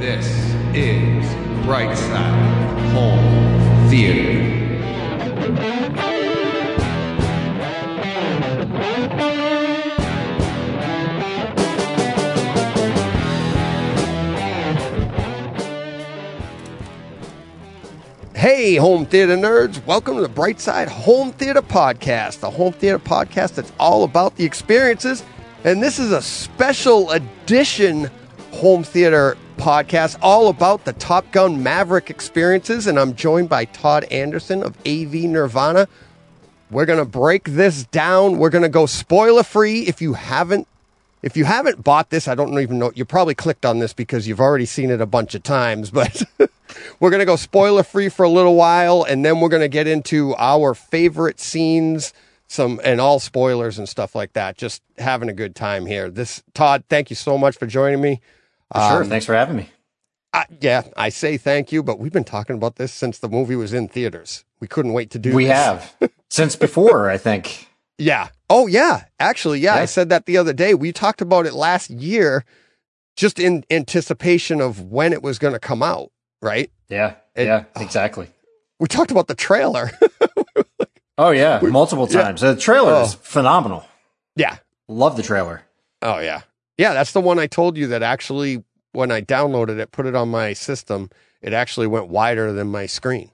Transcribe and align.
This 0.00 0.26
is 0.72 1.26
Brightside 1.66 2.90
Home 2.92 3.90
Theater. 3.90 4.48
Hey, 18.34 18.76
home 18.76 19.04
theater 19.04 19.36
nerds, 19.36 19.84
welcome 19.84 20.14
to 20.14 20.22
the 20.22 20.28
Brightside 20.30 20.88
Home 20.88 21.32
Theater 21.32 21.60
Podcast, 21.60 22.40
the 22.40 22.48
home 22.48 22.72
theater 22.72 22.98
podcast 22.98 23.56
that's 23.56 23.72
all 23.78 24.04
about 24.04 24.36
the 24.36 24.46
experiences. 24.46 25.22
And 25.64 25.82
this 25.82 25.98
is 25.98 26.10
a 26.10 26.22
special 26.22 27.10
edition 27.10 28.10
home 28.52 28.82
theater 28.82 29.36
podcast 29.60 30.18
all 30.22 30.48
about 30.48 30.86
the 30.86 30.94
Top 30.94 31.30
Gun 31.32 31.62
Maverick 31.62 32.08
experiences. 32.08 32.86
And 32.86 32.98
I'm 32.98 33.14
joined 33.14 33.50
by 33.50 33.66
Todd 33.66 34.04
Anderson 34.04 34.62
of 34.62 34.74
AV 34.86 35.12
Nirvana. 35.12 35.86
We're 36.70 36.86
to 36.98 37.04
break 37.04 37.44
this 37.44 37.84
down. 37.84 38.38
We're 38.38 38.48
to 38.62 38.70
go 38.70 38.86
spoiler 38.86 39.42
free. 39.42 39.82
If 39.82 40.00
you 40.00 40.14
haven't 40.14 40.66
if 41.22 41.36
you 41.36 41.44
haven't 41.44 41.84
bought 41.84 42.08
this, 42.08 42.26
I 42.26 42.34
don't 42.34 42.58
even 42.58 42.78
know. 42.78 42.92
You 42.94 43.04
probably 43.04 43.34
clicked 43.34 43.66
on 43.66 43.78
this 43.78 43.92
because 43.92 44.26
you've 44.26 44.40
already 44.40 44.64
seen 44.64 44.90
it 44.90 45.02
a 45.02 45.06
bunch 45.06 45.34
of 45.34 45.42
times, 45.42 45.90
but 45.90 46.22
we're 46.98 47.10
to 47.10 47.26
go 47.26 47.36
spoiler 47.36 47.82
free 47.82 48.08
for 48.08 48.22
a 48.22 48.30
little 48.30 48.54
while 48.54 49.02
and 49.02 49.22
then 49.22 49.40
we're 49.40 49.50
to 49.50 49.68
get 49.68 49.86
into 49.86 50.34
our 50.38 50.72
favorite 50.72 51.38
scenes, 51.38 52.14
some 52.48 52.80
and 52.82 52.98
all 52.98 53.20
spoilers 53.20 53.78
and 53.78 53.86
stuff 53.86 54.14
like 54.14 54.32
that. 54.32 54.56
Just 54.56 54.80
having 54.96 55.28
a 55.28 55.34
good 55.34 55.54
time 55.54 55.84
here. 55.84 56.08
This 56.08 56.42
Todd, 56.54 56.84
thank 56.88 57.10
you 57.10 57.16
so 57.16 57.36
much 57.36 57.58
for 57.58 57.66
joining 57.66 58.00
me. 58.00 58.22
Sure. 58.74 59.02
Um, 59.02 59.08
Thanks 59.08 59.26
for 59.26 59.34
having 59.34 59.56
me. 59.56 59.68
Yeah, 60.60 60.82
I 60.96 61.08
say 61.08 61.36
thank 61.36 61.72
you, 61.72 61.82
but 61.82 61.98
we've 61.98 62.12
been 62.12 62.22
talking 62.24 62.54
about 62.56 62.76
this 62.76 62.92
since 62.92 63.18
the 63.18 63.28
movie 63.28 63.56
was 63.56 63.72
in 63.72 63.88
theaters. 63.88 64.44
We 64.60 64.68
couldn't 64.68 64.92
wait 64.92 65.10
to 65.10 65.18
do 65.18 65.34
We 65.34 65.46
this. 65.46 65.54
have 65.56 65.94
since 66.30 66.54
before, 66.54 67.10
I 67.10 67.16
think. 67.18 67.68
Yeah. 67.98 68.28
Oh, 68.48 68.66
yeah. 68.68 69.04
Actually, 69.18 69.58
yeah, 69.60 69.74
I 69.74 69.86
said 69.86 70.08
that 70.10 70.26
the 70.26 70.36
other 70.36 70.52
day. 70.52 70.74
We 70.74 70.92
talked 70.92 71.20
about 71.20 71.46
it 71.46 71.52
last 71.54 71.90
year 71.90 72.44
just 73.16 73.38
in 73.40 73.64
anticipation 73.70 74.60
of 74.60 74.80
when 74.80 75.12
it 75.12 75.22
was 75.22 75.38
going 75.40 75.52
to 75.54 75.58
come 75.60 75.82
out, 75.82 76.12
right? 76.40 76.70
Yeah, 76.88 77.14
It- 77.34 77.46
yeah, 77.46 77.64
exactly. 77.76 78.28
We 78.78 78.86
talked 78.86 79.10
about 79.10 79.26
the 79.26 79.34
trailer. 79.34 79.90
Oh 81.18 81.30
yeah, 81.32 81.60
multiple 81.62 82.08
yeah. 82.10 82.22
times. 82.22 82.40
The 82.40 82.56
trailer 82.56 83.02
is 83.02 83.14
Oh. 83.14 83.18
phenomenal. 83.20 83.84
yeah. 84.36 84.56
Love 84.88 85.18
the 85.18 85.22
trailer. 85.22 85.62
Oh, 86.00 86.18
yeah. 86.18 86.40
Yeah, 86.78 86.94
that's 86.94 87.12
the 87.12 87.20
one 87.20 87.38
I 87.38 87.46
told 87.46 87.76
you 87.76 87.88
that 87.88 88.02
actually, 88.02 88.64
when 88.92 89.10
I 89.10 89.20
downloaded 89.20 89.78
it, 89.78 89.92
put 89.92 90.06
it 90.06 90.14
on 90.14 90.28
my 90.30 90.52
system, 90.52 91.10
it 91.40 91.52
actually 91.52 91.86
went 91.86 92.08
wider 92.08 92.52
than 92.52 92.68
my 92.68 92.86
screen. 92.86 93.30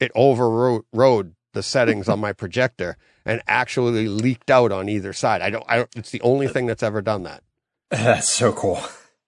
It 0.00 0.12
overrode 0.14 1.34
the 1.52 1.62
settings 1.62 2.08
on 2.08 2.20
my 2.20 2.32
projector 2.34 2.96
and 3.24 3.42
actually 3.46 4.08
leaked 4.08 4.50
out 4.50 4.70
on 4.72 4.88
either 4.88 5.12
side. 5.12 5.42
I 5.42 5.50
don't, 5.50 5.64
I 5.66 5.76
don't, 5.76 5.88
it's 5.96 6.10
the 6.10 6.20
only 6.20 6.46
thing 6.48 6.66
that's 6.66 6.82
ever 6.82 7.00
done 7.02 7.22
that. 7.24 7.42
That's 7.90 8.28
so 8.28 8.52
cool. 8.52 8.80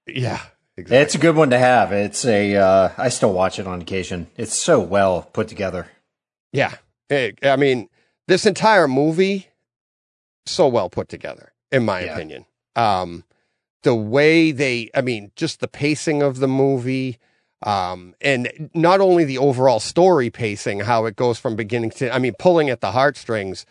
Yeah. 0.07 0.41
Exactly. 0.77 0.97
It's 0.99 1.15
a 1.15 1.19
good 1.19 1.37
one 1.37 1.51
to 1.51 1.59
have. 1.59 1.93
It's 1.93 2.25
a. 2.25 2.57
Uh, 2.57 2.89
I 2.99 3.09
still 3.09 3.33
watch 3.33 3.59
it 3.61 3.67
on 3.69 3.81
occasion. 3.81 4.29
It's 4.37 4.55
so 4.55 4.79
well 4.81 5.23
put 5.33 5.47
together. 5.49 5.89
Yeah. 6.53 6.75
It- 7.09 7.39
I 7.45 7.55
mean, 7.57 7.89
this 8.27 8.47
entire 8.47 8.87
movie, 8.89 9.49
so 10.47 10.67
well 10.69 10.89
put 10.91 11.09
together, 11.09 11.53
in 11.73 11.85
my 11.85 12.05
Yeah. 12.05 12.15
opinion. 12.15 12.47
Um, 12.77 13.25
the 13.83 13.95
way 13.95 14.51
they, 14.53 14.91
I 14.95 15.01
mean, 15.01 15.31
just 15.37 15.61
the 15.61 15.69
pacing 15.69 16.23
of 16.23 16.39
the 16.39 16.49
movie, 16.49 17.19
um, 17.63 18.15
and 18.21 18.71
not 18.75 19.01
only 19.01 19.25
the 19.25 19.39
overall 19.39 19.81
story 19.81 20.31
pacing, 20.31 20.81
how 20.81 21.07
it 21.07 21.17
goes 21.17 21.39
from 21.39 21.57
beginning 21.57 21.91
to, 21.93 22.13
I 22.15 22.19
mean, 22.19 22.35
pulling 22.39 22.71
at 22.71 22.81
the 22.81 22.93
heartstrings, 22.93 23.67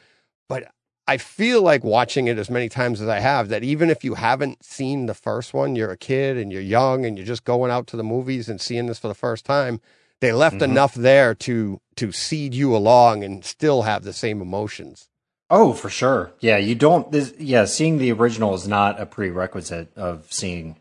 but 0.49 0.71
I 1.09 1.17
feel 1.17 1.61
like 1.61 1.83
watching 1.85 2.27
it 2.27 2.37
as 2.37 2.49
many 2.49 2.67
times 2.67 2.99
as 2.99 3.07
I 3.07 3.19
have 3.19 3.47
that 3.49 3.63
even 3.63 3.89
if 3.89 4.03
you 4.03 4.15
haven't 4.15 4.63
seen 4.63 5.05
the 5.05 5.13
first 5.13 5.53
one, 5.53 5.75
you're 5.75 5.91
a 5.91 5.97
kid 5.97 6.37
and 6.37 6.51
you're 6.51 6.61
young 6.61 7.05
and 7.05 7.17
you're 7.17 7.25
just 7.25 7.45
going 7.45 7.71
out 7.71 7.87
to 7.87 7.97
the 7.97 8.03
movies 8.03 8.49
and 8.49 8.59
seeing 8.59 8.87
this 8.87 8.99
for 8.99 9.07
the 9.07 9.13
first 9.13 9.45
time, 9.45 9.79
they 10.19 10.33
left 10.33 10.57
Mhm. 10.57 10.63
enough 10.63 10.93
there 10.93 11.33
to 11.35 11.79
to 11.95 12.11
seed 12.11 12.53
you 12.53 12.75
along 12.75 13.23
and 13.23 13.43
still 13.45 13.83
have 13.83 14.03
the 14.03 14.13
same 14.13 14.41
emotions. 14.41 15.09
Oh, 15.49 15.73
for 15.73 15.89
sure. 15.89 16.31
Yeah, 16.39 16.57
you 16.57 16.75
don't. 16.75 17.11
This, 17.11 17.33
yeah, 17.39 17.65
seeing 17.65 17.97
the 17.97 18.11
original 18.11 18.53
is 18.53 18.67
not 18.67 18.99
a 18.99 19.05
prerequisite 19.05 19.95
of 19.95 20.27
seeing 20.31 20.75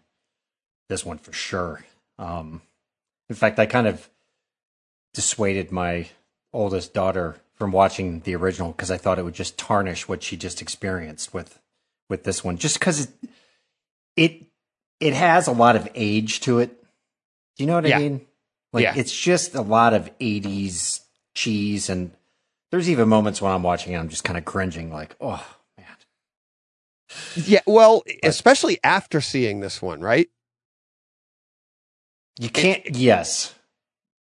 this 0.89 1.05
one 1.05 1.19
for 1.19 1.33
sure. 1.33 1.85
Um, 2.19 2.63
in 3.29 3.37
fact, 3.37 3.59
I 3.59 3.67
kind 3.67 3.87
of 3.87 4.09
dissuaded 5.15 5.71
my 5.71 6.09
oldest 6.53 6.95
daughter 6.95 7.37
from 7.55 7.73
watching 7.73 8.21
the 8.21 8.35
original 8.35 8.73
because 8.73 8.91
I 8.91 8.97
thought 8.97 9.19
it 9.19 9.25
would 9.25 9.35
just 9.35 9.57
tarnish 9.57 10.09
what 10.09 10.23
she 10.23 10.37
just 10.37 10.61
experienced 10.61 11.33
with 11.33 11.59
with 12.09 12.25
this 12.25 12.43
one. 12.45 12.57
Just 12.59 12.79
because 12.79 13.01
it, 13.05 13.11
it 14.17 14.43
it 15.01 15.15
has 15.15 15.47
a 15.47 15.53
lot 15.53 15.77
of 15.77 15.89
age 15.95 16.41
to 16.41 16.59
it. 16.59 16.71
Do 17.57 17.63
you 17.63 17.67
know 17.67 17.75
what 17.77 17.87
Yeah. 17.87 17.97
I 17.97 18.01
mean? 18.01 18.27
Like 18.73 18.83
Yeah. 18.83 18.95
it's 18.97 19.17
just 19.17 19.55
a 19.55 19.63
lot 19.63 19.95
of 19.95 20.11
'80s 20.19 21.01
cheese 21.35 21.89
and 21.89 22.11
there's 22.71 22.91
even 22.91 23.09
moments 23.09 23.41
when 23.41 23.53
I'm 23.53 23.63
watching 23.63 23.93
it, 23.93 23.97
I'm 23.99 24.09
just 24.09 24.25
kind 24.25 24.37
of 24.39 24.45
cringing, 24.45 24.93
like, 24.93 25.15
oh 25.21 25.45
man. 25.79 25.87
Yeah, 27.37 27.61
well, 27.67 28.03
especially 28.23 28.79
after 28.83 29.21
seeing 29.21 29.61
this 29.61 29.81
one, 29.81 30.01
right? 30.01 30.29
You 32.39 32.49
can't. 32.51 32.83
yes. 32.95 33.55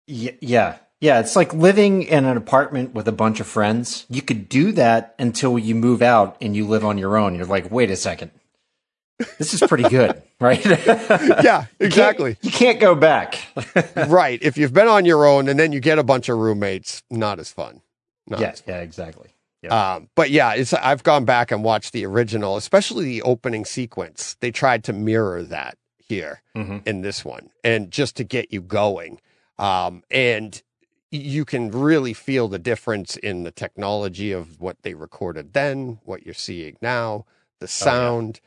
Y- 0.08 0.38
yeah. 0.42 0.78
Yeah. 1.02 1.20
It's 1.20 1.36
like 1.36 1.54
living 1.54 2.04
in 2.04 2.26
an 2.26 2.38
apartment 2.38 2.94
with 2.94 3.08
a 3.08 3.12
bunch 3.12 3.40
of 3.40 3.48
friends. 3.48 4.06
You 4.10 4.22
could 4.22 4.48
do 4.50 4.72
that 4.74 5.16
until 5.18 5.58
you 5.58 5.74
move 5.76 6.02
out 6.02 6.38
and 6.42 6.56
you 6.56 6.68
live 6.68 6.86
on 6.86 6.98
your 6.98 7.18
own. 7.18 7.36
You're 7.36 7.46
like, 7.46 7.72
wait 7.72 7.90
a 7.90 7.96
second. 7.96 8.32
This 9.40 9.54
is 9.56 9.62
pretty 9.62 9.90
good, 9.90 10.22
right? 10.40 10.64
Yeah, 10.66 11.66
You 11.80 11.88
exactly. 11.88 12.36
can't, 12.36 12.46
you 12.46 12.52
can't 12.52 12.80
go 12.80 12.94
back. 12.94 13.40
right. 14.08 14.38
If 14.44 14.58
you've 14.58 14.74
been 14.74 14.88
on 14.88 15.06
your 15.06 15.26
own 15.26 15.48
and 15.50 15.60
then 15.60 15.72
you 15.72 15.80
get 15.80 15.98
a 15.98 16.04
bunch 16.04 16.30
of 16.30 16.38
roommates, 16.38 17.02
not 17.10 17.40
as 17.40 17.52
fun. 17.52 17.82
Not 18.28 18.40
yeah. 18.40 18.56
Yeah. 18.68 18.82
Exactly. 18.82 19.30
Yeah. 19.62 19.94
Um, 19.96 20.10
but 20.16 20.30
yeah, 20.30 20.54
it's 20.54 20.74
I've 20.74 21.04
gone 21.04 21.26
back 21.26 21.52
and 21.52 21.64
watched 21.64 21.92
the 21.94 22.06
original, 22.06 22.58
especially 22.58 23.06
the 23.06 23.22
opening 23.24 23.66
sequence. 23.66 24.36
They 24.40 24.52
tried 24.52 24.84
to 24.86 24.94
mirror 24.94 25.42
that 25.44 25.78
here 25.98 26.42
Mhm. 26.56 26.86
in 26.88 27.02
this 27.02 27.26
one, 27.26 27.50
and 27.64 27.90
just 27.92 28.16
to 28.18 28.24
get 28.24 28.54
you 28.54 28.62
going. 28.62 29.20
Um, 29.58 30.04
and 30.12 30.62
you 31.10 31.44
can 31.46 31.72
really 31.72 32.14
feel 32.14 32.48
the 32.48 32.60
difference 32.60 33.16
in 33.18 33.44
the 33.44 33.52
technology 33.52 34.32
of 34.32 34.60
what 34.62 34.82
they 34.84 34.94
recorded 34.94 35.54
then, 35.54 36.00
what 36.04 36.24
you're 36.26 36.34
seeing 36.36 36.78
now, 36.82 37.26
the 37.60 37.68
sound, 37.68 38.40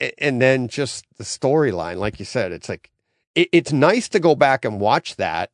a- 0.00 0.18
and 0.22 0.40
then 0.42 0.66
just 0.66 1.04
the 1.18 1.24
storyline. 1.24 1.96
Like 1.98 2.18
you 2.18 2.24
said, 2.24 2.52
it's 2.52 2.68
like 2.68 2.90
it, 3.34 3.48
it's 3.52 3.72
nice 3.72 4.08
to 4.08 4.18
go 4.18 4.34
back 4.34 4.64
and 4.64 4.80
watch 4.80 5.14
that, 5.16 5.50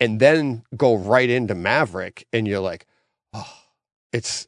and 0.00 0.20
then 0.20 0.64
go 0.76 0.94
right 0.96 1.30
into 1.30 1.54
Maverick, 1.54 2.26
and 2.32 2.46
you're 2.46 2.60
like, 2.60 2.84
oh 2.86 2.87
it's 4.12 4.46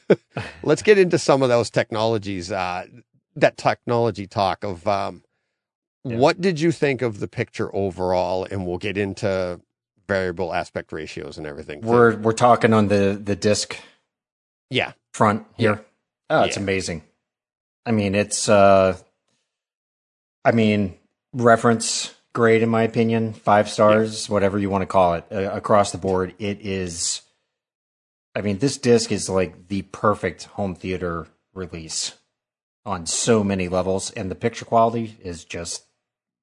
let's 0.62 0.82
get 0.82 0.98
into 0.98 1.18
some 1.18 1.42
of 1.42 1.48
those 1.48 1.70
technologies 1.70 2.50
uh 2.52 2.84
that 3.36 3.56
technology 3.56 4.26
talk 4.26 4.62
of 4.64 4.86
um 4.86 5.22
Yeah. 6.04 6.16
what 6.16 6.40
did 6.40 6.60
you 6.60 6.72
think 6.72 7.02
of 7.02 7.20
the 7.20 7.28
picture 7.28 7.74
overall 7.74 8.46
and 8.50 8.66
we'll 8.66 8.78
get 8.78 8.96
into 8.96 9.60
variable 10.08 10.52
aspect 10.52 10.92
ratios 10.92 11.38
and 11.38 11.46
everything 11.46 11.80
we're, 11.80 12.16
we're 12.16 12.32
talking 12.32 12.72
on 12.72 12.88
the, 12.88 13.20
the 13.22 13.36
disc 13.36 13.76
yeah 14.70 14.92
front 15.12 15.46
here. 15.56 15.84
Oh, 16.30 16.44
it's 16.44 16.56
Yeah. 16.56 16.62
amazing. 16.62 17.02
I 17.84 17.90
mean, 17.92 18.14
it's 18.14 18.48
uh 18.48 18.96
I 20.44 20.52
mean, 20.52 20.96
reference 21.32 22.14
grade 22.32 22.62
in 22.62 22.68
my 22.68 22.82
opinion, 22.82 23.32
5 23.34 23.68
stars, 23.68 24.28
whatever 24.30 24.58
you 24.58 24.70
want 24.70 24.82
to 24.82 24.86
call 24.86 25.14
it, 25.14 25.24
uh, 25.30 25.50
across 25.52 25.92
the 25.92 25.98
board. 25.98 26.34
It 26.38 26.60
is 26.62 27.20
I 28.34 28.40
mean, 28.40 28.58
this 28.58 28.78
disc 28.78 29.12
is 29.12 29.28
like 29.28 29.68
the 29.68 29.82
perfect 29.82 30.44
home 30.44 30.74
theater 30.74 31.26
release 31.54 32.14
on 32.84 33.06
so 33.06 33.44
many 33.44 33.68
levels 33.68 34.10
and 34.10 34.30
the 34.30 34.34
picture 34.34 34.64
quality 34.64 35.16
is 35.22 35.44
just 35.44 35.84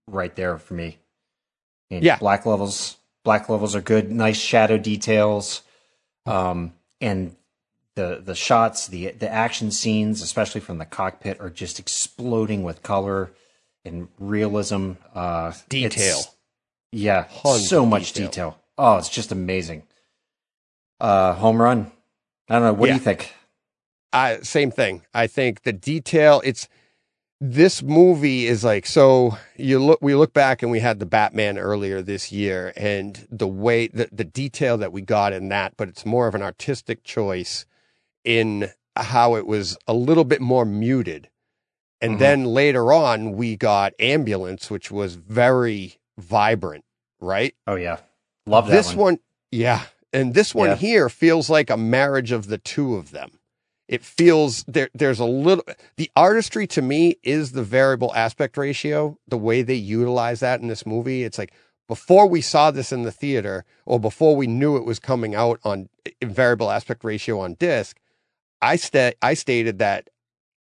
right 0.07 0.35
there 0.35 0.57
for 0.57 0.73
me. 0.75 0.99
Mean, 1.89 2.03
Yeah. 2.03 2.17
black 2.17 2.45
levels, 2.45 2.97
black 3.23 3.49
levels 3.49 3.75
are 3.75 3.81
good, 3.81 4.11
nice 4.11 4.37
shadow 4.37 4.77
details. 4.77 5.61
Um 6.25 6.73
and 7.01 7.35
the 7.95 8.21
the 8.23 8.35
shots, 8.35 8.87
the 8.87 9.11
the 9.11 9.29
action 9.29 9.71
scenes, 9.71 10.21
especially 10.21 10.61
from 10.61 10.77
the 10.77 10.85
cockpit, 10.85 11.39
are 11.41 11.49
just 11.49 11.79
exploding 11.79 12.63
with 12.63 12.83
color 12.83 13.31
and 13.83 14.07
realism. 14.19 14.93
Uh, 15.15 15.53
Detail. 15.69 16.19
yeah, 16.91 17.25
Tons 17.41 17.67
so 17.67 17.85
much 17.85 18.13
detail. 18.13 18.27
detail. 18.29 18.59
Oh, 18.77 18.97
it's 18.97 19.09
just 19.09 19.31
amazing. 19.31 19.83
Uh, 20.99 21.33
home 21.33 21.61
run. 21.61 21.91
I 22.49 22.55
don't 22.55 22.63
know. 22.63 22.73
What 22.73 22.87
Yeah. 22.87 22.93
do 22.95 22.99
you 22.99 23.03
think? 23.03 23.33
I, 24.11 24.39
same 24.41 24.71
thing. 24.71 25.03
I 25.13 25.27
think 25.27 25.61
the 25.63 25.73
detail, 25.73 26.41
it's 26.43 26.67
this 27.41 27.81
movie 27.81 28.47
is 28.47 28.65
like 28.65 28.85
so 28.85 29.37
you 29.55 29.79
look 29.79 29.99
we 30.01 30.13
look 30.13 30.33
back 30.33 30.61
and 30.61 30.69
we 30.69 30.81
had 30.81 30.99
the 30.99 31.05
batman 31.05 31.57
earlier 31.57 32.01
this 32.01 32.33
year 32.33 32.73
and 32.75 33.25
the 33.31 33.47
way 33.47 33.87
the, 33.87 34.09
the 34.11 34.25
detail 34.25 34.77
that 34.77 34.91
we 34.91 35.01
got 35.01 35.31
in 35.31 35.47
that 35.47 35.73
but 35.77 35.87
it's 35.87 36.05
more 36.05 36.27
of 36.27 36.35
an 36.35 36.41
artistic 36.41 37.01
choice 37.01 37.65
in 38.25 38.69
how 38.97 39.35
it 39.37 39.47
was 39.47 39.77
a 39.87 39.93
little 39.93 40.25
bit 40.25 40.41
more 40.41 40.65
muted 40.65 41.29
and 42.01 42.15
Mhm. 42.15 42.19
then 42.19 42.43
later 42.43 42.91
on 42.91 43.31
we 43.37 43.55
got 43.55 43.93
ambulance 43.99 44.69
which 44.69 44.91
was 44.91 45.15
very 45.15 45.97
vibrant 46.17 46.83
right 47.21 47.55
Oh 47.65 47.75
yeah, 47.75 47.99
love 48.47 48.67
that 48.67 48.73
this 48.73 48.87
one. 48.89 48.97
one. 48.97 49.19
yeah 49.49 49.83
and 50.13 50.33
this 50.33 50.53
one 50.55 50.69
Yeah. 50.69 50.75
here 50.75 51.09
feels 51.09 51.49
like 51.49 51.69
a 51.69 51.77
marriage 51.77 52.31
of 52.31 52.47
the 52.47 52.57
two 52.57 52.95
of 52.95 53.11
them. 53.11 53.39
It 53.87 54.03
feels 54.03 54.63
there 54.67 54.89
there's 54.93 55.19
a 55.19 55.25
little 55.25 55.63
the 55.97 56.11
artistry 56.15 56.67
to 56.67 56.81
me 56.81 57.17
is 57.23 57.53
the 57.53 57.63
variable 57.63 58.13
aspect 58.13 58.55
ratio 58.57 59.17
the 59.27 59.37
way 59.37 59.61
they 59.63 59.73
utilize 59.75 60.41
that 60.41 60.61
in 60.61 60.67
this 60.67 60.85
movie. 60.85 61.23
It's 61.23 61.37
like 61.39 61.53
before 61.87 62.27
we 62.27 62.39
saw 62.41 62.69
this 62.69 62.91
in 62.91 63.01
the 63.01 63.11
theater 63.11 63.65
or 63.85 63.99
before 63.99 64.35
we 64.35 64.45
knew 64.45 64.77
it 64.77 64.85
was 64.85 64.99
coming 64.99 65.33
out 65.33 65.59
on 65.63 65.89
variable 66.23 66.69
aspect 66.69 67.03
ratio 67.03 67.39
on 67.39 67.55
disc 67.55 67.97
i 68.61 68.75
sta- 68.75 69.15
i 69.23 69.33
stated 69.33 69.79
that 69.79 70.07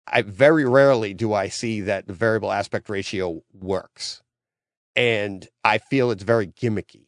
i 0.07 0.22
very 0.22 0.66
rarely 0.66 1.13
do 1.13 1.31
i 1.34 1.48
see 1.48 1.80
that 1.80 2.07
the 2.07 2.13
variable 2.13 2.51
aspect 2.51 2.90
ratio 2.90 3.42
works. 3.54 4.22
And 4.98 5.48
i 5.63 5.78
feel 5.78 6.12
it's 6.12 6.24
very 6.24 6.48
gimmicky 6.48 7.02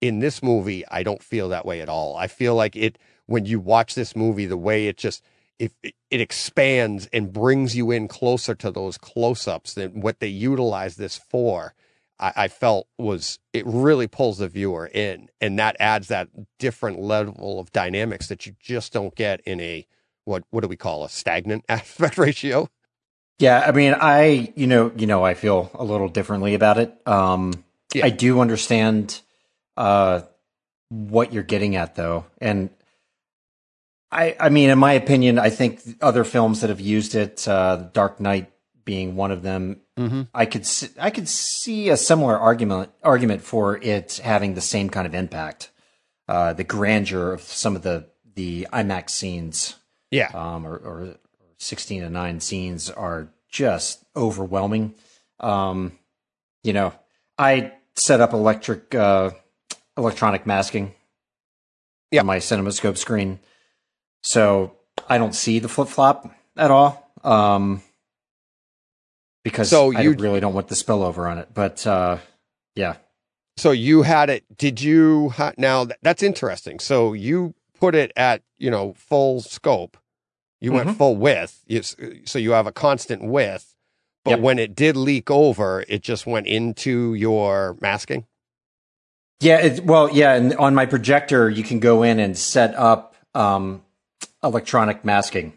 in 0.00 0.18
this 0.20 0.42
movie 0.42 0.84
i 0.88 1.02
don't 1.02 1.22
feel 1.22 1.48
that 1.48 1.66
way 1.66 1.80
at 1.80 1.88
all 1.88 2.16
i 2.16 2.26
feel 2.26 2.54
like 2.54 2.76
it 2.76 2.98
when 3.26 3.44
you 3.46 3.58
watch 3.60 3.94
this 3.94 4.14
movie 4.14 4.46
the 4.46 4.56
way 4.56 4.88
it 4.88 4.96
just 4.96 5.22
if 5.58 5.72
it, 5.82 5.94
it 6.10 6.20
expands 6.20 7.08
and 7.12 7.32
brings 7.32 7.74
you 7.74 7.90
in 7.90 8.06
closer 8.08 8.54
to 8.54 8.70
those 8.70 8.98
close-ups 8.98 9.74
than 9.74 10.00
what 10.00 10.20
they 10.20 10.26
utilize 10.28 10.96
this 10.96 11.16
for 11.16 11.74
I, 12.18 12.32
I 12.36 12.48
felt 12.48 12.88
was 12.98 13.38
it 13.52 13.64
really 13.66 14.06
pulls 14.06 14.38
the 14.38 14.48
viewer 14.48 14.86
in 14.86 15.28
and 15.40 15.58
that 15.58 15.76
adds 15.80 16.08
that 16.08 16.28
different 16.58 17.00
level 17.00 17.58
of 17.58 17.72
dynamics 17.72 18.28
that 18.28 18.46
you 18.46 18.54
just 18.60 18.92
don't 18.92 19.14
get 19.14 19.40
in 19.42 19.60
a 19.60 19.86
what 20.24 20.44
what 20.50 20.60
do 20.60 20.68
we 20.68 20.76
call 20.76 21.04
a 21.04 21.08
stagnant 21.08 21.64
aspect 21.68 22.18
ratio 22.18 22.68
Yeah, 23.38 23.64
I 23.66 23.72
mean, 23.72 23.94
I 23.98 24.52
you 24.56 24.66
know 24.66 24.92
you 24.96 25.06
know 25.06 25.24
I 25.24 25.34
feel 25.34 25.70
a 25.74 25.84
little 25.84 26.08
differently 26.08 26.54
about 26.54 26.78
it. 26.78 26.94
Um, 27.06 27.64
Yeah. 27.94 28.06
I 28.06 28.10
do 28.10 28.40
understand 28.40 29.20
uh, 29.76 30.22
what 30.88 31.32
you're 31.32 31.42
getting 31.42 31.76
at, 31.76 31.94
though, 31.94 32.26
and 32.40 32.70
I 34.10 34.36
I 34.38 34.48
mean, 34.48 34.70
in 34.70 34.78
my 34.78 34.92
opinion, 34.92 35.38
I 35.38 35.50
think 35.50 35.80
other 36.00 36.24
films 36.24 36.60
that 36.60 36.70
have 36.70 36.80
used 36.80 37.14
it, 37.14 37.46
uh, 37.48 37.88
Dark 37.92 38.20
Knight 38.20 38.52
being 38.84 39.16
one 39.16 39.32
of 39.32 39.42
them, 39.42 39.80
mm-hmm. 39.98 40.22
I 40.32 40.46
could 40.46 40.62
s- 40.62 40.90
I 40.98 41.10
could 41.10 41.28
see 41.28 41.88
a 41.88 41.96
similar 41.96 42.38
argument 42.38 42.90
argument 43.02 43.42
for 43.42 43.76
it 43.76 44.20
having 44.22 44.54
the 44.54 44.60
same 44.60 44.90
kind 44.90 45.06
of 45.06 45.14
impact, 45.14 45.70
uh, 46.28 46.52
the 46.52 46.64
grandeur 46.64 47.32
of 47.32 47.42
some 47.42 47.76
of 47.76 47.82
the 47.82 48.08
the 48.34 48.68
IMAX 48.72 49.10
scenes 49.10 49.76
yeah 50.10 50.28
um, 50.34 50.66
or, 50.66 50.76
or 50.76 51.16
16 51.58 52.02
to 52.02 52.10
9 52.10 52.40
scenes 52.40 52.90
are 52.90 53.28
just 53.48 54.04
overwhelming. 54.14 54.94
Um, 55.40 55.92
you 56.62 56.72
know, 56.72 56.92
I 57.38 57.72
set 57.94 58.20
up 58.20 58.32
electric, 58.32 58.94
uh, 58.94 59.30
electronic 59.96 60.46
masking 60.46 60.94
Yep. 62.10 62.20
on 62.22 62.26
my 62.26 62.38
CinemaScope 62.38 62.96
screen. 62.98 63.40
So 64.22 64.76
I 65.08 65.18
don't 65.18 65.34
see 65.34 65.58
the 65.58 65.68
flip 65.68 65.88
flop 65.88 66.30
at 66.56 66.70
all. 66.70 67.10
Um, 67.24 67.82
because 69.44 69.68
So 69.70 69.92
I 69.96 70.00
you- 70.02 70.12
really 70.14 70.40
don't 70.40 70.54
want 70.54 70.68
the 70.68 70.74
spillover 70.74 71.30
on 71.30 71.38
it. 71.38 71.48
But, 71.54 71.86
uh, 71.86 72.18
yeah. 72.74 72.96
So 73.56 73.70
you 73.70 74.02
had 74.02 74.28
it. 74.28 74.44
Did 74.58 74.80
you 74.82 75.30
ha- 75.30 75.52
now? 75.56 75.84
th- 75.86 75.98
That's 76.02 76.22
interesting. 76.22 76.78
So 76.78 77.12
you 77.14 77.54
put 77.78 77.94
it 77.94 78.12
at 78.16 78.42
you 78.58 78.70
know 78.70 78.94
full 78.94 79.40
scope. 79.40 79.96
You 80.60 80.72
went 80.72 80.88
Mhm. 80.90 80.96
full 80.96 81.16
width. 81.16 81.62
You, 81.66 81.82
so 81.82 82.38
you 82.38 82.50
have 82.52 82.66
a 82.66 82.72
constant 82.72 83.22
width. 83.24 83.74
But 84.24 84.32
Yep. 84.32 84.40
when 84.40 84.58
it 84.58 84.74
did 84.74 84.96
leak 84.96 85.30
over, 85.30 85.84
it 85.88 86.02
just 86.02 86.26
went 86.26 86.46
into 86.46 87.14
your 87.14 87.76
masking. 87.80 88.26
Yeah, 89.40 89.58
it, 89.60 89.84
well, 89.84 90.10
yeah, 90.12 90.34
and 90.34 90.54
on 90.56 90.74
my 90.74 90.86
projector, 90.86 91.50
you 91.50 91.62
can 91.62 91.78
go 91.78 92.02
in 92.02 92.18
and 92.20 92.36
set 92.38 92.74
up 92.74 93.14
um, 93.34 93.82
electronic 94.42 95.04
masking. 95.04 95.52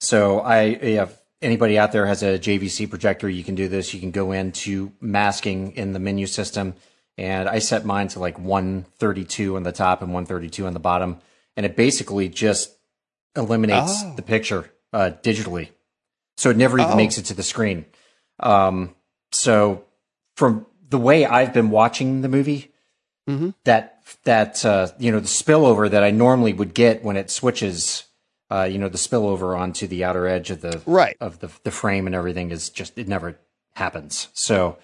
So 0.00 0.40
I, 0.40 0.62
if 0.64 1.16
anybody 1.40 1.78
out 1.78 1.92
there 1.92 2.06
has 2.06 2.22
a 2.24 2.38
JVC 2.38 2.90
projector, 2.90 3.28
you 3.28 3.44
can 3.44 3.54
do 3.54 3.68
this. 3.68 3.94
You 3.94 4.00
can 4.00 4.10
go 4.10 4.32
into 4.32 4.92
masking 5.00 5.72
in 5.76 5.92
the 5.92 6.00
menu 6.00 6.26
system, 6.26 6.74
and 7.16 7.48
I 7.48 7.60
set 7.60 7.84
mine 7.84 8.08
to 8.08 8.18
like 8.18 8.38
132 8.40 9.54
on 9.56 9.62
the 9.62 9.72
top 9.72 10.02
and 10.02 10.12
132 10.12 10.66
on 10.66 10.72
the 10.72 10.80
bottom, 10.80 11.18
and 11.56 11.64
it 11.64 11.76
basically 11.76 12.28
just 12.28 12.72
eliminates 13.36 14.02
Oh. 14.04 14.14
the 14.16 14.22
picture 14.22 14.70
uh, 14.92 15.12
digitally, 15.22 15.68
so 16.36 16.50
it 16.50 16.56
never 16.56 16.78
even 16.78 16.92
Oh. 16.92 16.96
makes 16.96 17.18
it 17.18 17.26
to 17.26 17.34
the 17.34 17.42
screen. 17.44 17.84
Um, 18.40 18.94
so 19.30 19.84
from 20.36 20.66
the 20.90 20.98
way 20.98 21.24
I've 21.24 21.54
been 21.54 21.70
watching 21.70 22.22
the 22.22 22.28
movie, 22.28 22.71
Mm-hmm. 23.28 23.50
that 23.64 24.02
that 24.24 24.64
uh, 24.64 24.88
you 24.98 25.12
know 25.12 25.20
the 25.20 25.28
spillover 25.28 25.88
that 25.90 26.02
I 26.02 26.10
normally 26.10 26.52
would 26.52 26.74
get 26.74 27.04
when 27.04 27.16
it 27.16 27.30
switches, 27.30 28.04
uh, 28.50 28.64
you 28.64 28.78
know, 28.78 28.88
the 28.88 28.98
spillover 28.98 29.56
onto 29.58 29.86
the 29.86 30.02
outer 30.04 30.26
edge 30.26 30.50
of 30.50 30.60
the 30.60 30.82
Right. 30.86 31.16
of 31.20 31.38
the 31.38 31.48
the 31.62 31.70
frame 31.70 32.06
and 32.06 32.14
everything 32.16 32.50
is 32.50 32.68
just 32.68 32.98
it 32.98 33.06
never 33.06 33.38
happens. 33.74 34.28
So 34.32 34.76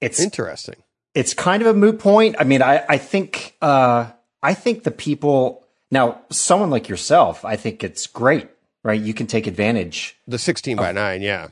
it's 0.00 0.20
Interesting. 0.20 0.74
it's 1.14 1.34
kind 1.34 1.62
of 1.62 1.68
a 1.68 1.74
moot 1.74 1.98
point. 2.00 2.36
I 2.38 2.44
mean, 2.44 2.62
I 2.62 2.84
I 2.88 2.98
think 2.98 3.56
uh, 3.62 4.10
I 4.42 4.54
think 4.54 4.82
the 4.82 4.90
people 4.90 5.64
now 5.90 6.20
someone 6.30 6.70
like 6.70 6.88
yourself, 6.88 7.44
I 7.44 7.54
think 7.56 7.84
it's 7.84 8.06
great, 8.08 8.48
right? 8.82 9.00
You 9.00 9.14
can 9.14 9.26
take 9.28 9.46
advantage 9.46 10.16
The 10.26 10.38
sixteen 10.38 10.76
by 10.76 10.90
nine. 10.92 11.22
Yeah. 11.22 11.48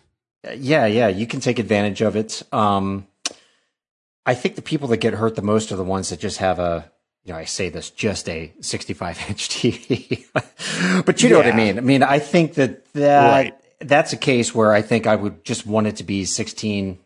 yeah, 0.56 0.87
yeah, 0.87 1.08
you 1.08 1.26
can 1.26 1.38
take 1.40 1.58
advantage 1.61 2.02
of 2.02 2.17
it. 2.17 2.43
Um, 2.52 3.06
I 4.26 4.35
think 4.35 4.55
the 4.56 4.62
people 4.62 4.88
that 4.88 4.99
get 4.99 5.15
hurt 5.15 5.35
the 5.37 5.43
most 5.43 5.71
are 5.73 5.76
the 5.76 5.85
ones 5.85 6.09
that 6.11 6.19
just 6.21 6.38
have 6.38 6.59
a, 6.59 6.91
you 7.25 7.32
know, 7.32 7.38
I 7.38 7.44
say 7.44 7.69
this, 7.69 7.91
just 7.91 8.29
a 8.29 8.53
65 8.61 9.19
inch 9.29 9.49
TV. 9.50 10.25
but 11.05 11.23
you 11.23 11.29
know 11.31 11.37
what 11.38 11.47
I 11.47 11.53
mean? 11.56 11.79
I 11.79 11.82
mean, 11.82 12.03
I 12.03 12.19
think 12.19 12.55
that 12.55 12.85
that 12.94 13.31
Right. 13.31 13.55
that's 13.81 14.12
a 14.12 14.17
case 14.17 14.55
where 14.55 14.73
I 14.73 14.82
think 14.82 15.06
I 15.06 15.15
would 15.17 15.44
just 15.44 15.67
want 15.67 15.87
it 15.87 15.97
to 15.97 16.05
be 16.05 16.25
16, 16.25 16.99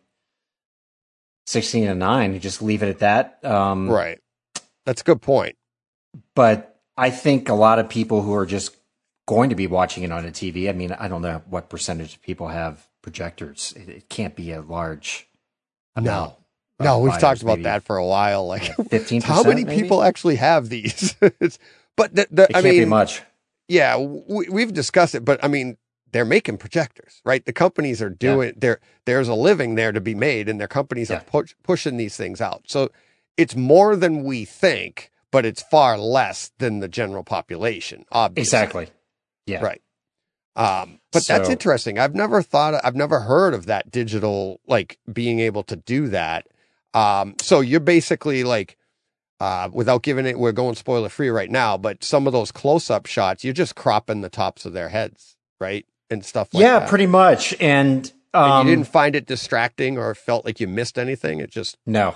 16 1.47 1.88
and 1.88 1.99
9 1.99 2.32
and 2.32 2.41
just 2.41 2.63
leave 2.63 2.82
it 2.82 2.89
at 2.89 2.98
that. 3.01 3.44
Um, 3.44 3.89
Right. 3.91 4.20
That's 4.84 5.01
a 5.01 5.05
good 5.05 5.20
point. 5.22 5.56
but 6.34 6.81
I 6.96 7.10
think 7.10 7.48
a 7.48 7.55
lot 7.55 7.79
of 7.79 7.89
people 7.89 8.22
who 8.22 8.34
are 8.34 8.46
just 8.46 8.75
going 9.27 9.51
to 9.51 9.55
be 9.55 9.67
watching 9.67 10.03
it 10.03 10.10
on 10.10 10.25
a 10.25 10.31
TV. 10.31 10.69
I 10.69 10.72
mean, 10.72 10.91
I 10.93 11.06
don't 11.06 11.22
know 11.22 11.43
what 11.48 11.69
percentage 11.69 12.15
of 12.15 12.22
people 12.22 12.48
have 12.48 12.89
projectors. 13.03 13.72
It, 13.77 13.89
it 13.89 14.08
can't 14.08 14.34
be 14.34 14.51
a 14.53 14.60
large 14.63 15.29
amount. 15.94 16.32
No. 16.32 16.37
No, 16.81 17.01
we've 17.01 17.19
talked 17.19 17.43
about 17.43 17.58
maybe 17.58 17.65
that 17.65 17.82
for 17.85 17.97
a 17.97 18.06
while. 18.06 18.47
Like, 18.47 18.75
Fifteen. 18.89 19.20
how 19.23 19.43
many 19.43 19.65
people 19.65 20.03
actually 20.03 20.37
have 20.37 20.69
these? 20.69 21.17
it's, 21.41 21.58
but 21.97 22.15
the, 22.15 22.27
the 22.31 22.44
It 22.44 22.56
I 22.56 22.63
mean, 22.63 22.89
much. 22.89 23.23
yeah, 23.67 23.97
we, 23.97 24.49
we've 24.49 24.73
discussed 24.73 25.15
it, 25.15 25.25
but 25.25 25.43
I 25.44 25.49
mean, 25.49 25.77
they're 26.13 26.25
making 26.25 26.58
projectors, 26.58 27.20
right? 27.25 27.44
The 27.44 27.53
companies 27.53 28.01
are 28.01 28.11
doing 28.11 28.55
there. 28.56 28.81
There's 29.05 29.29
a 29.29 29.35
living 29.35 29.75
there 29.75 29.93
to 29.93 30.01
be 30.01 30.15
made, 30.15 30.49
and 30.49 30.61
their 30.61 30.69
companies 30.69 31.11
Yeah. 31.11 31.17
are 31.19 31.20
push, 31.25 31.55
pushing 31.65 31.97
these 31.97 32.17
things 32.17 32.41
out. 32.41 32.63
So 32.67 32.91
it's 33.37 33.56
more 33.56 33.97
than 33.97 34.23
we 34.23 34.44
think, 34.44 35.11
but 35.31 35.44
it's 35.44 35.63
far 35.63 35.99
less 35.99 36.53
than 36.58 36.79
the 36.81 36.89
general 36.89 37.25
population. 37.25 38.05
Obviously, 38.13 38.43
Exactly. 38.43 38.89
Yeah. 39.47 39.63
Right. 39.63 39.82
Um, 40.56 41.01
but 41.13 41.25
that's 41.27 41.49
interesting. 41.49 41.99
I've 41.99 42.15
never 42.15 42.43
thought, 42.43 42.75
I've 42.85 42.97
never 42.97 43.20
heard 43.20 43.55
of 43.55 43.67
that 43.67 43.91
digital, 43.91 44.61
like 44.67 44.99
being 45.13 45.39
able 45.41 45.63
to 45.65 45.77
do 45.77 46.08
that. 46.08 46.47
Um, 46.94 47.34
so 47.40 47.60
you're 47.60 47.80
basically 47.80 48.44
like, 48.44 48.76
uh, 49.40 49.68
without 49.72 50.02
giving 50.02 50.26
it, 50.26 50.38
we're 50.38 50.52
going 50.52 50.74
spoiler 50.74 51.08
free 51.08 51.28
right 51.28 51.50
now, 51.50 51.76
but 51.76 52.02
some 52.02 52.26
of 52.26 52.32
those 52.32 52.50
close 52.50 52.90
up 52.90 53.06
shots, 53.06 53.44
you're 53.44 53.52
just 53.52 53.76
cropping 53.76 54.20
the 54.20 54.28
tops 54.28 54.64
of 54.64 54.72
their 54.72 54.88
heads, 54.88 55.36
right? 55.60 55.86
And 56.10 56.24
stuff 56.24 56.52
like 56.52 56.62
that. 56.62 56.66
yeah, 56.66 56.78
that. 56.80 56.88
pretty 56.88 57.06
much. 57.06 57.54
And, 57.60 58.10
um, 58.34 58.50
And 58.50 58.68
you 58.68 58.76
didn't 58.76 58.88
find 58.88 59.14
it 59.14 59.26
distracting 59.26 59.98
or 59.98 60.14
felt 60.14 60.44
like 60.44 60.58
you 60.60 60.66
missed 60.66 60.98
anything. 60.98 61.40
It 61.40 61.50
just, 61.50 61.76
no, 61.86 62.14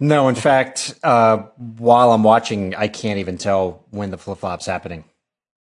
no. 0.00 0.28
In 0.28 0.34
fact, 0.34 0.94
uh, 1.02 1.38
while 1.56 2.12
I'm 2.12 2.24
watching, 2.24 2.74
I 2.74 2.88
can't 2.88 3.18
even 3.20 3.38
tell 3.38 3.84
when 3.90 4.10
the 4.10 4.18
flip 4.18 4.38
flop's 4.38 4.66
happening. 4.66 5.04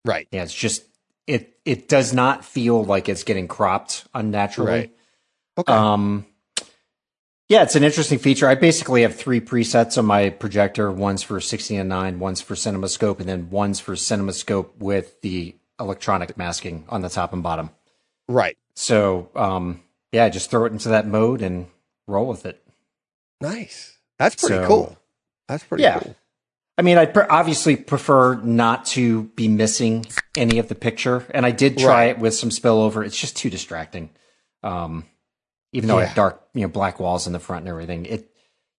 right. 0.06 0.28
Yeah, 0.32 0.44
it's 0.44 0.54
just 0.54 0.84
it. 1.28 1.58
It 1.66 1.88
does 1.88 2.14
not 2.14 2.44
feel 2.44 2.84
like 2.84 3.08
it's 3.10 3.24
getting 3.24 3.48
cropped 3.48 4.06
unnaturally. 4.14 4.72
Right. 4.72 4.96
Okay. 5.58 5.74
Um, 5.74 6.26
yeah, 7.52 7.64
it's 7.64 7.76
an 7.76 7.84
interesting 7.84 8.18
feature. 8.18 8.48
I 8.48 8.56
basically 8.56 9.02
have 9.02 9.14
three 9.14 9.42
presets 9.42 9.98
on 9.98 10.06
my 10.06 10.30
projector. 10.30 10.90
One's 10.90 11.22
for 11.22 11.42
16 11.42 11.82
and 11.82 11.90
9, 11.90 12.18
one's 12.20 12.40
for 12.40 12.56
CinemaScope, 12.56 13.20
and 13.20 13.28
then 13.28 13.50
one's 13.50 13.82
for 13.82 13.96
CinemaScope 13.96 14.70
with 14.78 15.20
the 15.20 15.58
electronic 15.78 16.38
masking 16.38 16.86
on 16.88 17.02
the 17.02 17.10
top 17.10 17.34
and 17.34 17.44
bottom. 17.44 17.70
right. 18.30 18.58
So 18.74 19.30
um, 19.36 19.82
yeah, 20.14 20.30
just 20.30 20.50
throw 20.50 20.64
it 20.64 20.72
into 20.72 20.88
that 20.90 21.06
mode 21.06 21.42
and 21.42 21.68
roll 22.08 22.26
with 22.26 22.46
it. 22.46 22.64
Nice. 23.42 23.98
That's 24.18 24.36
pretty 24.36 24.64
So- 24.64 24.68
cool. 24.68 24.98
That's 25.50 25.64
pretty 25.66 25.84
Yeah. 25.84 26.00
cool. 26.00 26.16
I 26.78 26.84
mean, 26.84 26.98
I 26.98 27.06
pr- 27.06 27.30
obviously 27.30 27.76
prefer 27.76 28.36
not 28.36 28.86
to 28.96 29.24
be 29.36 29.50
missing 29.50 30.06
any 30.38 30.58
of 30.58 30.70
the 30.70 30.76
picture, 30.76 31.26
and 31.32 31.46
I 31.46 31.52
did 31.52 31.78
try 31.78 31.88
Right. 32.06 32.10
it 32.12 32.20
with 32.20 32.34
some 32.34 32.50
spillover. 32.50 33.06
It's 33.06 33.20
just 33.20 33.36
too 33.36 33.50
distracting. 33.50 34.10
Um, 34.64 35.04
even 35.74 35.88
though 35.88 35.98
I 35.98 36.02
Yeah. 36.02 36.08
have 36.08 36.16
dark, 36.16 36.42
you 36.54 36.62
know, 36.62 36.68
black 36.68 37.00
walls 37.00 37.28
in 37.28 37.34
the 37.34 37.40
front 37.40 37.62
and 37.64 37.70
everything, 37.70 38.06
it 38.06 38.30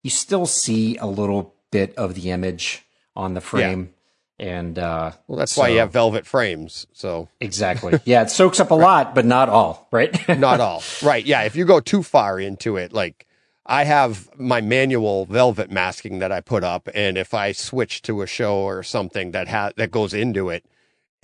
you 0.03 0.09
still 0.09 0.45
see 0.45 0.97
a 0.97 1.05
little 1.05 1.55
bit 1.71 1.95
of 1.95 2.13
the 2.15 2.29
image 2.31 2.83
on 3.15 3.33
the 3.35 3.41
frame, 3.41 3.93
and 4.39 4.77
uh, 4.77 5.11
Well, 5.27 5.37
that's 5.39 5.55
why 5.55 5.69
you 5.69 5.79
have 5.79 5.91
velvet 5.93 6.25
frames. 6.25 6.87
So 6.93 7.29
exactly, 7.39 7.99
yeah, 8.05 8.23
it 8.23 8.29
soaks 8.29 8.59
up 8.59 8.71
a 8.71 8.75
lot, 8.75 9.15
but 9.15 9.25
not 9.25 9.49
all, 9.49 9.87
right? 9.91 10.11
not 10.39 10.59
all. 10.59 10.83
Right. 11.01 11.25
Yeah. 11.25 11.43
If 11.43 11.55
you 11.55 11.65
go 11.65 11.79
too 11.79 12.03
far 12.03 12.39
into 12.39 12.75
it, 12.77 12.91
like 12.91 13.25
I 13.65 13.85
have 13.85 14.29
my 14.37 14.59
manual 14.59 15.25
velvet 15.25 15.71
masking 15.71 16.19
that 16.19 16.31
I 16.33 16.41
put 16.41 16.63
up, 16.65 16.89
and 16.93 17.17
if 17.17 17.33
I 17.33 17.53
switch 17.53 18.01
to 18.03 18.21
a 18.21 18.27
show 18.27 18.57
or 18.57 18.83
something 18.83 19.31
that 19.31 19.47
ha- 19.47 19.71
that 19.77 19.89
goes 19.91 20.13
into 20.13 20.49
it, 20.49 20.65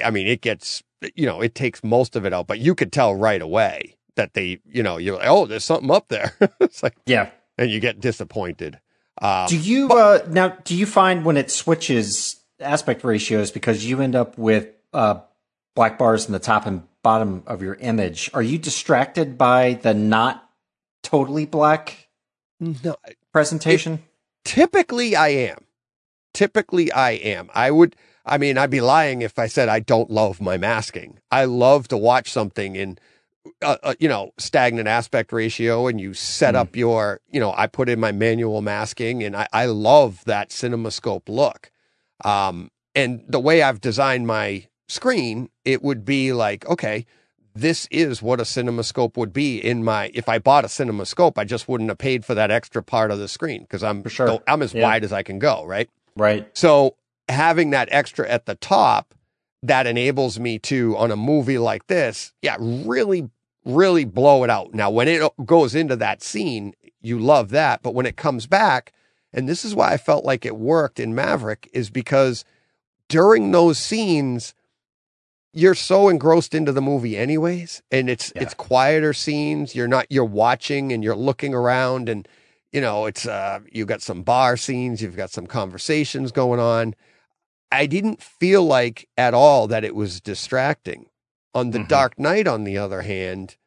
I 0.04 0.10
mean, 0.10 0.26
it 0.28 0.40
gets 0.42 0.82
you 1.16 1.26
know 1.26 1.42
it 1.42 1.54
takes 1.54 1.84
most 1.84 2.16
of 2.16 2.26
it 2.26 2.32
out, 2.34 2.48
but 2.48 2.60
you 2.60 2.76
could 2.76 2.94
tell 2.94 3.14
right 3.14 3.42
away 3.42 3.98
that 4.20 4.34
they 4.34 4.60
you 4.66 4.84
know 4.84 4.98
you're 4.98 5.16
like, 5.16 5.28
oh, 5.28 5.46
there's 5.46 5.64
something 5.64 5.90
up 5.90 6.10
there. 6.10 6.36
it's 6.60 6.84
like, 6.84 6.96
yeah. 7.06 7.30
and 7.58 7.72
you 7.72 7.80
get 7.80 8.02
disappointed. 8.02 8.80
Um, 9.22 9.48
Do 9.48 9.58
you 9.58 9.90
uh, 9.90 10.20
now? 10.30 10.50
Do 10.64 10.76
you 10.76 10.86
find 10.86 11.26
when 11.26 11.38
it 11.38 11.50
switches 11.50 12.40
aspect 12.60 13.04
ratios 13.04 13.52
because 13.52 13.86
you 13.86 14.02
end 14.02 14.16
up 14.16 14.38
with 14.38 14.68
uh, 14.94 15.22
black 15.76 15.98
bars 15.98 16.26
in 16.26 16.34
the 16.34 16.40
top 16.40 16.66
and 16.66 16.84
bottom 17.02 17.44
of 17.48 17.62
your 17.62 17.76
image? 17.76 18.30
Are 18.34 18.42
you 18.42 18.58
distracted 18.58 19.38
by 19.38 19.74
the 19.74 19.94
not 19.94 20.50
totally 21.02 21.46
black 21.46 22.10
no, 22.60 22.96
presentation? 23.32 24.04
typically 24.46 25.16
I 25.16 25.30
am. 25.30 25.66
Typically 26.34 26.92
I 26.92 27.12
am. 27.12 27.50
I 27.54 27.72
would 27.72 27.96
I 28.26 28.38
mean 28.38 28.58
I'd 28.58 28.70
be 28.70 28.82
lying 28.82 29.22
if 29.22 29.38
I 29.40 29.48
said 29.48 29.70
I 29.70 29.80
don't 29.80 30.10
love 30.10 30.42
my 30.42 30.58
masking. 30.58 31.20
I 31.32 31.46
love 31.46 31.88
to 31.90 31.98
watch 31.98 32.32
something 32.32 32.76
in 32.76 32.98
uh, 33.62 33.77
uh, 33.84 33.93
you 34.00 34.08
know 34.08 34.31
stagnant 34.38 34.88
aspect 34.88 35.31
ratio 35.31 35.88
and 35.88 36.00
you 36.00 36.13
set 36.13 36.55
Mm. 36.55 36.60
up 36.60 36.75
your 36.75 37.22
you 37.29 37.39
know 37.39 37.53
I 37.58 37.67
put 37.67 37.89
in 37.89 38.00
my 38.00 38.12
manual 38.12 38.62
masking 38.62 39.24
and 39.24 39.36
I, 39.36 39.48
I 39.53 39.65
love 39.65 40.24
that 40.25 40.50
cinemascope 40.50 41.27
look. 41.29 41.72
Um 42.24 42.69
and 42.96 43.24
the 43.27 43.39
way 43.39 43.62
I've 43.62 43.81
designed 43.81 44.27
my 44.27 44.67
screen 44.88 45.50
it 45.65 45.81
would 45.84 46.03
be 46.05 46.34
like 46.34 46.65
okay 46.67 47.05
this 47.55 47.88
is 47.91 48.22
what 48.22 48.39
a 48.39 48.43
cinemascope 48.43 49.17
would 49.17 49.34
be 49.34 49.58
in 49.58 49.84
my 49.84 50.12
if 50.13 50.27
I 50.29 50.39
bought 50.39 50.65
a 50.65 50.67
cinemascope 50.67 51.38
I 51.38 51.43
just 51.43 51.67
wouldn't 51.67 51.89
have 51.89 51.98
paid 51.98 52.25
for 52.25 52.34
that 52.36 52.51
extra 52.51 52.81
part 52.84 53.12
of 53.12 53.19
the 53.19 53.27
screen 53.27 53.62
because 53.62 53.84
I'm 53.84 54.03
For 54.03 54.10
sure. 54.10 54.43
I'm 54.48 54.62
as 54.62 54.74
Yeah. 54.74 54.84
wide 54.84 55.03
as 55.03 55.13
I 55.13 55.24
can 55.24 55.39
go, 55.39 55.65
right? 55.65 55.89
right. 56.15 56.48
So 56.53 56.96
having 57.27 57.69
that 57.72 57.89
extra 57.91 58.27
at 58.29 58.46
the 58.46 58.55
top 58.55 59.13
that 59.63 59.88
enables 59.88 60.39
me 60.39 60.58
to 60.60 60.96
on 60.98 61.12
a 61.12 61.16
movie 61.16 61.58
like 61.58 61.88
this, 61.88 62.34
yeah, 62.42 62.58
really 62.60 63.30
really 63.66 64.06
blow 64.06 64.44
it 64.44 64.50
out. 64.50 64.74
Now 64.74 64.89
when 64.89 65.08
it 65.08 65.22
goes 65.46 65.75
into 65.75 65.96
that 65.98 66.24
scene, 66.24 66.74
you 67.01 67.20
love 67.20 67.50
that, 67.50 67.84
but 67.84 67.94
when 67.94 68.06
it 68.06 68.16
comes 68.16 68.48
back, 68.48 68.94
and 69.34 69.48
this 69.48 69.63
is 69.66 69.75
why 69.75 69.92
I 69.92 69.98
felt 69.98 70.25
like 70.25 70.46
it 70.46 70.58
worked 70.58 71.00
in 71.00 71.13
Maverick 71.13 71.70
is 71.74 71.89
because 71.89 72.46
during 73.10 73.51
those 73.51 73.78
scenes 73.78 74.54
you're 75.51 75.75
so 75.75 76.10
engrossed 76.10 76.54
into 76.54 76.72
the 76.72 76.82
movie 76.82 77.18
anyways 77.18 77.82
and 77.92 78.10
it's 78.10 78.32
Yeah. 78.36 78.44
it's 78.44 78.54
quieter 78.54 79.13
scenes 79.13 79.74
you're 79.75 79.88
not 79.88 80.06
you're 80.10 80.24
watching 80.24 80.92
and 80.94 81.04
you're 81.04 81.16
looking 81.16 81.56
around 81.56 82.08
and 82.08 82.28
you 82.72 82.80
know 82.80 83.08
it's 83.08 83.25
uh 83.25 83.60
you've 83.72 83.88
got 83.88 84.04
some 84.04 84.22
bar 84.22 84.58
scenes 84.58 85.01
you've 85.01 85.18
got 85.18 85.32
some 85.32 85.48
conversations 85.48 86.32
going 86.32 86.60
on 86.60 86.94
i 87.72 87.86
didn't 87.86 88.22
feel 88.22 88.64
like 88.64 89.08
at 89.18 89.34
all 89.34 89.68
that 89.68 89.84
it 89.84 89.96
was 89.96 90.22
distracting 90.22 91.08
on 91.54 91.72
the 91.72 91.80
Mhm. 91.80 91.88
dark 91.88 92.20
knight 92.20 92.48
on 92.48 92.64
the 92.64 92.78
other 92.78 93.02
hand 93.02 93.58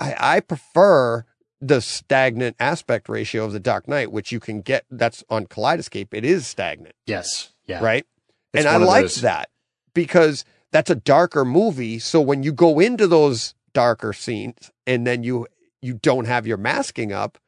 i 0.00 0.36
i 0.36 0.40
prefer 0.40 1.24
the 1.60 1.80
stagnant 1.80 2.56
aspect 2.60 3.08
ratio 3.08 3.44
of 3.44 3.52
the 3.52 3.60
dark 3.60 3.88
knight 3.88 4.12
which 4.12 4.30
you 4.32 4.40
can 4.40 4.60
get 4.60 4.84
that's 4.90 5.24
on 5.30 5.46
kaleidoscape 5.46 6.08
it 6.12 6.24
is 6.24 6.46
stagnant 6.46 6.94
Yes. 7.06 7.52
Yeah. 7.66 7.82
right 7.82 8.06
It's 8.52 8.64
and 8.66 8.74
I 8.74 8.76
like 8.84 9.12
that 9.14 9.48
because 9.94 10.44
that's 10.70 10.90
a 10.90 10.94
darker 10.96 11.44
movie. 11.44 11.98
So 12.00 12.20
when 12.20 12.42
you 12.42 12.52
go 12.52 12.80
into 12.80 13.06
those 13.06 13.54
darker 13.72 14.12
scenes 14.12 14.70
and 14.86 15.06
then 15.06 15.22
you 15.22 15.46
you 15.80 15.94
don't 15.94 16.26
have 16.26 16.46
your 16.46 16.56
masking 16.56 17.12
up, 17.12 17.38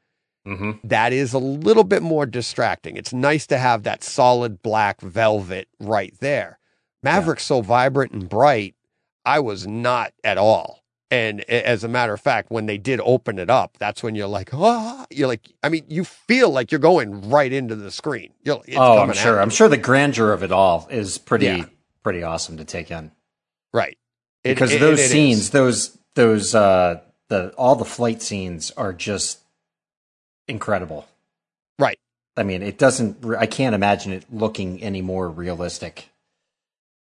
Mhm. 0.46 0.78
that 0.84 1.12
is 1.12 1.32
a 1.32 1.38
little 1.38 1.84
bit 1.84 2.02
more 2.02 2.24
distracting. 2.26 2.96
It's 2.96 3.12
nice 3.12 3.46
to 3.48 3.58
have 3.58 3.82
that 3.82 4.04
solid 4.04 4.62
black 4.62 5.00
velvet 5.00 5.68
right 5.80 6.14
there. 6.20 6.58
Maverick's 7.02 7.44
so 7.44 7.60
vibrant 7.62 8.12
and 8.12 8.28
bright, 8.28 8.74
I 9.24 9.40
was 9.40 9.66
not 9.66 10.12
at 10.22 10.38
all. 10.38 10.82
And 11.10 11.42
as 11.42 11.84
a 11.84 11.88
matter 11.88 12.12
of 12.14 12.20
fact, 12.20 12.50
when 12.50 12.66
they 12.66 12.78
did 12.78 13.00
open 13.04 13.38
it 13.38 13.48
up, 13.48 13.76
that's 13.78 14.02
when 14.02 14.14
you're 14.16 14.26
like, 14.26 14.50
oh, 14.52 15.04
you're 15.10 15.28
like, 15.28 15.42
I 15.62 15.68
mean, 15.68 15.84
you 15.88 16.02
feel 16.04 16.50
like 16.50 16.72
you're 16.72 16.80
going 16.80 17.28
right 17.30 17.52
into 17.52 17.76
the 17.76 17.92
screen. 17.92 18.32
You're, 18.44 18.60
it's 18.66 18.76
oh, 18.76 18.98
I'm 18.98 19.12
sure. 19.12 19.40
I'm 19.40 19.50
sure 19.50 19.68
the 19.68 19.76
grandeur 19.76 20.32
of 20.32 20.42
it 20.42 20.50
all 20.50 20.88
is 20.90 21.18
pretty 21.18 21.46
Yeah. 21.46 21.64
pretty 22.02 22.22
awesome 22.24 22.56
to 22.56 22.64
take 22.64 22.90
in. 22.90 23.12
Right. 23.72 23.98
It- 24.42 24.50
because 24.54 24.72
it- 24.72 24.80
those 24.80 24.98
it 24.98 25.04
is. 25.04 25.10
scenes, 25.10 25.50
those 25.50 25.96
those 26.14 26.54
uh 26.54 27.00
the 27.28 27.50
all 27.58 27.76
the 27.76 27.84
flight 27.84 28.20
scenes 28.22 28.70
are 28.76 28.92
just 28.92 29.38
incredible. 30.48 31.06
Right. 31.78 31.98
I 32.36 32.42
mean, 32.42 32.62
it 32.62 32.78
doesn't. 32.78 33.24
I 33.36 33.46
can't 33.46 33.74
imagine 33.74 34.12
it 34.12 34.24
looking 34.30 34.82
any 34.82 35.02
more 35.02 35.28
realistic 35.28 36.10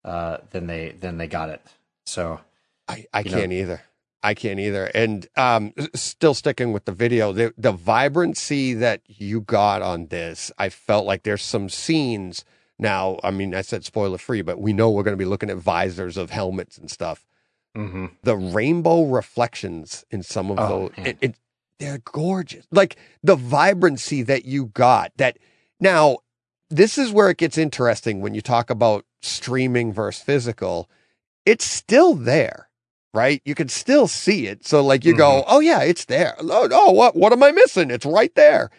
uh, 0.05 0.37
than 0.51 0.67
they 0.67 0.91
than 0.91 1.17
they 1.17 1.27
got 1.27 1.49
it. 1.49 1.61
So 2.05 2.39
I, 2.87 3.05
I 3.13 3.23
can't 3.23 3.51
either. 3.51 3.81
I 4.23 4.33
can't 4.33 4.59
either. 4.59 4.85
And 4.95 5.27
um, 5.35 5.73
still 5.93 6.33
sticking 6.33 6.71
with 6.73 6.85
the 6.85 6.91
video, 6.91 7.33
the 7.33 7.53
the 7.57 7.71
vibrancy 7.73 8.73
that 8.75 9.01
you 9.07 9.41
got 9.41 9.81
on 9.81 10.07
this, 10.07 10.51
I 10.57 10.69
felt 10.69 11.05
like 11.05 11.23
there's 11.23 11.43
some 11.43 11.69
scenes 11.69 12.45
now. 12.79 13.19
I 13.23 13.31
mean, 13.31 13.53
I 13.53 13.61
said 13.61 13.83
spoiler 13.83 14.17
free, 14.17 14.41
but 14.41 14.59
we 14.59 14.71
know 14.73 14.89
we're 14.89 15.03
going 15.03 15.17
to 15.17 15.21
be 15.21 15.25
looking 15.29 15.49
at 15.49 15.57
visors 15.57 16.15
of 16.17 16.29
helmets 16.29 16.77
and 16.77 16.89
stuff. 16.89 17.25
mhm. 17.75 18.11
The 18.23 18.35
rainbow 18.37 19.03
reflections 19.03 20.05
in 20.09 20.23
some 20.23 20.49
of 20.51 20.59
Oh, 20.59 20.67
those, 20.95 21.05
it, 21.05 21.17
it, 21.21 21.35
they're 21.79 21.99
gorgeous. 21.99 22.65
Like 22.71 22.97
the 23.23 23.35
vibrancy 23.35 24.21
that 24.23 24.45
you 24.45 24.67
got. 24.67 25.11
That 25.17 25.37
now, 25.79 26.17
this 26.69 26.97
is 26.97 27.11
where 27.11 27.29
it 27.29 27.37
gets 27.37 27.57
interesting 27.57 28.21
when 28.21 28.33
you 28.33 28.41
talk 28.41 28.69
about 28.69 29.05
streaming 29.21 29.93
versus 29.93 30.23
physical. 30.23 30.89
It's 31.45 31.65
still 31.65 32.13
there, 32.13 32.69
right? 33.13 33.41
You 33.45 33.55
can 33.55 33.69
still 33.69 34.07
see 34.07 34.47
it. 34.47 34.65
So 34.65 34.83
like 34.83 35.05
you 35.05 35.15
go, 35.15 35.43
oh 35.47 35.59
yeah, 35.59 35.81
it's 35.81 36.05
there. 36.05 36.35
Oh, 36.39 36.67
oh, 36.71 36.91
what 36.91 37.15
what 37.15 37.33
am 37.33 37.43
I 37.43 37.51
missing? 37.51 37.91
It's 37.91 38.05
right 38.05 38.33
there. 38.35 38.69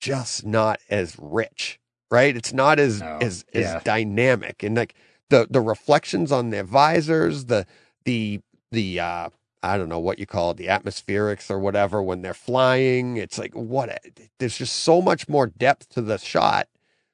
Just 0.00 0.46
not 0.46 0.80
as 0.88 1.16
rich, 1.18 1.80
right? 2.10 2.36
It's 2.36 2.52
not 2.52 2.78
as 2.78 3.02
as 3.02 3.44
yeah. 3.52 3.60
as 3.76 3.82
dynamic 3.82 4.62
and 4.62 4.76
like 4.76 4.94
the 5.28 5.46
the 5.50 5.60
reflections 5.60 6.32
on 6.32 6.50
their 6.50 6.64
visors, 6.64 7.46
the 7.46 7.66
the 8.04 8.40
the 8.70 9.00
uh 9.00 9.28
I 9.62 9.76
don't 9.76 9.88
know 9.88 9.98
what 9.98 10.18
you 10.18 10.26
call 10.26 10.52
it, 10.52 10.56
the 10.56 10.66
atmospherics 10.68 11.50
or 11.50 11.58
whatever 11.58 12.02
when 12.02 12.22
they're 12.22 12.34
flying. 12.34 13.16
It's 13.16 13.38
like 13.38 13.54
what 13.54 13.98
there's 14.38 14.56
just 14.58 14.76
so 14.76 15.02
much 15.02 15.28
more 15.28 15.46
depth 15.46 15.88
to 15.90 16.00
the 16.02 16.18
shot. 16.18 16.68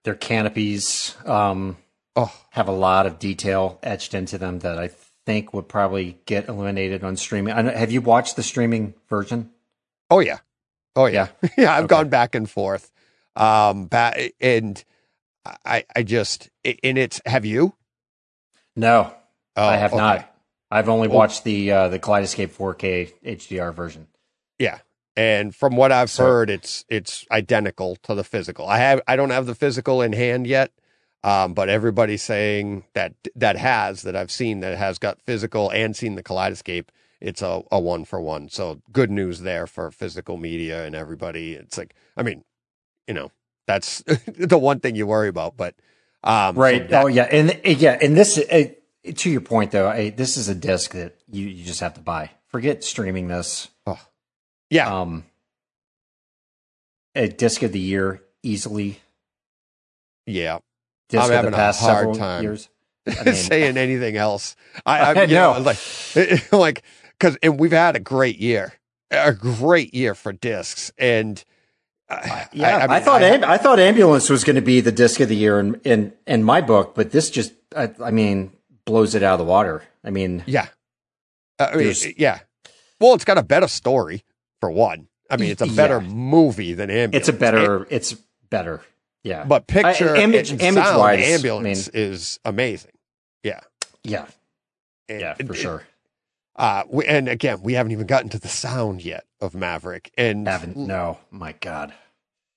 their 0.05 0.15
canopies 0.15 1.17
um, 1.25 1.77
Oh, 2.17 2.33
have 2.51 2.69
a 2.69 2.73
lot 2.73 3.07
of 3.07 3.19
detail 3.19 3.79
etched 3.83 4.15
into 4.15 4.39
them 4.39 4.61
that 4.61 4.79
I 4.79 4.89
think 5.27 5.53
would 5.55 5.69
probably 5.69 6.19
get 6.27 6.49
eliminated 6.49 7.03
on 7.03 7.17
streaming. 7.17 7.55
I 7.55 7.63
know, 7.63 7.71
have 7.73 7.91
you 7.91 8.01
watched 8.03 8.37
the 8.37 8.43
streaming 8.43 8.95
version? 9.09 9.51
oh 10.11 10.21
yeah. 10.21 10.39
Oh 10.95 11.07
yeah. 11.07 11.29
Yeah, 11.57 11.73
I've 11.77 11.85
Okay. 11.85 11.95
gone 11.97 12.09
back 12.11 12.35
and 12.35 12.49
forth. 12.49 12.93
Um 13.35 13.87
ba- 13.87 14.31
and 14.41 14.85
I 15.65 15.85
I 15.97 16.03
just 16.03 16.51
in 16.63 16.97
it's 16.97 17.21
have 17.27 17.45
you? 17.45 17.75
No, 18.77 19.13
Oh, 19.57 19.67
I 19.69 19.77
have 19.77 19.93
okay. 19.93 19.99
not. 19.99 20.34
I've 20.75 20.89
only 20.89 21.09
Oh. 21.09 21.13
watched 21.13 21.45
the 21.45 21.71
uh, 21.71 21.89
the 21.89 21.99
Kaleidoscape 21.99 22.51
4K 22.51 23.13
HDR 23.25 23.73
version. 23.75 24.09
Yeah. 24.59 24.79
And 25.17 25.55
from 25.55 25.77
what 25.77 25.93
I've 25.93 26.11
So- 26.11 26.25
heard, 26.25 26.51
it's 26.51 26.85
it's 26.89 27.25
identical 27.31 27.97
to 28.03 28.15
the 28.15 28.25
physical. 28.25 28.67
I 28.67 28.79
have 28.79 29.01
I 29.07 29.15
don't 29.17 29.31
have 29.31 29.47
the 29.47 29.55
physical 29.55 30.03
in 30.03 30.13
hand 30.13 30.47
yet, 30.49 30.73
um, 31.23 31.55
but 31.55 31.69
everybody's 31.69 32.23
saying 32.23 32.85
that 32.95 33.15
that 33.37 33.57
has 33.57 34.03
that 34.03 34.17
I've 34.17 34.33
seen 34.33 34.61
that 34.61 34.77
has 34.77 34.99
got 34.99 35.23
physical 35.23 35.71
and 35.71 35.95
seen 35.97 36.17
the 36.17 36.23
kaleidoscape. 36.25 36.87
It's 37.21 37.41
a, 37.43 37.63
a 37.71 37.79
one 37.79 38.05
for 38.05 38.21
one. 38.21 38.49
So 38.49 38.83
good 38.93 39.11
news 39.13 39.41
there 39.41 39.67
for 39.69 39.91
physical 39.93 40.37
media 40.37 40.85
and 40.85 40.95
everybody. 40.97 41.55
It's 41.55 41.79
like 41.79 41.95
I 42.17 42.23
mean, 42.25 42.43
you 43.07 43.15
know, 43.15 43.31
that's 43.69 44.03
the 44.27 44.59
one 44.59 44.81
thing 44.81 44.97
you 44.97 45.07
worry 45.07 45.29
about, 45.29 45.57
but 45.57 45.77
um, 46.25 46.57
so 46.57 46.61
Right. 46.61 46.89
that- 46.89 47.05
oh 47.05 47.07
yeah, 47.07 47.29
and 47.31 47.61
yeah, 47.65 47.97
and 48.03 48.17
this 48.17 48.37
uh, 48.39 48.65
to 49.13 49.31
your 49.31 49.41
point 49.41 49.71
though, 49.71 49.89
I, 49.89 50.11
this 50.11 50.37
is 50.37 50.49
a 50.49 50.55
disc 50.55 50.93
that 50.93 51.17
you 51.31 51.47
you 51.47 51.65
just 51.65 51.81
have 51.81 51.95
to 51.95 52.01
buy 52.01 52.31
forget 52.49 52.85
streaming 52.85 53.29
this. 53.29 53.69
Yeah. 54.71 55.01
Um, 55.01 55.25
a 57.15 57.29
disc 57.29 57.63
of 57.63 57.73
the 57.73 57.81
year 57.81 58.23
easily. 58.43 59.01
yeah. 60.27 60.59
Disc 61.09 61.23
I'm 61.23 61.31
having 61.31 61.51
the 61.51 61.69
a 61.69 61.73
hard 61.73 62.15
time. 62.15 62.43
years. 62.43 62.69
I 63.07 63.25
mean, 63.25 63.35
saying 63.35 63.77
anything 63.77 64.17
else. 64.17 64.57
I, 64.87 64.99
I, 65.01 65.13
I 65.13 65.23
you 65.25 65.35
know, 65.35 65.55
know. 65.55 65.61
like, 65.61 65.79
like, 66.53 66.83
because 67.19 67.37
and 67.43 67.61
we've 67.61 67.73
had 67.73 67.95
a 67.97 68.01
great 68.01 68.39
year, 68.39 68.73
a 69.11 69.33
great 69.33 69.95
year 69.95 70.15
for 70.15 70.33
discs, 70.33 70.91
and 70.97 71.45
uh, 72.09 72.45
yeah, 72.53 72.79
I, 72.79 72.87
mean, 72.87 73.03
thought 73.03 73.23
I- 73.23 73.27
Am- 73.29 73.45
I 73.45 73.59
thought 73.59 73.79
ambulance 73.79 74.31
was 74.31 74.45
going 74.45 74.57
to 74.57 74.63
be 74.63 74.81
the 74.81 74.93
disc 74.93 75.21
of 75.21 75.29
the 75.29 75.37
year 75.37 75.61
in 75.61 75.75
in 75.85 76.13
in 76.27 76.43
my 76.43 76.63
book, 76.63 76.95
but 76.95 77.11
this 77.11 77.31
just 77.31 77.53
I, 77.77 77.91
I 78.03 78.11
mean 78.11 78.53
blows 78.87 79.15
it 79.15 79.23
out 79.23 79.35
of 79.35 79.39
the 79.47 79.51
water. 79.51 79.83
I 80.03 80.11
mean, 80.11 80.43
yeah, 80.47 80.69
Uh, 81.59 81.71
I 81.73 81.77
mean, 81.77 81.95
yeah. 82.17 82.41
Well, 83.01 83.15
it's 83.15 83.25
got 83.25 83.39
a 83.39 83.43
better 83.43 83.69
story 83.69 84.25
for 84.61 84.71
one. 84.71 85.09
I 85.31 85.37
mean, 85.37 85.51
it's 85.51 85.63
a 85.63 85.67
better 85.67 86.01
Yeah. 86.01 86.09
movie 86.09 86.75
than 86.75 86.91
ambulance. 86.91 87.29
it's 87.29 87.29
a 87.29 87.39
better. 87.39 87.87
It's 87.91 88.13
better. 88.51 88.83
Yeah, 89.23 89.45
but 89.45 89.67
picture 89.67 90.15
image- 90.15 90.51
and 90.51 90.61
image 90.61 90.85
sound, 90.85 90.99
wise, 90.99 91.19
I 91.19 91.23
ambulance 91.33 91.89
is 91.89 92.39
amazing. 92.45 92.91
yeah, 93.43 93.61
And- 94.05 95.21
yeah, 95.21 95.35
for 95.35 95.43
and- 95.43 95.57
sure. 95.57 95.83
Uh, 96.57 96.85
we, 96.89 97.05
and 97.07 97.29
again, 97.29 97.63
we 97.63 97.73
haven't 97.73 97.93
even 97.93 98.07
gotten 98.07 98.29
to 98.31 98.39
the 98.39 98.49
sound 98.49 99.03
yet 99.03 99.25
of 99.41 99.55
Maverick, 99.55 100.13
and 100.19 100.47
Haven't 100.47 100.77
no, 100.77 101.19
my 101.31 101.53
God. 101.53 101.93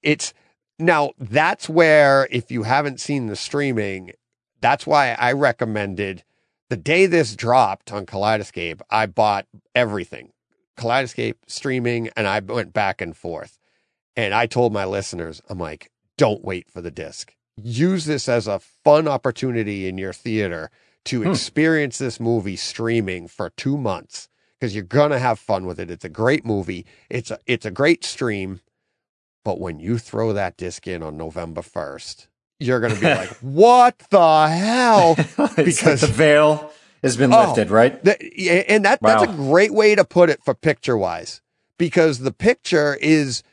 it's 0.04 0.34
now 0.78 1.12
that's 1.18 1.68
where 1.70 2.28
if 2.30 2.52
you 2.52 2.64
haven't 2.64 3.00
seen 3.00 3.28
the 3.28 3.36
streaming 3.36 4.12
that's 4.62 4.86
why 4.88 5.12
i 5.20 5.32
recommended 5.32 6.24
the 6.70 6.78
day 6.78 7.06
this 7.06 7.36
dropped 7.36 7.92
on 7.92 8.06
kaleidoscape 8.06 8.82
i 8.90 9.06
bought 9.06 9.46
everything 9.76 10.32
kaleidoscape 10.78 11.36
streaming 11.48 12.10
and 12.16 12.28
i 12.28 12.40
went 12.40 12.74
back 12.74 13.02
and 13.02 13.16
forth. 13.18 13.58
And 14.16 14.34
i 14.34 14.46
told 14.46 14.74
my 14.74 14.86
listeners 14.86 15.42
i'm 15.50 15.60
like 15.60 15.92
don't 16.18 16.44
wait 16.44 16.68
for 16.70 16.82
the 16.82 16.90
disc. 16.90 17.36
Use 17.56 18.06
this 18.06 18.28
as 18.28 18.48
a 18.48 18.60
fun 18.84 19.08
opportunity 19.08 19.88
in 19.88 19.98
your 20.00 20.14
theater 20.14 20.72
to 21.06 21.22
Hmm. 21.22 21.30
experience 21.32 22.00
this 22.00 22.20
movie 22.20 22.56
streaming 22.56 23.28
for 23.28 23.52
two 23.52 23.78
months 23.78 24.28
because 24.60 24.74
you're 24.74 24.84
gonna 24.84 25.20
have 25.20 25.38
fun 25.40 25.66
with 25.68 25.80
it. 25.80 25.92
It's 25.92 26.04
a 26.06 26.10
great 26.10 26.44
movie. 26.46 26.86
It's 27.10 27.30
a 27.32 27.40
it's 27.46 27.66
a 27.66 27.72
great 27.72 28.04
stream. 28.04 28.62
But 29.46 29.60
when 29.60 29.80
you 29.80 29.98
throw 29.98 30.34
that 30.34 30.58
disc 30.58 30.88
in 30.88 31.02
on 31.04 31.18
November 31.18 31.62
1st, 31.62 32.28
you're 32.60 32.80
going 32.80 32.94
to 32.96 33.00
be 33.00 33.06
like, 33.06 33.30
what 33.42 33.98
the 34.10 34.48
hell? 34.48 35.16
because 35.38 35.56
Because- 35.56 36.02
the 36.02 36.08
veil 36.08 36.72
has 37.04 37.16
been 37.18 37.32
Oh. 37.34 37.46
lifted, 37.48 37.70
right? 37.70 38.00
Yeah, 38.36 38.64
and 38.68 38.84
that, 38.86 39.00
that's 39.02 39.24
a 39.24 39.28
great 39.28 39.74
way 39.74 39.96
to 39.96 40.04
put 40.04 40.30
it 40.30 40.44
for 40.44 40.54
picture 40.56 40.98
wise, 40.98 41.42
because 41.78 42.20
the 42.20 42.32
picture 42.32 42.96
is, 43.00 43.44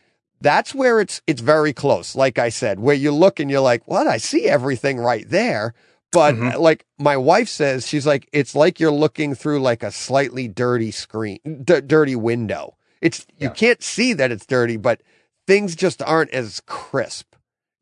that's 0.40 0.75
where 0.75 0.99
it's, 1.00 1.20
it's 1.26 1.42
very 1.42 1.73
close. 1.75 2.16
Like 2.16 2.38
I 2.38 2.49
said, 2.49 2.80
where 2.80 2.94
you 2.94 3.12
look 3.12 3.38
and 3.40 3.50
you're 3.50 3.61
like, 3.61 3.87
what? 3.87 4.06
I 4.06 4.16
see 4.16 4.46
everything 4.49 4.99
right 4.99 5.28
there. 5.28 5.75
But 6.11 6.37
Mhm. 6.37 6.58
like 6.61 6.87
my 6.99 7.16
wife 7.16 7.49
says, 7.49 7.87
she's 7.88 8.06
like, 8.06 8.28
it's 8.32 8.54
like 8.54 8.78
you're 8.78 8.92
looking 8.92 9.34
through 9.34 9.61
like 9.61 9.82
a 9.82 9.90
slightly 9.90 10.46
dirty 10.49 10.90
screen, 10.92 11.40
d- 11.64 11.80
dirty 11.80 12.14
window. 12.16 12.76
It's, 13.00 13.26
you 13.37 13.50
can't 13.50 13.82
see 13.82 14.12
that 14.14 14.30
it's 14.30 14.46
dirty, 14.46 14.76
but 14.78 15.02
things 15.46 15.75
just 15.76 16.00
aren't 16.02 16.30
as 16.30 16.62
crisp. 16.66 17.34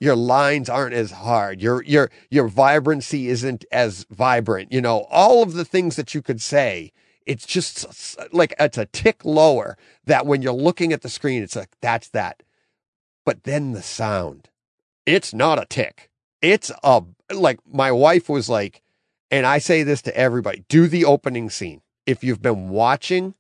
Your 0.03 0.17
lines 0.17 0.69
aren't 0.69 0.97
as 0.97 1.13
hard. 1.13 1.63
Your 1.63 1.81
your 1.85 2.11
your 2.29 2.49
vibrancy 2.49 3.29
isn't 3.29 3.65
as 3.71 4.05
vibrant. 4.11 4.73
You 4.73 4.81
know, 4.81 5.07
all 5.09 5.45
of 5.45 5.53
the 5.53 5.65
things 5.65 5.95
that 5.95 6.13
you 6.13 6.21
could 6.21 6.43
say, 6.43 6.91
it's 7.25 7.47
just 7.47 8.19
like 8.33 8.53
it's 8.59 8.77
a 8.77 8.87
tick 8.87 9.25
lower 9.25 9.79
that 10.05 10.27
when 10.27 10.43
you're 10.43 10.53
looking 10.55 10.93
at 10.93 11.03
the 11.03 11.09
screen, 11.09 11.41
it's 11.41 11.55
like 11.55 11.71
that's 11.81 12.09
that. 12.09 12.43
But 13.25 13.45
then 13.45 13.75
the 13.75 13.83
sound, 13.83 14.49
it's 15.07 15.33
not 15.33 15.63
a 15.63 15.67
tick. 15.67 16.11
It's 16.41 16.73
a 16.83 17.05
like 17.33 17.61
my 17.65 17.93
wife 17.93 18.29
was 18.29 18.49
like, 18.49 18.83
and 19.31 19.47
I 19.47 19.59
say 19.59 19.85
this 19.85 20.03
to 20.03 20.17
everybody: 20.17 20.65
do 20.69 20.89
the 20.89 21.05
opening 21.05 21.49
scene. 21.49 21.81
If 22.07 22.25
you've 22.25 22.43
been 22.43 22.71
watching, 22.71 23.35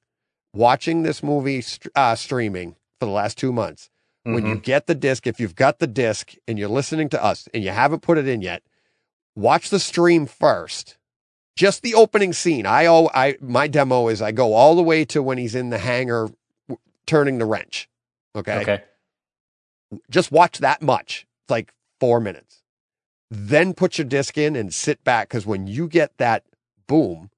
watching 0.55 1.03
this 1.03 1.25
movie 1.25 1.65
uh, 1.97 2.15
streaming 2.15 2.77
for 3.01 3.07
the 3.07 3.13
last 3.13 3.37
two 3.37 3.53
months, 3.53 3.91
when 4.25 4.47
you 4.47 4.57
Mhm. 4.57 4.63
get 4.63 4.87
the 4.87 4.95
disc, 4.95 5.27
if 5.27 5.41
you've 5.41 5.57
got 5.57 5.79
the 5.79 5.87
disc 5.87 6.35
and 6.47 6.59
you're 6.59 6.69
listening 6.69 7.09
to 7.11 7.23
us 7.23 7.49
and 7.53 7.65
you 7.65 7.71
haven't 7.71 8.03
put 8.03 8.19
it 8.19 8.29
in 8.29 8.41
yet, 8.43 8.63
watch 9.35 9.71
the 9.71 9.81
stream 9.81 10.27
first. 10.27 10.97
Just 11.57 11.83
the 11.83 11.95
opening 11.95 12.33
scene. 12.33 12.65
I 12.67 12.87
oh 12.87 13.11
I 13.15 13.37
my 13.41 13.69
demo 13.69 14.09
is 14.09 14.23
I 14.23 14.33
go 14.33 14.55
all 14.55 14.75
the 14.75 14.83
way 14.83 15.05
to 15.07 15.23
when 15.23 15.39
he's 15.39 15.55
in 15.55 15.71
the 15.71 15.79
hangar 15.79 16.29
w- 16.69 16.81
turning 17.07 17.39
the 17.39 17.45
wrench. 17.47 17.89
Okay? 18.35 18.61
okay, 18.63 18.85
Just 20.09 20.33
watch 20.33 20.59
that 20.59 20.81
much. 20.81 21.27
It's 21.45 21.51
like 21.51 21.75
4 22.01 22.21
minutes. 22.21 22.63
Then 23.31 23.75
put 23.75 23.99
your 23.99 24.07
disc 24.07 24.39
in 24.39 24.57
and 24.57 24.73
sit 24.73 25.05
back 25.05 25.29
cuz 25.29 25.45
when 25.47 25.67
you 25.67 25.89
get 25.89 26.17
that 26.19 26.45
boom 26.87 27.31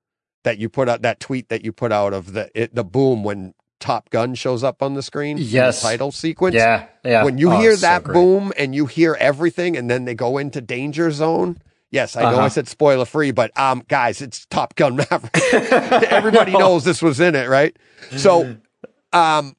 that 0.45 0.59
you 0.59 0.69
put 0.69 0.89
out 0.89 1.03
that 1.03 1.19
tweet 1.19 1.49
that 1.49 1.65
you 1.65 1.73
put 1.73 1.91
out 1.91 2.13
of 2.13 2.35
the 2.35 2.51
it, 2.55 2.75
the 2.75 2.85
boom 2.85 3.25
when 3.25 3.55
Top 3.85 4.09
Gun 4.09 4.35
shows 4.35 4.65
up 4.65 4.83
on 4.83 4.95
the 4.95 5.03
screen 5.03 5.37
in 5.37 5.43
the 5.45 5.49
Yes. 5.51 5.83
title 5.83 6.11
sequence 6.11 6.55
yeah, 6.55 6.87
yeah. 7.05 7.23
when 7.23 7.37
you 7.37 7.53
Oh, 7.53 7.59
hear 7.61 7.73
it's 7.73 7.83
so 7.83 7.87
that 7.89 8.05
boom 8.05 8.51
and 8.57 8.75
you 8.75 8.87
hear 8.87 9.15
everything 9.21 9.77
and 9.77 9.91
then 9.91 10.07
they 10.07 10.15
go 10.15 10.39
into 10.39 10.63
danger 10.63 11.11
zone 11.11 11.59
yes 11.91 12.17
i 12.17 12.23
know 12.23 12.29
i 12.29 12.33
Uh-huh. 12.33 12.49
said 12.49 12.67
spoiler 12.67 13.05
free 13.05 13.31
but 13.31 13.51
um 13.61 13.83
guys 13.87 14.23
it's 14.23 14.47
top 14.47 14.75
gun 14.75 14.97
maverick 14.97 15.37
everybody 15.53 16.53
No. 16.53 16.59
knows 16.61 16.85
this 16.85 17.03
was 17.03 17.21
in 17.21 17.35
it 17.35 17.49
right 17.51 17.77
so 18.17 18.57
um 19.13 19.55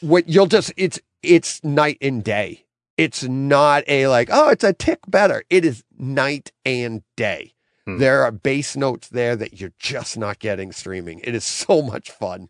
what 0.00 0.26
you'll 0.28 0.46
just 0.46 0.72
it's 0.78 0.98
it's 1.22 1.62
night 1.62 1.98
and 2.00 2.24
day 2.24 2.64
it's 2.96 3.22
not 3.24 3.84
a 3.88 4.06
like 4.08 4.30
oh 4.32 4.48
it's 4.48 4.64
a 4.64 4.72
tick 4.72 5.00
better 5.06 5.44
it 5.50 5.64
is 5.66 5.84
night 5.98 6.50
and 6.64 7.02
day 7.16 7.50
Hmm. 7.86 7.98
there 7.98 8.22
are 8.22 8.32
bass 8.32 8.76
notes 8.76 9.08
there 9.10 9.36
that 9.36 9.60
you're 9.60 9.74
just 9.78 10.16
not 10.16 10.38
getting 10.38 10.72
streaming 10.72 11.18
it 11.22 11.34
is 11.34 11.44
so 11.44 11.82
much 11.82 12.10
fun 12.10 12.48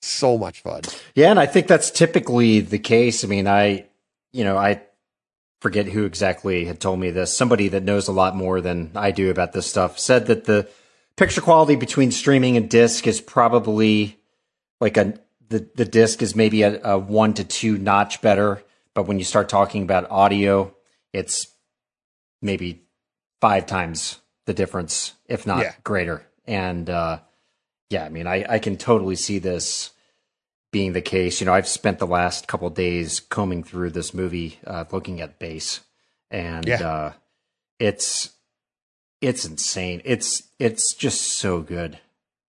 so 0.00 0.38
much 0.38 0.62
fun 0.62 0.82
Yeah, 1.14 1.30
and 1.30 1.38
I 1.38 1.46
think 1.46 1.66
that's 1.66 1.90
typically 1.90 2.60
the 2.60 2.78
case. 2.78 3.24
I 3.24 3.28
mean, 3.28 3.46
I, 3.46 3.86
you 4.32 4.44
know, 4.44 4.56
I 4.56 4.82
forget 5.60 5.86
who 5.86 6.04
exactly 6.04 6.64
had 6.64 6.80
told 6.80 6.98
me 6.98 7.10
this. 7.10 7.36
Somebody 7.36 7.68
that 7.68 7.82
knows 7.82 8.08
a 8.08 8.12
lot 8.12 8.34
more 8.34 8.60
than 8.60 8.92
I 8.94 9.10
do 9.10 9.30
about 9.30 9.52
this 9.52 9.66
stuff 9.66 9.98
said 9.98 10.26
that 10.26 10.44
the 10.44 10.68
picture 11.16 11.42
quality 11.42 11.76
between 11.76 12.10
streaming 12.10 12.56
and 12.56 12.68
disc 12.70 13.06
is 13.06 13.20
probably 13.20 14.18
like 14.80 14.96
a 14.96 15.18
the 15.48 15.68
the 15.74 15.84
disc 15.84 16.22
is 16.22 16.34
maybe 16.34 16.62
a, 16.62 16.80
a 16.82 16.98
one 16.98 17.34
to 17.34 17.44
two 17.44 17.76
notch 17.76 18.22
better, 18.22 18.62
but 18.94 19.06
when 19.06 19.18
you 19.18 19.24
start 19.24 19.48
talking 19.48 19.82
about 19.82 20.10
audio, 20.10 20.74
it's 21.12 21.48
maybe 22.40 22.82
five 23.40 23.66
times 23.66 24.20
the 24.46 24.54
difference, 24.54 25.12
if 25.28 25.46
not 25.46 25.60
Yeah. 25.60 25.74
greater. 25.84 26.24
And 26.46 26.88
uh, 26.88 27.18
yeah, 27.90 28.04
I 28.04 28.08
mean, 28.08 28.26
I, 28.26 28.44
I 28.48 28.58
can 28.58 28.76
totally 28.76 29.16
see 29.16 29.38
this 29.38 29.90
being 30.72 30.92
the 30.92 31.02
case. 31.02 31.40
You 31.40 31.46
know, 31.46 31.52
I've 31.54 31.68
spent 31.68 31.98
the 31.98 32.06
last 32.06 32.46
couple 32.48 32.68
of 32.68 32.74
days 32.74 33.20
combing 33.20 33.64
through 33.64 33.90
this 33.90 34.14
movie, 34.14 34.58
uh, 34.66 34.84
looking 34.92 35.20
at 35.20 35.38
bass, 35.38 35.80
and 36.30 36.66
Yeah. 36.66 36.88
uh, 36.88 37.12
it's 37.78 38.30
it's 39.20 39.44
insane. 39.44 40.00
It's 40.04 40.44
it's 40.58 40.94
just 40.94 41.20
so 41.38 41.60
good. 41.60 41.98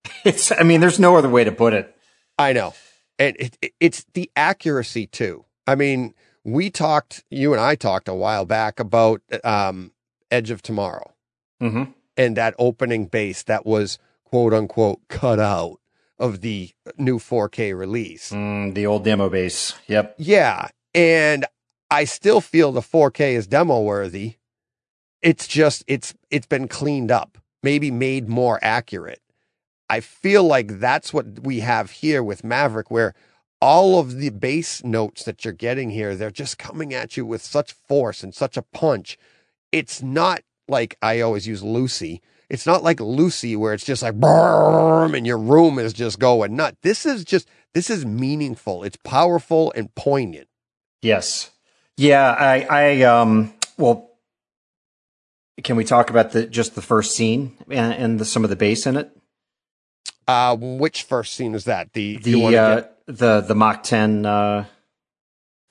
It's 0.24 0.52
I 0.52 0.62
mean, 0.62 0.80
there's 0.80 0.98
no 1.00 1.16
other 1.16 1.28
way 1.28 1.42
to 1.44 1.52
put 1.52 1.72
it. 1.74 1.94
I 2.38 2.52
know. 2.52 2.74
And 3.18 3.36
it, 3.38 3.58
it, 3.60 3.72
it's 3.80 4.04
the 4.14 4.30
accuracy 4.36 5.06
too. 5.06 5.44
I 5.66 5.74
mean, 5.74 6.14
we 6.44 6.70
talked, 6.70 7.24
you 7.30 7.52
and 7.52 7.60
I 7.60 7.74
talked 7.76 8.08
a 8.08 8.14
while 8.14 8.44
back 8.44 8.78
about 8.80 9.20
um, 9.44 9.92
Edge 10.30 10.50
of 10.50 10.62
Tomorrow 10.62 11.12
Mm-hmm. 11.60 11.90
and 12.16 12.36
that 12.36 12.54
opening 12.58 13.06
bass 13.06 13.42
that 13.44 13.64
was 13.66 13.98
quote 14.32 14.54
unquote 14.54 14.98
cut 15.08 15.38
out 15.38 15.78
of 16.18 16.40
the 16.40 16.70
new 16.96 17.18
4K 17.18 17.76
release. 17.76 18.30
Mm, 18.30 18.72
the 18.72 18.86
old 18.86 19.04
demo 19.04 19.28
bass. 19.28 19.74
Yep. 19.88 20.14
Yeah. 20.16 20.68
And 20.94 21.44
I 21.90 22.04
still 22.04 22.40
feel 22.40 22.72
the 22.72 22.80
4K 22.80 23.34
is 23.34 23.46
demo 23.46 23.82
worthy. 23.82 24.36
It's 25.20 25.46
just, 25.46 25.84
it's, 25.86 26.14
it's 26.30 26.46
been 26.46 26.66
cleaned 26.66 27.10
up, 27.10 27.36
maybe 27.62 27.90
made 27.90 28.26
more 28.26 28.58
accurate. 28.62 29.20
I 29.90 30.00
feel 30.00 30.44
like 30.44 30.80
that's 30.80 31.12
what 31.12 31.40
we 31.40 31.60
have 31.60 31.90
here 31.90 32.22
with 32.22 32.42
Maverick, 32.42 32.90
where 32.90 33.12
all 33.60 34.00
of 34.00 34.16
the 34.16 34.30
bass 34.30 34.82
notes 34.82 35.24
that 35.24 35.44
you're 35.44 35.52
getting 35.52 35.90
here, 35.90 36.16
they're 36.16 36.30
just 36.30 36.56
coming 36.56 36.94
at 36.94 37.18
you 37.18 37.26
with 37.26 37.42
such 37.42 37.74
force 37.74 38.22
and 38.22 38.34
such 38.34 38.56
a 38.56 38.62
punch. 38.62 39.18
It's 39.72 40.00
not 40.00 40.40
like 40.68 40.96
I 41.02 41.20
always 41.20 41.46
use 41.46 41.62
Lucy. 41.62 42.22
It's 42.52 42.66
not 42.66 42.82
like 42.82 43.00
Lucy 43.00 43.56
where 43.56 43.72
it's 43.72 43.82
just 43.84 44.02
like 44.02 44.14
boom 44.14 45.14
and 45.14 45.26
your 45.26 45.38
room 45.38 45.78
is 45.78 45.94
just 45.94 46.18
going 46.18 46.54
nuts. 46.54 46.76
This 46.82 47.06
is 47.06 47.24
just 47.24 47.48
this 47.72 47.88
is 47.88 48.04
meaningful. 48.04 48.84
It's 48.84 48.98
powerful 49.04 49.72
and 49.74 49.92
poignant. 49.94 50.48
Yes. 51.00 51.50
Yeah. 51.96 52.30
I. 52.30 52.66
I. 52.68 53.02
Um. 53.04 53.54
Well. 53.78 54.10
Can 55.64 55.76
we 55.76 55.84
talk 55.84 56.10
about 56.10 56.32
the 56.32 56.46
just 56.46 56.74
the 56.74 56.82
first 56.82 57.16
scene 57.16 57.56
and, 57.70 57.94
and 57.94 58.18
the, 58.20 58.24
some 58.26 58.44
of 58.44 58.50
the 58.50 58.56
bass 58.56 58.86
in 58.86 58.96
it? 58.98 59.10
Uh, 60.28 60.54
which 60.58 61.04
first 61.04 61.34
scene 61.34 61.54
is 61.54 61.64
that? 61.64 61.92
The 61.94 62.18
The 62.18 62.44
uh, 62.56 62.74
get- 62.76 62.88
the 63.06 63.40
the 63.40 63.54
Mach 63.54 63.82
10 63.82 64.26
uh 64.26 64.64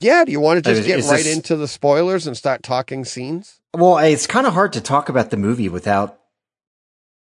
yeah. 0.00 0.24
Do 0.24 0.32
you 0.32 0.40
want 0.40 0.64
to 0.64 0.74
just 0.74 0.86
get 0.86 0.98
is 0.98 1.08
right 1.08 1.22
this- 1.22 1.36
into 1.36 1.54
the 1.56 1.68
spoilers 1.68 2.26
and 2.26 2.36
start 2.36 2.62
talking 2.64 3.04
scenes? 3.04 3.60
Well, 3.72 3.98
it's 3.98 4.26
kind 4.26 4.46
of 4.48 4.52
hard 4.54 4.72
to 4.74 4.80
talk 4.80 5.08
about 5.08 5.30
the 5.30 5.36
movie 5.36 5.68
without 5.68 6.18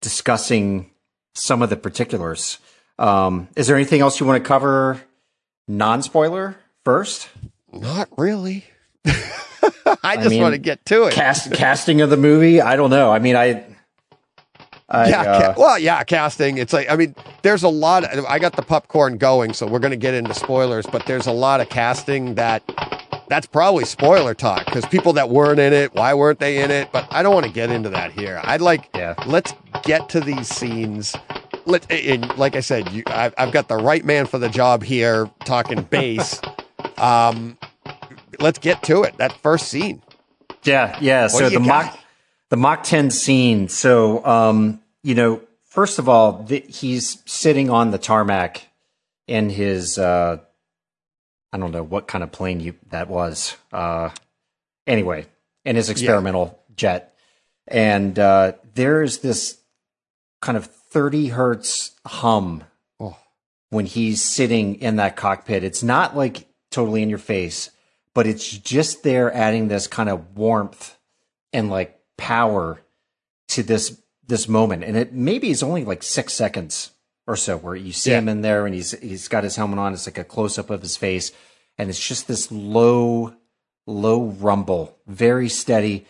discussing 0.01 0.91
some 1.35 1.63
of 1.63 1.71
the 1.71 1.77
particulars. 1.77 2.59
Um, 2.99 3.49
is 3.57 3.67
there 3.67 3.77
anything 3.77 4.01
else 4.01 4.21
you 4.21 4.27
want 4.27 4.43
to 4.43 4.47
cover 4.47 5.01
non 5.69 6.03
spoiler 6.03 6.57
first? 6.85 7.29
Not 7.73 8.09
really. 8.19 8.65
I 10.03 10.17
just 10.17 10.31
mean, 10.31 10.43
want 10.43 10.55
to 10.55 10.59
get 10.59 10.85
to 10.87 11.05
it. 11.05 11.13
Cast 11.15 11.53
casting 11.53 12.01
of 12.01 12.11
the 12.11 12.17
movie? 12.17 12.61
I 12.61 12.77
don't 12.77 12.91
know. 12.91 13.11
I 13.11 13.19
mean, 13.19 13.37
I. 13.37 13.65
I 14.93 15.09
yeah, 15.09 15.21
uh, 15.23 15.55
ca- 15.55 15.61
well, 15.61 15.79
yeah, 15.79 16.03
casting. 16.03 16.59
It's 16.59 16.73
like 16.73 16.91
I 16.91 16.97
mean, 16.97 17.15
there's 17.43 17.63
a 17.63 17.69
lot. 17.69 18.05
I 18.29 18.41
got 18.41 18.57
the 18.57 18.63
popcorn 18.63 19.19
going, 19.19 19.53
so 19.53 19.67
we're 19.67 19.79
going 19.79 19.93
to 19.93 19.97
get 19.97 20.15
into 20.15 20.35
spoilers. 20.35 20.85
But 20.85 21.07
there's 21.07 21.29
a 21.29 21.33
lot 21.33 21.61
of 21.61 21.69
casting 21.69 22.35
that 22.35 22.63
that's 23.29 23.47
probably 23.47 23.85
spoiler 23.85 24.35
talk 24.35 24.65
because 24.67 24.85
people 24.87 25.13
that 25.13 25.31
weren't 25.31 25.61
in 25.61 25.73
it, 25.73 25.95
why 25.95 26.13
weren't 26.15 26.41
they 26.41 26.61
in 26.61 26.73
it? 26.73 26.91
But 26.91 27.07
I 27.13 27.23
don't 27.23 27.33
want 27.33 27.47
to 27.47 27.53
get 27.53 27.71
into 27.71 27.89
that 27.91 28.11
here. 28.11 28.41
I'd 28.43 28.61
like, 28.61 28.89
Yeah. 28.93 29.15
let's 29.27 29.53
get 29.83 30.09
to 30.11 30.21
these 30.21 30.49
scenes. 30.49 31.15
Let 31.67 31.91
and 31.91 32.37
like 32.37 32.57
I 32.57 32.61
said, 32.61 32.91
you, 32.93 33.03
I, 33.07 33.33
I've 33.37 33.53
got 33.53 33.69
the 33.69 33.77
right 33.77 34.05
man 34.05 34.27
for 34.27 34.39
the 34.39 34.49
job 34.49 34.83
here, 34.83 35.31
talking 35.45 35.83
bass. 35.83 36.41
um, 36.99 37.59
let's 38.39 38.59
get 38.59 38.83
to 38.85 39.03
it. 39.03 39.17
That 39.19 39.33
first 39.33 39.69
scene. 39.69 40.03
Yeah, 40.65 40.99
yeah. 41.01 41.23
What 41.25 41.31
So 41.31 41.49
the 41.49 41.59
got? 41.59 41.67
Mach 41.67 41.99
the 42.51 42.57
Mach 42.57 42.83
10 42.83 43.11
scene. 43.11 43.69
So, 43.69 44.25
um, 44.27 44.81
you 45.03 45.15
know, 45.15 45.41
first 45.65 45.99
of 45.99 46.09
all, 46.09 46.43
the, 46.43 46.61
he's 46.61 47.23
sitting 47.25 47.71
on 47.71 47.93
the 47.93 47.99
tarmac 47.99 48.67
in 49.27 49.51
his 49.51 49.99
uh, 49.99 50.39
I 51.53 51.59
don't 51.59 51.73
know 51.73 51.83
what 51.83 52.07
kind 52.07 52.23
of 52.23 52.31
plane 52.33 52.61
you 52.61 52.75
that 52.91 53.09
was. 53.09 53.57
Uh, 53.73 54.11
anyway, 54.87 55.27
in 55.65 55.77
his 55.77 55.91
experimental 55.91 56.61
jet, 56.77 57.15
and 57.67 58.19
uh, 58.19 58.53
there's 58.75 59.19
this 59.19 59.60
kind 60.41 60.57
of 60.57 60.67
30 60.67 61.29
hertz 61.29 61.93
hum 62.07 62.65
Oh. 62.99 63.17
when 63.71 63.87
he's 63.87 64.23
sitting 64.23 64.77
in 64.77 64.97
that 64.97 65.17
cockpit. 65.17 65.63
It's 65.65 65.83
not 65.83 66.17
like 66.17 66.47
totally 66.71 67.03
in 67.03 67.11
your 67.11 67.19
face, 67.19 67.71
but 68.15 68.27
it's 68.27 68.49
just 68.51 69.03
there 69.03 69.33
adding 69.35 69.69
this 69.69 69.87
kind 69.87 70.09
of 70.09 70.37
warmth 70.37 70.97
and 71.53 71.71
like 71.71 71.99
power 72.17 72.81
to 73.49 73.63
this 73.63 74.01
this 74.27 74.49
moment. 74.49 74.85
And 74.85 74.97
it 74.97 75.13
maybe 75.13 75.51
is 75.51 75.63
only 75.63 75.85
like 75.85 76.03
six 76.03 76.33
seconds 76.33 76.93
or 77.27 77.37
so 77.37 77.57
where 77.57 77.75
you 77.77 77.93
see 77.93 78.11
Yeah. 78.13 78.19
him 78.19 78.29
in 78.29 78.43
there 78.43 78.65
and 78.67 78.75
he's 78.75 78.93
he's 79.01 79.29
got 79.29 79.45
his 79.45 79.57
helmet 79.57 79.79
on. 79.79 79.93
It's 79.93 80.07
like 80.07 80.19
a 80.19 80.25
close 80.25 80.59
up 80.59 80.71
of 80.71 80.83
his 80.83 80.97
face, 80.97 81.33
and 81.79 81.91
it's 81.91 82.05
just 82.07 82.29
this 82.29 82.51
low, 82.53 83.35
low 83.87 84.23
rumble, 84.25 84.97
very 85.07 85.49
steady. 85.49 86.07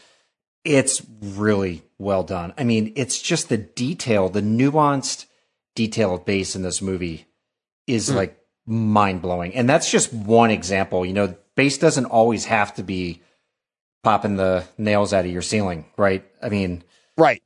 It's 0.65 1.03
really 1.23 1.83
well 1.99 2.23
done. 2.23 2.53
I 2.59 2.65
mean, 2.65 2.93
it's 2.97 3.21
just 3.21 3.49
the 3.49 3.57
detail, 3.57 4.29
the 4.29 4.43
nuanced 4.43 5.27
detail 5.75 6.15
of 6.15 6.25
bass 6.25 6.55
in 6.57 6.63
this 6.63 6.83
movie 6.83 7.27
is 7.87 8.13
like 8.13 8.39
mind 8.67 9.23
blowing. 9.23 9.55
And 9.55 9.69
that's 9.69 9.91
just 9.91 10.13
one 10.13 10.51
example. 10.51 11.05
You 11.07 11.13
know, 11.13 11.35
bass 11.57 11.79
doesn't 11.79 12.07
always 12.07 12.45
have 12.47 12.75
to 12.75 12.83
be 12.83 13.23
popping 14.03 14.37
the 14.37 14.65
nails 14.79 15.13
out 15.13 15.25
of 15.25 15.31
your 15.31 15.43
ceiling, 15.43 15.85
right? 15.97 16.25
I 16.43 16.49
mean, 16.49 16.83
Right. 17.17 17.43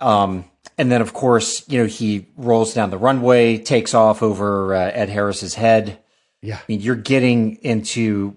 um, 0.00 0.44
and 0.78 0.90
then 0.90 1.00
of 1.00 1.12
course, 1.14 1.66
you 1.68 1.80
know, 1.80 1.86
he 1.86 2.26
rolls 2.36 2.74
down 2.74 2.90
the 2.90 2.98
runway, 2.98 3.58
takes 3.58 3.94
off 3.94 4.22
over 4.22 4.74
uh, 4.74 4.90
Ed 4.92 5.08
Harris's 5.08 5.54
head. 5.54 5.98
Yeah. 6.42 6.56
I 6.56 6.62
mean, 6.68 6.80
you're 6.80 6.96
getting 6.96 7.56
into 7.56 8.36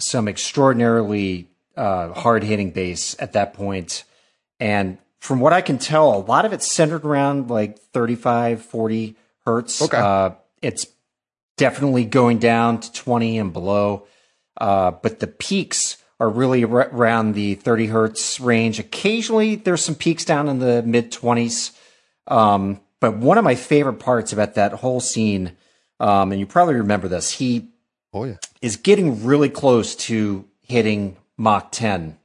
some 0.00 0.28
extraordinarily 0.28 1.48
uh, 1.76 2.12
hard 2.12 2.42
hitting 2.42 2.70
bass 2.70 3.16
at 3.18 3.32
that 3.34 3.54
point. 3.54 4.04
And 4.60 4.98
from 5.20 5.40
what 5.40 5.52
I 5.52 5.60
can 5.60 5.78
tell, 5.78 6.14
a 6.14 6.18
lot 6.18 6.44
of 6.44 6.52
it's 6.52 6.70
centered 6.70 7.04
around 7.04 7.50
like 7.50 7.78
35, 7.78 8.62
40 8.62 9.16
hertz. 9.44 9.82
Okay. 9.82 9.96
Uh, 9.96 10.30
it's 10.62 10.86
definitely 11.56 12.04
going 12.04 12.38
down 12.38 12.80
to 12.80 12.92
20 12.92 13.38
and 13.38 13.52
below. 13.52 14.06
Uh, 14.58 14.90
but 14.90 15.20
the 15.20 15.26
peaks 15.26 15.98
are 16.18 16.30
really 16.30 16.64
ar- 16.64 16.88
around 16.92 17.32
the 17.32 17.54
30 17.56 17.86
hertz 17.86 18.40
range. 18.40 18.78
Occasionally, 18.78 19.56
there's 19.56 19.84
some 19.84 19.94
peaks 19.94 20.24
down 20.24 20.48
in 20.48 20.58
the 20.58 20.82
mid 20.82 21.12
20s. 21.12 21.76
Um, 22.26 22.80
but 23.00 23.16
one 23.18 23.36
of 23.38 23.44
my 23.44 23.54
favorite 23.54 23.98
parts 23.98 24.32
about 24.32 24.54
that 24.54 24.72
whole 24.72 25.00
scene, 25.00 25.52
um, 26.00 26.32
and 26.32 26.40
you 26.40 26.46
probably 26.46 26.74
remember 26.74 27.08
this, 27.08 27.32
he 27.32 27.68
Oh 28.14 28.24
yeah. 28.24 28.36
is 28.62 28.76
getting 28.76 29.24
really 29.24 29.50
close 29.50 29.94
to 29.96 30.46
hitting 30.62 31.16
Mach 31.38 31.70
10. 31.72 32.18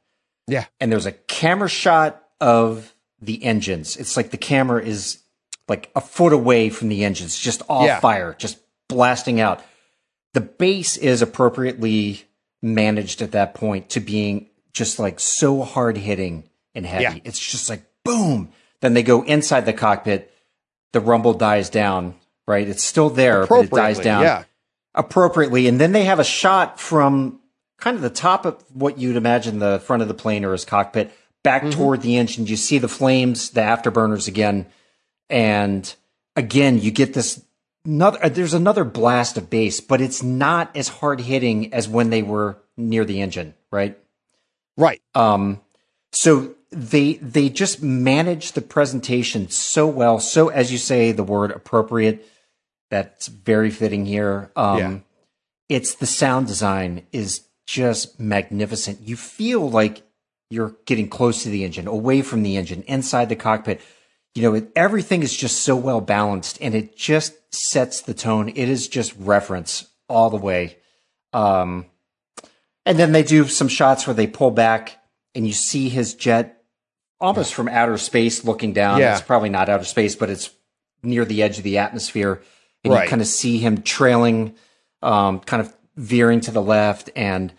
Yeah. 0.47 0.65
And 0.80 0.91
there's 0.91 1.06
a 1.06 1.12
camera 1.12 1.69
shot 1.69 2.24
of 2.39 2.93
the 3.21 3.43
engines. 3.43 3.97
It's 3.97 4.17
like 4.17 4.32
the 4.32 4.38
camera 4.38 4.82
is 4.84 5.19
like 5.67 5.91
a 5.95 6.02
foot 6.02 6.34
away 6.34 6.69
from 6.69 6.89
the 6.89 7.04
engines, 7.06 7.38
just 7.38 7.62
all 7.69 7.86
Yeah. 7.86 8.00
fire, 8.00 8.36
just 8.38 8.58
blasting 8.89 9.39
out. 9.39 9.63
The 10.34 10.41
bass 10.41 10.97
is 10.97 11.21
appropriately 11.21 12.26
managed 12.62 13.21
at 13.21 13.32
that 13.32 13.54
point 13.54 13.89
to 13.91 14.00
being 14.00 14.47
just 14.74 14.97
like 15.00 15.19
so 15.19 15.62
hard 15.63 15.97
hitting 15.97 16.45
and 16.74 16.86
heavy. 16.86 17.04
Yeah. 17.04 17.15
It's 17.24 17.39
just 17.39 17.69
like 17.69 17.84
boom. 18.04 18.52
Then 18.80 18.93
they 18.93 19.04
go 19.04 19.24
inside 19.24 19.65
the 19.65 19.74
cockpit. 19.74 20.34
The 20.93 21.00
rumble 21.00 21.34
dies 21.34 21.69
down, 21.69 22.15
right? 22.47 22.67
It's 22.67 22.84
still 22.84 23.10
there, 23.10 23.45
but 23.45 23.65
it 23.65 23.71
dies 23.71 24.00
down 24.00 24.24
Yeah. 24.24 24.43
appropriately. 24.95 25.67
And 25.67 25.80
then 25.80 25.91
they 25.91 26.06
have 26.06 26.19
a 26.19 26.24
shot 26.24 26.80
from 26.80 27.39
kind 27.82 27.98
of 27.98 28.02
the 28.02 28.10
top 28.10 28.46
of 28.46 28.63
what 28.74 28.98
you'd 28.98 29.17
imagine 29.17 29.60
the 29.60 29.80
front 29.80 30.02
of 30.02 30.08
the 30.08 30.13
plane 30.13 30.46
or 30.46 30.54
his 30.54 30.63
cockpit 30.65 31.12
back 31.44 31.63
Mm-hmm. 31.63 31.72
toward 31.72 32.02
the 32.02 32.15
engine. 32.17 32.48
You 32.48 32.56
see 32.56 32.78
the 32.78 32.88
flames, 32.88 33.50
the 33.50 33.62
afterburners 33.62 34.28
again. 34.28 34.67
And 35.30 35.94
again, 36.36 36.80
you 36.80 36.91
get 36.91 37.13
this 37.13 37.44
another, 37.84 38.20
uh, 38.24 38.30
there's 38.30 38.54
another 38.54 38.84
blast 38.86 39.38
of 39.38 39.50
bass, 39.50 39.82
but 39.82 40.00
it's 40.02 40.22
not 40.24 40.76
as 40.78 40.88
hard 40.88 41.20
hitting 41.22 41.74
as 41.74 41.89
when 41.89 42.10
they 42.12 42.22
were 42.24 42.58
near 42.78 43.04
the 43.06 43.22
engine, 43.22 43.54
right? 43.72 43.98
Right. 44.78 45.02
Um, 45.15 45.60
so 46.12 46.56
they 46.72 47.13
they 47.15 47.50
just 47.50 47.82
manage 47.84 48.54
the 48.54 48.62
presentation 48.62 49.50
so 49.50 49.88
well. 49.88 50.20
So 50.20 50.50
as 50.50 50.72
you 50.72 50.78
say, 50.78 51.12
the 51.12 51.24
word 51.24 51.52
appropriate. 51.52 52.28
That's 52.89 53.28
very 53.28 53.72
fitting 53.72 54.06
here. 54.06 54.52
Um, 54.56 54.78
Yeah. 54.78 55.00
It's 55.70 55.96
the 55.96 56.06
sound 56.06 56.48
design 56.48 57.04
is 57.13 57.41
just 57.65 58.19
magnificent. 58.19 59.02
You 59.02 59.15
feel 59.15 59.69
like 59.69 60.04
you're 60.50 60.76
getting 60.86 61.08
close 61.08 61.43
to 61.43 61.50
the 61.50 61.63
engine, 61.63 61.88
away 61.88 62.21
from 62.21 62.43
the 62.43 62.58
engine, 62.58 62.84
inside 62.84 63.30
the 63.30 63.36
cockpit. 63.36 63.82
You 64.36 64.43
know, 64.43 64.54
it, 64.56 64.71
everything 64.76 65.24
is 65.24 65.36
just 65.36 65.62
so 65.62 65.76
well 65.76 66.02
balanced, 66.02 66.58
and 66.62 66.76
it 66.76 66.95
just 66.95 67.34
sets 67.54 68.02
the 68.02 68.13
tone. 68.13 68.50
It 68.50 68.69
is 68.69 68.88
just 68.88 69.13
reference 69.17 69.89
all 70.08 70.30
the 70.30 70.38
way. 70.38 70.78
Um, 71.34 71.86
and 72.86 72.97
then 72.97 73.12
they 73.12 73.24
do 73.24 73.47
some 73.47 73.67
shots 73.67 74.08
where 74.08 74.13
they 74.13 74.28
pull 74.28 74.52
back 74.52 74.97
and 75.36 75.45
you 75.47 75.54
see 75.54 75.89
his 75.89 76.13
jet 76.13 76.63
almost 77.19 77.54
from 77.54 77.67
outer 77.67 77.97
space 77.97 78.43
looking 78.43 78.74
down. 78.74 79.00
Yeah. 79.00 79.13
It's 79.13 79.21
probably 79.21 79.50
not 79.50 79.69
outer 79.69 79.86
space, 79.86 80.15
but 80.15 80.30
it's 80.30 80.50
near 81.04 81.24
the 81.24 81.43
edge 81.43 81.58
of 81.58 81.63
the 81.63 81.78
atmosphere. 81.78 82.41
And 82.84 82.93
Right. 82.93 83.04
you 83.04 83.10
kind 83.10 83.21
of 83.21 83.28
see 83.28 83.60
him 83.60 83.84
trailing, 83.84 84.56
um, 85.02 85.39
kind 85.39 85.62
of 85.62 85.74
veering 85.95 86.39
to 86.41 86.51
the 86.51 86.62
left. 86.62 87.10
And 87.15 87.54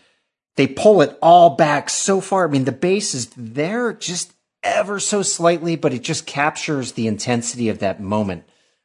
they 0.55 0.67
pull 0.67 1.01
it 1.01 1.17
all 1.21 1.51
back 1.51 1.89
so 1.89 2.21
far. 2.21 2.47
I 2.47 2.51
mean, 2.51 2.65
the 2.65 2.71
bass 2.71 3.13
is 3.13 3.29
there 3.37 3.93
just 3.93 4.33
ever 4.61 4.99
so 4.99 5.21
slightly, 5.21 5.75
but 5.75 5.93
it 5.93 6.03
just 6.03 6.25
captures 6.25 6.93
the 6.93 7.07
intensity 7.07 7.69
of 7.69 7.79
that 7.79 7.99
moment. 8.01 8.43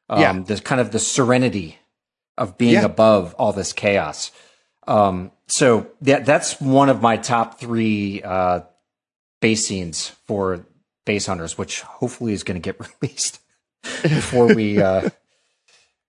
Um, 0.08 0.20
Yeah. 0.20 0.32
the 0.40 0.60
kind 0.60 0.80
of 0.80 0.90
the 0.90 0.98
serenity 0.98 1.78
of 2.36 2.56
being 2.56 2.74
Yeah. 2.74 2.84
above 2.84 3.34
all 3.34 3.52
this 3.52 3.72
chaos. 3.72 4.30
Um, 4.86 5.32
so 5.46 5.88
that 6.00 6.24
that's 6.24 6.60
one 6.60 6.88
of 6.88 7.02
my 7.02 7.16
top 7.18 7.60
three 7.60 8.22
uh, 8.22 8.60
bass 9.40 9.66
scenes 9.66 10.08
for 10.26 10.64
bass 11.04 11.26
hunters, 11.26 11.58
which 11.58 11.82
hopefully 11.82 12.32
is 12.32 12.42
going 12.42 12.60
to 12.60 12.72
get 12.72 12.80
released 13.02 13.40
before 14.02 14.46
we 14.54 14.80
uh, 14.80 15.10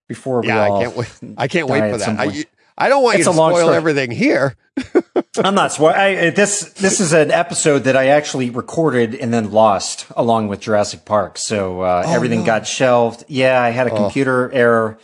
before 0.07 0.41
we 0.41 0.47
Yeah. 0.47 0.63
I 0.63 0.69
can't 0.83 0.95
wait. 0.95 1.19
I 1.37 1.47
can't 1.47 1.67
wait 1.67 1.91
for 1.91 1.97
that. 1.97 2.09
I, 2.19 2.25
point. 2.25 2.35
you- 2.37 2.45
I 2.79 2.89
don't 2.89 3.03
want 3.03 3.17
It's 3.17 3.25
you 3.27 3.31
to 3.31 3.35
spoil 3.35 3.57
story. 3.57 3.75
everything 3.75 4.11
here. 4.11 4.55
I'm 5.43 5.53
not. 5.55 5.79
I, 5.79 6.29
this 6.29 6.71
this 6.73 6.99
is 7.01 7.11
an 7.13 7.29
episode 7.31 7.79
that 7.79 7.97
I 7.97 8.07
actually 8.07 8.49
recorded 8.49 9.13
and 9.15 9.33
then 9.33 9.51
lost 9.51 10.05
along 10.15 10.47
with 10.47 10.61
Jurassic 10.61 11.03
Park. 11.05 11.37
So 11.37 11.81
uh, 11.81 12.03
everything 12.07 12.39
Oh, 12.39 12.43
no. 12.43 12.45
got 12.47 12.65
shelved. 12.67 13.25
Yeah, 13.27 13.61
I 13.61 13.69
had 13.71 13.87
a 13.87 13.89
computer 13.91 14.49
error, 14.53 14.97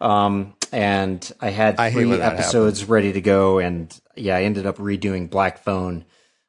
um, 0.00 0.54
and 0.72 1.30
I 1.40 1.50
had 1.50 1.76
three 1.92 2.10
that 2.16 2.32
episodes 2.34 2.84
ready 2.84 3.12
to 3.12 3.20
go, 3.20 3.58
and 3.58 3.96
yeah, 4.16 4.36
I 4.36 4.42
ended 4.42 4.66
up 4.66 4.78
redoing 4.78 5.30
Black 5.30 5.58
Phone. 5.62 6.04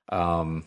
Um, 0.09 0.65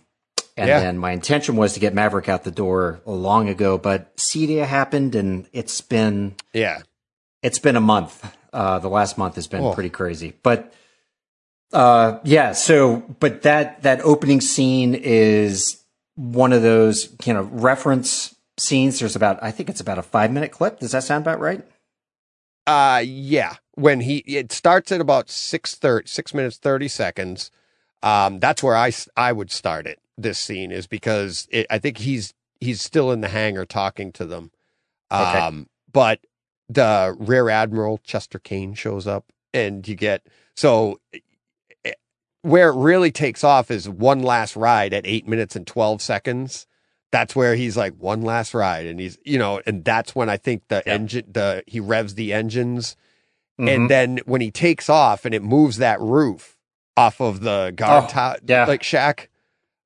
And 0.57 0.69
Yeah. 0.69 0.79
then 0.79 0.99
my 0.99 1.11
intention 1.11 1.57
was 1.57 1.73
to 1.75 1.81
get 1.81 1.95
Maverick 1.95 2.29
out 2.29 2.45
the 2.45 2.53
door 2.53 3.01
long 3.05 3.49
ago, 3.49 3.77
but 3.77 4.17
CEDIA 4.17 4.65
happened 4.65 5.17
and 5.17 5.49
it's 5.53 5.81
been 5.81 6.37
Yeah. 6.53 6.79
it's 7.43 7.59
been 7.59 7.75
a 7.75 7.81
month. 7.81 8.25
Uh, 8.55 8.79
the 8.79 8.89
last 8.89 9.19
month 9.19 9.35
has 9.35 9.47
been 9.49 9.61
Oh. 9.63 9.75
pretty 9.75 9.91
crazy, 9.91 10.33
but 10.43 10.73
uh, 11.73 12.21
yeah. 12.25 12.53
So, 12.53 12.99
but 13.21 13.43
that 13.43 13.83
that 13.83 14.01
opening 14.03 14.41
scene 14.41 14.95
is 14.95 15.83
one 16.15 16.53
of 16.53 16.63
those 16.63 17.09
kind 17.21 17.37
of 17.37 17.65
reference 17.65 18.35
scenes. 18.57 19.01
There's 19.01 19.17
about 19.17 19.43
I 19.43 19.51
think 19.51 19.69
it's 19.69 19.81
about 19.81 19.99
a 19.99 20.03
five 20.03 20.31
minute 20.31 20.53
clip. 20.53 20.79
Does 20.79 20.93
that 20.93 21.03
sound 21.03 21.23
about 21.25 21.41
right? 21.41 21.67
Uh 22.67 23.03
yeah. 23.05 23.57
When 23.75 24.01
he 24.01 24.19
it 24.19 24.53
starts 24.53 24.93
at 24.93 25.01
about 25.01 25.29
six 25.29 25.75
thirty 25.75 26.07
six 26.07 26.33
minutes 26.33 26.57
thirty 26.57 26.89
seconds. 26.89 27.51
Um, 28.03 28.39
that's 28.39 28.63
where 28.63 28.77
I 28.77 28.93
I 29.17 29.33
would 29.33 29.51
start 29.51 29.87
it. 29.87 29.99
This 30.17 30.39
scene 30.39 30.71
is 30.71 30.87
because 30.87 31.49
it, 31.51 31.67
I 31.71 31.79
think 31.79 31.99
he's 31.99 32.33
he's 32.61 32.81
still 32.81 33.11
in 33.11 33.21
the 33.21 33.29
hangar 33.29 33.65
talking 33.67 34.13
to 34.13 34.25
them. 34.25 34.53
Okay. 35.11 35.39
Um, 35.39 35.69
but 35.93 36.21
the 36.69 37.15
Rear 37.19 37.49
Admiral 37.51 37.99
Chester 37.99 38.39
Cain 38.39 38.75
shows 38.75 39.07
up, 39.07 39.27
and 39.53 39.87
you 39.87 39.95
get 39.95 40.27
so 40.57 41.01
eh, 41.85 41.93
where 42.43 42.71
it 42.71 42.77
really 42.77 43.11
takes 43.11 43.43
off 43.45 43.71
is 43.71 43.89
one 43.89 44.23
last 44.23 44.57
ride 44.57 44.93
at 44.93 45.07
eight 45.07 45.27
minutes 45.27 45.57
and 45.57 45.67
twelve 45.67 46.03
seconds. 46.03 46.67
That's 47.13 47.37
where 47.37 47.55
he's 47.55 47.77
like 47.77 47.95
one 47.99 48.23
last 48.23 48.55
ride, 48.55 48.87
and 48.87 48.99
he's 49.01 49.19
you 49.25 49.39
know, 49.39 49.61
and 49.67 49.85
that's 49.85 50.15
when 50.15 50.29
I 50.29 50.37
think 50.37 50.63
the 50.69 50.83
Yeah. 50.87 50.95
engine 50.95 51.25
the 51.31 51.63
he 51.67 51.81
revs 51.81 52.15
the 52.15 52.33
engines, 52.33 52.97
Mhm. 53.61 53.75
and 53.75 53.91
then 53.91 54.19
when 54.27 54.41
he 54.41 54.51
takes 54.51 54.89
off 54.91 55.25
and 55.25 55.35
it 55.35 55.43
moves 55.43 55.77
that 55.79 56.01
roof 56.01 56.57
off 56.97 57.21
of 57.21 57.41
the 57.41 57.73
guard 57.77 58.05
Oh, 58.05 58.09
tower, 58.09 58.37
yeah. 58.47 58.67
like 58.67 58.83
shack. 58.83 59.29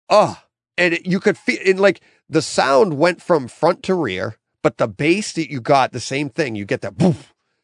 Oh, 0.08 0.40
and 0.78 0.94
it, 0.94 1.06
you 1.06 1.20
could 1.20 1.36
feel 1.36 1.58
it 1.62 1.76
like 1.78 2.00
the 2.30 2.42
sound 2.42 2.98
went 2.98 3.20
from 3.22 3.46
front 3.48 3.82
to 3.84 3.94
rear, 3.94 4.36
but 4.62 4.78
the 4.78 4.88
bass 4.88 5.32
that 5.34 5.50
you 5.50 5.60
got, 5.60 5.92
the 5.92 6.00
same 6.00 6.28
thing. 6.30 6.54
You 6.54 6.64
get 6.64 6.80
that 6.82 6.98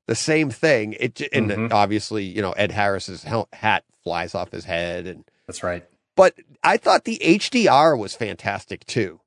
the 0.07 0.15
same 0.15 0.51
thing. 0.51 0.95
It 1.01 1.21
and 1.33 1.51
Mhm. 1.51 1.73
obviously, 1.73 2.25
you 2.25 2.43
know, 2.43 2.53
Ed 2.53 2.73
Harris's 2.73 3.25
hat 3.25 3.85
flies 4.03 4.35
off 4.35 4.53
his 4.53 4.65
head, 4.67 5.07
and 5.07 5.25
That's 5.47 5.63
right. 5.63 5.85
but 6.17 6.35
I 6.63 6.77
thought 6.77 7.05
the 7.05 7.19
HDR 7.23 7.97
was 7.97 8.15
fantastic 8.15 8.85
too. 8.87 9.21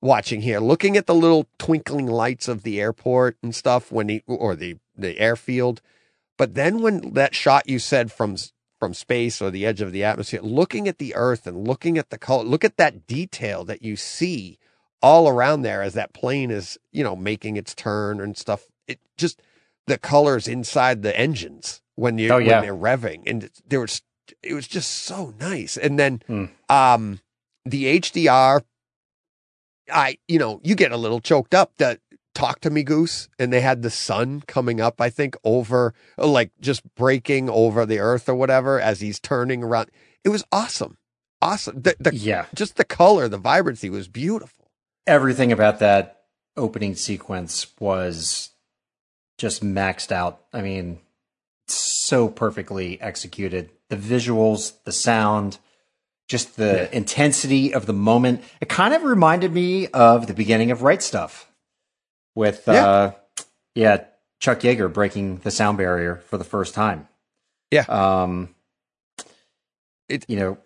Watching 0.00 0.42
here, 0.42 0.60
looking 0.60 0.96
at 0.96 1.06
the 1.06 1.14
little 1.14 1.48
twinkling 1.58 2.06
lights 2.06 2.46
of 2.46 2.62
the 2.62 2.80
airport 2.80 3.36
and 3.42 3.52
stuff 3.52 3.90
when 3.90 4.08
he 4.08 4.22
or 4.26 4.54
the 4.54 4.76
the 4.96 5.18
airfield, 5.18 5.80
but 6.36 6.54
then 6.54 6.80
when 6.82 7.14
that 7.14 7.34
shot 7.34 7.68
you 7.68 7.78
said 7.80 8.12
from 8.12 8.36
from 8.78 8.94
space 8.94 9.42
or 9.42 9.50
the 9.50 9.66
edge 9.66 9.80
of 9.80 9.90
the 9.90 10.04
atmosphere, 10.04 10.40
looking 10.40 10.86
at 10.86 10.98
the 10.98 11.12
Earth 11.16 11.48
and 11.48 11.66
looking 11.66 11.98
at 11.98 12.10
the 12.10 12.18
color, 12.18 12.44
look 12.44 12.64
at 12.64 12.76
that 12.76 13.08
detail 13.08 13.64
that 13.64 13.82
you 13.82 13.96
see 13.96 14.56
all 15.02 15.28
around 15.28 15.62
there 15.62 15.82
as 15.82 15.94
that 15.94 16.12
plane 16.12 16.50
is 16.50 16.78
you 16.92 17.04
know 17.04 17.14
making 17.16 17.56
its 17.56 17.74
turn 17.74 18.20
and 18.20 18.36
stuff. 18.36 18.66
It 18.86 18.98
just 19.16 19.40
the 19.86 19.98
colors 19.98 20.46
inside 20.48 21.02
the 21.02 21.18
engines 21.18 21.80
when 21.94 22.18
you 22.18 22.32
Oh, 22.32 22.38
yeah. 22.38 22.60
when 22.60 22.62
they're 22.62 22.74
revving 22.74 23.22
and 23.26 23.50
there 23.66 23.80
was 23.80 24.02
it 24.42 24.54
was 24.54 24.68
just 24.68 24.90
so 24.90 25.34
nice. 25.40 25.76
And 25.76 25.98
then 25.98 26.22
Hmm. 26.26 26.44
um 26.68 27.20
the 27.64 27.84
HDR 28.00 28.62
I 29.92 30.18
you 30.28 30.38
know, 30.38 30.60
you 30.62 30.74
get 30.74 30.92
a 30.92 30.96
little 30.96 31.20
choked 31.20 31.54
up 31.54 31.72
that 31.78 32.00
talk 32.34 32.60
to 32.60 32.70
me 32.70 32.82
goose 32.82 33.28
and 33.38 33.52
they 33.52 33.60
had 33.60 33.82
the 33.82 33.90
sun 33.90 34.42
coming 34.46 34.80
up 34.80 35.00
I 35.00 35.10
think 35.10 35.36
over 35.44 35.94
like 36.16 36.50
just 36.60 36.82
breaking 36.94 37.48
over 37.48 37.86
the 37.86 37.98
earth 37.98 38.28
or 38.28 38.34
whatever 38.34 38.80
as 38.80 39.00
he's 39.00 39.18
turning 39.18 39.62
around. 39.62 39.90
It 40.24 40.28
was 40.28 40.44
awesome. 40.52 40.98
Awesome. 41.40 41.82
The, 41.82 41.96
the 41.98 42.14
Yeah. 42.14 42.46
just 42.54 42.76
the 42.76 42.84
color, 42.84 43.28
the 43.28 43.38
vibrancy 43.38 43.88
was 43.90 44.08
beautiful. 44.08 44.57
Everything 45.08 45.52
about 45.52 45.78
that 45.78 46.22
opening 46.56 46.94
sequence 46.94 47.66
was 47.80 48.50
just 49.38 49.64
maxed 49.64 50.12
out. 50.12 50.42
I 50.52 50.60
mean, 50.62 51.00
so 51.66 52.28
perfectly 52.28 53.00
executed. 53.00 53.70
The 53.88 53.96
visuals, 53.96 54.74
the 54.84 54.92
sound, 54.92 55.58
just 56.28 56.56
the 56.56 56.94
intensity 56.94 57.72
of 57.72 57.86
the 57.86 57.92
moment. 57.94 58.42
It 58.60 58.68
kind 58.68 58.92
of 58.92 59.02
reminded 59.02 59.52
me 59.52 59.86
of 59.88 60.26
the 60.26 60.34
beginning 60.34 60.70
of 60.70 60.82
Right 60.82 61.02
Stuff 61.02 61.50
with, 62.34 62.64
Yeah. 62.66 62.86
uh, 62.86 63.10
yeah, 63.74 64.04
Chuck 64.40 64.60
Yeager 64.60 64.92
breaking 64.92 65.38
the 65.38 65.50
sound 65.50 65.78
barrier 65.78 66.16
for 66.16 66.36
the 66.36 66.44
first 66.44 66.74
time. 66.74 67.08
Yeah. 67.70 67.82
Um, 67.88 68.54
It- 70.08 70.24
you 70.28 70.36
know, 70.36 70.58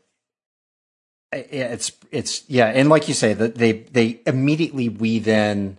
it's 1.33 1.93
it's 2.11 2.49
yeah, 2.49 2.67
and 2.67 2.89
like 2.89 3.09
you 3.09 3.15
say, 3.15 3.33
that 3.35 3.55
they 3.57 3.73
they 3.73 4.21
immediately 4.27 4.89
weave 4.89 5.27
in 5.29 5.79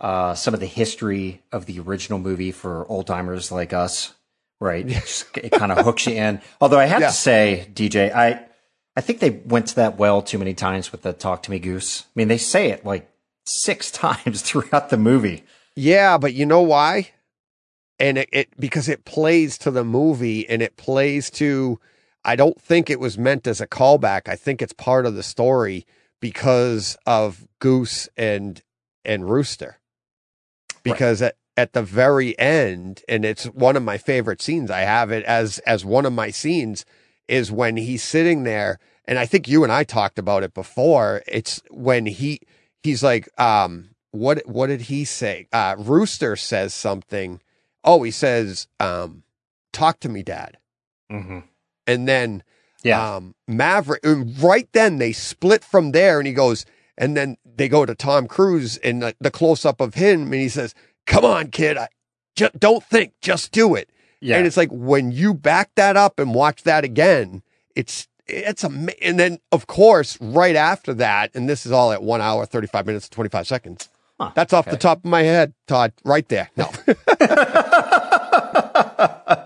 uh, 0.00 0.34
some 0.34 0.54
of 0.54 0.60
the 0.60 0.66
history 0.66 1.42
of 1.52 1.66
the 1.66 1.80
original 1.80 2.18
movie 2.18 2.52
for 2.52 2.86
old 2.88 3.06
timers 3.06 3.50
like 3.52 3.72
us, 3.72 4.12
right? 4.60 4.86
Just- 4.86 5.36
it 5.38 5.50
kind 5.52 5.72
of 5.72 5.84
hooks 5.84 6.06
you 6.06 6.14
in. 6.14 6.40
Although 6.60 6.78
I 6.80 6.86
have 6.86 7.00
Yeah. 7.00 7.08
to 7.08 7.12
say, 7.12 7.68
DJ, 7.74 8.12
I 8.14 8.44
I 8.96 9.00
think 9.00 9.18
they 9.20 9.30
went 9.30 9.66
to 9.68 9.76
that 9.76 9.98
well 9.98 10.22
too 10.22 10.38
many 10.38 10.54
times 10.54 10.92
with 10.92 11.02
the 11.02 11.12
"Talk 11.12 11.42
to 11.44 11.50
Me, 11.50 11.58
Goose." 11.58 12.02
I 12.02 12.10
mean, 12.14 12.28
they 12.28 12.38
say 12.38 12.70
it 12.70 12.84
like 12.84 13.10
six 13.46 13.90
times 13.90 14.42
throughout 14.42 14.90
the 14.90 14.96
movie. 14.98 15.44
Yeah, 15.76 16.18
but 16.18 16.34
you 16.34 16.46
know 16.46 16.62
why? 16.62 17.10
And 17.98 18.18
it, 18.18 18.28
it 18.32 18.48
because 18.60 18.88
it 18.88 19.04
plays 19.04 19.56
to 19.58 19.70
the 19.70 19.84
movie 19.84 20.48
and 20.48 20.62
it 20.62 20.76
plays 20.76 21.30
to 21.30 21.78
I 22.24 22.36
don't 22.36 22.60
think 22.60 22.88
it 22.88 23.00
was 23.00 23.18
meant 23.18 23.46
as 23.46 23.60
a 23.60 23.66
callback. 23.66 24.28
I 24.28 24.36
think 24.36 24.62
it's 24.62 24.72
part 24.72 25.06
of 25.06 25.14
the 25.14 25.22
story 25.22 25.86
because 26.20 26.96
of 27.06 27.46
Goose 27.58 28.08
and 28.16 28.62
and 29.04 29.28
Rooster. 29.28 29.78
Because 30.82 31.22
at, 31.22 31.36
at 31.56 31.72
the 31.72 31.82
very 31.82 32.38
end, 32.38 33.02
and 33.08 33.24
it's 33.24 33.44
one 33.44 33.76
of 33.76 33.82
my 33.82 33.98
favorite 33.98 34.42
scenes, 34.42 34.70
I 34.70 34.80
have 34.80 35.10
it 35.10 35.24
as 35.24 35.58
as 35.60 35.84
one 35.84 36.06
of 36.06 36.12
my 36.12 36.30
scenes, 36.30 36.84
is 37.28 37.52
when 37.52 37.76
he's 37.76 38.02
sitting 38.02 38.44
there, 38.44 38.78
and 39.04 39.18
I 39.18 39.26
think 39.26 39.48
you 39.48 39.62
and 39.64 39.72
I 39.72 39.84
talked 39.84 40.18
about 40.18 40.42
it 40.42 40.54
before. 40.54 41.22
It's 41.26 41.60
when 41.70 42.06
he 42.06 42.40
he's 42.82 43.02
like, 43.02 43.28
um, 43.40 43.90
what 44.10 44.46
what 44.46 44.68
did 44.68 44.82
he 44.82 45.04
say? 45.04 45.46
Uh, 45.52 45.74
Rooster 45.78 46.36
says 46.36 46.74
something. 46.74 47.40
Oh, 47.82 48.02
he 48.02 48.10
says, 48.10 48.66
um, 48.80 49.24
"Talk 49.72 50.00
to 50.00 50.08
me, 50.08 50.22
Dad." 50.22 50.58
Mm-hmm. 51.10 51.40
And 51.86 52.08
then 52.08 52.42
Yeah, 52.82 53.16
um, 53.16 53.34
Maverick, 53.46 54.04
and 54.04 54.38
right 54.42 54.68
then 54.72 54.98
they 54.98 55.12
split 55.12 55.64
from 55.64 55.92
there, 55.92 56.18
and 56.18 56.26
he 56.26 56.32
goes, 56.32 56.64
and 56.96 57.16
then 57.16 57.36
they 57.44 57.68
go 57.68 57.84
to 57.86 57.94
Tom 57.94 58.26
Cruise 58.26 58.76
and 58.78 59.02
the, 59.02 59.14
the 59.20 59.30
close 59.30 59.64
up 59.64 59.80
of 59.80 59.94
him, 59.94 60.24
and 60.24 60.34
he 60.34 60.48
says, 60.48 60.74
"Come 61.06 61.24
on, 61.24 61.48
kid, 61.48 61.76
I, 61.76 61.88
ju- 62.36 62.50
don't 62.58 62.82
think, 62.84 63.12
just 63.20 63.52
do 63.52 63.74
it." 63.74 63.90
yeah, 64.20 64.36
And 64.38 64.46
it's 64.46 64.56
like 64.56 64.70
when 64.70 65.12
you 65.12 65.34
back 65.34 65.70
that 65.76 65.96
up 65.96 66.18
and 66.18 66.34
watch 66.34 66.62
that 66.62 66.84
again, 66.84 67.42
it's 67.76 68.08
it's 68.26 68.64
a 68.64 68.68
and 69.02 69.18
then 69.18 69.38
of 69.52 69.66
course 69.66 70.16
right 70.20 70.56
after 70.56 70.94
that, 70.94 71.30
and 71.34 71.48
this 71.48 71.66
is 71.66 71.72
all 71.72 71.92
at 71.92 72.02
one 72.02 72.20
hour 72.22 72.46
thirty 72.46 72.66
five 72.66 72.86
minutes 72.86 73.08
twenty 73.08 73.28
five 73.28 73.46
seconds. 73.46 73.88
Huh, 74.20 74.30
That's 74.34 74.52
off 74.52 74.66
the 74.66 74.76
top 74.76 74.98
of 74.98 75.04
my 75.06 75.22
head, 75.22 75.52
Todd. 75.66 75.92
Right 76.04 76.26
there. 76.28 76.48
No. 76.56 76.70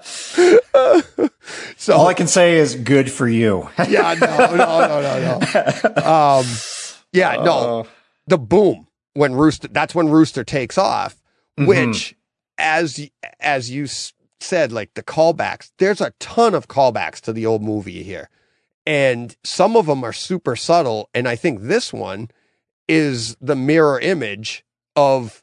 so 1.76 1.96
All 1.96 2.06
I 2.06 2.14
can 2.14 2.26
say 2.26 2.56
is 2.56 2.74
good 2.74 3.10
for 3.10 3.28
you. 3.28 3.68
yeah, 3.88 4.14
no, 4.14 4.26
no, 4.26 4.56
no, 4.56 5.00
no, 5.02 5.38
no. 5.40 6.02
Um, 6.02 6.46
yeah, 7.12 7.38
Uh. 7.38 7.44
no. 7.44 7.86
The 8.26 8.38
boom 8.38 8.86
when 9.14 9.34
Rooster. 9.34 9.68
That's 9.68 9.94
when 9.94 10.08
Rooster 10.08 10.44
takes 10.44 10.76
off. 10.78 11.16
Mm-hmm. 11.58 11.66
Which, 11.66 12.14
as 12.58 13.08
as 13.40 13.70
you 13.70 13.86
said, 14.40 14.70
like 14.72 14.94
the 14.94 15.02
callbacks. 15.02 15.70
There's 15.78 16.00
a 16.00 16.12
ton 16.20 16.54
of 16.54 16.68
callbacks 16.68 17.20
to 17.22 17.32
the 17.32 17.46
old 17.46 17.62
movie 17.62 18.02
here, 18.02 18.28
and 18.86 19.34
some 19.44 19.76
of 19.76 19.86
them 19.86 20.04
are 20.04 20.12
super 20.12 20.56
subtle. 20.56 21.08
And 21.14 21.26
I 21.26 21.36
think 21.36 21.62
this 21.62 21.92
one 21.92 22.30
is 22.86 23.34
the 23.40 23.56
mirror 23.56 23.98
image 23.98 24.64
of 24.94 25.42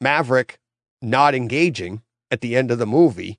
Maverick 0.00 0.58
not 1.02 1.34
engaging 1.34 2.02
at 2.30 2.40
the 2.40 2.54
end 2.56 2.70
of 2.70 2.78
the 2.78 2.86
movie. 2.86 3.38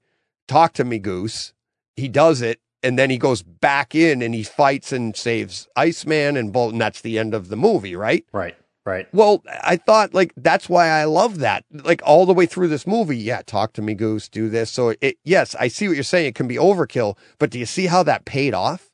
Talk 0.52 0.74
to 0.74 0.84
me, 0.84 1.00
Goose. 1.00 1.54
He 1.96 2.10
does 2.10 2.42
it, 2.42 2.60
and 2.84 3.00
then 3.00 3.10
he 3.10 3.18
goes 3.18 3.42
back 3.42 3.96
in 3.96 4.22
and 4.22 4.36
he 4.36 4.44
fights 4.44 4.92
and 4.92 5.16
saves 5.16 5.70
Iceman 5.78 6.36
and 6.36 6.52
Bolton. 6.52 6.78
That's 6.78 7.00
the 7.00 7.18
end 7.18 7.34
of 7.34 7.48
the 7.48 7.56
movie, 7.56 7.96
right? 7.96 8.26
right, 8.34 8.58
right. 8.86 9.08
Well, 9.14 9.44
I 9.64 9.78
thought 9.78 10.14
like 10.14 10.34
that's 10.36 10.68
why 10.68 10.90
I 10.90 11.06
love 11.06 11.40
that. 11.40 11.64
Like 11.72 12.02
all 12.04 12.26
the 12.26 12.34
way 12.34 12.46
through 12.46 12.68
this 12.68 12.86
movie, 12.86 13.18
yeah, 13.18 13.44
talk 13.46 13.72
to 13.74 13.82
me, 13.82 13.94
Goose, 13.94 14.28
do 14.28 14.50
this. 14.50 14.70
So 14.70 14.94
it 15.00 15.20
yes, 15.24 15.56
I 15.56 15.70
see 15.70 15.88
what 15.88 15.96
you're 15.96 16.04
saying. 16.04 16.28
It 16.28 16.36
can 16.36 16.50
be 16.50 16.58
overkill, 16.58 17.18
but 17.40 17.50
do 17.50 17.58
you 17.58 17.66
see 17.66 17.86
how 17.86 18.04
that 18.04 18.26
paid 18.26 18.54
off? 18.54 18.90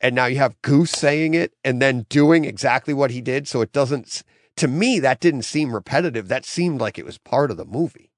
And 0.00 0.14
now 0.14 0.26
you 0.26 0.36
have 0.36 0.62
Goose 0.62 0.92
saying 0.92 1.34
it 1.34 1.52
and 1.64 1.82
then 1.82 2.06
doing 2.10 2.44
exactly 2.44 2.94
what 2.94 3.10
he 3.10 3.20
did. 3.20 3.48
So 3.48 3.60
it 3.60 3.72
doesn't 3.72 4.22
to 4.58 4.68
me, 4.68 5.00
that 5.00 5.18
didn't 5.18 5.42
seem 5.42 5.74
repetitive. 5.74 6.28
That 6.28 6.44
seemed 6.44 6.80
like 6.80 6.96
it 6.96 7.04
was 7.04 7.18
part 7.18 7.50
of 7.50 7.56
the 7.56 7.64
movie. 7.64 8.11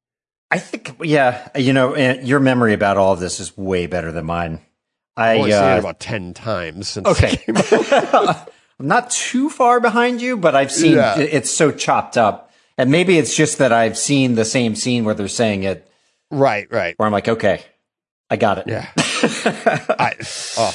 I 0.55 0.59
think, 0.59 0.95
yeah, 1.03 1.49
you 1.57 1.73
know, 1.73 1.95
and 1.95 2.27
your 2.27 2.39
memory 2.41 2.75
about 2.75 2.97
all 2.97 3.13
of 3.13 3.21
this 3.21 3.41
is 3.41 3.57
way 3.59 3.87
better 3.87 4.13
than 4.13 4.25
mine. 4.27 4.61
I 5.17 5.33
I've 5.33 5.39
only 5.39 5.51
seen 5.53 5.63
it 5.65 5.77
uh, 5.77 5.79
about 5.81 6.01
ten 6.01 6.33
times 6.35 6.89
since 6.89 7.07
okay. 7.09 7.39
I'm 8.79 8.87
not 8.89 9.11
too 9.11 9.51
far 9.51 9.81
behind 9.81 10.21
you, 10.21 10.37
but 10.37 10.55
I've 10.55 10.73
seen 10.73 10.95
Yeah. 10.95 11.19
it- 11.19 11.33
it's 11.35 11.51
so 11.51 11.71
chopped 11.71 12.17
up. 12.17 12.53
And 12.77 12.91
maybe 12.91 13.19
it's 13.19 13.35
just 13.37 13.59
that 13.59 13.73
I've 13.73 13.97
seen 13.97 14.35
the 14.35 14.45
same 14.45 14.75
scene 14.75 15.05
where 15.05 15.15
they're 15.15 15.29
saying 15.29 15.63
it, 15.63 15.89
Right, 16.31 16.67
right. 16.73 16.95
where 16.99 17.07
I'm 17.07 17.13
like, 17.13 17.29
okay, 17.29 17.63
I 18.31 18.37
got 18.37 18.59
it. 18.59 18.65
Yeah. 18.67 18.89
I, 18.97 20.15
oh, 20.59 20.75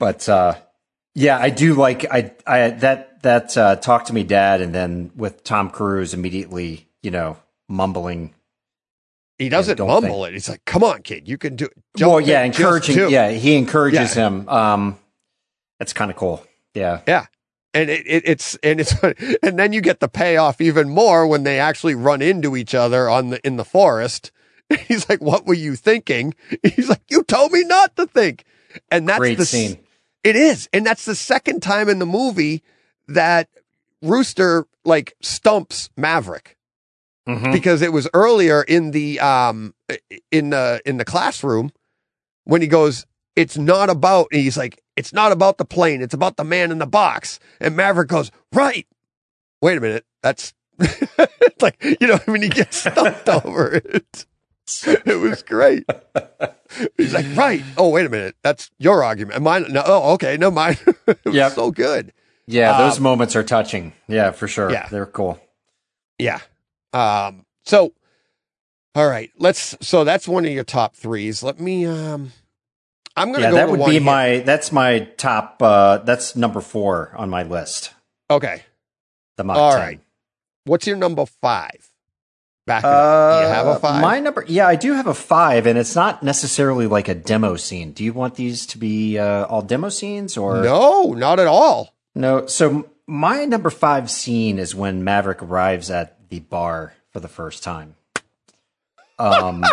But 0.00 0.28
uh, 0.28 0.54
yeah, 1.14 1.38
I 1.38 1.50
do 1.50 1.74
like 1.74 2.04
I 2.10 2.32
I 2.46 2.70
that 2.70 3.22
that 3.22 3.56
uh, 3.56 3.76
talk 3.76 4.06
to 4.06 4.12
me, 4.12 4.24
Dad, 4.24 4.60
and 4.60 4.74
then 4.74 5.10
with 5.16 5.44
Tom 5.44 5.70
Cruise 5.70 6.14
immediately, 6.14 6.88
you 7.02 7.10
know, 7.12 7.36
mumbling. 7.68 8.34
He 9.38 9.48
doesn't 9.48 9.78
mumble 9.78 10.24
it. 10.24 10.32
He's 10.32 10.48
like, 10.48 10.64
"Come 10.64 10.82
on, 10.84 11.02
kid, 11.02 11.28
you 11.28 11.38
can 11.38 11.56
do 11.56 11.66
it." 11.66 11.72
well, 12.00 12.20
yeah, 12.20 12.42
encouraging. 12.42 12.96
do. 12.96 13.08
Yeah, 13.10 13.30
he 13.30 13.56
encourages 13.56 14.16
Yeah. 14.16 14.26
him. 14.26 14.48
Um, 14.48 14.98
that's 15.78 15.92
kind 15.92 16.10
of 16.10 16.16
cool. 16.16 16.44
Yeah, 16.74 17.00
Yeah. 17.06 17.26
And 17.74 17.90
it, 17.90 18.04
it, 18.06 18.22
it's 18.26 18.54
and 18.62 18.80
it's 18.80 18.92
and 19.42 19.58
then 19.58 19.72
you 19.72 19.80
get 19.80 20.00
the 20.00 20.08
payoff 20.08 20.60
even 20.60 20.88
more 20.88 21.26
when 21.26 21.44
they 21.44 21.58
actually 21.60 21.94
run 21.94 22.22
into 22.22 22.56
each 22.56 22.74
other 22.74 23.08
on 23.08 23.30
the 23.30 23.46
in 23.46 23.56
the 23.56 23.64
forest. 23.64 24.32
He's 24.86 25.08
like, 25.08 25.20
"What 25.20 25.46
were 25.46 25.54
you 25.54 25.76
thinking?" 25.76 26.34
He's 26.62 26.88
like, 26.88 27.02
"You 27.10 27.22
told 27.22 27.52
me 27.52 27.64
not 27.64 27.94
to 27.96 28.06
think." 28.06 28.44
And 28.90 29.08
that's 29.08 29.18
great 29.18 29.38
the 29.38 29.46
scene. 29.46 29.78
It 30.24 30.34
is, 30.36 30.68
and 30.72 30.84
that's 30.84 31.04
the 31.04 31.14
second 31.14 31.62
time 31.62 31.88
in 31.88 31.98
the 32.00 32.06
movie 32.06 32.62
that 33.06 33.48
Rooster 34.02 34.66
like 34.84 35.14
stumps 35.22 35.90
Maverick 35.96 36.56
Mhm. 37.28 37.52
because 37.52 37.82
it 37.82 37.92
was 37.92 38.08
earlier 38.14 38.62
in 38.62 38.90
the 38.92 39.20
um 39.20 39.74
in 40.30 40.50
the 40.50 40.80
in 40.86 40.96
the 40.96 41.04
classroom 41.04 41.70
when 42.44 42.62
he 42.62 42.68
goes 42.68 43.04
it's 43.36 43.58
not 43.58 43.90
about 43.90 44.28
he's 44.32 44.56
like 44.56 44.82
it's 44.96 45.12
not 45.12 45.30
about 45.30 45.58
the 45.58 45.64
plane 45.64 46.00
it's 46.00 46.14
about 46.14 46.36
the 46.38 46.44
man 46.44 46.70
in 46.72 46.78
the 46.78 46.86
box 46.86 47.38
and 47.60 47.76
maverick 47.76 48.08
goes 48.08 48.30
right 48.54 48.86
wait 49.60 49.76
a 49.76 49.80
minute 49.80 50.04
that's 50.22 50.54
it's 50.80 51.60
like 51.62 51.76
you 52.00 52.06
know 52.06 52.18
I 52.26 52.30
mean, 52.30 52.42
he 52.42 52.48
gets 52.48 52.78
stumped 52.78 53.28
over 53.44 53.74
it 53.74 54.24
it 55.06 55.20
was 55.20 55.42
great 55.42 55.84
he's 56.96 57.14
like 57.14 57.26
right 57.36 57.62
oh 57.76 57.88
wait 57.90 58.06
a 58.06 58.10
minute 58.10 58.36
that's 58.42 58.70
your 58.78 59.02
argument 59.04 59.42
mine 59.42 59.66
no 59.70 59.82
oh 59.84 60.12
okay 60.14 60.36
no 60.36 60.50
mine 60.50 60.76
it 61.06 61.18
was 61.24 61.34
Yep. 61.34 61.52
so 61.52 61.70
good 61.70 62.12
Yeah, 62.46 62.78
those 62.78 62.96
Um, 62.96 63.02
moments 63.02 63.36
are 63.36 63.42
touching. 63.44 63.92
Yeah, 64.08 64.30
for 64.30 64.48
sure. 64.48 64.70
Yeah. 64.72 64.88
they're 64.90 65.04
cool. 65.04 65.38
Yeah. 66.18 66.40
Um, 66.92 67.44
so 67.64 67.92
all 68.94 69.06
right, 69.08 69.30
let's 69.38 69.76
so 69.80 70.04
that's 70.04 70.26
one 70.26 70.44
of 70.44 70.50
your 70.52 70.64
top 70.64 70.94
threes. 70.96 71.42
Let 71.42 71.60
me 71.60 71.86
um 71.86 72.32
I'm 73.16 73.32
gonna 73.32 73.44
Yeah, 73.44 73.50
go 73.50 73.56
that 73.56 73.64
to 73.66 73.70
would 73.72 73.86
be 73.86 73.92
here. 73.92 74.00
my. 74.00 74.38
That's 74.40 74.72
my 74.72 75.00
top. 75.16 75.62
uh 75.62 75.98
That's 75.98 76.36
number 76.36 76.60
four 76.60 77.12
on 77.16 77.28
my 77.30 77.42
list. 77.42 77.92
Okay. 78.30 78.62
The 79.36 79.44
Mach 79.44 79.56
All 79.56 79.72
10. 79.72 79.80
right. 79.80 80.00
What's 80.64 80.86
your 80.86 80.96
number 80.96 81.26
five? 81.26 81.88
Back 82.66 82.84
Uh. 82.84 83.40
Do 83.40 83.46
you 83.48 83.52
have 83.54 83.66
a 83.66 83.78
five? 83.78 84.02
My 84.02 84.20
number, 84.20 84.44
yeah, 84.46 84.66
I 84.68 84.76
do 84.76 84.92
have 84.92 85.06
a 85.06 85.14
five, 85.14 85.66
and 85.66 85.78
it's 85.78 85.94
not 85.96 86.22
necessarily 86.22 86.86
like 86.86 87.08
a 87.08 87.14
demo 87.14 87.56
scene. 87.56 87.92
Do 87.92 88.04
you 88.04 88.12
want 88.12 88.34
these 88.34 88.66
to 88.66 88.78
be 88.78 89.18
uh, 89.18 89.46
all 89.46 89.62
demo 89.62 89.88
scenes 89.88 90.36
or 90.36 90.62
no, 90.62 91.12
not 91.14 91.40
at 91.40 91.46
all. 91.46 91.94
No. 92.14 92.46
So 92.46 92.90
my 93.06 93.46
number 93.46 93.70
five 93.70 94.10
scene 94.10 94.58
is 94.58 94.74
when 94.74 95.02
Maverick 95.02 95.42
arrives 95.42 95.90
at 95.90 96.17
the 96.28 96.40
bar 96.40 96.94
for 97.12 97.20
the 97.20 97.28
first 97.28 97.62
time. 97.62 97.94
Um, 99.20 99.64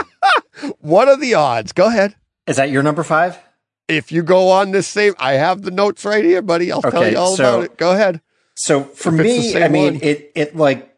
What 0.80 1.08
are 1.08 1.18
the 1.18 1.36
odds? 1.36 1.72
Go 1.72 1.86
ahead. 1.86 2.16
is 2.48 2.56
that 2.56 2.72
your 2.72 2.82
number 2.82 3.04
five? 3.04 3.38
If 3.88 4.12
you 4.12 4.24
go 4.24 4.50
on 4.50 4.72
this 4.72 4.88
same 4.88 5.14
I 5.20 5.34
have 5.34 5.62
the 5.62 5.70
notes 5.70 6.04
right 6.04 6.24
here, 6.26 6.42
buddy. 6.42 6.72
I'll 6.72 6.82
tell 6.82 7.08
you 7.08 7.18
all 7.18 7.36
so- 7.36 7.56
about 7.60 7.64
it. 7.66 7.78
Go 7.78 7.92
ahead. 7.92 8.22
So 8.56 8.84
for 8.84 9.10
If 9.14 9.20
me, 9.22 9.62
I 9.64 9.68
mean, 9.68 9.96
one. 9.96 10.04
it 10.04 10.32
it 10.34 10.56
like 10.56 10.96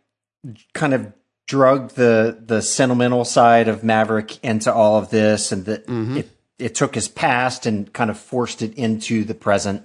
kind 0.74 0.94
of 0.94 1.12
drug 1.48 1.90
the 1.96 2.42
the 2.46 2.62
sentimental 2.62 3.26
side 3.26 3.68
of 3.68 3.84
Maverick 3.84 4.42
into 4.44 4.72
all 4.74 4.98
of 4.98 5.10
this, 5.10 5.52
and 5.52 5.66
that 5.66 5.86
Mm-hmm. 5.88 6.18
it 6.18 6.30
it 6.60 6.76
took 6.76 6.96
his 6.96 7.08
past 7.10 7.66
and 7.66 7.92
kind 7.92 8.10
of 8.10 8.18
forced 8.18 8.62
it 8.62 8.76
into 8.76 9.24
the 9.26 9.34
present. 9.36 9.84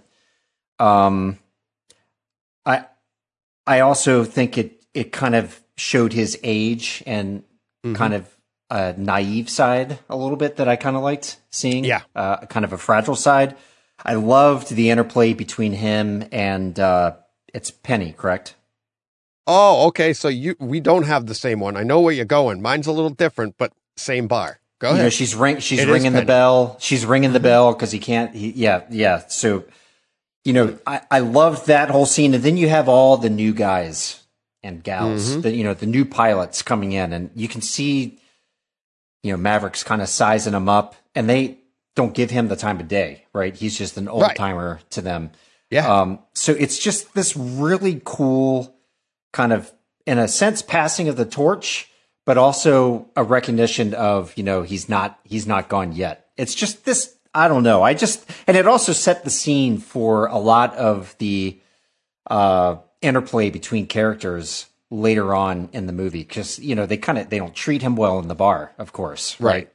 Um, 0.78 1.38
I 2.66 2.84
I 3.66 3.80
also 3.80 4.22
think 4.24 4.56
it 4.58 4.84
it 4.94 5.10
kind 5.10 5.34
of 5.34 5.61
showed 5.76 6.12
his 6.12 6.38
age 6.42 7.02
and 7.06 7.44
Mm-hmm. 7.84 7.96
kind 7.96 8.14
of 8.14 8.28
a 8.70 8.94
naive 8.96 9.50
side 9.50 9.98
a 10.08 10.14
little 10.16 10.36
bit 10.36 10.54
that 10.58 10.68
I 10.68 10.76
kind 10.76 10.94
of 10.94 11.02
liked 11.02 11.38
seeing. 11.50 11.84
Yeah. 11.84 12.02
uh, 12.14 12.46
kind 12.46 12.64
of 12.64 12.72
a 12.72 12.78
fragile 12.78 13.16
side. 13.16 13.56
I 14.04 14.14
loved 14.14 14.70
the 14.70 14.88
interplay 14.90 15.32
between 15.32 15.72
him 15.72 16.24
and 16.30 16.78
uh, 16.78 17.16
it's 17.52 17.72
Penny, 17.72 18.12
correct? 18.16 18.54
Oh, 19.48 19.88
okay. 19.88 20.12
So 20.12 20.28
you 20.28 20.54
we 20.60 20.78
don't 20.78 21.02
have 21.06 21.26
the 21.26 21.34
same 21.34 21.58
one. 21.58 21.76
I 21.76 21.82
know 21.82 22.00
where 22.00 22.12
you're 22.14 22.24
going. 22.24 22.62
Mine's 22.62 22.86
a 22.86 22.92
little 22.92 23.10
different, 23.10 23.56
but 23.58 23.72
same 23.96 24.28
bar. 24.28 24.60
Go 24.78 24.90
You 24.90 24.94
know, 24.94 25.00
ahead. 25.00 25.12
she's 25.12 25.34
ring, 25.34 25.58
she's 25.58 25.80
It 25.80 25.88
ringing 25.88 26.12
the 26.12 26.24
bell. 26.24 26.76
She's 26.78 27.04
ringing 27.04 27.32
the 27.32 27.40
bell 27.40 27.72
because 27.72 27.90
he 27.90 27.98
can't. 27.98 28.32
He, 28.32 28.50
yeah, 28.52 28.82
yeah. 28.90 29.22
So, 29.26 29.64
you 30.44 30.52
know, 30.52 30.78
I, 30.86 31.00
I 31.10 31.18
loved 31.18 31.66
that 31.66 31.90
whole 31.90 32.06
scene, 32.06 32.32
and 32.34 32.44
then 32.44 32.56
you 32.56 32.68
have 32.68 32.88
all 32.88 33.16
the 33.16 33.28
new 33.30 33.52
guys 33.52 34.21
and 34.62 34.82
gals, 34.82 35.30
Mm-hmm. 35.32 35.40
the, 35.42 35.52
you 35.54 35.64
know, 35.64 35.74
the 35.74 35.86
new 35.86 36.04
pilots 36.04 36.62
coming 36.62 36.92
in, 36.92 37.12
and 37.12 37.30
you 37.34 37.48
can 37.48 37.60
see, 37.60 38.18
you 39.22 39.32
know, 39.32 39.36
Maverick's 39.36 39.82
kind 39.84 40.00
of 40.02 40.08
sizing 40.08 40.52
them 40.52 40.68
up, 40.68 40.94
and 41.14 41.28
they 41.28 41.58
don't 41.96 42.14
give 42.14 42.30
him 42.30 42.48
the 42.48 42.56
time 42.56 42.80
of 42.80 42.88
day, 42.88 43.24
right? 43.32 43.54
He's 43.54 43.76
just 43.76 43.96
an 43.96 44.08
old 44.08 44.22
Right. 44.22 44.36
timer 44.36 44.80
to 44.90 45.00
them. 45.02 45.30
yeah. 45.70 45.86
Um, 45.92 46.20
so 46.34 46.52
it's 46.52 46.78
just 46.78 47.14
this 47.14 47.36
really 47.36 48.00
cool 48.04 48.74
kind 49.32 49.52
of, 49.52 49.72
in 50.06 50.18
a 50.18 50.28
sense, 50.28 50.62
passing 50.62 51.08
of 51.08 51.16
the 51.16 51.24
torch, 51.26 51.88
but 52.24 52.38
also 52.38 53.08
a 53.16 53.22
recognition 53.24 53.94
of, 53.94 54.32
you 54.36 54.42
know, 54.44 54.62
he's 54.62 54.88
not, 54.88 55.18
he's 55.24 55.46
not 55.46 55.68
gone 55.68 55.92
yet. 55.92 56.28
It's 56.36 56.54
just 56.54 56.84
this, 56.84 57.16
I 57.34 57.48
don't 57.48 57.62
know. 57.62 57.82
I 57.82 57.94
just, 57.94 58.28
and 58.46 58.56
it 58.56 58.66
also 58.66 58.92
set 58.92 59.24
the 59.24 59.30
scene 59.30 59.78
for 59.78 60.26
a 60.26 60.38
lot 60.38 60.74
of 60.76 61.14
the, 61.18 61.58
uh, 62.30 62.76
interplay 63.02 63.50
between 63.50 63.86
characters 63.86 64.66
later 64.90 65.34
on 65.34 65.68
in 65.72 65.86
the 65.86 65.92
movie. 65.92 66.24
Cause, 66.24 66.58
you 66.58 66.74
know, 66.74 66.86
they 66.86 66.96
kind 66.96 67.18
of, 67.18 67.30
they 67.30 67.38
don't 67.38 67.54
treat 67.54 67.82
him 67.82 67.96
well 67.96 68.18
in 68.18 68.28
the 68.28 68.34
bar, 68.34 68.72
of 68.78 68.92
course. 68.92 69.38
Right. 69.40 69.70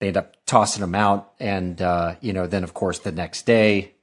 They 0.00 0.08
end 0.08 0.16
up 0.16 0.36
tossing 0.46 0.82
him 0.82 0.94
out. 0.94 1.32
And, 1.40 1.80
uh, 1.82 2.16
you 2.20 2.32
know, 2.32 2.46
then 2.46 2.64
of 2.64 2.74
course 2.74 2.98
the 2.98 3.12
next 3.12 3.46
day, 3.46 3.94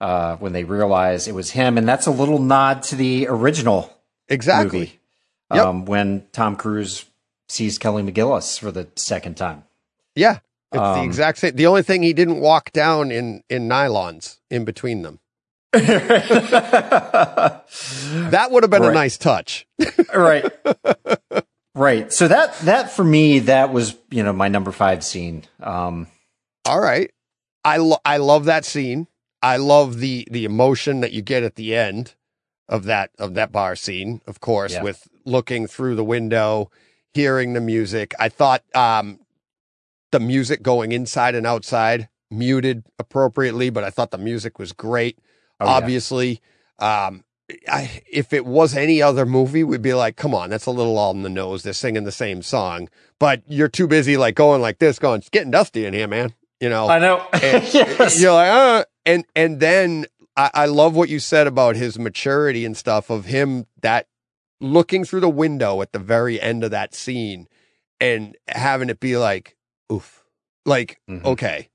uh, 0.00 0.36
when 0.36 0.52
they 0.52 0.64
realize 0.64 1.28
it 1.28 1.34
was 1.34 1.50
him. 1.52 1.78
And 1.78 1.86
that's 1.88 2.06
a 2.06 2.10
little 2.10 2.38
nod 2.40 2.82
to 2.84 2.96
the 2.96 3.26
original 3.28 3.92
exactly. 4.28 4.78
movie 4.78 4.98
Yep. 5.54 5.64
um, 5.66 5.84
when 5.84 6.26
Tom 6.32 6.56
Cruise 6.56 7.04
sees 7.48 7.76
Kelly 7.78 8.02
McGillis 8.02 8.58
for 8.58 8.70
the 8.72 8.88
second 8.96 9.36
time. 9.36 9.64
Yeah. 10.14 10.38
It's 10.72 10.80
the 10.80 10.82
Um, 10.82 11.04
exact 11.04 11.38
same. 11.38 11.54
The 11.54 11.66
only 11.66 11.82
thing 11.82 12.02
he 12.02 12.14
didn't 12.14 12.40
walk 12.40 12.72
down 12.72 13.10
in 13.10 13.42
in 13.50 13.68
nylons 13.68 14.38
in 14.48 14.64
between 14.64 15.02
them. 15.02 15.20
That 18.30 18.48
would 18.50 18.62
have 18.62 18.70
been 18.70 18.84
a 18.84 18.92
nice 18.92 19.16
touch. 19.16 19.66
right. 20.14 20.44
right. 21.74 22.12
So 22.12 22.28
that 22.28 22.58
that 22.60 22.90
for 22.92 23.04
me 23.04 23.40
that 23.40 23.72
was, 23.72 23.96
you 24.10 24.22
know, 24.22 24.32
my 24.32 24.48
number 24.48 24.72
5 24.72 25.02
scene. 25.04 25.44
Um 25.60 26.06
All 26.66 26.80
right. 26.80 27.10
I 27.64 27.78
lo- 27.78 28.00
I 28.04 28.16
love 28.18 28.44
that 28.46 28.64
scene. 28.64 29.06
I 29.40 29.56
love 29.56 29.98
the 29.98 30.26
the 30.30 30.44
emotion 30.44 31.00
that 31.00 31.12
you 31.12 31.22
get 31.22 31.42
at 31.42 31.54
the 31.56 31.74
end 31.74 32.14
of 32.68 32.84
that 32.84 33.10
of 33.18 33.34
that 33.34 33.52
bar 33.52 33.74
scene, 33.76 34.20
of 34.26 34.40
course, 34.40 34.74
Yeah. 34.74 34.82
with 34.82 35.08
looking 35.24 35.66
through 35.66 35.94
the 35.96 36.04
window, 36.04 36.70
hearing 37.14 37.52
the 37.54 37.60
music. 37.60 38.14
I 38.18 38.28
thought 38.28 38.62
um 38.74 39.20
the 40.10 40.20
music 40.20 40.62
going 40.62 40.92
inside 40.92 41.34
and 41.34 41.46
outside 41.46 42.08
muted 42.30 42.84
appropriately, 42.98 43.70
but 43.70 43.84
I 43.84 43.90
thought 43.90 44.10
the 44.10 44.18
music 44.18 44.58
was 44.58 44.72
great. 44.72 45.18
Oh, 45.62 45.66
yeah. 45.66 45.72
Obviously, 45.72 46.40
um 46.78 47.24
I, 47.68 48.02
if 48.10 48.32
it 48.32 48.46
was 48.46 48.74
any 48.74 49.02
other 49.02 49.26
movie, 49.26 49.62
we'd 49.62 49.82
be 49.82 49.92
like, 49.92 50.16
come 50.16 50.34
on, 50.34 50.48
that's 50.48 50.64
a 50.64 50.70
little 50.70 50.96
all 50.96 51.10
in 51.10 51.22
the 51.22 51.28
nose. 51.28 51.62
They're 51.62 51.74
singing 51.74 52.04
the 52.04 52.12
same 52.12 52.40
song, 52.40 52.88
but 53.18 53.42
you're 53.46 53.68
too 53.68 53.86
busy 53.86 54.16
like 54.16 54.36
going 54.36 54.62
like 54.62 54.78
this, 54.78 54.98
going, 54.98 55.18
it's 55.18 55.28
getting 55.28 55.50
dusty 55.50 55.84
in 55.84 55.92
here, 55.92 56.08
man. 56.08 56.32
You 56.60 56.70
know, 56.70 56.88
I 56.88 56.98
know. 56.98 57.26
and 57.32 57.62
yes. 57.74 58.20
you're 58.20 58.32
like, 58.32 58.50
uh, 58.50 58.84
and 59.04 59.24
and 59.36 59.60
then 59.60 60.06
I, 60.36 60.50
I 60.54 60.66
love 60.66 60.94
what 60.96 61.08
you 61.10 61.18
said 61.18 61.46
about 61.46 61.76
his 61.76 61.98
maturity 61.98 62.64
and 62.64 62.74
stuff 62.76 63.10
of 63.10 63.26
him 63.26 63.66
that 63.82 64.06
looking 64.60 65.04
through 65.04 65.20
the 65.20 65.28
window 65.28 65.82
at 65.82 65.92
the 65.92 65.98
very 65.98 66.40
end 66.40 66.64
of 66.64 66.70
that 66.70 66.94
scene 66.94 67.48
and 68.00 68.36
having 68.48 68.88
it 68.88 69.00
be 69.00 69.16
like, 69.18 69.56
oof, 69.92 70.24
like 70.64 71.00
Mhm. 71.10 71.24
okay. 71.24 71.68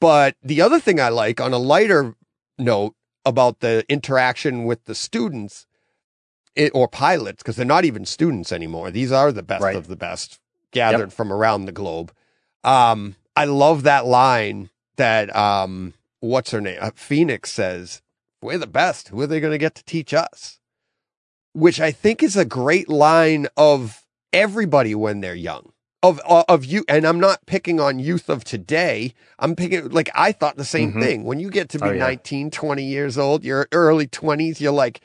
But 0.00 0.34
the 0.42 0.60
other 0.62 0.80
thing 0.80 0.98
I 1.00 1.10
like 1.10 1.40
on 1.40 1.52
a 1.52 1.58
lighter 1.58 2.14
note 2.58 2.94
about 3.24 3.60
the 3.60 3.84
interaction 3.88 4.64
with 4.64 4.84
the 4.84 4.94
students 4.94 5.66
it, 6.56 6.70
or 6.74 6.86
pilots, 6.86 7.42
because 7.42 7.56
they're 7.56 7.66
not 7.66 7.84
even 7.84 8.04
students 8.04 8.52
anymore. 8.52 8.90
These 8.90 9.10
are 9.10 9.32
the 9.32 9.42
best 9.42 9.62
Right. 9.62 9.76
of 9.76 9.88
the 9.88 9.96
best 9.96 10.38
gathered 10.70 11.12
from 11.12 11.32
around 11.32 11.64
the 11.64 11.72
globe. 11.72 12.12
Um, 12.62 13.16
I 13.36 13.44
love 13.44 13.82
that 13.82 14.06
line 14.06 14.70
that 14.96 15.34
um, 15.34 15.94
what's 16.20 16.52
her 16.52 16.60
name? 16.60 16.78
Uh, 16.80 16.90
Phoenix 16.94 17.50
says 17.50 18.02
we're 18.40 18.58
the 18.58 18.66
best. 18.66 19.08
Who 19.08 19.20
are 19.20 19.26
they 19.26 19.40
going 19.40 19.52
to 19.52 19.58
get 19.58 19.74
to 19.74 19.84
teach 19.84 20.14
us? 20.14 20.60
Which 21.52 21.80
I 21.80 21.90
think 21.92 22.22
is 22.22 22.36
a 22.36 22.44
great 22.44 22.88
line 22.88 23.46
of 23.56 24.04
everybody 24.32 24.94
when 24.94 25.20
they're 25.20 25.34
young. 25.34 25.72
Of, 26.04 26.20
of 26.26 26.64
you, 26.66 26.84
and 26.88 27.06
I'm 27.06 27.18
not 27.18 27.46
picking 27.46 27.80
on 27.80 27.98
youth 27.98 28.28
of 28.28 28.44
today. 28.44 29.14
I'm 29.38 29.56
picking, 29.56 29.88
like, 29.88 30.10
I 30.14 30.32
thought 30.32 30.56
the 30.56 30.64
same 30.64 30.92
Mhm. 30.92 31.00
thing. 31.02 31.24
When 31.24 31.40
you 31.40 31.48
get 31.50 31.70
to 31.70 31.78
be 31.78 31.88
Oh, 31.88 31.92
yeah. 31.92 31.98
19, 31.98 32.50
20 32.50 32.84
years 32.84 33.16
old, 33.16 33.42
you're 33.42 33.66
early 33.72 34.06
20s, 34.06 34.60
you're 34.60 34.72
like, 34.72 35.00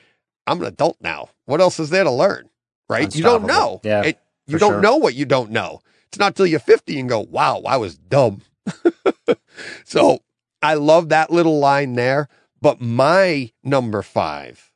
I'm 0.45 0.59
an 0.61 0.67
adult 0.67 0.97
now. 0.99 1.29
What 1.45 1.61
else 1.61 1.79
is 1.79 1.89
there 1.89 2.03
to 2.03 2.11
learn? 2.11 2.49
Right? 2.89 3.13
You 3.15 3.23
don't 3.23 3.45
know. 3.45 3.79
Yeah, 3.83 4.03
It- 4.03 4.19
you 4.45 4.57
don't 4.59 4.73
sure. 4.73 4.81
know 4.81 4.97
what 4.97 5.13
you 5.15 5.25
don't 5.25 5.51
know. 5.51 5.79
It's 6.07 6.17
not 6.19 6.35
till 6.35 6.47
you're 6.47 6.59
50 6.59 6.99
and 6.99 7.07
go, 7.07 7.19
wow, 7.21 7.61
I 7.65 7.77
was 7.77 7.97
dumb. 7.97 8.41
so 9.85 10.19
I 10.61 10.73
love 10.73 11.09
that 11.09 11.31
little 11.31 11.59
line 11.59 11.93
there. 11.93 12.27
But 12.61 12.81
my 12.81 13.51
number 13.63 14.01
five 14.01 14.71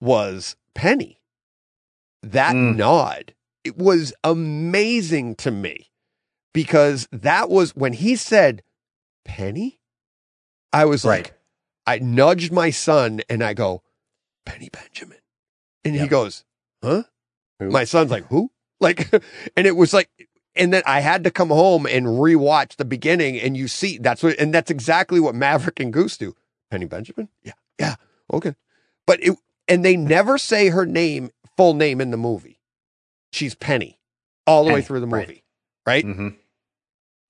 was 0.00 0.56
Penny. 0.74 1.20
That 2.22 2.54
Mm. 2.54 2.76
nod, 2.76 3.34
it 3.64 3.76
was 3.76 4.12
amazing 4.24 5.34
to 5.36 5.50
me 5.50 5.90
because 6.54 7.08
that 7.12 7.50
was 7.50 7.74
when 7.76 7.92
he 7.92 8.16
said 8.16 8.62
Penny. 9.24 9.80
I 10.72 10.84
was 10.84 11.04
Right. 11.04 11.24
like, 11.24 11.34
I 11.86 11.98
nudged 11.98 12.52
my 12.52 12.70
son 12.70 13.20
and 13.28 13.42
I 13.42 13.54
go, 13.54 13.82
Penny 14.44 14.68
Benjamin. 14.70 15.18
And 15.84 15.94
he 15.96 16.06
goes, 16.06 16.44
huh? 16.82 17.04
Who? 17.58 17.70
My 17.70 17.84
son's 17.84 18.10
like, 18.10 18.26
who? 18.26 18.50
Like, 18.80 19.12
and 19.56 19.66
it 19.66 19.74
was 19.74 19.92
like, 19.92 20.08
and 20.54 20.72
then 20.72 20.84
I 20.86 21.00
had 21.00 21.24
to 21.24 21.32
come 21.32 21.48
home 21.48 21.84
and 21.84 22.06
rewatch 22.06 22.76
the 22.76 22.84
beginning 22.84 23.40
and 23.40 23.56
you 23.56 23.66
see 23.66 23.98
that's 23.98 24.22
what, 24.22 24.38
and 24.38 24.54
that's 24.54 24.70
exactly 24.70 25.18
what 25.18 25.34
Maverick 25.34 25.80
and 25.80 25.92
Goose 25.92 26.16
do. 26.16 26.36
Penny 26.70 26.84
Benjamin? 26.86 27.28
Yeah. 27.42 27.54
Yeah. 27.80 27.96
Okay. 28.32 28.54
But 29.04 29.20
it, 29.20 29.36
and 29.66 29.84
they 29.84 29.96
never 29.96 30.38
say 30.38 30.68
her 30.68 30.86
name, 30.86 31.30
full 31.56 31.74
name 31.74 32.00
in 32.00 32.12
the 32.12 32.16
movie. 32.16 32.57
She's 33.32 33.54
Penny 33.54 33.98
all 34.46 34.64
the 34.64 34.72
way 34.72 34.82
through 34.82 35.00
the 35.00 35.06
right. 35.06 35.28
movie. 35.28 35.44
Right. 35.86 36.04
Mhm. 36.04 36.36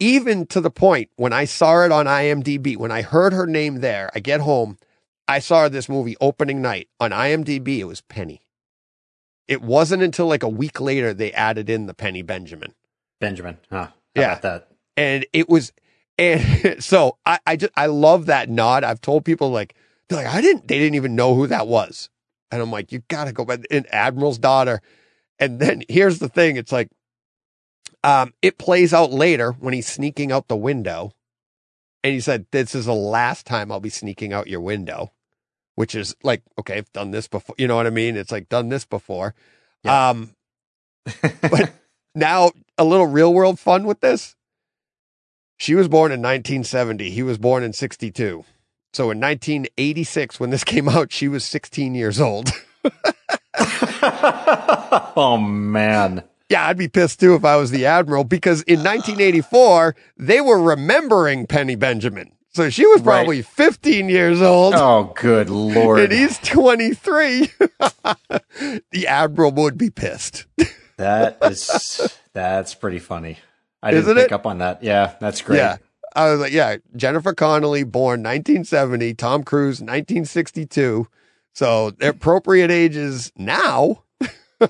Even 0.01 0.46
to 0.46 0.61
the 0.61 0.70
point 0.70 1.11
when 1.16 1.32
I 1.32 1.44
saw 1.44 1.84
it 1.84 1.90
on 1.90 2.07
IMDb, 2.07 2.76
when 2.76 2.92
I 2.92 3.03
heard 3.03 3.32
her 3.32 3.46
name 3.46 3.80
there, 3.80 4.11
I 4.14 4.20
get 4.20 4.40
home, 4.40 4.78
I 5.26 5.40
saw 5.40 5.68
this 5.68 5.88
movie 5.88 6.16
opening 6.20 6.62
night 6.62 6.88
on 7.01 7.11
IMDb. 7.11 7.78
It 7.78 7.84
was 7.84 8.01
Penny. 8.03 8.40
It 9.49 9.61
wasn't 9.61 10.03
until 10.03 10.26
like 10.26 10.42
a 10.44 10.49
week 10.49 10.80
later 10.80 11.12
they 11.12 11.32
added 11.32 11.68
in 11.68 11.86
the 11.86 11.94
Penny 11.94 12.22
Benjamin. 12.22 12.74
Benjamin. 13.20 13.59
Huh. 13.70 13.88
How 13.88 13.92
Yeah. 14.22 14.34
that? 14.38 14.68
and 14.96 15.24
it 15.32 15.49
was 15.49 15.72
and 16.16 16.40
so 16.82 17.16
I, 17.26 17.38
I 17.46 17.57
just 17.57 17.72
I 17.76 17.86
love 17.86 18.26
that 18.26 18.49
nod. 18.49 18.84
I've 18.84 19.01
told 19.01 19.24
people 19.24 19.51
like 19.51 19.74
they're 20.09 20.22
like 20.22 20.32
I 20.32 20.40
didn't 20.40 20.68
they 20.68 20.78
didn't 20.78 20.94
even 20.94 21.16
know 21.16 21.34
who 21.34 21.46
that 21.49 21.66
was, 21.66 22.09
and 22.53 22.62
I'm 22.62 22.70
like 22.70 22.92
you 22.92 23.03
gotta 23.09 23.32
go 23.32 23.44
back. 23.44 23.61
And 23.70 23.86
Admiral's 23.92 24.38
daughter, 24.38 24.80
and 25.39 25.61
then 25.61 25.82
here's 25.89 26.18
the 26.18 26.28
thing: 26.28 26.57
it's 26.57 26.72
like 26.72 26.89
um 28.05 28.32
it 28.43 28.59
plays 28.59 28.95
out 28.95 29.11
later 29.11 29.53
when 29.53 29.74
he's 29.74 29.86
sneaking 29.86 30.32
out 30.32 30.49
the 30.49 30.57
window, 30.57 31.12
and 32.03 32.12
he 32.12 32.20
said 32.20 32.47
this 32.51 32.74
is 32.74 32.86
the 32.86 32.95
last 32.95 33.47
time 33.47 33.72
I'll 33.72 33.80
be 33.80 33.91
sneaking 33.91 34.32
out 34.32 34.49
your 34.49 34.61
window, 34.61 35.12
which 35.74 35.95
is 35.95 36.14
like 36.22 36.43
okay 36.59 36.78
I've 36.78 36.93
done 36.93 37.11
this 37.11 37.28
before. 37.28 37.55
You 37.59 37.68
know 37.68 37.76
what 37.76 37.86
I 37.86 37.91
mean? 37.91 38.16
It's 38.16 38.32
like 38.32 38.49
done 38.49 38.68
this 38.68 38.84
before. 38.84 39.34
Yeah. 39.84 40.11
Um, 40.11 40.34
but 41.43 41.72
now 42.14 42.51
a 42.76 42.84
little 42.84 43.07
real 43.07 43.32
world 43.32 43.59
fun 43.59 43.84
with 43.84 44.01
this. 44.01 44.34
She 45.57 45.74
was 45.74 45.89
born 45.89 46.12
in 46.12 46.20
1970. 46.20 47.11
He 47.11 47.22
was 47.22 47.36
born 47.36 47.64
in 47.64 47.72
62. 47.72 48.45
So 48.93 49.11
in 49.11 49.20
1986, 49.20 50.41
when 50.41 50.51
this 50.51 50.64
came 50.64 50.89
out, 50.89 51.12
she 51.12 51.28
was 51.28 51.45
16 51.45 51.95
years 51.95 52.20
old. 52.20 52.51
oh 55.16 55.38
man. 55.40 56.22
yeah, 56.49 56.66
I'd 56.66 56.78
be 56.78 56.88
pissed 56.88 57.20
too 57.20 57.34
if 57.34 57.44
I 57.44 57.57
was 57.57 57.70
the 57.70 57.86
admiral 57.86 58.24
because 58.24 58.62
in 58.62 58.78
1984, 58.84 59.94
they 60.16 60.40
were 60.40 60.61
remembering 60.62 61.46
Penny 61.46 61.74
Benjamin. 61.76 62.32
So 62.55 62.70
she 62.70 62.86
was 62.86 63.03
Right. 63.03 63.18
probably 63.18 63.42
15 63.42 64.09
years 64.09 64.42
old. 64.42 64.74
Oh 64.74 65.12
good 65.14 65.49
lord. 65.51 66.01
And 66.01 66.12
he's 66.12 66.38
23. 66.38 67.51
the 68.90 69.07
admiral 69.07 69.53
would 69.53 69.78
be 69.78 69.90
pissed. 69.90 70.46
That 70.96 71.38
is 71.42 72.18
that's 72.32 72.74
pretty 72.74 72.99
funny. 72.99 73.38
I 73.82 73.90
didn't 73.92 74.05
Isn't 74.05 74.16
pick 74.16 74.26
it? 74.26 74.32
up 74.32 74.46
on 74.46 74.59
that. 74.59 74.82
Yeah, 74.82 75.14
that's 75.20 75.40
great. 75.40 75.59
Yeah. 75.59 75.76
I 76.16 76.30
was 76.32 76.40
like, 76.40 76.53
yeah, 76.53 76.78
Jennifer 76.96 77.32
Connelly, 77.32 77.84
born 77.84 78.22
1970, 78.24 79.14
Tom 79.14 79.44
Cruise, 79.44 79.80
1962. 79.80 81.07
So 81.55 81.90
the 81.90 82.11
appropriate 82.11 82.70
ages 82.70 83.32
now. 83.36 84.05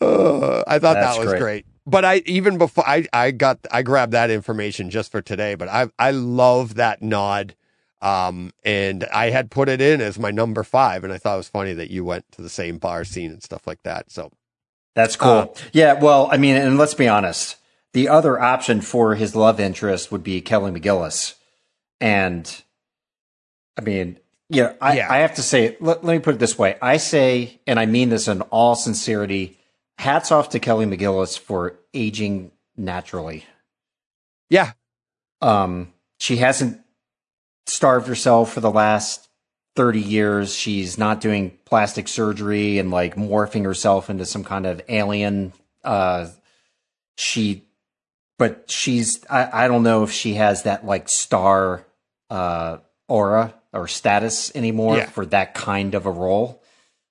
Uh, 0.00 0.64
I 0.66 0.78
thought 0.78 0.94
That's 0.94 1.16
that 1.16 1.18
was 1.20 1.28
great. 1.28 1.40
great. 1.40 1.66
But 1.86 2.04
I 2.04 2.16
even 2.26 2.58
before 2.58 2.86
I, 2.86 3.06
I 3.12 3.30
got 3.30 3.58
I 3.70 3.82
grabbed 3.82 4.12
that 4.12 4.30
information 4.30 4.90
just 4.90 5.10
for 5.12 5.22
today. 5.22 5.54
But 5.54 5.68
I 5.68 5.88
I 5.98 6.10
love 6.10 6.74
that 6.74 7.02
nod. 7.02 7.54
Um, 8.00 8.52
and 8.64 9.04
I 9.14 9.30
had 9.30 9.50
put 9.52 9.68
it 9.68 9.80
in 9.80 10.00
as 10.00 10.18
my 10.18 10.32
number 10.32 10.64
five, 10.64 11.04
and 11.04 11.12
I 11.12 11.18
thought 11.18 11.34
it 11.34 11.38
was 11.38 11.48
funny 11.48 11.72
that 11.74 11.90
you 11.90 12.04
went 12.04 12.24
to 12.32 12.42
the 12.42 12.48
same 12.48 12.78
bar 12.78 13.04
scene 13.04 13.30
and 13.30 13.42
stuff 13.42 13.64
like 13.64 13.80
that. 13.84 14.10
So 14.10 14.32
That's 14.96 15.14
cool. 15.14 15.30
Uh, 15.30 15.46
yeah, 15.72 15.92
well, 15.92 16.28
I 16.32 16.36
mean, 16.36 16.56
and 16.56 16.76
let's 16.78 16.94
be 16.94 17.06
honest. 17.06 17.56
The 17.92 18.08
other 18.08 18.40
option 18.40 18.80
for 18.80 19.14
his 19.14 19.36
love 19.36 19.60
interest 19.60 20.10
would 20.10 20.24
be 20.24 20.40
Kelly 20.40 20.72
McGillis. 20.72 21.34
And 22.00 22.62
I 23.78 23.82
mean, 23.82 24.18
yeah, 24.52 24.74
I, 24.80 24.96
Yeah. 24.96 25.12
I 25.12 25.18
have 25.18 25.34
to 25.36 25.42
say, 25.42 25.76
let, 25.80 26.04
let 26.04 26.14
me 26.14 26.18
put 26.18 26.34
it 26.34 26.38
this 26.38 26.58
way. 26.58 26.76
I 26.82 26.98
say, 26.98 27.60
and 27.66 27.80
I 27.80 27.86
mean 27.86 28.10
this 28.10 28.28
in 28.28 28.42
all 28.42 28.74
sincerity, 28.74 29.58
hats 29.98 30.30
off 30.30 30.50
to 30.50 30.60
Kelly 30.60 30.84
McGillis 30.84 31.38
for 31.38 31.78
aging 31.94 32.52
naturally. 32.76 33.44
yeah, 34.50 34.72
Um, 35.40 35.92
she 36.18 36.36
hasn't 36.36 36.80
starved 37.66 38.06
herself 38.06 38.52
for 38.52 38.60
the 38.60 38.70
last 38.70 39.28
30 39.76 40.00
years. 40.00 40.54
She's 40.54 40.98
not 40.98 41.20
doing 41.20 41.56
plastic 41.64 42.06
surgery 42.06 42.78
and 42.78 42.90
like 42.90 43.16
morphing 43.16 43.64
herself 43.64 44.10
into 44.10 44.26
some 44.26 44.44
kind 44.44 44.66
of 44.66 44.82
alien. 44.88 45.54
Uh, 45.82 46.28
she, 47.16 47.64
but 48.38 48.70
she's, 48.70 49.24
I, 49.30 49.64
I 49.64 49.68
don't 49.68 49.82
know 49.82 50.02
if 50.02 50.10
she 50.10 50.34
has 50.34 50.64
that 50.64 50.84
like 50.84 51.08
star, 51.08 51.86
uh, 52.28 52.78
aura 53.08 53.54
or 53.72 53.88
status 53.88 54.54
anymore 54.54 54.98
Yeah. 54.98 55.06
for 55.06 55.24
that 55.26 55.54
kind 55.54 55.94
of 55.94 56.06
a 56.06 56.10
role. 56.10 56.62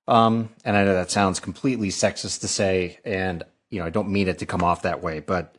Um, 0.08 0.50
and 0.66 0.76
I 0.76 0.84
know 0.84 0.94
that 0.94 1.12
sounds 1.12 1.40
completely 1.40 1.90
sexist 1.90 2.42
to 2.42 2.48
say, 2.48 3.00
and 3.06 3.44
you 3.70 3.80
know, 3.80 3.86
I 3.86 3.90
don't 3.90 4.10
mean 4.10 4.28
it 4.28 4.40
to 4.40 4.46
come 4.46 4.64
off 4.64 4.82
that 4.82 5.02
way, 5.02 5.20
but 5.22 5.56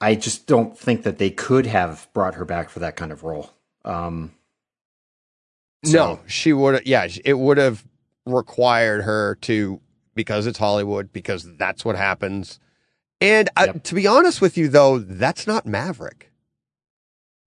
I 0.00 0.14
just 0.14 0.46
don't 0.46 0.78
think 0.78 1.02
that 1.04 1.18
they 1.18 1.30
could 1.30 1.66
have 1.66 2.08
brought 2.12 2.34
her 2.34 2.44
back 2.44 2.68
for 2.68 2.80
that 2.80 2.96
kind 2.96 3.10
of 3.12 3.24
role. 3.24 3.50
Um, 3.84 4.32
No, 5.84 6.20
she 6.26 6.52
would. 6.52 6.86
Yeah, 6.86 7.08
it 7.24 7.34
would 7.38 7.56
have 7.58 7.84
required 8.26 9.04
her 9.04 9.36
to 9.42 9.80
because 10.14 10.46
it's 10.46 10.58
Hollywood 10.58 11.12
because 11.12 11.56
that's 11.56 11.84
what 11.84 11.96
happens. 11.96 12.58
And 13.20 13.48
I, 13.56 13.68
to 13.68 13.94
be 13.94 14.06
honest 14.06 14.40
with 14.40 14.56
you, 14.58 14.68
though, 14.68 14.98
that's 14.98 15.46
not 15.46 15.66
Maverick. 15.66 16.27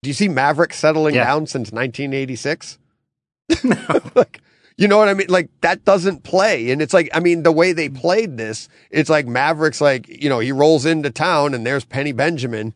Do 0.05 0.09
you 0.09 0.13
see 0.13 0.27
Maverick 0.29 0.71
settling 0.71 1.15
Yeah. 1.15 1.23
down 1.23 1.47
since 1.47 1.71
1986? 1.71 2.77
like, 4.15 4.39
you 4.77 4.87
know 4.87 4.99
what 4.99 5.07
I 5.09 5.15
mean? 5.15 5.25
Like 5.29 5.49
that 5.61 5.83
doesn't 5.83 6.21
play. 6.21 6.69
And 6.69 6.79
it's 6.79 6.93
like, 6.93 7.09
I 7.11 7.19
mean, 7.19 7.41
the 7.41 7.51
way 7.51 7.73
they 7.73 7.89
played 7.89 8.37
this, 8.37 8.69
it's 8.91 9.09
like 9.09 9.25
Maverick's 9.25 9.81
like, 9.81 10.07
you 10.07 10.29
know, 10.29 10.37
he 10.37 10.51
rolls 10.51 10.85
into 10.85 11.09
town 11.09 11.55
and 11.55 11.65
there's 11.65 11.85
Penny 11.85 12.11
Benjamin. 12.11 12.75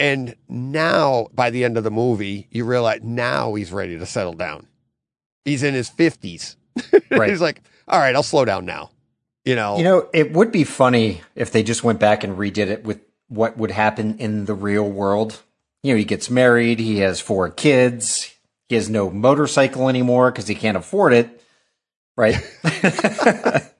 And 0.00 0.34
now 0.48 1.28
by 1.32 1.50
the 1.50 1.62
end 1.62 1.78
of 1.78 1.84
the 1.84 1.92
movie, 1.92 2.48
you 2.50 2.64
realize 2.64 3.04
now 3.04 3.54
he's 3.54 3.70
ready 3.70 3.96
to 3.96 4.04
settle 4.04 4.32
down. 4.32 4.66
He's 5.44 5.62
in 5.62 5.74
his 5.74 5.88
fifties. 5.88 6.56
Right. 7.08 7.30
he's 7.30 7.40
like, 7.40 7.62
all 7.86 8.00
right, 8.00 8.16
I'll 8.16 8.24
slow 8.24 8.44
down 8.44 8.64
now. 8.64 8.90
You 9.44 9.54
know, 9.54 9.78
you 9.78 9.84
know, 9.84 10.08
it 10.12 10.32
would 10.32 10.50
be 10.50 10.64
funny 10.64 11.20
if 11.36 11.52
they 11.52 11.62
just 11.62 11.84
went 11.84 12.00
back 12.00 12.24
and 12.24 12.36
redid 12.36 12.66
it 12.66 12.82
with 12.82 12.98
what 13.28 13.56
would 13.56 13.70
happen 13.70 14.18
in 14.18 14.46
the 14.46 14.54
real 14.54 14.90
world. 14.90 15.40
You 15.84 15.92
know, 15.92 15.98
he 15.98 16.04
gets 16.04 16.28
married, 16.30 16.80
he 16.80 16.98
has 17.00 17.20
four 17.20 17.48
kids, 17.50 18.34
he 18.68 18.74
has 18.74 18.88
no 18.90 19.10
motorcycle 19.10 19.88
anymore 19.88 20.32
because 20.32 20.48
he 20.48 20.54
can't 20.56 20.76
afford 20.78 21.12
it, 21.12 21.42
right? 22.16 22.36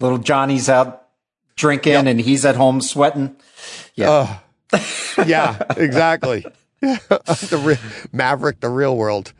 Little 0.00 0.18
Johnny's 0.18 0.68
out 0.68 1.08
drinking 1.56 2.06
and 2.06 2.20
he's 2.20 2.44
at 2.44 2.56
home 2.56 2.80
sweating. 2.80 3.36
Yeah. 3.94 4.38
Ugh. 4.72 4.82
yeah, 5.26 5.62
exactly. 5.76 6.44
the 6.80 7.60
re- 7.64 8.08
Maverick, 8.12 8.60
the 8.60 8.68
real 8.68 8.94
world. 8.96 9.32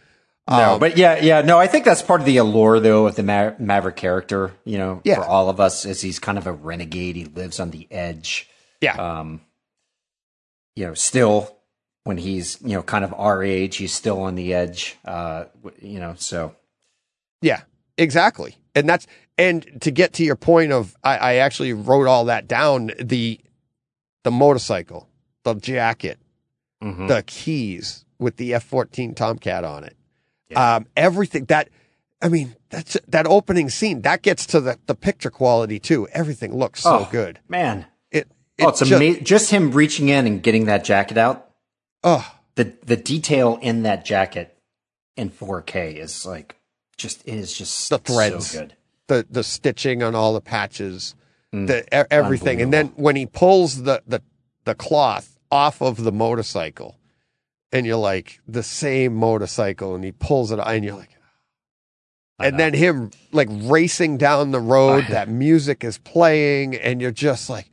No, 0.48 0.74
Um, 0.74 0.80
but 0.80 0.96
yeah, 0.96 1.18
yeah, 1.20 1.42
no, 1.42 1.58
I 1.58 1.66
think 1.66 1.84
that's 1.84 2.00
part 2.02 2.20
of 2.20 2.26
the 2.26 2.38
allure 2.38 2.80
though 2.80 3.06
of 3.08 3.16
the 3.16 3.22
Ma- 3.24 3.52
Maverick 3.58 3.96
character, 3.96 4.52
you 4.64 4.78
know, 4.78 5.00
Yeah. 5.04 5.16
for 5.16 5.24
all 5.26 5.50
of 5.50 5.60
us 5.60 5.84
is 5.84 6.00
he's 6.00 6.18
kind 6.18 6.38
of 6.38 6.46
a 6.46 6.52
renegade. 6.52 7.16
He 7.16 7.24
lives 7.26 7.60
on 7.60 7.70
the 7.72 7.86
edge. 7.90 8.48
yeah, 8.80 8.94
Um, 8.96 9.42
you 10.74 10.86
know, 10.86 10.94
still 10.94 11.55
when 12.06 12.18
he's 12.18 12.56
you 12.62 12.76
know 12.76 12.82
kind 12.82 13.04
of 13.04 13.12
our 13.14 13.42
age, 13.42 13.76
he's 13.76 13.92
still 13.92 14.22
on 14.22 14.36
the 14.36 14.54
edge. 14.54 14.96
Uh, 15.04 15.46
you 15.82 15.98
know, 15.98 16.14
so 16.16 16.54
Yeah, 17.42 17.62
exactly. 17.98 18.56
And 18.76 18.88
that's 18.88 19.08
and 19.36 19.66
to 19.80 19.90
get 19.90 20.12
to 20.14 20.24
your 20.24 20.36
point 20.36 20.70
of 20.70 20.96
I, 21.02 21.16
I 21.16 21.34
actually 21.36 21.72
wrote 21.72 22.06
all 22.06 22.26
that 22.26 22.46
down. 22.46 22.92
The 23.02 23.40
the 24.22 24.30
motorcycle, 24.30 25.08
the 25.42 25.54
jacket, 25.54 26.18
mhm. 26.82 27.08
the 27.08 27.24
keys 27.26 28.04
with 28.20 28.36
the 28.36 28.54
F 28.54 28.62
fourteen 28.62 29.14
Tomcat 29.14 29.64
on 29.64 29.82
it. 29.82 29.96
Yeah. 30.48 30.76
Um, 30.76 30.86
everything 30.96 31.46
that 31.46 31.70
I 32.22 32.28
mean, 32.28 32.54
that's 32.70 32.96
that 33.08 33.26
opening 33.26 33.68
scene, 33.68 34.02
that 34.02 34.22
gets 34.22 34.46
to 34.46 34.60
the, 34.60 34.78
the 34.86 34.94
picture 34.94 35.30
quality 35.30 35.80
too. 35.80 36.06
Everything 36.12 36.56
looks 36.56 36.82
so 36.84 37.00
Oh, 37.00 37.08
good. 37.10 37.40
man. 37.48 37.86
It, 38.12 38.28
Oh, 38.60 38.68
it's 38.68 38.78
just, 38.78 38.92
amazing. 38.92 39.24
Just 39.24 39.50
him 39.50 39.72
reaching 39.72 40.08
in 40.08 40.26
and 40.26 40.40
getting 40.42 40.66
that 40.66 40.84
jacket 40.84 41.18
out. 41.18 41.45
Oh, 42.06 42.34
The 42.54 42.72
the 42.84 42.96
detail 42.96 43.58
in 43.60 43.82
that 43.82 44.04
jacket 44.04 44.56
in 45.16 45.28
4K 45.30 45.96
is 45.96 46.24
like 46.24 46.56
just 46.96 47.20
it 47.26 47.34
is 47.34 47.52
just 47.52 47.90
The 47.90 47.98
threads. 47.98 48.52
so 48.52 48.60
good. 48.60 48.74
the 49.08 49.26
the 49.28 49.42
stitching 49.44 50.02
on 50.02 50.14
all 50.14 50.32
the 50.32 50.40
patches, 50.40 51.14
Mm. 51.54 51.66
the 51.68 52.12
everything, 52.12 52.60
and 52.62 52.72
then 52.72 52.88
when 52.96 53.14
he 53.16 53.24
pulls 53.26 53.82
the 53.82 54.02
the 54.06 54.20
the 54.64 54.74
cloth 54.74 55.38
off 55.50 55.80
of 55.82 56.02
the 56.04 56.10
motorcycle, 56.12 56.98
and 57.72 57.86
you're 57.86 57.96
like 57.96 58.40
the 58.48 58.62
same 58.64 59.14
motorcycle, 59.14 59.94
and 59.94 60.02
he 60.04 60.10
pulls 60.12 60.50
it, 60.52 60.58
and 60.58 60.84
you're 60.84 60.96
like, 60.96 61.10
and 62.40 62.58
then 62.58 62.74
him 62.74 63.10
like 63.32 63.48
racing 63.50 64.16
down 64.18 64.50
the 64.50 64.60
road, 64.60 65.06
that 65.08 65.28
music 65.46 65.84
is 65.84 65.98
playing, 65.98 66.74
and 66.74 67.00
you're 67.00 67.10
just 67.12 67.48
like, 67.48 67.70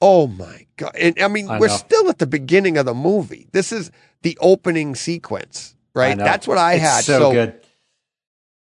oh 0.00 0.26
my 0.26 0.66
god! 0.76 0.92
And 0.98 1.18
I 1.20 1.28
mean, 1.28 1.48
I 1.48 1.58
we're 1.58 1.68
know. 1.68 1.74
still 1.76 2.08
at 2.08 2.18
the 2.18 2.26
beginning 2.26 2.76
of 2.78 2.86
the 2.86 2.94
movie. 2.94 3.48
This 3.52 3.72
is 3.72 3.90
the 4.22 4.36
opening 4.40 4.94
sequence, 4.94 5.74
right? 5.94 6.16
That's 6.16 6.46
what 6.48 6.58
I 6.58 6.74
It's 6.74 6.82
had. 6.82 7.04
So, 7.04 7.32
good. 7.32 7.60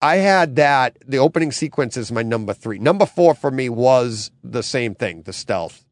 I 0.02 0.16
had 0.16 0.56
that. 0.56 0.98
The 1.06 1.18
opening 1.18 1.52
sequence 1.52 1.96
is 1.96 2.12
my 2.12 2.22
number 2.22 2.52
three. 2.52 2.78
Number 2.78 3.06
four 3.06 3.34
for 3.34 3.50
me 3.50 3.68
was 3.68 4.30
the 4.44 4.62
same 4.62 4.94
thing, 4.94 5.22
the 5.22 5.32
stealth. 5.32 5.84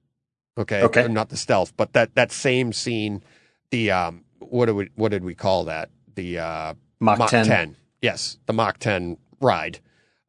Okay, 0.57 0.83
Okay. 0.83 1.09
not 1.09 1.31
the 1.31 1.37
stealth, 1.37 1.73
but 1.77 1.95
that 1.95 2.15
that 2.15 2.31
same 2.31 2.73
scene. 2.73 3.23
The 3.71 3.91
um, 3.91 4.25
what 4.39 4.67
do 4.67 4.75
we 4.75 4.91
what 4.95 5.11
did 5.11 5.25
we 5.25 5.35
call 5.35 5.65
that? 5.65 5.91
The 6.15 6.39
uh, 6.39 6.75
Mach, 7.01 7.19
Mach 7.19 7.31
10. 7.31 7.47
10. 7.47 7.77
Yes, 8.03 8.39
the 8.47 8.53
Mach 8.53 8.79
10 8.79 9.17
ride. 9.41 9.81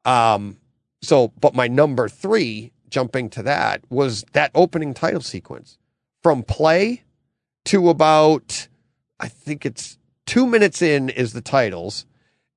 Um, 0.04 0.58
so, 1.02 1.28
but 1.40 1.54
my 1.54 1.68
number 1.68 2.10
three, 2.10 2.72
jumping 2.96 3.30
to 3.30 3.44
that, 3.44 3.82
was 3.90 4.24
that 4.32 4.52
opening 4.56 4.94
title 4.94 5.20
sequence 5.20 5.78
from 6.24 6.44
play 6.44 7.04
to 7.66 7.90
about, 7.90 8.70
I 9.20 9.28
think 9.28 9.66
it's 9.66 9.98
two 10.26 10.48
minutes 10.48 10.82
in 10.82 11.10
is 11.10 11.34
the 11.34 11.42
titles. 11.42 12.06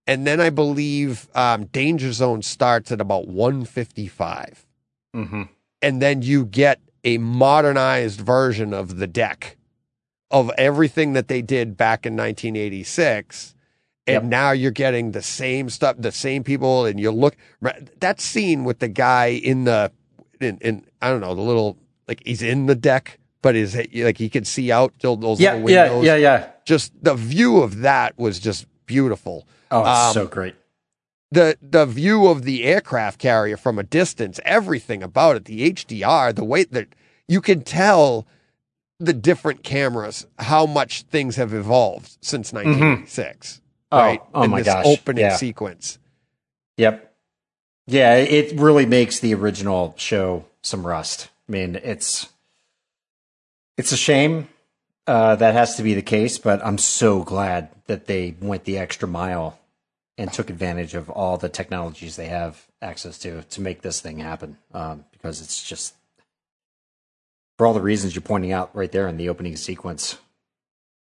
And 0.07 0.24
then 0.26 0.41
I 0.41 0.51
believe 0.51 1.28
um, 1.34 1.64
Danger 1.66 2.12
Zone 2.12 2.43
starts 2.43 2.93
at 2.93 3.01
about 3.01 3.26
155 3.28 4.64
hmm 5.14 5.43
and 5.80 6.03
then 6.03 6.22
you 6.22 6.45
get 6.45 6.80
a 7.05 7.18
modernized 7.18 8.20
version 8.20 8.74
of 8.74 8.97
the 8.99 9.07
deck 9.07 9.57
of 10.30 10.51
everything 10.59 11.12
that 11.14 11.28
they 11.28 11.41
did 11.41 11.76
back 11.76 12.05
in 12.05 12.16
1986 12.16 13.55
and 14.07 14.14
Yep. 14.14 14.22
now 14.24 14.51
you're 14.53 14.70
getting 14.70 15.12
the 15.12 15.22
same 15.22 15.70
stuff 15.70 15.97
the 15.99 16.12
same 16.12 16.43
people 16.45 16.84
and 16.84 16.99
you 17.01 17.11
look 17.11 17.36
that 18.01 18.20
scene 18.20 18.64
with 18.64 18.78
the 18.80 18.89
guy 18.89 19.26
in 19.28 19.64
the 19.64 19.93
in, 20.41 20.59
in 20.59 20.84
i 21.03 21.09
don't 21.09 21.20
know 21.20 21.34
the 21.34 21.41
little 21.43 21.76
like 22.07 22.22
he's 22.24 22.43
in 22.43 22.66
the 22.66 22.74
deck 22.74 23.18
but 23.43 23.55
is 23.55 23.76
like 23.95 24.18
he 24.18 24.28
could 24.28 24.47
see 24.47 24.70
out 24.72 24.93
those 25.01 25.18
those 25.20 25.41
Yeah, 25.41 25.53
little 25.55 25.64
windows 25.64 26.05
yeah, 26.05 26.14
yeah. 26.16 26.39
yeah. 26.39 26.51
just 26.64 26.93
the 27.03 27.14
view 27.14 27.59
of 27.62 27.78
that 27.80 28.18
was 28.18 28.39
just 28.39 28.66
beautiful 28.86 29.47
Oh, 29.70 29.80
it's 29.80 29.89
Um, 30.09 30.12
so 30.14 30.26
great. 30.26 30.55
the 31.30 31.59
the 31.61 31.84
view 31.84 32.26
of 32.26 32.43
the 32.45 32.64
aircraft 32.64 33.18
carrier 33.20 33.57
from 33.59 33.78
a 33.78 33.82
distance, 33.82 34.41
everything 34.47 35.03
about 35.03 35.36
it, 35.36 35.45
the 35.45 35.70
HDR, 35.70 36.34
the 36.34 36.45
way 36.45 36.64
that 36.64 36.89
you 37.28 37.43
can 37.43 37.61
tell 37.61 38.26
the 38.99 39.12
different 39.12 39.62
cameras 39.62 40.26
how 40.39 40.64
much 40.64 41.03
things 41.03 41.36
have 41.36 41.53
evolved 41.53 42.16
since 42.22 42.51
1986. 42.53 43.61
Oh, 43.93 43.99
right? 43.99 44.20
oh 44.34 44.43
In 44.45 44.51
my 44.51 44.59
this 44.62 44.66
gosh, 44.72 44.86
opening 44.86 45.24
yeah. 45.26 45.36
sequence. 45.36 45.99
Yep. 46.78 47.07
Yeah, 47.91 48.16
it 48.16 48.59
really 48.61 48.84
makes 48.84 49.18
the 49.18 49.32
original 49.34 49.95
show 49.97 50.45
some 50.61 50.86
rust. 50.86 51.28
I 51.49 51.53
mean, 51.53 51.76
it's 51.76 52.28
it's 53.78 53.93
a 53.93 53.97
shame 53.97 54.49
uh, 55.07 55.36
that 55.36 55.55
has 55.55 55.76
to 55.76 55.82
be 55.82 55.95
the 55.95 56.03
case, 56.03 56.36
but 56.36 56.64
I'm 56.64 56.76
so 56.76 57.22
glad 57.22 57.70
that 57.86 58.07
they 58.07 58.36
went 58.41 58.64
the 58.64 58.76
extra 58.76 59.09
mile 59.09 59.59
and 60.18 60.30
took 60.30 60.51
advantage 60.51 60.95
of 60.95 61.09
all 61.09 61.39
the 61.39 61.49
technologies 61.49 62.16
they 62.16 62.26
have 62.26 62.66
access 62.82 63.18
to 63.20 63.43
to 63.43 63.61
make 63.62 63.80
this 63.80 64.03
thing 64.03 64.18
happen. 64.18 64.59
Um, 64.74 65.07
because 65.12 65.41
it's 65.41 65.66
just 65.66 65.95
for 67.57 67.66
all 67.66 67.72
the 67.74 67.80
reasons 67.80 68.14
you're 68.14 68.20
pointing 68.22 68.53
out 68.53 68.70
right 68.76 68.93
there 68.93 69.09
in 69.09 69.16
the 69.16 69.30
opening 69.30 69.57
sequence, 69.57 70.18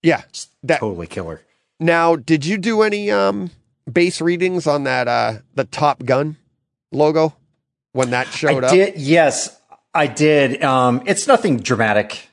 Yeah. 0.02 0.22
That 0.64 0.80
totally 0.80 1.08
killer. 1.08 1.42
now, 1.82 2.16
did 2.16 2.46
you 2.46 2.58
do 2.58 2.82
any 2.82 3.12
um 3.12 3.52
bass 3.92 4.22
readings 4.22 4.68
on 4.68 4.86
that 4.86 5.10
uh 5.10 5.40
the 5.56 5.66
Top 5.66 6.06
Gun 6.06 6.38
logo 6.92 7.36
when 7.94 8.12
that 8.12 8.28
showed 8.28 8.64
I 8.64 8.68
up? 8.68 8.74
did. 8.74 8.98
Yes, 8.98 9.60
I 9.94 10.08
did. 10.08 10.64
Um, 10.64 11.04
it's 11.06 11.28
nothing 11.28 11.58
dramatic. 11.58 12.30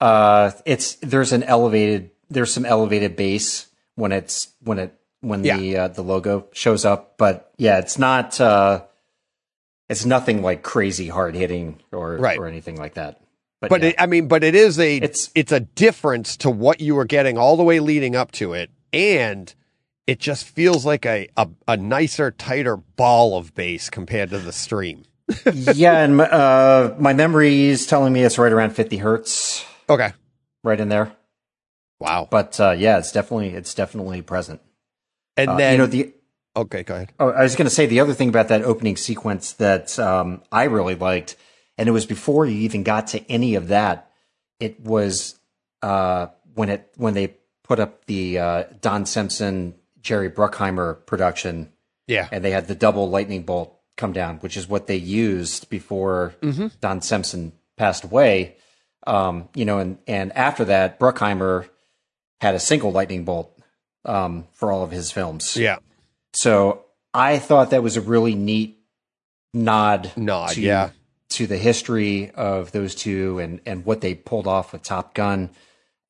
Uh, 0.00 0.50
it's 0.66 0.94
there's 0.96 1.32
an 1.32 1.42
elevated 1.42 2.10
there's 2.30 2.52
some 2.52 2.64
elevated 2.66 3.16
bass 3.16 3.66
when 3.94 4.12
it's 4.12 4.48
when 4.62 4.78
it 4.78 4.94
when 5.20 5.42
the 5.42 5.76
uh, 5.76 5.88
the 5.88 6.02
logo 6.02 6.46
shows 6.52 6.84
up, 6.84 7.16
but 7.16 7.52
yeah, 7.56 7.78
it's 7.78 7.98
not. 7.98 8.40
Uh, 8.40 8.82
it's 9.88 10.04
nothing 10.04 10.42
like 10.42 10.62
crazy 10.62 11.08
hard 11.08 11.34
hitting 11.34 11.78
or 11.92 12.16
Right. 12.16 12.38
or 12.38 12.46
anything 12.46 12.76
like 12.76 12.94
that. 12.94 13.20
But, 13.60 13.70
But 13.70 13.82
yeah. 13.82 13.88
it, 13.90 13.94
I 13.98 14.06
mean, 14.06 14.28
but 14.28 14.42
it 14.42 14.54
is 14.54 14.78
a 14.78 14.96
It's- 14.96 15.30
it's 15.34 15.52
a 15.52 15.60
difference 15.60 16.36
to 16.38 16.50
what 16.50 16.80
you 16.80 16.94
were 16.94 17.04
getting 17.04 17.36
all 17.38 17.56
the 17.56 17.62
way 17.62 17.80
leading 17.80 18.16
up 18.16 18.32
to 18.32 18.52
it, 18.54 18.70
and 18.92 19.54
it 20.06 20.18
just 20.20 20.46
feels 20.46 20.84
like 20.84 21.06
a 21.06 21.28
a, 21.36 21.48
a 21.68 21.76
nicer, 21.76 22.30
tighter 22.30 22.76
ball 22.76 23.36
of 23.36 23.54
bass 23.54 23.90
compared 23.90 24.30
to 24.30 24.38
the 24.38 24.52
stream. 24.52 25.04
yeah, 25.54 26.00
and 26.04 26.16
my- 26.18 26.28
uh, 26.30 26.94
my 26.98 27.12
memory 27.14 27.62
is 27.64 27.86
telling 27.86 28.12
me 28.12 28.22
it's 28.22 28.36
right 28.38 28.52
around 28.52 28.70
50 28.70 28.98
hertz, 28.98 29.64
Okay. 29.88 30.12
right 30.62 30.78
in 30.78 30.88
there. 30.90 31.12
Wow. 32.00 32.28
But 32.30 32.58
uh, 32.60 32.72
yeah, 32.72 32.98
it's 32.98 33.12
definitely 33.12 33.50
it's 33.50 33.74
definitely 33.74 34.20
present. 34.22 34.60
And 35.36 35.50
Uh, 35.50 35.56
then 35.56 35.72
you 35.72 35.78
know 35.78 35.86
the 35.86 36.14
okay, 36.56 36.82
go 36.82 36.94
ahead. 36.94 37.12
Oh, 37.18 37.30
I 37.30 37.42
was 37.42 37.56
going 37.56 37.66
to 37.66 37.74
say 37.74 37.86
the 37.86 38.00
other 38.00 38.12
thing 38.14 38.28
about 38.28 38.48
that 38.48 38.62
opening 38.62 38.96
sequence 38.96 39.52
that 39.54 39.98
um, 39.98 40.42
I 40.52 40.64
really 40.64 40.94
liked, 40.94 41.36
and 41.78 41.88
it 41.88 41.92
was 41.92 42.04
before 42.06 42.44
you 42.46 42.56
even 42.60 42.82
got 42.82 43.06
to 43.08 43.30
any 43.30 43.54
of 43.54 43.68
that. 43.68 44.10
It 44.60 44.80
was 44.80 45.38
uh, 45.82 46.26
when 46.54 46.68
it 46.68 46.92
when 46.96 47.14
they 47.14 47.36
put 47.62 47.80
up 47.80 48.04
the 48.06 48.38
uh, 48.38 48.64
Don 48.82 49.06
Simpson 49.06 49.74
Jerry 50.04 50.30
Bruckheimer 50.30 51.04
production, 51.06 51.72
Yeah. 52.06 52.28
and 52.30 52.44
they 52.44 52.52
had 52.52 52.68
the 52.68 52.76
double 52.76 53.10
lightning 53.10 53.42
bolt 53.42 53.76
come 53.96 54.12
down, 54.12 54.36
which 54.38 54.56
is 54.56 54.68
what 54.68 54.86
they 54.86 54.96
used 54.96 55.68
before 55.70 56.34
Don 56.80 57.00
Simpson 57.00 57.52
passed 57.76 58.04
away. 58.04 58.56
Um, 59.06 59.48
you 59.54 59.64
know, 59.64 59.78
and 59.80 59.98
and 60.06 60.30
after 60.36 60.64
that, 60.66 61.00
Bruckheimer 61.00 61.68
had 62.40 62.54
a 62.54 62.60
single 62.60 62.92
lightning 62.92 63.24
bolt 63.24 63.58
um, 64.04 64.46
for 64.52 64.70
all 64.70 64.82
of 64.84 64.90
his 64.92 65.10
films. 65.10 65.56
Yeah. 65.56 65.78
So 66.34 66.84
I 67.12 67.38
thought 67.38 67.70
that 67.70 67.82
was 67.82 67.96
a 67.96 68.00
really 68.00 68.34
neat 68.34 68.78
nod, 69.52 70.12
Nod, 70.16 70.50
to, 70.50 70.60
yeah. 70.60 70.90
to 71.30 71.46
the 71.46 71.56
history 71.58 72.30
of 72.32 72.72
those 72.72 72.94
two 72.94 73.38
and 73.38 73.60
and 73.66 73.84
what 73.84 74.00
they 74.00 74.14
pulled 74.14 74.46
off 74.46 74.72
with 74.72 74.82
Top 74.82 75.14
Gun, 75.14 75.50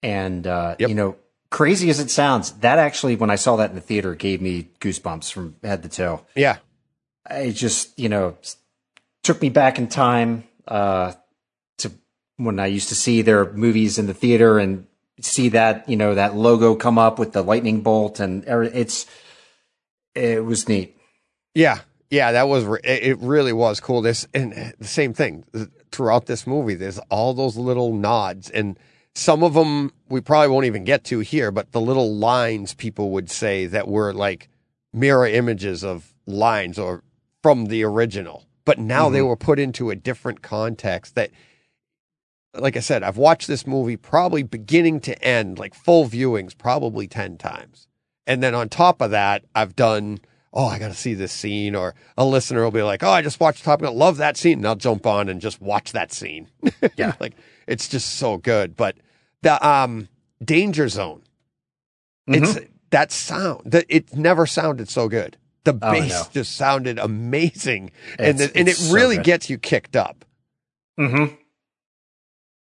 and 0.02 0.46
uh, 0.46 0.76
Yep. 0.78 0.88
you 0.88 0.94
know, 0.94 1.16
crazy 1.50 1.90
as 1.90 2.00
it 2.00 2.10
sounds, 2.10 2.52
that 2.52 2.78
actually 2.78 3.16
when 3.16 3.30
I 3.30 3.36
saw 3.36 3.56
that 3.56 3.70
in 3.70 3.76
the 3.76 3.82
theater 3.82 4.14
gave 4.14 4.40
me 4.40 4.68
goosebumps 4.80 5.32
from 5.32 5.56
head 5.62 5.82
to 5.82 5.88
toe. 5.88 6.26
Yeah. 6.34 6.58
It 7.30 7.52
just 7.52 7.98
you 7.98 8.08
know 8.08 8.36
took 9.22 9.40
me 9.40 9.48
back 9.48 9.78
in 9.78 9.88
time 9.88 10.44
uh, 10.68 11.12
to 11.78 11.92
when 12.36 12.58
I 12.60 12.66
used 12.66 12.88
to 12.90 12.94
see 12.94 13.22
their 13.22 13.52
movies 13.52 13.98
in 13.98 14.06
the 14.06 14.14
theater 14.14 14.58
and 14.58 14.86
see 15.20 15.48
that 15.50 15.88
you 15.88 15.96
know 15.96 16.14
that 16.14 16.34
logo 16.34 16.74
come 16.74 16.98
up 16.98 17.18
with 17.18 17.32
the 17.32 17.42
lightning 17.42 17.80
bolt 17.80 18.20
and 18.20 18.44
it's 18.46 19.06
it 20.14 20.44
was 20.44 20.68
neat. 20.68 20.96
Yeah. 21.54 21.80
Yeah, 22.10 22.32
that 22.32 22.46
was 22.46 22.64
it 22.84 23.18
really 23.18 23.52
was 23.52 23.80
cool. 23.80 24.00
This 24.00 24.28
and 24.32 24.74
the 24.78 24.86
same 24.86 25.14
thing 25.14 25.44
throughout 25.90 26.26
this 26.26 26.46
movie. 26.46 26.74
There's 26.74 26.98
all 27.10 27.34
those 27.34 27.56
little 27.56 27.92
nods, 27.92 28.50
and 28.50 28.78
some 29.14 29.42
of 29.42 29.54
them 29.54 29.92
we 30.08 30.20
probably 30.20 30.48
won't 30.48 30.66
even 30.66 30.84
get 30.84 31.04
to 31.04 31.20
here. 31.20 31.50
But 31.50 31.72
the 31.72 31.80
little 31.80 32.14
lines 32.14 32.74
people 32.74 33.10
would 33.10 33.30
say 33.30 33.66
that 33.66 33.88
were 33.88 34.12
like 34.12 34.48
mirror 34.92 35.26
images 35.26 35.84
of 35.84 36.14
lines 36.26 36.78
or 36.78 37.02
from 37.42 37.66
the 37.66 37.84
original, 37.84 38.46
but 38.64 38.78
now 38.78 39.08
they 39.10 39.18
mm-hmm. 39.18 39.28
were 39.28 39.36
put 39.36 39.58
into 39.58 39.90
a 39.90 39.96
different 39.96 40.42
context. 40.42 41.14
That 41.14 41.30
like 42.54 42.76
I 42.76 42.80
said, 42.80 43.02
I've 43.02 43.16
watched 43.16 43.48
this 43.48 43.66
movie 43.66 43.96
probably 43.96 44.42
beginning 44.42 45.00
to 45.00 45.22
end, 45.22 45.58
like 45.58 45.74
full 45.74 46.06
viewings, 46.06 46.56
probably 46.56 47.06
10 47.06 47.36
times. 47.36 47.88
And 48.26 48.42
then 48.42 48.54
on 48.54 48.68
top 48.68 49.00
of 49.00 49.10
that, 49.10 49.44
I've 49.54 49.76
done, 49.76 50.20
oh, 50.52 50.66
I 50.66 50.78
got 50.78 50.88
to 50.88 50.94
see 50.94 51.14
this 51.14 51.32
scene. 51.32 51.74
Or 51.74 51.94
a 52.16 52.24
listener 52.24 52.62
will 52.62 52.70
be 52.70 52.82
like, 52.82 53.02
oh, 53.02 53.10
I 53.10 53.22
just 53.22 53.40
watched 53.40 53.64
Top 53.64 53.80
Gun, 53.82 53.94
love 53.94 54.16
that 54.18 54.36
scene. 54.36 54.58
And 54.58 54.66
I'll 54.66 54.76
jump 54.76 55.06
on 55.06 55.28
and 55.28 55.40
just 55.40 55.60
watch 55.60 55.92
that 55.92 56.12
scene. 56.12 56.48
Yeah. 56.96 57.14
like 57.20 57.34
it's 57.66 57.88
just 57.88 58.16
so 58.16 58.36
good. 58.38 58.76
But 58.76 58.96
the 59.44 59.66
um, 59.66 60.08
Danger 60.44 60.88
Zone, 60.88 61.22
Mm-hmm. 62.28 62.42
it's 62.58 62.58
that 62.90 63.12
sound 63.12 63.70
that 63.72 63.84
it 63.88 64.14
never 64.16 64.46
sounded 64.46 64.88
so 64.88 65.08
good. 65.08 65.36
The 65.64 65.72
Oh, 65.80 65.92
bass 65.92 66.28
just 66.28 66.56
sounded 66.56 66.98
amazing. 66.98 67.90
and, 68.18 68.38
the, 68.38 68.44
and 68.56 68.68
it 68.68 68.72
it's 68.72 68.86
so 68.88 68.94
really 68.94 69.16
good. 69.16 69.24
gets 69.24 69.50
you 69.50 69.58
kicked 69.58 69.94
up. 69.96 70.24
Mm-hmm. 70.98 71.34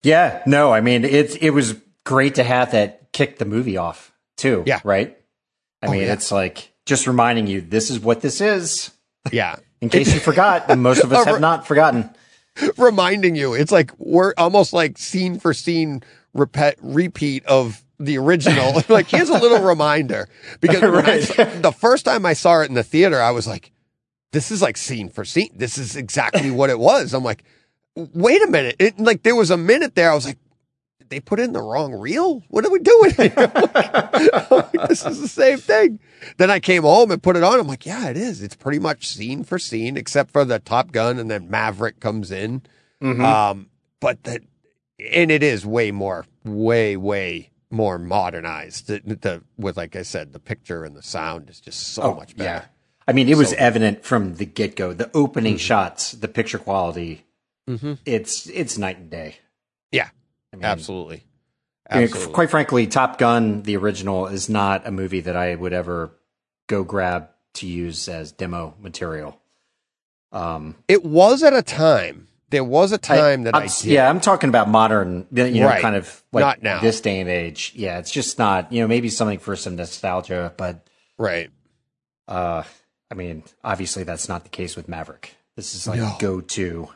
Yeah, 0.02 0.42
no, 0.46 0.72
I 0.72 0.80
mean 0.80 1.04
it's 1.04 1.34
it 1.36 1.50
was 1.50 1.74
great 2.04 2.36
to 2.36 2.44
have 2.44 2.72
that 2.72 3.12
kick 3.12 3.38
the 3.38 3.44
movie 3.44 3.76
off 3.76 4.12
too. 4.36 4.62
Yeah. 4.66 4.80
right. 4.84 5.16
I 5.82 5.86
Oh, 5.86 5.90
mean, 5.90 6.02
yeah. 6.02 6.12
it's 6.12 6.30
like 6.30 6.72
just 6.86 7.06
reminding 7.06 7.46
you 7.46 7.60
this 7.60 7.90
is 7.90 7.98
what 8.00 8.20
this 8.20 8.40
is. 8.40 8.90
Yeah. 9.32 9.56
In 9.80 9.88
case 9.88 10.12
you 10.12 10.20
forgot, 10.20 10.70
and 10.70 10.82
most 10.90 11.02
of 11.02 11.12
us 11.12 11.24
have 11.24 11.40
not 11.40 11.66
forgotten. 11.66 12.10
reminding 12.76 13.34
you. 13.36 13.54
It's 13.54 13.72
like 13.72 13.92
we're 13.98 14.34
almost 14.36 14.72
like 14.72 14.98
scene 14.98 15.38
for 15.38 15.54
scene 15.54 16.02
repeat 16.34 16.74
repeat 16.80 17.44
of 17.46 17.84
the 17.98 18.18
original. 18.18 18.82
like 18.88 19.08
here's 19.08 19.28
a 19.28 19.38
little 19.38 19.60
reminder 19.62 20.28
because 20.60 20.82
Right. 21.38 21.62
the 21.62 21.72
first 21.76 22.04
time 22.04 22.24
I 22.26 22.32
saw 22.32 22.60
it 22.62 22.68
in 22.68 22.74
the 22.74 22.82
theater, 22.82 23.20
I 23.20 23.30
was 23.30 23.46
like, 23.46 23.72
"This 24.32 24.50
is 24.50 24.62
like 24.62 24.76
scene 24.76 25.08
for 25.08 25.24
scene. 25.24 25.50
This 25.54 25.78
is 25.78 25.96
exactly 25.96 26.50
what 26.50 26.70
it 26.70 26.78
was." 26.78 27.12
I'm 27.14 27.24
like, 27.24 27.44
"Wait 27.96 28.42
a 28.42 28.46
minute!" 28.46 28.76
It, 28.78 28.98
like 28.98 29.22
there 29.22 29.36
was 29.36 29.50
a 29.50 29.56
minute 29.56 29.94
there. 29.94 30.10
I 30.10 30.14
was 30.14 30.26
like. 30.26 30.38
They 31.08 31.18
put 31.18 31.40
in 31.40 31.52
the 31.52 31.60
wrong 31.60 31.92
reel. 31.92 32.40
What 32.50 32.64
are 32.64 32.70
we 32.70 32.78
doing 32.78 33.10
here? 33.10 33.32
Like, 34.48 34.88
this 34.88 35.04
is 35.04 35.20
the 35.20 35.26
same 35.26 35.58
thing. 35.58 35.98
Then 36.36 36.52
I 36.52 36.60
came 36.60 36.84
home 36.84 37.10
and 37.10 37.20
put 37.20 37.34
it 37.34 37.42
on. 37.42 37.58
I'm 37.58 37.66
like, 37.66 37.84
yeah, 37.84 38.08
it 38.10 38.16
is. 38.16 38.40
It's 38.42 38.54
pretty 38.54 38.78
much 38.78 39.08
scene 39.08 39.42
for 39.42 39.58
scene, 39.58 39.96
except 39.96 40.30
for 40.30 40.44
the 40.44 40.60
Top 40.60 40.92
Gun, 40.92 41.18
and 41.18 41.28
then 41.28 41.50
Maverick 41.50 41.98
comes 41.98 42.30
in. 42.30 42.62
Mhm. 43.02 43.24
Um, 43.24 43.70
but 43.98 44.22
that, 44.22 44.42
and 45.12 45.30
it 45.30 45.42
is 45.42 45.64
way 45.66 45.90
more, 45.90 46.26
way, 46.44 46.96
way 46.96 47.50
more 47.70 47.98
modernized. 47.98 48.86
The, 48.88 49.00
the 49.04 49.42
with 49.56 49.76
like 49.76 49.96
I 49.96 50.02
said, 50.02 50.32
the 50.32 50.40
picture 50.40 50.84
and 50.84 50.96
the 50.96 51.02
sound 51.02 51.48
is 51.50 51.60
just 51.60 51.80
so 51.94 52.14
much 52.14 52.36
better. 52.36 52.50
Oh, 52.50 52.52
Yeah. 52.52 52.64
I 53.08 53.12
mean, 53.12 53.28
it 53.28 53.36
was 53.36 53.50
So- 53.50 53.56
evident 53.58 54.04
from 54.04 54.34
the 54.36 54.44
get 54.46 54.76
go. 54.76 54.92
The 54.92 55.10
opening 55.14 55.54
Mm-hmm. 55.54 55.58
shots, 55.58 56.12
the 56.12 56.28
picture 56.28 56.58
quality, 56.58 57.26
Mhm. 57.68 57.98
it's 58.04 58.46
it's 58.48 58.78
night 58.78 58.98
and 58.98 59.10
day. 59.10 59.36
Yeah, 59.92 60.08
I 60.52 60.56
mean, 60.56 60.64
absolutely, 60.64 61.24
I 61.88 61.96
mean, 61.96 62.04
absolutely. 62.04 62.34
quite 62.34 62.50
frankly, 62.50 62.86
Top 62.86 63.18
Gun, 63.18 63.62
the 63.62 63.76
original, 63.76 64.26
is 64.28 64.48
not 64.48 64.86
a 64.86 64.90
movie 64.92 65.20
that 65.20 65.36
I 65.36 65.54
would 65.56 65.72
ever 65.72 66.12
go 66.68 66.84
grab 66.84 67.28
to 67.54 67.66
use 67.66 68.08
as 68.08 68.30
demo 68.32 68.74
material. 68.80 69.40
Um, 70.32 70.76
it 70.86 71.04
was 71.04 71.42
at 71.42 71.52
a 71.52 71.62
time. 71.62 72.28
There 72.50 72.64
was 72.64 72.92
a 72.92 72.98
time 72.98 73.44
that 73.44 73.54
I 73.54 73.60
I'm- 73.60 73.68
did. 73.68 73.84
yeah, 73.92 74.08
I'm 74.10 74.20
talking 74.20 74.48
about 74.48 74.68
modern, 74.68 75.26
you 75.32 75.60
know, 75.60 75.66
Right. 75.66 75.80
kind 75.80 75.96
of 75.96 76.22
like 76.32 76.42
Not 76.42 76.62
now. 76.62 76.80
this 76.80 77.00
day 77.00 77.20
and 77.20 77.28
age. 77.30 77.72
Yeah, 77.76 77.98
it's 77.98 78.10
just 78.10 78.38
not, 78.38 78.72
you 78.72 78.80
know, 78.82 78.88
maybe 78.88 79.08
something 79.08 79.38
for 79.38 79.54
some 79.56 79.76
nostalgia, 79.76 80.52
but 80.56 80.86
Right. 81.16 81.50
uh, 82.28 82.62
I 83.10 83.14
mean, 83.14 83.42
obviously 83.64 84.02
that's 84.04 84.28
not 84.28 84.42
the 84.44 84.50
case 84.50 84.76
with 84.76 84.88
Maverick. 84.88 85.34
This 85.56 85.74
is 85.74 85.86
like 85.86 85.98
No. 85.98 86.16
go 86.18 86.40
to. 86.40 86.88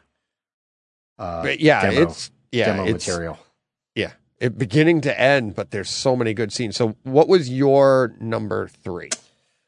Uh, 1.19 1.43
But 1.43 1.61
yeah, 1.61 1.83
demo, 1.83 2.03
it's 2.03 2.31
yeah, 2.53 2.67
demo 2.67 2.85
it's 2.87 3.07
material. 3.07 3.39
yeah, 3.95 4.13
it 4.41 4.59
beginning 4.59 5.01
to 5.03 5.21
end. 5.21 5.55
But 5.55 5.71
there's 5.71 5.91
so 5.91 6.17
many 6.17 6.35
good 6.35 6.53
scenes. 6.53 6.77
So, 6.77 6.97
what 7.05 7.29
was 7.29 7.49
your 7.49 8.15
number 8.21 8.69
three? 8.69 9.11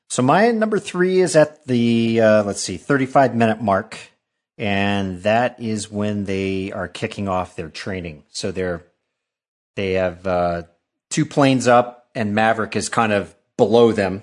So 0.08 0.22
my 0.22 0.50
number 0.52 0.78
three 0.78 1.20
is 1.20 1.34
at 1.36 1.66
the 1.66 2.20
uh, 2.20 2.42
let's 2.44 2.60
see, 2.62 2.76
thirty-five 2.76 3.34
minute 3.34 3.60
mark, 3.60 3.96
and 4.58 5.22
that 5.22 5.60
is 5.60 5.90
when 5.90 6.24
they 6.24 6.72
are 6.72 6.88
kicking 6.88 7.28
off 7.28 7.56
their 7.56 7.68
training. 7.68 8.24
So 8.30 8.52
they're 8.52 8.84
they 9.74 9.92
have 9.92 10.26
uh, 10.26 10.62
two 11.10 11.26
planes 11.26 11.68
up, 11.68 12.08
and 12.14 12.34
Maverick 12.34 12.76
is 12.76 12.88
kind 12.88 13.12
of 13.12 13.34
below 13.56 13.92
them, 13.92 14.22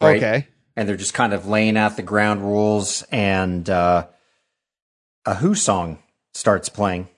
right? 0.00 0.16
Okay. 0.16 0.48
And 0.76 0.88
they're 0.88 0.96
just 0.96 1.14
kind 1.14 1.32
of 1.32 1.46
laying 1.46 1.76
out 1.76 1.96
the 1.96 2.02
ground 2.02 2.42
rules, 2.42 3.02
and 3.10 3.68
uh, 3.68 4.06
a 5.24 5.34
Who 5.34 5.54
song 5.54 5.98
starts 6.32 6.68
playing. 6.68 7.08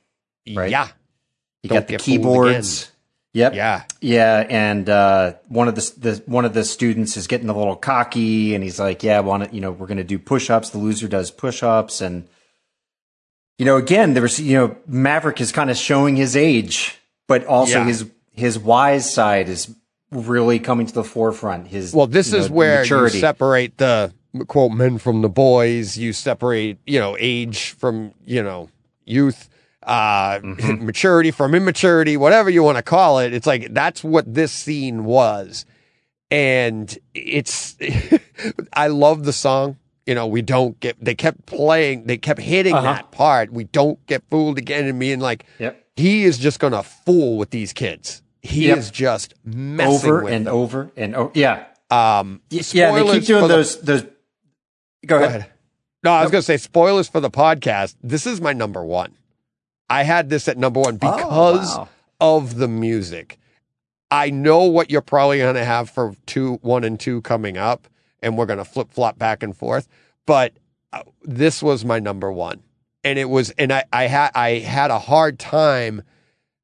Right. 0.52 0.70
Yeah. 0.70 0.88
You 1.62 1.70
Don't 1.70 1.78
got 1.80 1.88
the 1.88 1.96
keyboards. 1.96 2.92
Yep. 3.32 3.54
Yeah. 3.54 3.84
Yeah, 4.00 4.46
and 4.48 4.88
uh, 4.88 5.34
one 5.48 5.68
of 5.68 5.74
the, 5.74 5.92
the 5.98 6.22
one 6.24 6.46
of 6.46 6.54
the 6.54 6.64
students 6.64 7.18
is 7.18 7.26
getting 7.26 7.50
a 7.50 7.56
little 7.56 7.76
cocky, 7.76 8.54
and 8.54 8.64
he's 8.64 8.80
like, 8.80 9.02
"Yeah, 9.02 9.20
want 9.20 9.44
to, 9.44 9.54
you 9.54 9.60
know, 9.60 9.72
we're 9.72 9.86
going 9.86 9.98
to 9.98 10.04
do 10.04 10.18
push-ups. 10.18 10.70
The 10.70 10.78
loser 10.78 11.06
does 11.06 11.30
push-ups, 11.30 12.00
and 12.00 12.28
you 13.58 13.64
know, 13.64 13.76
again, 13.76 14.14
there 14.14 14.22
was, 14.22 14.38
you 14.40 14.54
know, 14.56 14.76
Maverick 14.86 15.40
is 15.40 15.52
kind 15.52 15.70
of 15.70 15.76
showing 15.76 16.16
his 16.16 16.36
age, 16.36 16.98
but 17.26 17.44
also 17.46 17.78
Yeah. 17.78 17.86
his 17.86 18.06
his 18.32 18.58
wise 18.58 19.10
side 19.12 19.48
is 19.48 19.74
really 20.10 20.58
coming 20.58 20.86
to 20.86 20.92
the 20.92 21.04
forefront. 21.04 21.68
His 21.68 21.94
Well, 21.94 22.06
this 22.06 22.32
is 22.34 22.48
know, 22.50 22.54
where 22.56 22.80
maturity. 22.80 23.16
you 23.16 23.20
separate 23.20 23.78
the 23.78 24.12
quote 24.46 24.72
men 24.72 24.98
from 24.98 25.22
the 25.22 25.30
boys. 25.30 25.96
You 25.96 26.12
separate, 26.12 26.76
you 26.86 26.98
know, 27.00 27.16
age 27.18 27.70
from 27.70 28.12
you 28.26 28.42
know 28.42 28.68
youth, 29.06 29.48
uh, 29.82 30.38
Mm-hmm. 30.40 30.84
maturity 30.84 31.30
from 31.30 31.54
immaturity, 31.54 32.16
whatever 32.18 32.50
you 32.50 32.62
want 32.62 32.76
to 32.76 32.82
call 32.82 33.20
it. 33.20 33.32
It's 33.32 33.46
like 33.46 33.72
that's 33.72 34.04
what 34.04 34.32
this 34.34 34.52
scene 34.52 35.04
was, 35.06 35.64
and 36.30 36.96
it's. 37.14 37.76
I 38.74 38.88
love 38.88 39.24
the 39.24 39.32
song. 39.32 39.78
You 40.06 40.14
know, 40.14 40.26
we 40.26 40.40
don't 40.42 40.78
get. 40.80 40.96
They 41.04 41.14
kept 41.14 41.46
playing. 41.46 42.04
They 42.06 42.16
kept 42.16 42.40
hitting 42.40 42.74
Uh-huh. 42.74 42.82
that 42.94 43.10
part. 43.10 43.52
We 43.52 43.64
don't 43.64 44.04
get 44.06 44.22
fooled 44.30 44.56
again, 44.58 44.86
and 44.86 44.98
being 45.00 45.18
like, 45.20 45.44
Yep. 45.58 45.84
he 45.96 46.24
is 46.24 46.38
just 46.38 46.60
gonna 46.60 46.82
fool 46.82 47.36
with 47.38 47.50
these 47.50 47.72
kids. 47.72 48.22
He 48.40 48.68
Yep. 48.68 48.78
is 48.78 48.90
just 48.90 49.34
messing 49.44 50.10
over 50.10 50.22
with 50.24 50.32
and 50.32 50.46
them. 50.46 50.54
over 50.54 50.90
and 50.96 51.14
over. 51.16 51.30
Yeah, 51.34 51.64
Um, 51.90 52.40
yeah. 52.50 52.92
They 52.92 53.02
keep 53.18 53.24
doing 53.24 53.42
for 53.42 53.48
the- 53.48 53.54
those 53.56 53.80
those. 53.80 54.02
Go 54.02 54.10
Go 55.06 55.16
ahead. 55.24 55.28
ahead. 55.40 55.52
No, 56.04 56.12
I 56.12 56.22
was 56.22 56.30
going 56.30 56.40
to 56.42 56.46
say 56.46 56.56
spoilers 56.56 57.08
for 57.08 57.18
the 57.20 57.30
podcast. 57.30 57.96
This 58.02 58.26
is 58.26 58.40
my 58.40 58.52
number 58.52 58.84
one. 58.84 59.16
I 59.90 60.04
had 60.04 60.30
this 60.30 60.46
at 60.46 60.56
number 60.56 60.80
one 60.80 60.96
because 60.98 61.76
wow. 61.76 61.88
of 62.20 62.56
the 62.56 62.68
music. 62.68 63.38
I 64.10 64.30
know 64.30 64.62
what 64.64 64.88
you're 64.90 65.00
probably 65.00 65.38
going 65.38 65.54
to 65.56 65.64
have 65.64 65.90
for 65.90 66.14
two, 66.26 66.58
one 66.62 66.84
and 66.84 66.98
two 66.98 67.22
coming 67.22 67.56
up, 67.56 67.88
and 68.26 68.36
we're 68.36 68.44
going 68.46 68.58
to 68.58 68.64
flip 68.64 68.90
flop 68.90 69.18
back 69.18 69.42
and 69.42 69.56
forth. 69.56 69.88
But 70.26 70.52
uh, 70.92 71.04
this 71.22 71.62
was 71.62 71.84
my 71.84 72.00
number 72.00 72.30
one, 72.32 72.62
and 73.04 73.18
it 73.18 73.30
was, 73.30 73.50
and 73.52 73.72
I, 73.72 73.84
I 73.92 74.08
had, 74.08 74.32
I 74.34 74.58
had 74.58 74.90
a 74.90 74.98
hard 74.98 75.38
time 75.38 76.02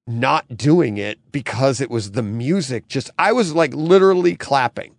not 0.07 0.57
doing 0.57 0.99
it 0.99 1.19
because 1.31 1.81
it 1.81 1.89
was 1.91 2.11
the 2.13 2.23
music. 2.23 2.89
Just, 2.89 3.11
I 3.19 3.31
was 3.33 3.55
like 3.55 3.73
literally 3.75 4.35
clapping. 4.35 4.97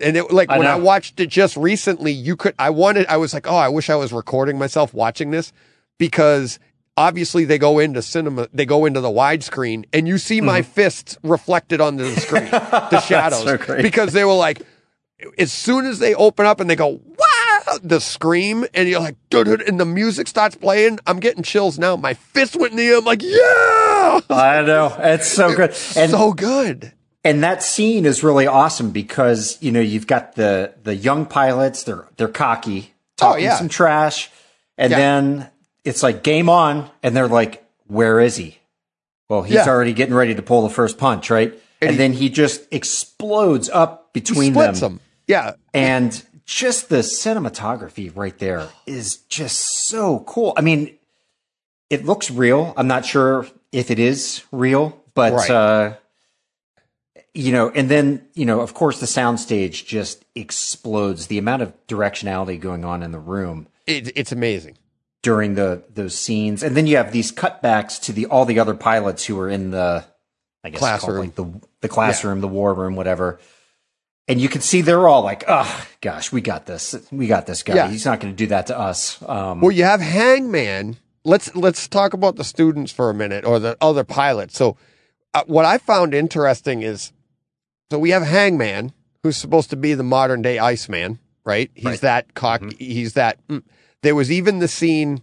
And 0.00 0.16
it 0.16 0.30
like 0.32 0.48
I 0.50 0.58
when 0.58 0.66
I 0.66 0.76
watched 0.76 1.20
it 1.20 1.28
just 1.28 1.54
recently, 1.56 2.12
you 2.12 2.34
could 2.34 2.54
I 2.58 2.70
wanted 2.70 3.06
I 3.08 3.18
was 3.18 3.34
like, 3.34 3.46
oh, 3.46 3.56
I 3.56 3.68
wish 3.68 3.90
I 3.90 3.94
was 3.94 4.10
recording 4.10 4.58
myself 4.58 4.94
watching 4.94 5.30
this 5.32 5.52
because 5.98 6.58
obviously 6.96 7.44
they 7.44 7.58
go 7.58 7.78
into 7.78 8.00
cinema, 8.00 8.48
they 8.54 8.64
go 8.64 8.86
into 8.86 9.00
the 9.00 9.10
widescreen, 9.10 9.84
and 9.92 10.08
you 10.08 10.16
see 10.16 10.40
my 10.40 10.62
fists 10.62 11.18
reflected 11.22 11.82
onto 11.82 12.04
the 12.04 12.20
screen, 12.20 12.44
the 12.50 13.00
shadows, 13.00 13.44
Mm-hmm. 13.44 13.64
so 13.72 13.82
because 13.82 14.14
they 14.14 14.24
were 14.24 14.32
like, 14.34 14.62
as 15.38 15.52
soon 15.52 15.86
as 15.86 15.98
they 15.98 16.14
open 16.14 16.46
up 16.46 16.60
and 16.60 16.68
they 16.68 16.76
go, 16.76 16.88
wow, 17.18 17.78
the 17.82 18.00
scream, 18.00 18.66
and 18.74 18.88
you're 18.88 19.00
like, 19.00 19.16
and 19.32 19.78
the 19.80 19.84
music 19.86 20.26
starts 20.28 20.56
playing, 20.56 20.98
I'm 21.06 21.20
getting 21.20 21.42
chills 21.42 21.78
now. 21.78 21.96
My 21.96 22.14
fist 22.14 22.56
went 22.56 22.72
in 22.72 22.76
the 22.78 22.86
air. 22.88 22.98
I'm 22.98 23.04
like, 23.04 23.22
yeah, 23.22 24.20
I 24.30 24.62
know 24.66 24.94
it's 24.98 25.28
so 25.30 25.54
good. 25.54 25.70
And 25.96 26.10
so 26.10 26.32
good. 26.32 26.92
and 27.24 27.42
that 27.44 27.62
scene 27.62 28.04
is 28.04 28.22
really 28.24 28.46
awesome 28.46 28.90
because 28.90 29.56
you 29.60 29.70
know 29.72 29.80
you've 29.80 30.06
got 30.08 30.34
the 30.34 30.74
the 30.82 30.94
young 30.94 31.24
pilots 31.26 31.84
they're 31.84 32.04
they're 32.16 32.26
cocky 32.28 32.90
oh, 32.92 32.94
talking 33.16 33.44
Oh, 33.44 33.46
yeah. 33.50 33.56
some 33.58 33.68
trash 33.68 34.28
and 34.76 34.90
Yeah. 34.90 34.96
then 34.98 35.50
it's 35.84 36.02
like 36.02 36.24
game 36.24 36.48
on 36.48 36.90
and 37.02 37.14
they're 37.16 37.28
like 37.28 37.64
where 37.86 38.18
is 38.18 38.34
he 38.36 38.58
well 39.28 39.42
he's 39.42 39.54
Yeah. 39.54 39.68
already 39.68 39.92
getting 39.92 40.14
ready 40.14 40.34
to 40.34 40.42
pull 40.42 40.62
the 40.62 40.74
first 40.74 40.98
punch 40.98 41.30
right 41.30 41.54
and, 41.80 41.92
he- 41.92 41.96
then 41.96 42.12
he 42.12 42.28
just 42.28 42.62
explodes 42.72 43.68
up 43.70 44.12
between 44.12 44.52
them 44.54 44.74
them. 44.74 45.00
Yeah, 45.32 45.54
and 45.74 46.10
just 46.44 46.88
the 46.88 46.98
cinematography 46.98 48.10
right 48.14 48.36
there 48.38 48.68
is 48.86 49.16
just 49.28 49.86
so 49.88 50.20
cool 50.26 50.52
i 50.56 50.60
mean 50.60 50.98
it 51.88 52.04
looks 52.04 52.30
real 52.30 52.74
i'm 52.76 52.88
not 52.88 53.04
sure 53.06 53.46
if 53.70 53.90
it 53.90 53.98
is 53.98 54.42
real 54.52 55.00
but 55.14 55.32
Right. 55.32 55.50
uh 55.50 55.94
you 57.34 57.50
know, 57.50 57.70
and 57.70 57.88
then, 57.88 58.26
you 58.34 58.44
know, 58.44 58.60
of 58.60 58.74
course 58.74 59.00
the 59.00 59.06
soundstage 59.06 59.86
just 59.86 60.22
explodes. 60.34 61.28
The 61.28 61.38
amount 61.38 61.62
of 61.62 61.72
directionality 61.86 62.60
going 62.60 62.84
on 62.84 63.02
in 63.02 63.10
the 63.10 63.18
room. 63.18 63.68
it, 63.86 64.12
it's 64.16 64.32
amazing. 64.32 64.76
during 65.22 65.54
the 65.54 65.82
those 65.94 66.14
scenes, 66.14 66.62
and 66.62 66.76
then 66.76 66.86
you 66.86 66.98
have 66.98 67.10
these 67.10 67.32
cutbacks 67.32 67.98
to 68.02 68.12
the 68.12 68.26
all 68.26 68.44
the 68.44 68.58
other 68.58 68.74
pilots 68.74 69.24
who 69.24 69.38
are 69.40 69.48
in 69.48 69.70
the 69.70 70.04
I 70.62 70.68
guess 70.70 70.78
called, 70.80 71.00
Classroom. 71.00 71.18
like 71.20 71.34
the 71.34 71.46
the 71.80 71.88
classroom, 71.88 72.40
the 72.42 72.48
war 72.48 72.74
room, 72.74 72.96
whatever. 72.96 73.40
And 74.32 74.40
you 74.40 74.48
can 74.48 74.62
see 74.62 74.80
they're 74.80 75.06
all 75.08 75.22
like, 75.22 75.44
"Oh 75.46 75.86
gosh, 76.00 76.32
we 76.32 76.40
got 76.40 76.64
this. 76.64 76.94
We 77.10 77.26
got 77.26 77.44
this 77.46 77.62
guy. 77.62 77.74
Yeah. 77.74 77.88
He's 77.90 78.06
not 78.06 78.18
going 78.18 78.32
to 78.32 78.36
do 78.36 78.46
that 78.46 78.68
to 78.68 78.78
us." 78.78 79.20
Um, 79.28 79.60
Well, 79.60 79.70
you 79.72 79.84
have 79.84 80.00
Hangman. 80.00 80.96
Let's 81.22 81.54
let's 81.54 81.86
talk 81.86 82.14
about 82.14 82.36
the 82.36 82.44
students 82.44 82.90
for 82.92 83.10
a 83.10 83.14
minute, 83.14 83.44
or 83.44 83.58
the 83.58 83.76
other 83.82 84.04
pilots. 84.04 84.56
So, 84.56 84.78
uh, 85.34 85.42
what 85.46 85.66
I 85.66 85.76
found 85.76 86.14
interesting 86.14 86.80
is, 86.82 87.12
so 87.90 87.98
we 87.98 88.08
have 88.08 88.22
Hangman, 88.22 88.92
who's 89.22 89.36
supposed 89.36 89.68
to 89.68 89.76
be 89.76 89.92
the 89.92 90.02
modern 90.02 90.40
day 90.40 90.58
Iceman, 90.58 91.18
right? 91.44 91.70
He's 91.74 91.84
Right. 91.84 92.00
that 92.00 92.32
cock. 92.34 92.62
He's 92.78 93.12
that. 93.12 93.36
mm. 93.48 93.62
There 94.02 94.14
was 94.14 94.32
even 94.32 94.60
the 94.60 94.66
scene 94.68 95.20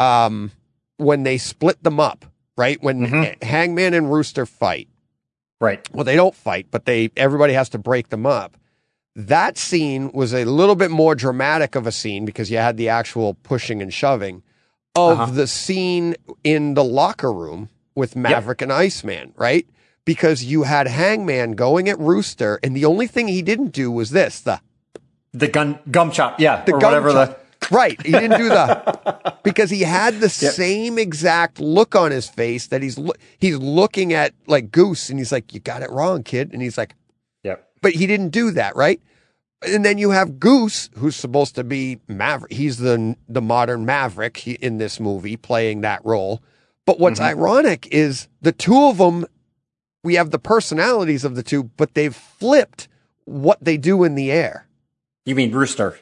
um, 0.00 0.50
when 0.96 1.22
they 1.22 1.38
split 1.38 1.80
them 1.84 2.00
up, 2.00 2.24
right? 2.56 2.82
When 2.82 3.06
Mhm. 3.06 3.42
Hangman 3.44 3.94
and 3.94 4.12
Rooster 4.12 4.46
fight. 4.46 4.88
Right. 5.60 5.86
Well, 5.92 6.04
they 6.04 6.16
don't 6.16 6.34
fight, 6.34 6.66
but 6.70 6.84
they 6.84 7.10
everybody 7.16 7.52
has 7.54 7.68
to 7.70 7.78
break 7.78 8.08
them 8.08 8.26
up. 8.26 8.56
That 9.16 9.58
scene 9.58 10.12
was 10.12 10.32
a 10.32 10.44
little 10.44 10.76
bit 10.76 10.90
more 10.90 11.14
dramatic 11.14 11.74
of 11.74 11.86
a 11.86 11.92
scene 11.92 12.24
because 12.24 12.50
you 12.50 12.58
had 12.58 12.76
the 12.76 12.88
actual 12.88 13.34
pushing 13.34 13.82
and 13.82 13.92
shoving 13.92 14.42
of 14.94 15.18
Uh-huh. 15.20 15.32
the 15.32 15.46
scene 15.46 16.14
in 16.44 16.74
the 16.74 16.84
locker 16.84 17.32
room 17.32 17.68
with 17.94 18.14
Maverick 18.14 18.62
and 18.62 18.72
Iceman, 18.72 19.32
right? 19.36 19.66
Because 20.04 20.44
you 20.44 20.62
had 20.62 20.86
Hangman 20.86 21.52
going 21.52 21.88
at 21.88 21.98
Rooster, 21.98 22.60
and 22.62 22.74
the 22.76 22.84
only 22.84 23.06
thing 23.08 23.26
he 23.28 23.42
didn't 23.42 23.72
do 23.72 23.90
was 23.90 24.10
this 24.10 24.40
the 24.40 24.60
The 25.32 25.48
gun 25.48 25.78
gum 25.90 26.10
chop, 26.12 26.38
yeah, 26.40 26.64
the 26.64 26.72
or 26.74 26.78
gum 26.78 26.90
whatever 26.92 27.12
chop. 27.12 27.44
Right. 27.70 28.00
He 28.04 28.12
didn't 28.12 28.38
do 28.38 28.48
the 28.48 29.38
because 29.44 29.70
he 29.70 29.82
had 29.82 30.20
the 30.20 30.28
same 30.28 30.98
exact 30.98 31.60
look 31.60 31.94
on 31.94 32.10
his 32.10 32.28
face 32.28 32.66
that 32.68 32.82
he's 32.82 32.98
lo- 32.98 33.14
he's 33.38 33.56
looking 33.56 34.12
at 34.12 34.34
like 34.46 34.70
Goose, 34.70 35.10
and 35.10 35.18
he's 35.18 35.32
like, 35.32 35.52
"You 35.54 35.60
got 35.60 35.82
it 35.82 35.90
wrong, 35.90 36.22
kid," 36.22 36.52
and 36.52 36.62
he's 36.62 36.78
like. 36.78 36.94
Yep. 37.44 37.70
but 37.80 37.92
he 37.92 38.08
didn't 38.08 38.30
do 38.30 38.50
that, 38.50 38.74
right? 38.74 39.00
And 39.62 39.84
then 39.84 39.98
you 39.98 40.10
have 40.10 40.38
Goose, 40.38 40.90
who's 40.96 41.16
supposed 41.16 41.54
to 41.56 41.64
be 41.64 42.00
Maverick. 42.06 42.52
He's 42.52 42.78
the 42.78 43.16
the 43.28 43.42
modern 43.42 43.84
Maverick 43.84 44.46
in 44.46 44.78
this 44.78 45.00
movie, 45.00 45.36
playing 45.36 45.80
that 45.80 46.04
role. 46.04 46.42
But 46.86 47.00
what's 47.00 47.20
mm-hmm. 47.20 47.38
ironic 47.38 47.88
is 47.90 48.28
the 48.40 48.52
two 48.52 48.86
of 48.86 48.98
them. 48.98 49.26
We 50.04 50.14
have 50.14 50.30
the 50.30 50.38
personalities 50.38 51.24
of 51.24 51.34
the 51.34 51.42
two, 51.42 51.64
but 51.64 51.94
they've 51.94 52.14
flipped 52.14 52.88
what 53.24 53.58
they 53.60 53.76
do 53.76 54.04
in 54.04 54.14
the 54.14 54.30
air. 54.30 54.68
You 55.26 55.34
mean 55.34 55.52
Rooster? 55.52 55.98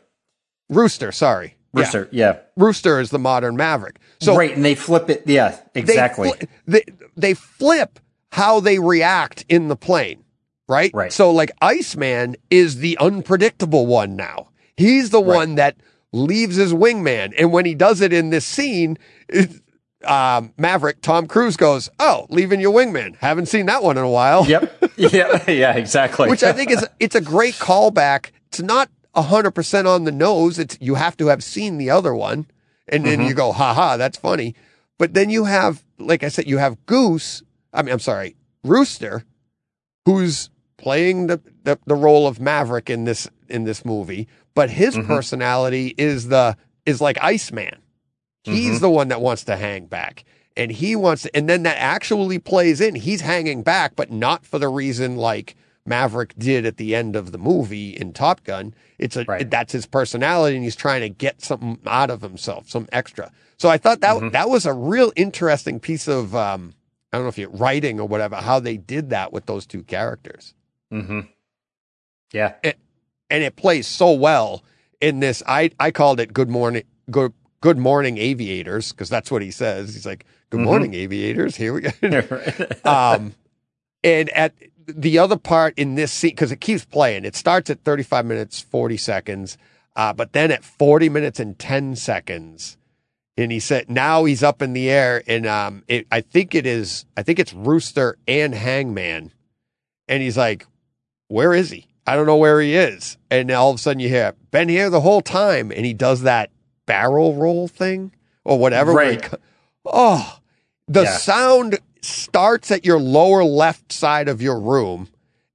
Rooster, 0.69 1.13
sorry, 1.13 1.57
Rooster, 1.73 2.09
yeah. 2.13 2.39
Rooster 2.57 3.01
is 3.01 3.11
the 3.11 3.19
modern 3.19 3.57
Maverick. 3.57 3.99
So 4.21 4.37
right, 4.37 4.55
and 4.55 4.65
they 4.65 4.75
flip 4.75 5.09
it. 5.11 5.23
Yeah, 5.27 5.59
they 5.73 5.81
exactly. 5.81 6.31
They, 6.67 6.83
they 7.17 7.35
flip 7.35 7.99
how 8.33 8.61
they 8.61 8.79
react 8.79 9.45
in 9.49 9.69
the 9.69 9.77
plane, 9.77 10.25
right? 10.69 10.91
Right. 10.95 11.13
So 11.13 11.31
like 11.31 11.51
Iceman 11.63 12.37
is 12.51 12.79
the 12.79 12.97
unpredictable 12.99 13.87
one 13.87 14.17
now. 14.17 14.49
He's 14.77 15.11
the 15.11 15.23
Right. 15.23 15.37
one 15.37 15.55
that 15.57 15.77
leaves 16.13 16.57
his 16.57 16.73
wingman, 16.73 17.33
and 17.39 17.53
when 17.53 17.65
he 17.65 17.75
does 17.75 18.01
it 18.01 18.13
in 18.13 18.31
this 18.31 18.45
scene, 18.45 18.99
it, 19.29 19.51
um, 20.05 20.53
Maverick 20.59 21.01
Tom 21.03 21.27
Cruise 21.27 21.57
goes, 21.57 21.89
"Oh, 21.99 22.27
leaving 22.31 22.61
your 22.61 22.73
wingman. 22.75 23.17
Haven't 23.17 23.47
seen 23.47 23.67
that 23.67 23.83
one 23.83 23.97
in 23.99 24.05
a 24.05 24.11
while." 24.11 24.47
yep. 24.47 24.73
Yeah. 24.97 25.43
Yeah. 25.51 25.75
Exactly. 25.77 26.29
Which 26.31 26.43
I 26.43 26.53
think 26.55 26.71
is 26.71 26.87
it's 27.01 27.15
a 27.15 27.21
great 27.21 27.55
callback. 27.55 28.31
It's 28.49 28.63
not 28.63 28.89
hundred 29.23 29.53
percent 29.53 29.87
on 29.89 30.05
the 30.05 30.13
nose. 30.13 30.59
It's 30.59 30.77
you 30.81 30.95
have 30.97 31.17
to 31.19 31.27
have 31.29 31.43
seen 31.43 31.79
the 31.79 31.91
other 31.91 32.15
one, 32.15 32.47
and 32.89 33.05
then 33.05 33.19
Mm-hmm. 33.21 33.29
you 33.29 33.35
go, 33.35 33.53
"Ha 33.53 33.75
ha, 33.75 33.97
that's 33.97 34.19
funny." 34.19 34.55
But 34.99 35.15
then 35.15 35.29
you 35.31 35.45
have, 35.45 35.85
like 35.99 36.23
I 36.25 36.29
said, 36.29 36.47
you 36.49 36.59
have 36.59 36.85
Goose. 36.87 37.43
I 37.73 37.83
mean, 37.83 37.93
I'm 37.93 37.99
sorry, 37.99 38.37
Rooster, 38.65 39.25
who's 40.05 40.51
playing 40.79 41.27
the, 41.27 41.41
the 41.65 41.79
the 41.87 41.95
role 41.95 42.27
of 42.27 42.41
Maverick 42.41 42.89
in 42.91 43.05
this 43.05 43.29
in 43.49 43.65
this 43.65 43.85
movie, 43.85 44.29
but 44.55 44.71
his 44.71 44.97
Mhm. 44.97 45.07
personality 45.07 45.95
is 45.99 46.29
the 46.29 46.57
is 46.85 47.01
like 47.01 47.19
Iceman. 47.23 47.79
He's 48.45 48.79
Mhm. 48.79 48.81
the 48.81 48.91
one 48.91 49.09
that 49.09 49.21
wants 49.21 49.45
to 49.45 49.57
hang 49.57 49.87
back. 49.87 50.25
And 50.59 50.71
he 50.71 50.97
wants 50.97 51.23
to, 51.25 51.37
and 51.37 51.49
then 51.49 51.65
that 51.65 51.77
actually 51.79 52.39
plays 52.39 52.81
in. 52.81 52.95
He's 52.95 53.21
hanging 53.21 53.63
back, 53.63 53.95
but 53.95 54.11
not 54.11 54.47
for 54.47 54.59
the 54.59 54.69
reason 54.69 55.17
like 55.17 55.55
Maverick 55.87 56.35
did 56.39 56.67
at 56.67 56.77
the 56.77 56.95
end 56.95 57.17
of 57.17 57.33
the 57.33 57.39
movie 57.39 57.91
in 57.91 58.13
Top 58.13 58.45
Gun. 58.45 58.75
It's 58.99 59.17
a 59.17 59.25
Right. 59.27 59.49
that's 59.51 59.73
his 59.73 59.87
personality, 59.87 60.57
and 60.57 60.65
he's 60.65 60.77
trying 60.77 61.01
to 61.03 61.09
get 61.09 61.43
something 61.43 61.79
out 61.87 62.11
of 62.11 62.23
himself, 62.23 62.69
some 62.69 62.89
extra. 62.93 63.31
So 63.59 63.69
I 63.69 63.79
thought 63.79 64.01
that 64.01 64.17
Mhm. 64.17 64.33
that 64.33 64.49
was 64.51 64.67
a 64.67 64.73
real 64.73 65.13
interesting 65.17 65.81
piece 65.81 66.09
of 66.09 66.35
um, 66.35 66.75
I 67.13 67.17
don't 67.19 67.25
know 67.25 67.29
if 67.29 67.39
you 67.39 67.49
writing 67.49 67.99
or 68.01 68.07
whatever 68.09 68.37
how 68.37 68.61
they 68.61 68.77
did 68.77 69.11
that 69.11 69.33
with 69.33 69.47
those 69.47 69.65
two 69.67 69.83
characters, 69.85 70.55
hmm 70.91 71.21
Yeah. 72.33 72.55
and 72.63 73.43
it 73.43 73.57
plays 73.57 73.87
so 73.87 74.13
well 74.13 74.63
in 75.01 75.21
this. 75.21 75.43
I 75.47 75.71
I 75.81 75.91
called 75.91 76.21
it 76.21 76.33
Good 76.33 76.49
Morning 76.51 76.83
Good 77.11 77.33
Good 77.61 77.79
Morning 77.79 78.19
Aviators 78.19 78.93
because 78.93 79.09
that's 79.09 79.31
what 79.31 79.43
he 79.43 79.51
says. 79.51 79.95
He's 79.95 80.07
like 80.07 80.25
Good 80.51 80.61
Mhm. 80.61 80.65
morning 80.65 80.95
aviators. 80.95 81.57
Here 81.57 81.73
we 81.73 81.81
go. 81.83 81.91
Um, 82.85 83.35
and 84.05 84.29
at 84.31 84.53
the 84.87 85.19
other 85.19 85.37
part 85.37 85.75
in 85.77 85.95
this 85.95 86.13
scene, 86.13 86.31
because 86.31 86.53
it 86.53 86.61
keeps 86.61 86.85
playing, 86.85 87.25
it 87.25 87.37
starts 87.37 87.71
at 87.71 87.81
35 87.85 88.25
minutes, 88.27 88.61
40 88.61 88.97
seconds, 88.97 89.59
uh, 89.95 90.13
but 90.13 90.33
then 90.33 90.51
at 90.51 90.65
40 90.65 91.09
minutes 91.09 91.41
and 91.41 91.59
10 91.59 91.97
seconds, 91.97 92.77
and 93.37 93.53
he 93.53 93.61
said, 93.61 93.91
now 93.91 94.25
he's 94.25 94.43
up 94.43 94.63
in 94.63 94.73
the 94.73 94.89
air, 94.91 95.23
and 95.27 95.47
um, 95.47 95.83
it, 95.89 96.07
I 96.11 96.21
think 96.21 96.55
it 96.55 96.67
is, 96.67 97.05
I 97.17 97.23
think 97.23 97.39
it's 97.39 97.53
Rooster 97.53 98.17
and 98.27 98.55
Hangman, 98.55 99.33
and 100.09 100.23
he's 100.23 100.37
like, 100.37 100.67
where 101.29 101.53
is 101.53 101.71
he? 101.71 101.87
I 102.07 102.15
don't 102.15 102.27
know 102.27 102.37
where 102.37 102.61
he 102.61 102.77
is. 102.77 103.19
And 103.31 103.51
all 103.51 103.71
of 103.71 103.77
a 103.77 103.79
sudden 103.79 103.99
you 103.99 104.09
hear, 104.09 104.35
been 104.53 104.69
here 104.69 104.89
the 104.91 105.01
whole 105.01 105.23
time, 105.23 105.73
and 105.73 105.85
he 105.85 105.93
does 105.93 106.23
that 106.23 106.51
barrel 106.87 107.35
roll 107.35 107.67
thing 107.67 108.13
or 108.45 108.59
whatever. 108.59 108.95
where 108.95 109.13
he 109.13 109.19
oh, 109.85 110.39
the 110.87 111.03
Yeah. 111.03 111.17
sound 111.17 111.81
starts 112.07 112.71
at 112.71 112.85
your 112.85 112.99
lower 113.01 113.45
left 113.45 113.93
side 113.93 114.29
of 114.29 114.41
your 114.41 114.59
room 114.61 115.09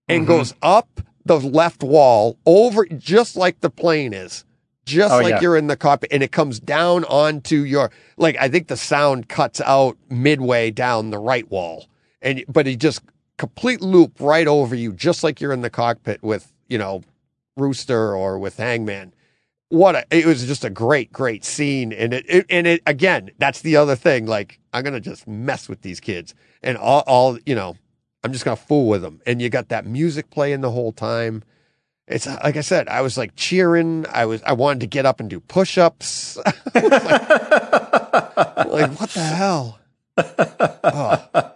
and 0.07 0.23
Mhm. 0.23 0.27
goes 0.27 0.53
up 0.61 1.01
the 1.25 1.39
left 1.39 1.83
wall 1.83 2.37
over 2.45 2.85
just 2.85 3.35
like 3.35 3.59
the 3.61 3.69
plane 3.69 4.13
is 4.13 4.43
just 4.85 5.13
Oh, 5.13 5.17
like 5.19 5.29
yeah. 5.35 5.41
you're 5.41 5.55
in 5.57 5.67
the 5.67 5.77
cockpit 5.77 6.11
and 6.11 6.23
it 6.23 6.31
comes 6.31 6.59
down 6.59 7.03
onto 7.05 7.57
your 7.57 7.91
like 8.17 8.35
i 8.39 8.49
think 8.49 8.67
the 8.67 8.75
sound 8.75 9.29
cuts 9.29 9.61
out 9.61 9.95
midway 10.09 10.71
down 10.71 11.11
the 11.11 11.19
right 11.19 11.49
wall 11.51 11.85
and 12.21 12.43
but 12.47 12.67
it 12.67 12.77
just 12.79 13.01
complete 13.37 13.81
loop 13.81 14.13
right 14.19 14.47
over 14.47 14.73
you 14.75 14.91
just 14.93 15.23
like 15.23 15.39
you're 15.39 15.53
in 15.53 15.61
the 15.61 15.69
cockpit 15.69 16.21
with 16.23 16.51
you 16.67 16.77
know 16.79 17.03
rooster 17.55 18.15
or 18.15 18.39
with 18.39 18.57
hangman 18.57 19.13
what 19.71 19.95
a, 19.95 20.05
it 20.11 20.25
was 20.25 20.45
just 20.45 20.63
a 20.63 20.69
great 20.69 21.11
great 21.11 21.43
scene. 21.43 21.91
And 21.93 22.13
it, 22.13 22.25
it 22.29 22.45
and 22.49 22.67
it 22.67 22.81
again 22.85 23.31
that's 23.39 23.61
the 23.61 23.75
other 23.77 23.95
thing. 23.95 24.25
Like 24.27 24.59
i'm 24.73 24.83
gonna 24.83 24.99
just 24.99 25.27
mess 25.27 25.67
with 25.67 25.81
these 25.81 25.99
kids 25.99 26.33
and 26.61 26.77
all, 26.77 27.03
all 27.07 27.37
you 27.45 27.55
know 27.55 27.75
i'm 28.23 28.31
just 28.31 28.45
gonna 28.45 28.55
fool 28.55 28.87
with 28.87 29.01
them. 29.01 29.21
And 29.25 29.41
you 29.41 29.49
got 29.49 29.69
that 29.69 29.85
music 29.85 30.29
playing 30.29 30.61
the 30.61 30.71
whole 30.71 30.91
time. 30.91 31.43
It's 32.07 32.27
like 32.27 32.57
i 32.57 32.61
said 32.61 32.87
i 32.89 33.01
was 33.01 33.17
like 33.17 33.35
cheering. 33.35 34.05
I 34.11 34.25
was 34.25 34.41
i 34.43 34.53
wanted 34.53 34.81
to 34.81 34.87
get 34.87 35.05
up 35.05 35.19
and 35.19 35.29
do 35.29 35.39
push-ups. 35.39 36.37
Like 38.71 38.91
what 38.99 39.09
the 39.09 39.19
hell? 39.19 39.79
Oh, 40.17 41.51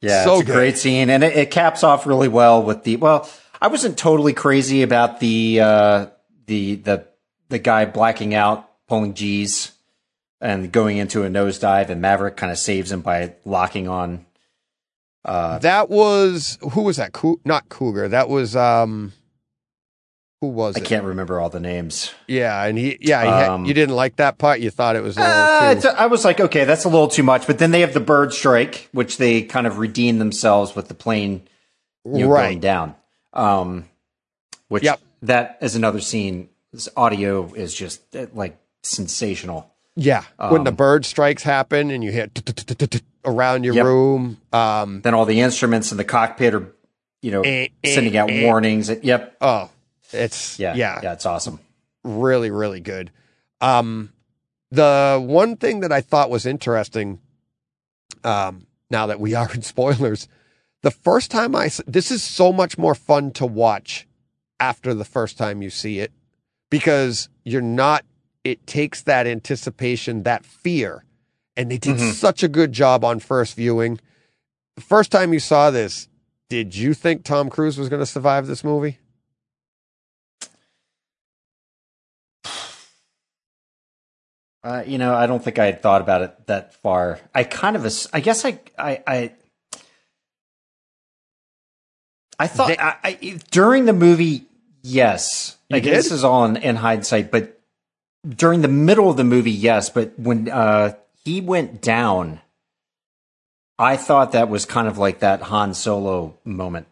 Yeah, 0.00 0.24
So 0.24 0.32
it's 0.34 0.42
a 0.42 0.44
good. 0.46 0.52
great 0.54 0.78
scene, 0.78 1.10
and 1.10 1.22
it, 1.22 1.36
it 1.36 1.50
caps 1.52 1.84
off 1.84 2.06
really 2.06 2.26
well 2.28 2.62
with 2.62 2.82
the. 2.82 2.96
Well, 2.96 3.28
I 3.60 3.68
wasn't 3.68 3.96
totally 3.96 4.32
crazy 4.32 4.82
about 4.82 5.20
the 5.20 5.60
uh, 5.60 6.06
the 6.46 6.76
the 6.76 7.06
the 7.48 7.58
guy 7.58 7.84
blacking 7.84 8.34
out, 8.34 8.68
pulling 8.88 9.14
G's, 9.14 9.72
and 10.40 10.72
going 10.72 10.96
into 10.96 11.22
a 11.24 11.28
nosedive, 11.28 11.88
and 11.90 12.00
Maverick 12.00 12.36
kind 12.36 12.50
of 12.52 12.58
saves 12.58 12.90
him 12.92 13.00
by 13.02 13.34
locking 13.44 13.88
on. 13.88 14.26
Uh, 15.24 15.58
that 15.60 15.88
was 15.88 16.58
who 16.72 16.82
was 16.82 16.96
that 16.96 17.12
not 17.44 17.68
cougar 17.68 18.08
that 18.08 18.28
was 18.28 18.56
um 18.56 19.12
who 20.40 20.48
was 20.48 20.74
I 20.76 20.80
it 20.80 20.84
can't 20.84 21.04
remember 21.04 21.38
all 21.38 21.48
the 21.48 21.60
names. 21.60 22.12
yeah 22.26 22.64
and 22.64 22.76
he 22.76 22.98
yeah 23.00 23.22
he 23.22 23.28
had- 23.28 23.48
Um, 23.50 23.64
you 23.64 23.72
didn't 23.72 23.94
like 23.94 24.16
that 24.16 24.38
part 24.38 24.58
you 24.58 24.70
thought 24.70 24.96
it 24.96 25.02
was 25.04 25.16
a 25.16 25.20
little 25.20 25.32
Uh, 25.36 25.74
too 25.80 25.88
I 25.96 26.06
was 26.06 26.24
like, 26.24 26.40
okay, 26.40 26.64
that's 26.64 26.82
a 26.84 26.88
little 26.88 27.06
too 27.06 27.22
much. 27.22 27.46
But 27.46 27.60
then 27.60 27.70
they 27.70 27.82
have 27.82 27.94
the 27.94 28.00
bird 28.00 28.32
strike, 28.32 28.88
which 28.90 29.16
they 29.18 29.42
kind 29.42 29.68
of 29.68 29.78
redeem 29.78 30.18
themselves 30.18 30.74
with 30.74 30.88
the 30.88 30.94
plane 30.94 31.42
you 32.04 32.24
know, 32.26 32.28
right 32.28 32.46
going 32.48 32.58
down. 32.60 32.96
Um, 33.32 33.84
which 34.66 34.82
Yep. 34.82 35.00
That 35.22 35.58
is 35.60 35.74
another 35.76 36.00
scene. 36.00 36.48
This 36.72 36.88
audio 36.96 37.52
is 37.54 37.74
just 37.74 38.02
like 38.34 38.58
sensational. 38.82 39.70
Yeah, 39.94 40.24
when 40.38 40.64
the 40.64 40.70
Um, 40.70 40.76
bird 40.76 41.04
strikes 41.04 41.42
happen 41.42 41.90
and 41.90 42.02
you 42.02 42.10
hear 42.12 42.28
around 43.24 43.64
your 43.64 43.74
Yep. 43.74 43.84
room. 43.84 44.38
Um, 44.52 45.00
Then 45.02 45.14
all 45.14 45.26
the 45.26 45.40
instruments 45.40 45.92
in 45.92 45.98
the 45.98 46.04
cockpit 46.04 46.54
are, 46.54 46.72
you 47.20 47.30
know, 47.30 47.42
Eh, 47.42 47.68
eh, 47.84 47.94
sending 47.94 48.16
out 48.16 48.30
eh. 48.30 48.44
warnings. 48.46 48.88
Yep. 48.90 49.36
oh, 49.42 49.68
it's 50.12 50.58
Yeah. 50.58 50.74
yeah, 50.74 51.00
Yeah. 51.02 51.12
It's 51.12 51.26
awesome. 51.26 51.60
really, 52.04 52.50
really 52.50 52.80
good. 52.80 53.10
Um, 53.60 54.12
the 54.70 55.22
one 55.22 55.56
thing 55.56 55.80
that 55.80 55.92
I 55.92 56.00
thought 56.00 56.30
was 56.30 56.46
interesting, 56.46 57.20
um, 58.24 58.66
now 58.90 59.06
that 59.06 59.20
we 59.20 59.34
are 59.34 59.52
in 59.52 59.62
spoilers, 59.62 60.26
the 60.82 60.90
first 60.90 61.30
time 61.30 61.54
I 61.54 61.70
this 61.86 62.10
is 62.10 62.22
so 62.22 62.52
much 62.52 62.78
more 62.78 62.94
fun 62.94 63.30
to 63.32 63.46
watch 63.46 64.06
after 64.62 64.94
the 64.94 65.04
first 65.04 65.36
time 65.36 65.60
you 65.60 65.68
see 65.70 65.98
it 65.98 66.12
because 66.70 67.28
you're 67.44 67.60
not. 67.60 68.04
It 68.44 68.64
takes 68.66 69.02
that 69.02 69.26
anticipation, 69.26 70.22
that 70.22 70.44
fear, 70.44 71.04
and 71.56 71.70
they 71.70 71.78
did 71.78 71.96
Mhm. 71.96 72.12
such 72.12 72.42
a 72.42 72.48
good 72.48 72.72
job 72.72 73.04
on 73.04 73.18
first 73.20 73.54
viewing. 73.56 73.98
The 74.76 74.82
first 74.82 75.10
time 75.12 75.32
you 75.32 75.38
saw 75.40 75.70
this, 75.70 76.08
did 76.48 76.74
you 76.74 76.92
think 76.94 77.24
Tom 77.24 77.50
Cruise 77.50 77.78
was 77.78 77.88
going 77.88 78.00
to 78.00 78.06
survive 78.06 78.46
this 78.46 78.64
movie? 78.64 78.98
Uh, 84.64 84.84
you 84.86 84.96
know, 84.96 85.14
I 85.14 85.26
don't 85.26 85.42
think 85.42 85.58
I 85.58 85.66
had 85.66 85.82
thought 85.82 86.00
about 86.02 86.22
it 86.22 86.46
that 86.46 86.74
far. 86.74 87.18
I 87.34 87.42
kind 87.44 87.74
of, 87.74 87.84
I 88.12 88.20
guess 88.20 88.44
I, 88.44 88.60
I, 88.78 89.02
I, 89.06 89.32
I 92.38 92.46
thought 92.46 92.68
They- 92.68 92.78
I, 92.78 92.96
I, 93.02 93.38
during 93.50 93.86
the 93.86 93.92
movie, 93.92 94.46
yes. 94.82 95.56
You 95.68 95.76
Like, 95.76 95.84
This 95.84 96.10
is 96.10 96.24
all 96.24 96.44
in, 96.44 96.56
in 96.56 96.76
hindsight, 96.76 97.30
but 97.30 97.58
during 98.28 98.62
the 98.62 98.68
middle 98.68 99.10
of 99.10 99.16
the 99.16 99.24
movie, 99.24 99.50
yes. 99.50 99.88
But 99.88 100.18
when 100.18 100.48
uh, 100.48 100.94
he 101.24 101.40
went 101.40 101.80
down, 101.80 102.40
I 103.78 103.96
thought 103.96 104.32
that 104.32 104.48
was 104.48 104.64
kind 104.64 104.86
of 104.86 104.98
like 104.98 105.20
that 105.20 105.42
Han 105.42 105.74
Solo 105.74 106.36
moment 106.44 106.86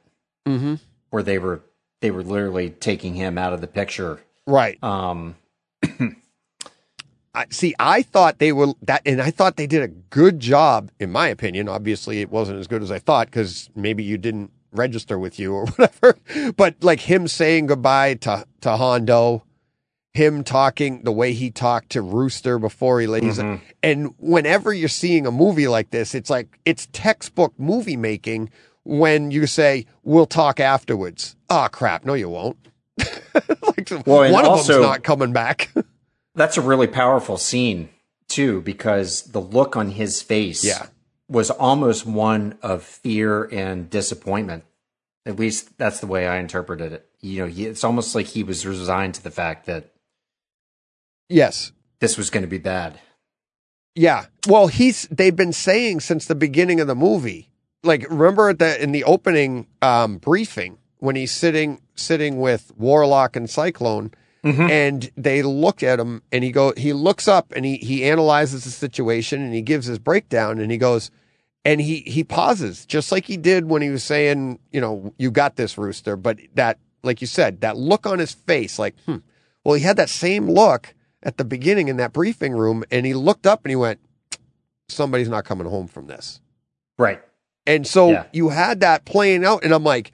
Mm-hmm. 0.49 0.77
where 1.11 1.23
they 1.23 1.39
were 1.39 1.61
they 2.01 2.11
were 2.11 2.23
literally 2.23 2.71
taking 2.71 3.15
him 3.15 3.37
out 3.37 3.53
of 3.53 3.61
the 3.61 3.67
picture. 3.67 4.21
Right. 4.47 4.83
Um, 4.83 5.37
I, 7.35 7.47
see, 7.51 7.75
I 7.79 8.03
thought 8.03 8.39
they 8.39 8.51
were 8.53 8.69
that, 8.83 9.03
and 9.07 9.21
I 9.23 9.31
thought 9.31 9.57
they 9.57 9.67
did 9.69 9.83
a 9.83 9.89
good 9.89 10.41
job, 10.41 10.91
in 10.99 11.13
my 11.13 11.29
opinion. 11.29 11.69
Obviously, 11.69 12.21
it 12.23 12.31
wasn't 12.31 12.59
as 12.59 12.67
good 12.67 12.83
as 12.83 12.91
I 12.91 12.99
thought 12.99 13.27
because 13.29 13.71
maybe 13.77 14.03
you 14.03 14.19
didn't 14.19 14.51
register 14.73 15.19
with 15.19 15.39
you 15.39 15.55
or 15.55 15.67
whatever. 15.77 16.17
But 16.57 16.83
like 16.83 17.01
him 17.01 17.29
saying 17.29 17.67
goodbye 17.67 18.15
to 18.15 18.47
to 18.63 18.77
Hondo, 18.77 19.45
him 20.15 20.43
talking 20.45 21.03
the 21.05 21.13
way 21.13 21.33
he 21.33 21.51
talked 21.51 21.91
to 21.91 22.03
Rooster 22.03 22.59
before 22.59 23.01
he 23.01 23.07
leaves, 23.07 23.39
Mhm. 23.39 23.61
and 23.83 24.15
whenever 24.19 24.73
you're 24.73 24.89
seeing 24.89 25.27
a 25.27 25.31
movie 25.31 25.69
like 25.69 25.91
this, 25.91 26.15
it's 26.15 26.31
like 26.31 26.59
it's 26.65 26.89
textbook 26.93 27.53
movie 27.59 27.97
making 27.97 28.51
when 28.85 29.31
you 29.31 29.47
say 29.47 29.87
we'll 30.03 30.27
talk 30.27 30.59
afterwards. 30.61 31.37
Oh 31.49 31.69
crap! 31.71 32.05
No, 32.05 32.15
you 32.15 32.29
won't. 32.29 32.57
like, 33.35 33.91
Well, 34.07 34.33
one 34.33 34.45
of 34.45 34.51
also- 34.51 34.75
them's 34.75 34.87
not 34.87 35.03
coming 35.05 35.33
back. 35.33 35.71
That's 36.35 36.57
a 36.57 36.61
really 36.63 36.87
powerful 36.87 37.37
scene 37.37 37.89
too, 38.29 38.61
because 38.63 39.23
the 39.23 39.41
look 39.41 39.77
on 39.77 39.91
his 39.91 40.23
face 40.23 40.63
Yeah. 40.65 40.87
Was 41.31 41.51
almost 41.51 42.05
one 42.05 42.59
of 42.61 42.83
fear 42.83 43.45
and 43.45 43.89
disappointment. 43.89 44.65
At 45.25 45.39
least 45.39 45.79
that's 45.79 46.01
the 46.01 46.07
way 46.07 46.27
I 46.27 46.39
interpreted 46.39 46.93
it. 46.93 47.07
You 47.21 47.43
know, 47.43 47.47
he, 47.47 47.67
it's 47.67 47.85
almost 47.85 48.15
like 48.15 48.27
he 48.27 48.43
was 48.43 48.67
resigned 48.67 49.15
to 49.15 49.23
the 49.23 49.31
fact 49.31 49.67
that 49.67 49.93
yes. 51.29 51.73
this 52.01 52.19
was 52.19 52.31
going 52.31 52.43
to 52.43 52.49
be 52.49 52.59
bad. 52.59 52.99
Yeah. 53.95 54.27
Well, 54.49 54.67
he's 54.67 55.07
they've 55.09 55.35
been 55.35 55.53
saying 55.53 56.01
since 56.01 56.27
the 56.27 56.35
beginning 56.35 56.81
of 56.81 56.87
the 56.87 56.95
movie. 56.95 57.51
Like 57.83 58.09
remember 58.11 58.51
at 58.51 58.59
the 58.59 58.83
in 58.83 58.93
the 58.93 59.05
opening 59.05 59.67
um 59.83 60.19
briefing 60.19 60.79
when 60.99 61.17
he's 61.17 61.33
sitting 61.33 61.81
sitting 61.95 62.41
with 62.41 62.73
Warlock 62.77 63.37
and 63.37 63.49
Cyclone 63.49 64.13
and 64.43 65.11
they 65.17 65.43
look 65.43 65.83
at 65.83 66.01
him 66.01 66.23
and 66.33 66.43
he 66.43 66.51
go 66.51 66.73
he 66.77 66.93
looks 66.93 67.29
up 67.29 67.53
and 67.55 67.65
he 67.65 67.77
he 67.77 68.05
analyzes 68.05 68.65
the 68.65 68.71
situation 68.71 69.43
and 69.43 69.55
he 69.55 69.63
gives 69.63 69.87
his 69.87 69.99
breakdown 69.99 70.59
and 70.59 70.71
he 70.71 70.79
goes 70.79 71.11
and 71.65 71.81
he 71.81 72.01
he 72.01 72.25
pauses 72.25 72.87
just 72.87 73.13
like 73.13 73.25
he 73.25 73.37
did 73.37 73.69
when 73.69 73.83
he 73.83 73.91
was 73.91 74.03
saying, 74.05 74.59
you 74.73 74.81
know, 74.81 75.13
you 75.19 75.31
got 75.31 75.57
this 75.57 75.77
rooster, 75.79 76.17
but 76.17 76.39
that 76.55 76.79
like 77.03 77.21
you 77.21 77.27
said, 77.27 77.61
that 77.63 77.77
look 77.77 78.07
on 78.07 78.19
his 78.19 78.33
face 78.33 78.79
like, 78.79 78.95
hmm. 79.07 79.17
Well, 79.65 79.75
he 79.75 79.83
had 79.83 79.97
that 79.99 80.09
same 80.09 80.49
look 80.51 80.95
at 81.23 81.37
the 81.37 81.45
beginning 81.45 81.89
in 81.89 81.99
that 81.99 82.15
briefing 82.15 82.55
room 82.55 82.83
and 82.91 83.05
he 83.05 83.13
looked 83.13 83.47
up 83.47 83.63
and 83.65 83.71
he 83.71 83.77
went, 83.77 84.01
somebody's 84.89 85.29
not 85.29 85.45
coming 85.45 85.67
home 85.67 85.87
from 85.87 86.07
this. 86.07 86.41
Right. 86.99 87.21
And 87.67 87.87
so 87.87 88.11
Yeah. 88.11 88.25
you 88.33 88.49
had 88.49 88.81
that 88.81 89.05
playing 89.05 89.45
out, 89.45 89.63
and 89.63 89.73
I'm 89.73 89.85
like, 89.85 90.13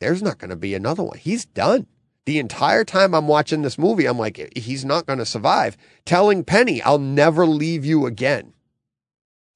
there's 0.00 0.22
not 0.22 0.38
going 0.38 0.50
to 0.50 0.56
be 0.56 0.74
another 0.74 1.02
one. 1.04 1.16
He's 1.18 1.44
done. 1.44 1.86
The 2.26 2.38
entire 2.38 2.84
time 2.84 3.14
I'm 3.14 3.26
watching 3.28 3.62
this 3.62 3.78
movie, 3.78 4.06
I'm 4.06 4.18
like, 4.18 4.52
he's 4.56 4.84
not 4.84 5.06
going 5.06 5.18
to 5.20 5.24
survive. 5.24 5.76
Telling 6.04 6.44
Penny, 6.44 6.82
I'll 6.82 6.98
never 6.98 7.46
leave 7.46 7.84
you 7.84 8.04
again. 8.04 8.52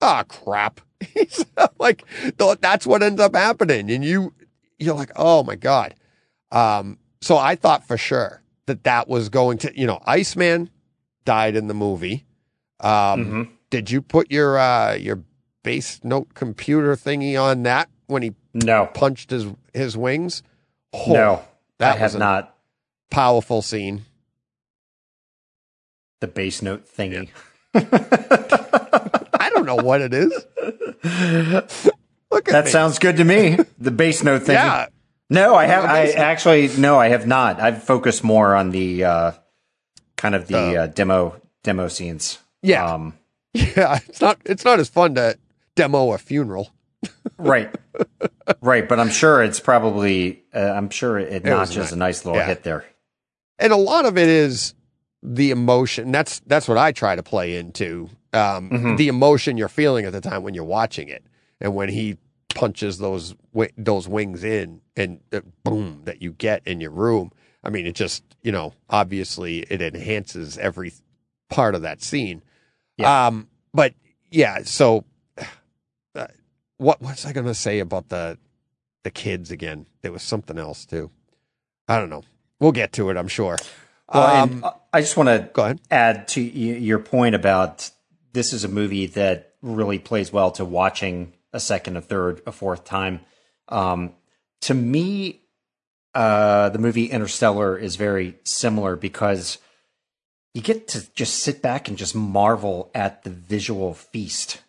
Ah, 0.02 0.24
crap. 0.28 0.80
Like, 1.78 2.04
that's 2.60 2.86
what 2.86 3.02
ends 3.02 3.20
up 3.20 3.34
happening. 3.34 3.90
And 3.90 4.04
you, 4.04 4.34
you're 4.78 4.94
like, 4.94 5.10
oh 5.16 5.42
my 5.42 5.56
God. 5.56 5.94
Um, 6.52 6.98
so 7.20 7.36
I 7.38 7.56
thought 7.56 7.86
for 7.86 7.96
sure 7.96 8.42
that 8.66 8.84
that 8.84 9.08
was 9.08 9.28
going 9.28 9.58
to, 9.58 9.72
you 9.78 9.86
know, 9.86 10.00
Iceman 10.06 10.70
died 11.24 11.56
in 11.56 11.66
the 11.68 11.74
movie. 11.74 12.24
Um, 12.80 12.90
Mhm. 13.24 13.48
did 13.70 13.90
you 13.90 14.02
put 14.02 14.30
your 14.30 14.58
uh 14.58 14.94
your 14.94 15.22
bass 15.62 16.00
note 16.04 16.34
computer 16.34 16.94
thingy 16.94 17.40
on 17.40 17.62
that 17.64 17.88
when 18.06 18.22
he 18.22 18.32
No, 18.54 18.86
punched 18.92 19.30
his 19.30 19.46
his 19.72 19.96
wings? 19.96 20.42
Oh, 20.92 21.12
no, 21.12 21.44
that 21.78 21.94
I 21.96 21.98
have 21.98 22.12
was 22.14 22.18
not. 22.20 22.56
powerful 23.10 23.62
scene. 23.62 24.04
The 26.20 26.28
bass 26.28 26.60
note 26.62 26.86
thingy. 26.86 27.28
I 27.74 27.80
what 29.82 30.00
it 30.00 30.14
is. 30.14 30.32
Look 32.30 32.48
at 32.48 32.52
That 32.52 32.64
me. 32.66 32.70
sounds 32.70 32.98
good 32.98 33.16
to 33.18 33.24
me. 33.24 33.58
The 33.78 33.90
bass 33.90 34.22
note 34.22 34.42
thing. 34.44 34.54
yeah. 34.54 34.86
No, 35.28 35.54
I 35.54 35.64
have. 35.66 35.84
I 35.84 36.08
actually 36.12 36.68
no, 36.78 36.98
I 36.98 37.08
have 37.08 37.26
not. 37.26 37.60
I've 37.60 37.82
focused 37.82 38.22
more 38.24 38.54
on 38.54 38.70
the 38.70 39.04
uh, 39.04 39.32
kind 40.16 40.34
of 40.34 40.46
the 40.46 40.52
The- 40.54 40.76
uh, 40.82 40.86
demo 40.88 41.40
demo 41.62 41.88
scenes. 41.88 42.38
Yeah. 42.62 42.84
Um, 42.84 43.14
Yeah, 43.54 43.98
it's 44.08 44.20
not 44.20 44.38
it's 44.46 44.64
not 44.64 44.78
as 44.80 44.88
fun 44.88 45.14
to 45.16 45.38
demo 45.74 46.12
a 46.12 46.18
funeral. 46.18 46.70
right, 47.38 47.74
right. 48.62 48.88
But 48.88 48.98
I'm 49.00 49.10
sure 49.10 49.42
it's 49.42 49.60
probably. 49.60 50.42
Uh, 50.54 50.58
I'm 50.60 50.88
sure 50.90 51.18
it, 51.18 51.42
was 51.42 51.50
notches 51.50 51.76
nice. 51.76 51.92
a 51.92 51.96
nice 51.96 52.24
little 52.24 52.40
Yeah. 52.40 52.46
hit 52.46 52.62
there. 52.62 52.84
And 53.58 53.72
a 53.72 53.76
lot 53.76 54.04
of 54.06 54.16
it 54.16 54.28
is 54.28 54.74
the 55.22 55.50
emotion. 55.50 56.12
That's 56.12 56.40
that's 56.46 56.66
what 56.68 56.78
I 56.78 56.92
try 56.92 57.14
to 57.16 57.22
play 57.22 57.56
into. 57.56 58.08
Um, 58.34 58.70
Mhm. 58.70 58.96
the 58.96 59.08
emotion 59.08 59.56
you're 59.58 59.68
feeling 59.68 60.04
at 60.06 60.12
the 60.12 60.20
time 60.20 60.42
when 60.42 60.54
you're 60.54 60.64
watching 60.64 61.08
it, 61.08 61.24
and 61.60 61.74
when 61.74 61.88
he 61.90 62.16
punches 62.54 62.98
those 62.98 63.34
those 63.76 64.08
wings 64.08 64.42
in, 64.44 64.80
and 64.96 65.20
the 65.30 65.42
boom 65.64 66.02
that 66.04 66.22
you 66.22 66.32
get 66.32 66.62
in 66.66 66.80
your 66.80 66.90
room. 66.92 67.30
I 67.64 67.70
mean, 67.70 67.86
it 67.86 67.94
just 67.94 68.24
you 68.42 68.50
know 68.52 68.72
obviously 68.90 69.60
it 69.70 69.82
enhances 69.82 70.56
every 70.58 70.92
part 71.50 71.74
of 71.74 71.82
that 71.82 72.02
scene. 72.02 72.42
Yeah. 72.96 73.26
Um, 73.26 73.48
but 73.74 73.94
yeah, 74.30 74.62
so 74.64 75.04
uh, 76.14 76.26
what 76.78 77.00
was 77.00 77.24
I 77.26 77.32
going 77.32 77.46
to 77.46 77.54
say 77.54 77.78
about 77.80 78.08
the 78.08 78.38
the 79.02 79.10
kids 79.10 79.50
again? 79.50 79.86
There 80.02 80.12
was 80.12 80.22
something 80.22 80.58
else 80.58 80.84
too. 80.86 81.10
I 81.88 81.98
don't 81.98 82.10
know. 82.10 82.22
We'll 82.60 82.72
get 82.72 82.92
to 82.94 83.10
it, 83.10 83.16
I'm 83.16 83.28
sure. 83.28 83.58
Well, 84.12 84.42
um, 84.42 84.64
I 84.92 85.00
just 85.00 85.16
want 85.16 85.28
to 85.28 85.50
go 85.52 85.64
ahead. 85.64 85.80
add 85.90 86.28
to 86.28 86.40
y- 86.40 86.48
your 86.78 86.98
point 86.98 87.34
about 87.34 87.90
this 88.32 88.52
is 88.52 88.64
a 88.64 88.68
movie 88.68 89.06
that 89.06 89.54
really 89.62 89.98
plays 89.98 90.32
well 90.32 90.50
to 90.52 90.64
watching 90.64 91.32
a 91.52 91.60
second, 91.60 91.96
a 91.96 92.00
third, 92.00 92.42
a 92.46 92.52
fourth 92.52 92.84
time. 92.84 93.20
Um, 93.68 94.14
to 94.62 94.74
me, 94.74 95.42
uh, 96.14 96.68
the 96.70 96.78
movie 96.78 97.06
Interstellar 97.06 97.76
is 97.76 97.96
very 97.96 98.36
similar 98.44 98.96
because 98.96 99.58
you 100.54 100.62
get 100.62 100.88
to 100.88 101.10
just 101.14 101.40
sit 101.40 101.62
back 101.62 101.88
and 101.88 101.96
just 101.96 102.14
marvel 102.14 102.90
at 102.94 103.22
the 103.22 103.30
visual 103.30 103.94
feast 103.94 104.62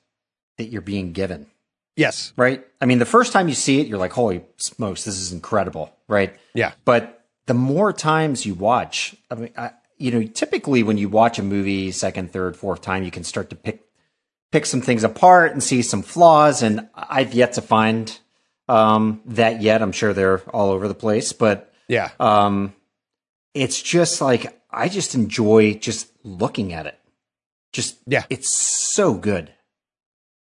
that 0.58 0.66
you're 0.66 0.82
being 0.82 1.12
given 1.14 1.48
Yes. 1.96 2.34
right? 2.36 2.66
I 2.82 2.86
mean, 2.86 3.00
the 3.00 3.06
first 3.06 3.34
time 3.34 3.48
you 3.48 3.54
see 3.54 3.80
it, 3.80 3.88
you're 3.88 4.00
like, 4.00 4.14
holy 4.14 4.44
smokes, 4.58 5.04
this 5.04 5.18
is 5.20 5.32
incredible, 5.32 5.96
right? 6.08 6.36
Yeah. 6.54 6.72
But 6.86 7.26
the 7.46 7.54
more 7.54 7.94
times 7.94 8.46
you 8.46 8.56
watch, 8.56 9.16
I 9.30 9.36
mean, 9.36 9.54
I, 9.58 9.72
you 10.04 10.12
know, 10.12 10.24
typically 10.24 10.84
when 10.84 10.98
you 10.98 11.08
watch 11.08 11.40
a 11.40 11.44
movie 11.44 11.90
second, 11.92 12.34
third, 12.34 12.58
fourth 12.58 12.82
time, 12.82 13.04
you 13.06 13.12
can 13.12 13.24
start 13.24 13.50
to 13.52 13.56
pick 13.56 13.86
pick 14.52 14.66
some 14.66 14.82
things 14.82 15.06
apart 15.06 15.54
and 15.54 15.64
see 15.64 15.82
some 15.82 16.02
flaws. 16.02 16.62
And 16.62 16.90
I've 16.94 17.34
yet 17.34 17.54
to 17.54 17.62
find 17.62 18.20
um, 18.68 19.22
that 19.26 19.62
yet. 19.62 19.82
I'm 19.82 19.94
sure 19.94 20.12
they're 20.12 20.40
all 20.54 20.72
over 20.72 20.90
the 20.90 20.94
place, 20.94 21.32
but 21.32 21.74
Yeah. 21.88 22.10
um, 22.20 22.74
it's 23.54 23.82
just 23.82 24.20
like 24.20 24.62
I 24.70 24.90
just 24.90 25.16
enjoy 25.16 25.76
just 25.76 26.12
looking 26.24 26.74
at 26.74 26.86
it. 26.86 27.00
Just 27.72 27.98
Yeah. 28.06 28.26
it's 28.30 28.50
so 28.94 29.14
good. 29.14 29.54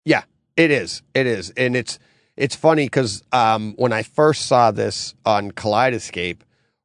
Yeah, 0.04 0.22
it 0.56 0.70
is. 0.70 1.02
It 1.12 1.26
is, 1.26 1.50
and 1.56 1.74
it's 1.74 1.98
it's 2.36 2.54
funny 2.54 2.86
because 2.86 3.22
um, 3.32 3.74
when 3.76 3.92
I 3.92 4.04
first 4.04 4.46
saw 4.46 4.70
this 4.70 5.14
on 5.26 5.50
Kaleidoscape, 5.50 6.38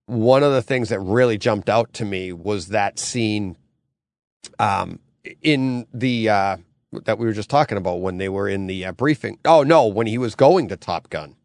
one 0.07 0.43
of 0.43 0.53
the 0.53 0.61
things 0.61 0.89
that 0.89 0.99
really 0.99 1.37
jumped 1.37 1.69
out 1.69 1.91
to 1.93 2.05
me 2.05 2.31
was 2.33 2.67
that 2.69 2.99
scene. 2.99 3.57
Um, 4.59 4.99
in 5.41 5.87
the 5.93 6.29
uh, 6.29 6.57
that 7.05 7.17
we 7.17 7.25
were 7.25 7.33
just 7.33 7.49
talking 7.49 7.77
about 7.79 8.01
when 8.01 8.17
they 8.17 8.29
were 8.29 8.47
in 8.47 8.67
the 8.67 8.85
uh, 8.85 8.91
briefing. 8.91 9.39
Oh 9.43 9.63
no, 9.63 9.87
when 9.87 10.05
he 10.07 10.17
was 10.19 10.35
going 10.35 10.67
to 10.69 10.77
Top 10.77 11.09
Gun, 11.09 11.35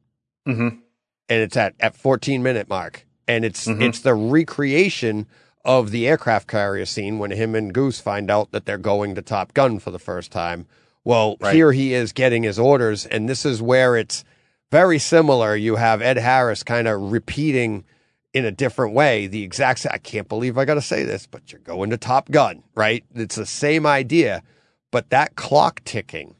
Mm-hmm. 0.47 0.69
and 0.69 1.41
it's 1.43 1.57
at 1.57 1.75
at 1.81 1.97
14 1.97 2.43
minute 2.43 2.69
mark, 2.69 3.07
and 3.27 3.43
it's 3.45 3.67
Mhm. 3.67 3.81
it's 3.83 4.01
the 4.01 4.15
recreation 4.15 5.27
of 5.65 5.91
the 5.93 6.07
aircraft 6.07 6.47
carrier 6.47 6.85
scene 6.85 7.19
when 7.19 7.31
him 7.31 7.55
and 7.55 7.73
Goose 7.73 8.01
find 8.01 8.31
out 8.31 8.51
that 8.53 8.67
they're 8.67 8.77
going 8.79 9.15
to 9.15 9.23
Top 9.23 9.55
Gun 9.55 9.79
for 9.79 9.91
the 9.91 9.99
first 9.99 10.31
time. 10.31 10.67
Well, 11.03 11.37
Right. 11.41 11.55
here 11.55 11.73
he 11.73 11.95
is 11.95 12.13
getting 12.13 12.43
his 12.43 12.59
orders, 12.59 13.07
and 13.07 13.29
this 13.31 13.47
is 13.47 13.63
where 13.63 13.97
it's 13.97 14.25
very 14.71 14.99
similar. 14.99 15.57
You 15.57 15.77
have 15.77 16.03
Ed 16.03 16.19
Harris 16.19 16.63
kind 16.63 16.87
of 16.87 17.11
repeating 17.13 17.85
in 18.33 18.45
a 18.45 18.51
different 18.51 18.95
way 18.95 19.27
the 19.27 19.43
exact. 19.43 19.81
sa- 19.81 19.91
I 19.93 19.99
can't 19.99 20.29
believe 20.29 20.59
I 20.59 20.65
got 20.65 20.75
to 20.75 20.83
say 20.83 21.05
this, 21.05 21.27
but 21.27 21.53
you're 21.53 21.61
going 21.61 21.91
to 21.91 21.97
Top 21.97 22.31
Gun, 22.31 22.63
right? 22.75 23.05
It's 23.15 23.37
the 23.37 23.47
same 23.47 23.87
idea, 23.87 24.43
but 24.91 25.11
that 25.11 25.37
clock 25.37 25.83
ticking 25.85 26.37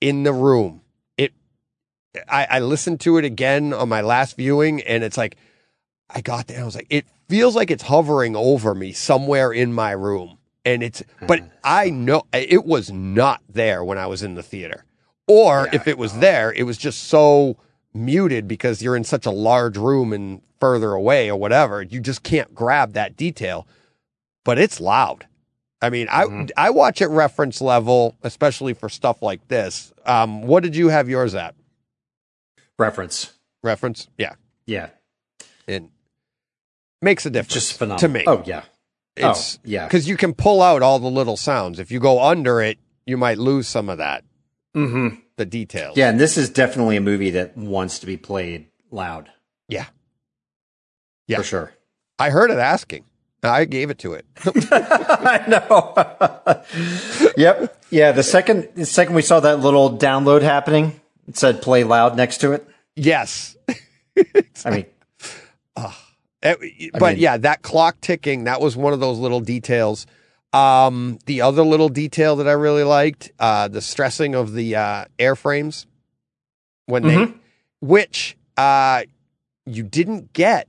in 0.00 0.22
the 0.24 0.32
room. 0.32 0.82
It. 1.16 1.32
I, 2.28 2.46
I 2.50 2.58
listened 2.60 3.00
to 3.00 3.18
it 3.18 3.24
again 3.24 3.72
on 3.72 3.88
my 3.88 4.00
last 4.00 4.36
viewing, 4.36 4.82
and 4.82 5.04
it's 5.04 5.16
like 5.16 5.36
I 6.08 6.20
got 6.20 6.48
there. 6.48 6.60
I 6.60 6.64
was 6.64 6.74
like, 6.74 6.88
it 6.90 7.06
feels 7.28 7.54
like 7.54 7.70
it's 7.70 7.84
hovering 7.84 8.34
over 8.34 8.74
me 8.74 8.92
somewhere 8.92 9.52
in 9.52 9.72
my 9.72 9.92
room, 9.92 10.38
and 10.64 10.82
it's. 10.82 11.02
But 11.26 11.40
mm-hmm. 11.40 11.48
I 11.62 11.90
know 11.90 12.22
it 12.32 12.64
was 12.64 12.90
not 12.90 13.42
there 13.48 13.84
when 13.84 13.98
I 13.98 14.06
was 14.06 14.22
in 14.22 14.34
the 14.34 14.42
theater, 14.42 14.84
or 15.28 15.68
Yeah, 15.70 15.76
if 15.76 15.86
it 15.86 15.98
was 15.98 16.18
there, 16.18 16.52
it 16.52 16.64
was 16.64 16.76
just 16.76 17.04
so 17.04 17.56
muted 17.94 18.46
because 18.48 18.82
you're 18.82 18.96
in 18.96 19.04
such 19.04 19.26
a 19.26 19.30
large 19.30 19.76
room 19.76 20.12
and 20.12 20.42
further 20.60 20.92
away 20.92 21.28
or 21.30 21.36
whatever. 21.36 21.82
You 21.82 22.00
just 22.00 22.22
can't 22.22 22.54
grab 22.54 22.92
that 22.92 23.16
detail, 23.16 23.66
but 24.44 24.58
it's 24.58 24.80
loud. 24.80 25.26
I 25.82 25.88
mean, 25.90 26.08
I 26.10 26.24
Mhm. 26.24 26.50
I 26.56 26.70
watch 26.70 27.00
at 27.00 27.08
reference 27.10 27.60
level, 27.60 28.16
especially 28.22 28.74
for 28.74 28.88
stuff 28.88 29.22
like 29.22 29.48
this. 29.48 29.92
Um, 30.04 30.42
what 30.42 30.62
did 30.62 30.76
you 30.76 30.88
have 30.88 31.08
yours 31.08 31.34
at? 31.34 31.54
Reference. 32.78 33.32
Reference, 33.62 34.08
yeah, 34.16 34.34
Yeah. 34.66 34.90
it 35.66 35.84
makes 37.02 37.26
a 37.26 37.30
difference 37.30 37.52
Just 37.54 37.72
phenomenal. 37.74 37.98
to 38.00 38.08
me. 38.08 38.24
Oh 38.26 38.42
yeah. 38.46 38.62
It's 39.16 39.56
oh 39.56 39.60
yeah. 39.64 39.84
because 39.86 40.08
you 40.08 40.16
can 40.16 40.32
pull 40.34 40.62
out 40.62 40.82
all 40.82 40.98
the 40.98 41.10
little 41.10 41.36
sounds. 41.36 41.78
If 41.78 41.90
you 41.90 42.00
go 42.00 42.22
under 42.22 42.60
it, 42.62 42.78
you 43.06 43.16
might 43.16 43.38
lose 43.38 43.66
some 43.68 43.88
of 43.88 43.98
that, 43.98 44.24
Mm-hmm. 44.76 45.16
The 45.40 45.46
details. 45.46 45.96
Yeah, 45.96 46.08
and 46.10 46.20
this 46.20 46.36
is 46.36 46.48
definitely 46.50 46.96
a 46.96 47.00
movie 47.00 47.30
that 47.30 47.56
wants 47.56 47.98
to 48.00 48.06
be 48.06 48.16
played 48.16 48.66
loud. 48.92 49.30
Yeah. 49.68 49.86
Yeah. 51.26 51.38
For 51.38 51.42
sure. 51.42 51.72
I 52.18 52.30
heard 52.30 52.50
it 52.50 52.58
asking. 52.58 53.04
I 53.42 53.64
gave 53.64 53.88
it 53.88 53.98
to 54.00 54.12
it. 54.12 54.26
I 54.70 55.44
know. 55.48 56.62
yep. 57.36 57.82
Yeah. 57.90 58.12
The 58.12 58.22
second, 58.22 58.68
the 58.74 58.84
second 58.84 59.14
we 59.14 59.22
saw 59.22 59.40
that 59.40 59.60
little 59.60 59.96
download 59.96 60.42
happening, 60.42 61.00
it 61.26 61.38
said 61.38 61.62
"play 61.62 61.82
loud" 61.84 62.16
next 62.16 62.38
to 62.42 62.52
it. 62.52 62.68
yes. 62.96 63.56
I 64.64 64.70
mean, 64.70 64.86
Eh, 66.42 66.54
but 66.92 67.12
mean- 67.14 67.18
yeah, 67.18 67.36
that 67.38 67.62
clock 67.62 68.00
ticking, 68.00 68.44
that 68.44 68.60
was 68.60 68.76
one 68.76 68.92
of 68.92 69.00
those 69.00 69.18
little 69.18 69.40
details. 69.40 70.06
Um, 70.52 71.18
the 71.26 71.40
other 71.42 71.62
little 71.62 71.88
detail 71.88 72.34
that 72.36 72.48
I 72.48 72.52
really 72.52 72.82
liked, 72.82 73.30
uh, 73.38 73.68
the 73.68 73.80
stressing 73.80 74.34
of 74.34 74.52
the 74.52 74.74
uh, 74.74 75.04
airframes 75.18 75.86
when 76.86 77.04
they, 77.04 77.16
Mhm. 77.18 77.38
which 77.80 78.36
uh, 78.56 79.04
you 79.64 79.82
didn't 79.84 80.32
get 80.32 80.66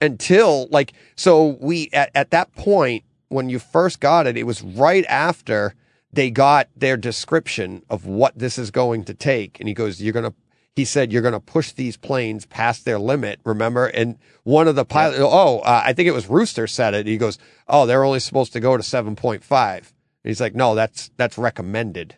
until 0.00 0.68
like, 0.70 0.92
so 1.16 1.56
we 1.60 1.88
at, 1.92 2.10
at 2.14 2.30
that 2.32 2.54
point 2.54 3.04
when 3.28 3.48
you 3.48 3.58
first 3.58 3.98
got 4.00 4.26
it, 4.26 4.36
it 4.36 4.44
was 4.44 4.62
right 4.62 5.04
after 5.08 5.74
they 6.12 6.30
got 6.30 6.68
their 6.76 6.96
description 6.96 7.82
of 7.90 8.06
what 8.06 8.38
this 8.38 8.58
is 8.58 8.70
going 8.70 9.04
to 9.04 9.14
take, 9.14 9.58
and 9.60 9.68
he 9.68 9.74
goes, 9.74 10.00
"You're 10.02 10.12
gonna." 10.14 10.32
He 10.78 10.84
said, 10.84 11.12
"You're 11.12 11.22
going 11.22 11.32
to 11.34 11.40
push 11.40 11.72
these 11.72 11.96
planes 11.96 12.46
past 12.46 12.84
their 12.84 13.00
limit." 13.00 13.40
Remember, 13.44 13.86
and 13.86 14.16
one 14.44 14.68
of 14.68 14.76
the 14.76 14.84
pilots, 14.84 15.18
oh, 15.20 15.58
uh, 15.58 15.82
I 15.84 15.92
think 15.92 16.06
it 16.06 16.12
was 16.12 16.28
Rooster 16.28 16.68
said 16.68 16.94
it. 16.94 17.04
He 17.08 17.16
goes, 17.18 17.36
"Oh, 17.66 17.84
they're 17.84 18.04
only 18.04 18.20
supposed 18.20 18.52
to 18.52 18.60
go 18.60 18.76
to 18.76 18.82
seven 18.84 19.16
point 19.16 19.42
five. 19.42 19.92
He's 20.22 20.40
like, 20.40 20.54
"No, 20.54 20.76
that's 20.76 21.10
that's 21.16 21.36
recommended. 21.36 22.14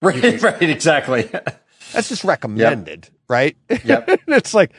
right, 0.00 0.40
right, 0.42 0.62
exactly. 0.62 1.30
That's 1.92 2.08
just 2.08 2.24
recommended, 2.24 3.10
right?" 3.28 3.54
Yep. 3.84 4.20
it's 4.28 4.54
like, 4.54 4.72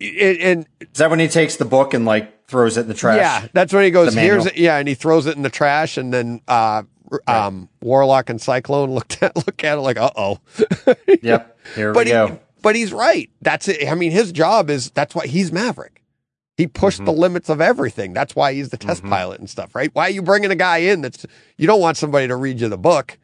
it, 0.00 0.40
and 0.40 0.66
Is 0.80 0.98
that 0.98 1.10
when 1.10 1.18
he 1.18 1.28
takes 1.28 1.56
the 1.56 1.66
book 1.66 1.92
and 1.92 2.06
like 2.06 2.46
throws 2.48 2.78
it 2.78 2.82
in 2.82 2.88
the 2.88 2.94
trash? 2.94 3.18
yeah, 3.18 3.48
that's 3.52 3.74
when 3.74 3.84
he 3.84 3.90
goes, 3.90 4.14
"Here's 4.14 4.46
it." 4.46 4.56
Yeah, 4.56 4.78
and 4.78 4.88
he 4.88 4.94
throws 4.94 5.26
it 5.26 5.36
in 5.36 5.42
the 5.42 5.50
trash, 5.50 5.98
and 5.98 6.10
then 6.10 6.40
uh, 6.48 6.84
um, 7.26 7.68
Warlock 7.82 8.30
and 8.30 8.40
Cyclone 8.40 8.92
looked 8.92 9.22
at 9.22 9.36
look 9.36 9.62
at 9.62 9.76
it 9.76 9.80
like, 9.82 9.98
"Uh 9.98 10.10
oh." 10.16 10.38
Yep. 11.22 11.58
Here 11.74 11.92
but 11.92 12.06
we 12.06 12.10
go. 12.12 12.26
he, 12.28 12.34
but 12.62 12.76
he's 12.76 12.92
right. 12.92 13.30
That's 13.42 13.68
it. 13.68 13.88
I 13.88 13.94
mean, 13.94 14.10
his 14.12 14.32
job 14.32 14.70
is 14.70 14.90
that's 14.90 15.14
why 15.14 15.26
he's 15.26 15.52
Maverick. 15.52 16.02
He 16.56 16.66
pushed 16.66 16.98
Mm-hmm. 16.98 17.06
the 17.06 17.12
limits 17.12 17.48
of 17.48 17.60
everything. 17.60 18.12
That's 18.12 18.36
why 18.36 18.52
he's 18.52 18.68
the 18.68 18.76
test 18.76 19.02
pilot 19.04 19.40
and 19.40 19.48
stuff, 19.48 19.74
right? 19.74 19.90
Why 19.94 20.08
are 20.08 20.10
you 20.10 20.20
bringing 20.22 20.50
a 20.50 20.56
guy 20.56 20.78
in 20.78 21.00
that's 21.00 21.24
you 21.56 21.66
don't 21.66 21.80
want 21.80 21.96
somebody 21.96 22.28
to 22.28 22.36
read 22.36 22.60
you 22.60 22.68
the 22.68 22.76
book, 22.76 23.18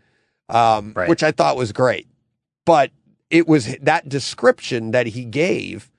um, 0.49 0.93
Right. 0.97 1.09
which 1.09 1.23
I 1.23 1.33
thought 1.33 1.57
was 1.57 1.73
great. 1.73 2.07
But 2.65 2.91
it 3.29 3.47
was 3.47 3.77
that 3.83 4.09
description 4.09 4.93
that 4.93 5.07
he 5.09 5.25
gave, 5.25 5.91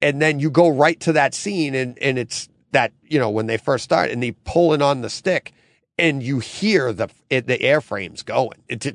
and 0.00 0.22
then 0.22 0.38
you 0.40 0.50
go 0.50 0.68
right 0.68 0.98
to 1.00 1.12
that 1.12 1.34
scene, 1.34 1.74
and 1.74 1.98
and 1.98 2.18
it's 2.18 2.48
that 2.72 2.92
you 3.02 3.18
know 3.18 3.28
when 3.30 3.46
they 3.48 3.56
first 3.58 3.84
start 3.84 4.10
and 4.10 4.22
they 4.22 4.30
pulling 4.32 4.80
on 4.82 5.02
the 5.02 5.10
stick. 5.10 5.52
And 5.98 6.22
you 6.22 6.38
hear 6.38 6.92
the 6.92 7.08
it, 7.28 7.46
the 7.46 7.58
airframes 7.58 8.24
going. 8.24 8.58
It's 8.68 8.86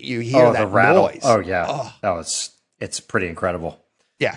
you 0.00 0.20
hear 0.20 0.46
oh, 0.46 0.52
that 0.52 0.60
the 0.60 0.66
rattle. 0.66 1.04
noise. 1.04 1.20
Oh 1.24 1.38
yeah. 1.40 1.66
Oh. 1.68 1.94
That 2.02 2.10
was. 2.10 2.50
It's 2.80 3.00
pretty 3.00 3.28
incredible. 3.28 3.78
Yeah. 4.18 4.36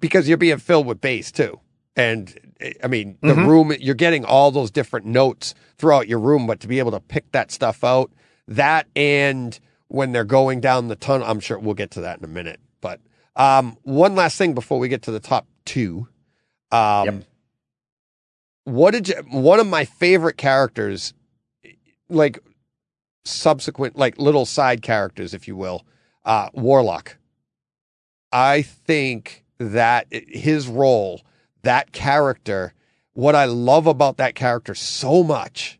Because 0.00 0.28
you're 0.28 0.36
being 0.38 0.58
filled 0.58 0.86
with 0.86 1.00
bass 1.00 1.32
too. 1.32 1.60
And 1.96 2.38
I 2.84 2.86
mean, 2.88 3.18
the 3.22 3.34
Mhm. 3.34 3.46
room, 3.46 3.72
you're 3.80 3.94
getting 3.94 4.24
all 4.24 4.50
those 4.50 4.70
different 4.70 5.06
notes 5.06 5.54
throughout 5.78 6.08
your 6.08 6.18
room, 6.18 6.46
but 6.46 6.60
to 6.60 6.68
be 6.68 6.78
able 6.78 6.90
to 6.92 7.00
pick 7.00 7.32
that 7.32 7.50
stuff 7.50 7.82
out, 7.82 8.12
that 8.46 8.86
and 8.94 9.58
when 9.88 10.12
they're 10.12 10.24
going 10.24 10.60
down 10.60 10.88
the 10.88 10.94
tunnel, 10.96 11.26
I'm 11.26 11.40
sure 11.40 11.58
we'll 11.58 11.74
get 11.74 11.90
to 11.92 12.00
that 12.02 12.18
in 12.18 12.24
a 12.24 12.28
minute. 12.28 12.60
But 12.80 13.00
um, 13.36 13.76
one 13.82 14.14
last 14.14 14.36
thing 14.38 14.54
before 14.54 14.78
we 14.78 14.88
get 14.88 15.02
to 15.02 15.10
the 15.10 15.20
top 15.20 15.46
two. 15.64 16.06
Um, 16.70 17.04
Yep. 17.06 17.24
What 18.70 18.92
did 18.92 19.08
you, 19.08 19.14
one 19.30 19.60
of 19.60 19.66
my 19.66 19.84
favorite 19.84 20.36
characters, 20.36 21.12
like 22.08 22.38
subsequent, 23.24 23.96
like 23.96 24.18
little 24.18 24.46
side 24.46 24.82
characters, 24.82 25.34
if 25.34 25.48
you 25.48 25.56
will, 25.56 25.84
uh, 26.24 26.48
Warlock. 26.52 27.16
I 28.32 28.62
think 28.62 29.44
that 29.58 30.06
his 30.10 30.68
role, 30.68 31.22
that 31.62 31.92
character, 31.92 32.74
what 33.12 33.34
I 33.34 33.44
love 33.44 33.86
about 33.86 34.16
that 34.18 34.34
character 34.34 34.74
so 34.74 35.22
much. 35.22 35.78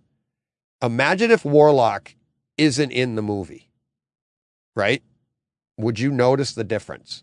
Imagine 0.82 1.30
if 1.30 1.44
Warlock 1.44 2.14
isn't 2.58 2.90
in 2.90 3.14
the 3.14 3.22
movie, 3.22 3.70
right? 4.74 5.02
Would 5.78 5.98
you 5.98 6.10
notice 6.10 6.52
the 6.52 6.64
difference? 6.64 7.22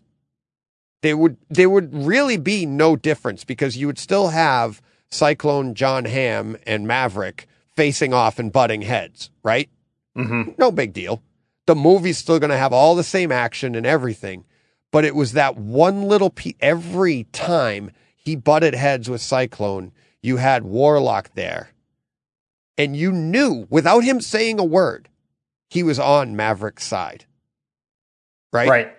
There 1.02 1.16
would 1.16 1.36
there 1.48 1.70
would 1.70 1.94
really 1.94 2.36
be 2.36 2.66
no 2.66 2.96
difference 2.96 3.44
because 3.44 3.76
you 3.76 3.86
would 3.86 3.98
still 3.98 4.28
have 4.28 4.80
Cyclone 5.10 5.74
John 5.74 6.04
Hamm 6.04 6.56
and 6.66 6.86
Maverick 6.86 7.46
facing 7.76 8.12
off 8.12 8.38
and 8.38 8.52
butting 8.52 8.82
heads, 8.82 9.30
right? 9.42 9.68
Mm-hmm. 10.16 10.52
no 10.58 10.72
big 10.72 10.92
deal. 10.92 11.22
The 11.66 11.76
movie's 11.76 12.18
still 12.18 12.40
going 12.40 12.50
to 12.50 12.56
have 12.56 12.72
all 12.72 12.96
the 12.96 13.04
same 13.04 13.30
action 13.30 13.76
and 13.76 13.86
everything, 13.86 14.44
but 14.90 15.04
it 15.04 15.14
was 15.14 15.32
that 15.32 15.56
one 15.56 16.02
little 16.02 16.30
piece. 16.30 16.54
Every 16.60 17.24
time 17.24 17.92
he 18.16 18.34
butted 18.34 18.74
heads 18.74 19.08
with 19.08 19.20
Cyclone, 19.20 19.92
you 20.20 20.38
had 20.38 20.64
Warlock 20.64 21.34
there, 21.34 21.70
and 22.76 22.96
you 22.96 23.12
knew 23.12 23.66
without 23.70 24.00
him 24.00 24.20
saying 24.20 24.58
a 24.58 24.64
word, 24.64 25.08
he 25.68 25.82
was 25.82 26.00
on 26.00 26.34
Maverick's 26.34 26.84
side. 26.84 27.26
Right? 28.52 28.68
Right. 28.68 28.94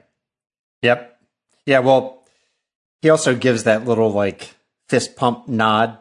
Yep. 0.83 1.19
Yeah. 1.65 1.79
Well, 1.79 2.23
he 3.01 3.09
also 3.09 3.35
gives 3.35 3.63
that 3.63 3.85
little 3.85 4.11
like 4.11 4.55
fist 4.89 5.15
pump 5.15 5.47
nod 5.47 5.97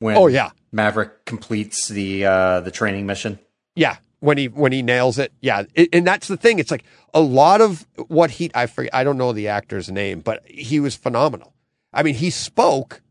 when 0.00 0.16
Oh 0.16 0.26
yeah, 0.26 0.50
Maverick 0.72 1.24
completes 1.24 1.88
the 1.88 2.26
uh, 2.26 2.60
the 2.60 2.70
training 2.70 3.06
mission. 3.06 3.38
yeah. 3.74 3.96
When 4.20 4.38
he 4.38 4.48
when 4.48 4.72
he 4.72 4.80
nails 4.80 5.18
it, 5.18 5.32
yeah. 5.42 5.64
It, 5.74 5.90
and 5.92 6.06
that's 6.06 6.28
the 6.28 6.38
thing. 6.38 6.58
It's 6.58 6.70
like 6.70 6.84
a 7.12 7.20
lot 7.20 7.60
of 7.60 7.86
what 8.08 8.30
he 8.30 8.50
I 8.54 8.64
forget, 8.64 8.94
I 8.94 9.04
don't 9.04 9.18
know 9.18 9.34
the 9.34 9.48
actor's 9.48 9.90
name, 9.90 10.20
but 10.20 10.42
he 10.48 10.80
was 10.80 10.94
phenomenal. 10.94 11.52
I 11.92 12.02
mean, 12.02 12.14
he 12.14 12.30
spoke, 12.30 13.02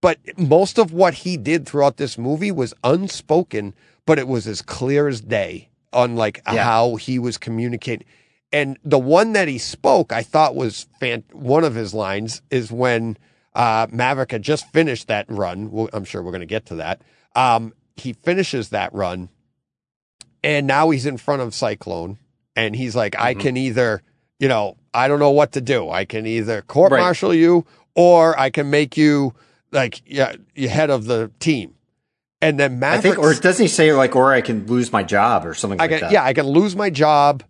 but 0.00 0.18
most 0.38 0.78
of 0.78 0.90
what 0.90 1.12
he 1.14 1.36
did 1.36 1.66
throughout 1.66 1.98
this 1.98 2.16
movie 2.16 2.50
was 2.50 2.72
unspoken, 2.82 3.74
but 4.06 4.18
it 4.18 4.26
was 4.26 4.46
as 4.46 4.62
clear 4.62 5.06
as 5.06 5.20
day 5.20 5.68
on 5.92 6.16
like 6.16 6.40
Yeah. 6.50 6.64
how 6.64 6.96
he 6.96 7.18
was 7.18 7.36
communicating. 7.36 8.06
And 8.50 8.78
the 8.82 8.98
one 8.98 9.34
that 9.34 9.48
he 9.48 9.58
spoke, 9.58 10.12
I 10.14 10.22
thought 10.22 10.54
was 10.54 10.86
fan- 10.98 11.24
one 11.32 11.64
of 11.64 11.74
his 11.74 11.92
lines 11.92 12.40
is 12.50 12.72
when 12.72 13.18
uh, 13.54 13.86
Maverick 13.90 14.32
had 14.32 14.42
just 14.42 14.70
finished 14.72 15.08
that 15.08 15.26
run. 15.28 15.70
Well, 15.70 15.88
I'm 15.92 16.04
sure 16.04 16.22
we're 16.22 16.32
going 16.32 16.40
to 16.40 16.46
get 16.46 16.66
to 16.66 16.76
that. 16.76 17.02
Um, 17.36 17.72
he 17.96 18.12
finishes 18.12 18.70
that 18.70 18.92
run, 18.94 19.28
and 20.42 20.66
now 20.66 20.90
he's 20.90 21.06
in 21.06 21.16
front 21.16 21.42
of 21.42 21.54
Cyclone, 21.54 22.18
and 22.56 22.74
he's 22.76 22.94
like, 22.96 23.18
I 23.18 23.34
Mhm. 23.34 23.40
can 23.40 23.56
either, 23.56 24.02
you 24.38 24.48
know, 24.48 24.76
I 24.92 25.08
don't 25.08 25.18
know 25.18 25.30
what 25.30 25.52
to 25.52 25.60
do. 25.60 25.90
I 25.90 26.04
can 26.04 26.26
either 26.26 26.62
court 26.62 26.92
Right. 26.92 27.00
martial 27.00 27.34
you, 27.34 27.64
or 27.94 28.38
I 28.38 28.50
can 28.50 28.70
make 28.70 28.96
you 28.96 29.34
like 29.72 30.02
yeah, 30.06 30.34
head 30.56 30.90
of 30.90 31.06
the 31.06 31.30
team. 31.40 31.74
And 32.40 32.60
then 32.60 32.72
I 32.72 32.76
Maverick, 32.76 33.02
think, 33.14 33.18
or 33.18 33.34
doesn't 33.34 33.62
he 33.64 33.68
say 33.68 33.92
like, 33.92 34.14
or 34.14 34.32
I 34.32 34.40
can 34.40 34.66
lose 34.66 34.92
my 34.92 35.02
job 35.02 35.46
or 35.46 35.54
something 35.54 35.80
I 35.80 35.84
like 35.84 35.90
can, 35.90 36.00
that? 36.00 36.12
yeah, 36.12 36.22
I 36.24 36.32
can 36.34 36.46
lose 36.46 36.76
my 36.76 36.90
job 36.90 37.42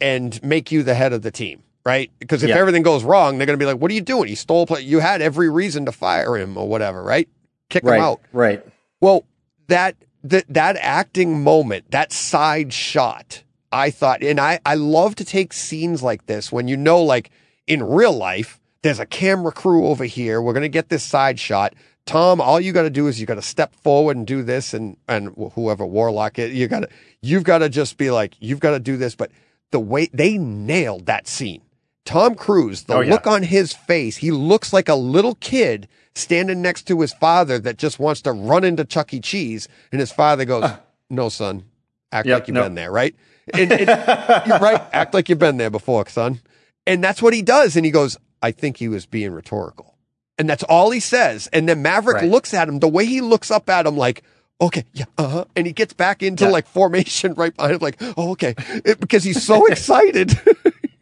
and 0.00 0.42
make 0.42 0.72
you 0.72 0.82
the 0.82 0.94
head 0.94 1.12
of 1.12 1.22
the 1.22 1.30
team, 1.30 1.62
right? 1.84 2.10
Because 2.18 2.42
if 2.42 2.50
Yeah. 2.50 2.56
everything 2.58 2.82
goes 2.82 3.04
wrong, 3.04 3.38
they're 3.38 3.46
going 3.46 3.58
to 3.58 3.62
be 3.62 3.70
like, 3.70 3.80
"What 3.80 3.90
are 3.90 3.94
you 3.94 4.00
doing? 4.00 4.28
You 4.28 4.36
stole 4.36 4.66
play. 4.66 4.80
You 4.82 5.00
had 5.00 5.20
every 5.22 5.48
reason 5.50 5.84
to 5.86 5.92
fire 5.92 6.36
him 6.36 6.56
or 6.56 6.66
whatever, 6.68 7.02
right? 7.02 7.28
Kick 7.68 7.84
right, 7.84 7.96
him 7.96 8.02
out." 8.02 8.20
right. 8.32 8.64
Well, 9.00 9.24
that 9.68 9.96
that 10.22 10.44
that 10.48 10.76
acting 10.80 11.42
moment, 11.42 11.90
that 11.90 12.12
side 12.12 12.72
shot, 12.72 13.42
I 13.70 13.90
thought, 13.90 14.22
and 14.22 14.40
I 14.40 14.60
I 14.64 14.74
love 14.76 15.14
to 15.16 15.24
take 15.24 15.52
scenes 15.52 16.02
like 16.02 16.26
this 16.26 16.50
when 16.50 16.68
you 16.68 16.76
know, 16.76 17.02
like 17.02 17.30
in 17.66 17.82
real 17.82 18.12
life, 18.12 18.60
there's 18.82 19.00
a 19.00 19.06
camera 19.06 19.52
crew 19.52 19.86
over 19.86 20.04
here. 20.04 20.40
We're 20.40 20.54
gonna 20.54 20.68
get 20.68 20.88
this 20.88 21.02
side 21.02 21.38
shot. 21.38 21.74
Tom, 22.06 22.38
all 22.38 22.60
you 22.60 22.72
got 22.72 22.82
to 22.82 22.90
do 22.90 23.06
is 23.06 23.18
you 23.18 23.24
got 23.24 23.36
to 23.36 23.42
step 23.42 23.74
forward 23.76 24.14
and 24.14 24.26
do 24.26 24.42
this, 24.42 24.74
and 24.74 24.96
and 25.08 25.34
whoever 25.54 25.86
Warlock 25.86 26.38
is, 26.38 26.52
you 26.52 26.68
got 26.68 26.80
to 26.80 26.88
you've 27.22 27.44
got 27.44 27.58
to 27.58 27.70
just 27.70 27.96
be 27.96 28.10
like 28.10 28.34
you've 28.40 28.60
got 28.60 28.72
to 28.72 28.78
do 28.78 28.98
this. 28.98 29.14
But 29.14 29.30
the 29.70 29.80
way 29.80 30.10
they 30.12 30.36
nailed 30.36 31.06
that 31.06 31.26
scene, 31.26 31.62
Tom 32.04 32.34
Cruise, 32.34 32.84
the 32.84 32.94
Oh, 32.94 33.00
yeah. 33.00 33.12
look 33.12 33.26
on 33.26 33.42
his 33.42 33.72
face, 33.72 34.18
he 34.18 34.30
looks 34.30 34.72
like 34.72 34.88
a 34.88 34.94
little 34.94 35.36
kid 35.36 35.88
standing 36.14 36.60
next 36.62 36.82
to 36.88 37.00
his 37.00 37.12
father 37.14 37.58
that 37.58 37.78
just 37.78 37.98
wants 37.98 38.20
to 38.22 38.32
run 38.32 38.62
into 38.64 38.84
Chuck 38.84 39.12
E. 39.14 39.20
Cheese, 39.20 39.68
and 39.90 40.00
his 40.00 40.12
father 40.12 40.44
goes, 40.44 40.70
"No, 41.10 41.28
son, 41.28 41.64
act 42.12 42.26
Yep, 42.28 42.38
like 42.40 42.48
you've 42.48 42.54
been 42.54 42.74
there, 42.74 42.92
right? 42.92 43.14
And, 43.52 43.72
and- 43.72 44.46
you're 44.46 44.58
right, 44.58 44.82
act 44.92 45.14
like 45.14 45.28
you've 45.28 45.38
been 45.38 45.56
there 45.56 45.70
before, 45.70 46.06
son." 46.08 46.40
And 46.86 47.02
that's 47.02 47.22
what 47.22 47.32
he 47.34 47.42
does, 47.42 47.74
and 47.76 47.84
he 47.84 47.90
goes, 47.90 48.16
"I 48.42 48.50
think 48.52 48.76
he 48.76 48.88
was 48.88 49.06
being 49.06 49.32
rhetorical." 49.32 49.96
And 50.38 50.48
that's 50.48 50.62
all 50.64 50.90
he 50.90 51.00
says. 51.00 51.46
And 51.52 51.68
then 51.68 51.80
Maverick 51.80 52.16
Right. 52.22 52.30
looks 52.30 52.52
at 52.52 52.68
him, 52.68 52.80
the 52.80 52.88
way 52.88 53.06
he 53.06 53.20
looks 53.20 53.50
up 53.52 53.68
at 53.70 53.86
him, 53.86 53.96
like, 53.96 54.22
okay, 54.60 54.84
yeah, 54.92 55.04
uh 55.16 55.28
huh. 55.28 55.44
And 55.56 55.64
he 55.66 55.72
gets 55.72 55.92
back 55.94 56.22
into 56.24 56.44
Yeah. 56.44 56.50
like 56.50 56.66
formation 56.66 57.34
right 57.36 57.54
behind 57.56 57.74
him, 57.74 57.78
like, 57.80 57.96
oh, 58.16 58.32
okay. 58.32 58.54
It- 58.84 59.00
because 59.00 59.24
he's 59.24 59.42
so 59.42 59.64
excited. 59.70 60.38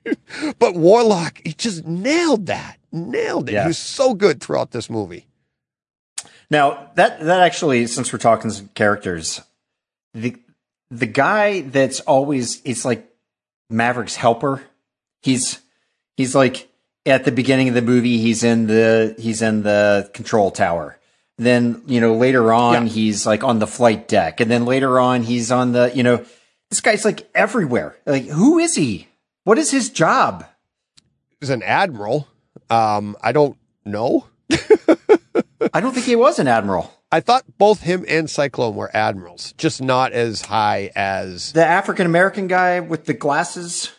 but 0.58 0.74
Warlock, 0.74 1.40
he 1.44 1.52
just 1.52 1.86
nailed 1.86 2.46
that. 2.46 2.78
Nailed 2.90 3.48
it. 3.48 3.52
Yeah. 3.52 3.62
He 3.62 3.68
was 3.68 3.78
so 3.78 4.14
good 4.14 4.40
throughout 4.40 4.70
this 4.72 4.90
movie. 4.90 5.26
Now 6.50 6.90
that 6.96 7.20
that 7.20 7.40
actually, 7.40 7.86
since 7.86 8.12
we're 8.12 8.18
talking 8.18 8.50
some 8.50 8.68
characters, 8.74 9.40
the 10.12 10.36
the 10.90 11.06
guy 11.06 11.62
that's 11.62 12.00
always 12.00 12.60
it's 12.64 12.84
like 12.84 13.08
Maverick's 13.70 14.16
helper. 14.16 14.62
He's 15.22 15.60
he's 16.16 16.34
like 16.34 16.68
at 17.06 17.24
the 17.24 17.32
beginning 17.32 17.68
of 17.68 17.74
the 17.74 17.80
movie. 17.82 18.18
He's 18.18 18.44
in 18.44 18.66
the 18.66 19.14
he's 19.18 19.40
in 19.40 19.62
the 19.62 20.10
control 20.12 20.50
tower. 20.50 20.98
Then 21.38 21.82
you 21.86 22.00
know 22.00 22.14
later 22.16 22.52
on 22.52 22.86
Yeah. 22.86 22.92
he's 22.92 23.24
like 23.24 23.42
on 23.42 23.58
the 23.58 23.66
flight 23.66 24.06
deck, 24.06 24.40
and 24.40 24.50
then 24.50 24.66
later 24.66 25.00
on 25.00 25.22
he's 25.22 25.50
on 25.50 25.72
the 25.72 25.90
you 25.94 26.02
know 26.02 26.22
this 26.68 26.82
guy's 26.82 27.06
like 27.06 27.26
everywhere. 27.34 27.96
Like 28.04 28.26
who 28.26 28.58
is 28.58 28.74
he? 28.74 29.08
What 29.44 29.58
is 29.58 29.70
his 29.70 29.90
job? 29.90 30.44
He's 31.40 31.50
an 31.50 31.62
admiral. 31.62 32.28
Um, 32.70 33.16
I 33.22 33.32
don't 33.32 33.56
know. 33.84 34.26
I 35.74 35.80
don't 35.80 35.92
think 35.92 36.06
he 36.06 36.16
was 36.16 36.38
an 36.38 36.48
admiral. 36.48 36.92
I 37.10 37.20
thought 37.20 37.44
both 37.58 37.82
him 37.82 38.04
and 38.08 38.28
Cyclone 38.30 38.74
were 38.74 38.90
admirals, 38.94 39.52
just 39.58 39.82
not 39.82 40.12
as 40.12 40.42
high 40.42 40.90
as 40.96 41.52
The 41.52 41.64
African 41.64 42.06
American 42.06 42.46
guy 42.46 42.80
with 42.80 43.04
the 43.04 43.12
glasses, 43.14 43.92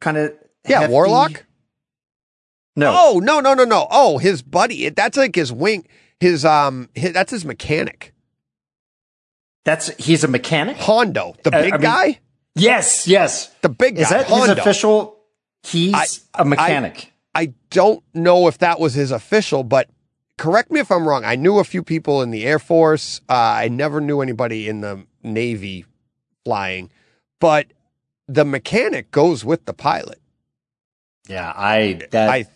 kind 0.00 0.16
of 0.16 0.32
yeah, 0.68 0.88
Warlock. 0.88 1.44
No, 2.74 2.92
Oh 2.94 3.20
no 3.22 3.40
no 3.40 3.54
no 3.54 3.64
no! 3.64 3.86
Oh, 3.90 4.18
his 4.18 4.42
buddy. 4.42 4.88
That's 4.90 5.16
like 5.16 5.34
his 5.34 5.52
wing. 5.52 5.86
His 6.20 6.44
um. 6.44 6.88
His, 6.94 7.12
that's 7.12 7.30
his 7.30 7.44
mechanic. 7.44 8.12
that's 9.64 9.88
he's 9.96 10.24
a 10.24 10.28
mechanic. 10.28 10.76
Hondo, 10.78 11.34
the 11.44 11.54
Uh, 11.56 11.62
big 11.62 11.72
I 11.72 11.76
mean- 11.76 11.82
guy. 11.82 12.18
Yes, 12.56 13.06
yes. 13.06 13.48
The 13.60 13.68
big 13.68 13.96
guy. 13.96 14.02
Is 14.02 14.08
that 14.10 14.26
his 14.26 14.48
official? 14.48 15.18
He's 15.62 15.94
I- 15.94 16.06
a 16.34 16.44
mechanic. 16.44 17.12
I 17.34 17.52
don't 17.70 18.02
know 18.14 18.48
if 18.48 18.58
that 18.58 18.80
was 18.80 18.94
his 18.94 19.10
official, 19.10 19.62
but 19.62 19.90
correct 20.38 20.70
me 20.70 20.80
if 20.80 20.90
I'm 20.90 21.06
wrong. 21.06 21.24
I 21.24 21.36
knew 21.36 21.58
a 21.58 21.64
few 21.64 21.82
people 21.82 22.22
in 22.22 22.30
the 22.30 22.46
Air 22.46 22.58
Force. 22.58 23.20
Uh, 23.28 23.34
I 23.34 23.68
never 23.68 24.00
knew 24.00 24.22
anybody 24.22 24.68
in 24.68 24.80
the 24.80 25.04
Navy 25.22 25.84
flying, 26.44 26.90
but 27.38 27.66
the 28.26 28.44
mechanic 28.46 29.10
goes 29.10 29.44
with 29.44 29.66
the 29.66 29.74
pilot. 29.74 30.18
yeah, 31.28 31.52
I 31.54 32.00
that 32.12 32.30
I, 32.30 32.46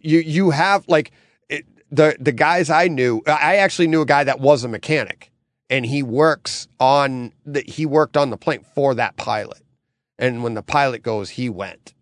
you, 0.00 0.18
you 0.20 0.50
have 0.50 0.88
like 0.88 1.12
it, 1.48 1.64
the 1.92 2.16
the 2.18 2.32
guys 2.32 2.68
I 2.68 2.88
knew. 2.88 3.22
I 3.26 3.56
actually 3.56 3.86
knew 3.86 4.00
a 4.00 4.06
guy 4.06 4.24
that 4.24 4.40
was 4.40 4.64
a 4.64 4.68
mechanic, 4.68 5.30
and 5.70 5.84
he 5.86 6.02
works 6.02 6.68
on 6.80 7.32
the 7.44 7.62
he 7.66 7.86
worked 7.86 8.16
on 8.16 8.30
the 8.30 8.36
plane 8.36 8.64
for 8.74 8.94
that 8.94 9.16
pilot. 9.16 9.62
And 10.18 10.42
when 10.42 10.54
the 10.54 10.62
pilot 10.62 11.02
goes, 11.02 11.30
he 11.30 11.48
went 11.48 11.94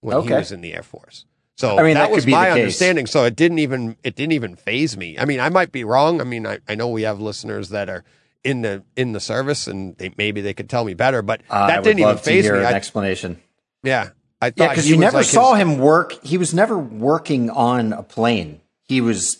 when 0.00 0.22
he 0.22 0.32
was 0.32 0.50
in 0.52 0.60
the 0.62 0.74
Air 0.74 0.82
Force. 0.82 1.24
So 1.56 1.78
I 1.78 1.82
mean, 1.84 1.94
that, 1.94 2.08
that 2.08 2.10
was 2.10 2.26
my 2.26 2.50
understanding. 2.50 3.06
So 3.06 3.24
it 3.24 3.36
didn't 3.36 3.58
even 3.60 3.96
it 4.02 4.16
didn't 4.16 4.32
even 4.32 4.56
phase 4.56 4.96
me. 4.96 5.18
I 5.18 5.24
mean, 5.26 5.38
I 5.38 5.48
might 5.48 5.70
be 5.70 5.84
wrong. 5.84 6.20
I 6.20 6.24
mean, 6.24 6.46
I, 6.46 6.58
I 6.68 6.74
know 6.74 6.88
we 6.88 7.02
have 7.02 7.20
listeners 7.20 7.68
that 7.68 7.88
are 7.88 8.02
in 8.42 8.62
the 8.62 8.82
in 8.96 9.12
the 9.12 9.20
service, 9.20 9.68
and 9.68 9.96
they, 9.98 10.12
maybe 10.18 10.40
they 10.40 10.54
could 10.54 10.68
tell 10.68 10.84
me 10.84 10.94
better. 10.94 11.22
But 11.22 11.42
I 11.48 11.68
that 11.68 11.76
would 11.78 11.84
didn't 11.84 12.00
even 12.00 12.16
phase 12.18 12.50
me. 12.50 12.58
an 12.58 12.64
I, 12.64 12.72
explanation. 12.72 13.40
yeah, 13.84 14.08
I 14.40 14.50
thought 14.50 14.64
Yeah, 14.64 14.68
because 14.70 14.84
he 14.86 14.90
you 14.94 14.96
never 14.96 15.18
like 15.18 15.26
saw 15.26 15.54
his, 15.54 15.62
him 15.62 15.78
work. 15.78 16.14
He 16.24 16.38
was 16.38 16.52
never 16.52 16.76
working 16.76 17.48
on 17.50 17.92
a 17.92 18.02
plane. 18.02 18.60
He 18.82 19.00
was 19.00 19.38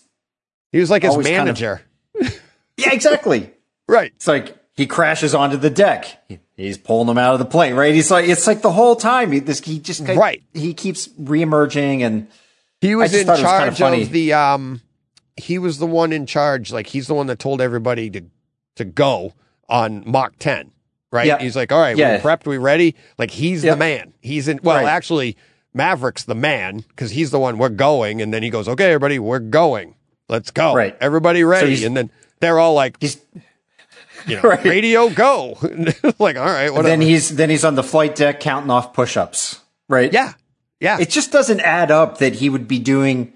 He 0.70 0.78
was 0.78 0.90
like 0.90 1.02
his 1.02 1.10
always 1.10 1.26
kind 1.26 1.48
of- 1.48 1.58
manager, 1.60 1.82
yeah, 2.76 2.92
exactly. 2.92 3.51
Right? 3.88 4.12
It's 4.16 4.28
like 4.28 4.56
he 4.74 4.86
crashes 4.86 5.34
onto 5.34 5.56
the 5.56 5.70
deck. 5.70 6.22
He- 6.28 6.38
He's 6.54 6.78
pulling 6.78 7.06
them 7.08 7.18
out 7.18 7.32
of 7.32 7.38
the 7.40 7.44
plane, 7.46 7.74
right? 7.74 7.92
He's 7.94 8.10
like, 8.10 8.28
it's 8.28 8.46
like 8.46 8.62
the 8.62 8.70
whole 8.70 8.94
time. 8.94 9.32
He, 9.32 9.40
this, 9.40 9.60
he 9.60 9.80
just 9.80 10.02
Right. 10.06 10.44
He 10.52 10.74
keeps 10.74 11.08
reemerging, 11.08 12.02
and 12.02 12.28
He 12.80 12.94
was 12.94 13.12
in 13.14 13.20
it 13.26 13.26
was 13.26 13.40
charge 13.40 13.78
funny. 13.78 14.02
of 14.02 14.10
the 14.12 14.32
um 14.34 14.80
he 15.36 15.58
was 15.58 15.78
the 15.78 15.86
one 15.86 16.12
in 16.12 16.26
charge 16.26 16.70
like 16.70 16.86
he's 16.88 17.06
the 17.06 17.14
one 17.14 17.26
that 17.28 17.38
told 17.38 17.60
everybody 17.62 18.10
to 18.10 18.22
to 18.76 18.84
go 18.84 19.32
on 19.68 20.02
Mach 20.06 20.38
10 20.38 20.70
right 21.10 21.26
Yeah. 21.26 21.38
he's 21.38 21.56
like 21.56 21.72
all 21.72 21.80
right 21.80 21.96
Yeah. 21.96 22.16
we're 22.16 22.20
prepped 22.36 22.46
we 22.46 22.58
ready 22.58 22.94
like 23.18 23.30
he's 23.30 23.62
the 23.62 23.74
man 23.74 24.12
he's 24.20 24.46
in 24.46 24.60
well 24.62 24.76
Right. 24.76 24.86
actually 24.86 25.38
Maverick's 25.72 26.24
the 26.24 26.34
man 26.34 26.84
cuz 26.96 27.10
he's 27.12 27.30
the 27.30 27.38
one 27.40 27.56
we're 27.56 27.70
going 27.70 28.20
and 28.20 28.32
then 28.32 28.42
he 28.42 28.50
goes 28.50 28.68
okay 28.68 28.88
everybody 28.92 29.18
we're 29.18 29.38
going 29.38 29.94
let's 30.28 30.50
go 30.50 30.74
Right. 30.74 30.94
everybody 31.00 31.44
ready 31.44 31.70
he's- 31.70 31.84
and 31.84 31.96
then 31.96 32.10
they're 32.40 32.58
all 32.58 32.74
like 32.74 32.98
he's 33.00 33.16
you 34.26 34.36
know 34.42 34.42
right. 34.42 34.64
radio 34.64 35.08
go 35.10 35.58
like 36.18 36.36
all 36.36 36.44
right 36.44 36.70
whatever 36.70 36.82
then 36.88 37.00
he's 37.00 37.36
then 37.36 37.50
he's 37.50 37.64
on 37.64 37.74
the 37.74 37.82
flight 37.82 38.14
deck 38.14 38.40
counting 38.40 38.70
off 38.70 38.92
push-ups, 38.92 39.60
right? 39.88 40.12
yeah 40.12 40.32
yeah 40.80 40.98
It 41.00 41.10
just 41.10 41.32
doesn't 41.32 41.60
add 41.60 41.90
up 41.90 42.18
that 42.18 42.34
he 42.34 42.48
would 42.48 42.66
be 42.68 42.78
doing 42.78 43.32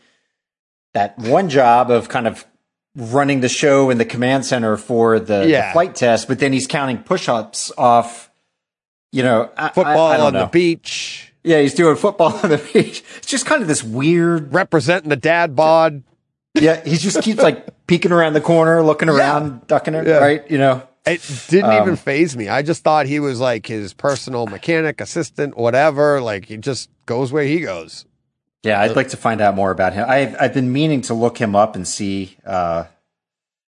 that 0.95 1.19
one 1.19 1.49
job 1.49 1.91
of 1.91 2.09
kind 2.09 2.27
of 2.27 2.47
running 2.95 3.41
the 3.41 3.49
show 3.49 3.91
in 3.91 3.99
the 3.99 4.05
command 4.07 4.47
center 4.47 4.77
for 4.79 5.19
the, 5.21 5.41
the 5.41 5.69
flight 5.73 5.95
test, 5.95 6.29
but 6.29 6.39
then 6.39 6.53
he's 6.53 6.67
counting 6.67 6.99
push-ups 6.99 7.71
off. 7.77 8.31
You 9.13 9.23
know, 9.23 9.51
I, 9.57 9.69
football 9.69 10.07
I, 10.09 10.17
I 10.17 10.21
on 10.21 10.33
know. 10.33 10.41
the 10.41 10.47
beach 10.47 11.33
Yeah, 11.45 11.61
he's 11.61 11.75
doing 11.75 11.97
football 11.97 12.33
on 12.43 12.51
the 12.51 12.59
beach. 12.59 13.05
It's 13.19 13.27
just 13.27 13.47
kind 13.47 13.63
of 13.63 13.69
this 13.69 13.83
weird. 13.85 14.53
representing 14.53 15.11
the 15.11 15.17
dad 15.17 15.55
bod 15.55 16.03
Yeah, 16.61 16.83
he 16.85 16.97
just 16.97 17.23
keeps 17.23 17.41
like 17.43 17.87
peeking 17.87 18.13
around 18.13 18.33
the 18.33 18.41
corner, 18.41 18.83
looking 18.83 19.09
around, 19.09 19.67
ducking 19.67 19.95
it. 19.95 20.07
Yeah. 20.07 20.19
Right? 20.19 20.51
You 20.51 20.59
know. 20.59 20.83
It 21.07 21.23
didn't 21.49 21.71
Um, 21.71 21.83
even 21.83 21.97
phase 21.97 22.37
me. 22.37 22.49
I 22.49 22.63
just 22.63 22.83
thought 22.83 23.07
he 23.07 23.21
was 23.21 23.39
like 23.39 23.67
his 23.67 23.93
personal 23.95 24.47
mechanic, 24.47 25.01
assistant, 25.01 25.57
whatever. 25.57 26.21
Like 26.21 26.47
he 26.47 26.57
just 26.57 26.91
goes 27.07 27.31
where 27.33 27.45
he 27.45 27.61
goes. 27.61 28.07
Yeah, 28.65 28.81
I'd 28.81 28.97
like 28.97 29.11
to 29.11 29.17
find 29.17 29.41
out 29.41 29.55
more 29.55 29.71
about 29.71 29.93
him. 29.93 30.05
I've 30.09 30.35
I've 30.41 30.53
been 30.55 30.73
meaning 30.73 31.03
to 31.03 31.15
look 31.15 31.39
him 31.39 31.55
up 31.55 31.77
and 31.77 31.87
see 31.87 32.37
uh, 32.45 32.85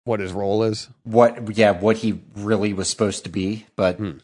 What 0.05 0.21
his 0.21 0.33
role 0.33 0.63
is. 0.63 0.89
what 1.03 1.57
yeah 1.57 1.73
what 1.73 1.97
he 1.97 2.21
really 2.37 2.73
was 2.73 2.89
supposed 2.89 3.25
to 3.25 3.31
be, 3.31 3.67
but 3.75 3.97
Hmm. 3.97 4.19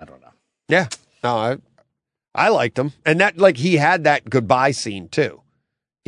I 0.00 0.04
don't 0.04 0.20
know. 0.20 0.28
Yeah. 0.68 0.86
No, 1.24 1.36
I 1.36 1.56
I 2.34 2.50
liked 2.50 2.78
him. 2.78 2.92
And 3.04 3.18
that 3.20 3.38
like 3.38 3.56
he 3.56 3.76
had 3.78 4.04
that 4.04 4.30
goodbye 4.30 4.70
scene 4.70 5.08
too. 5.08 5.40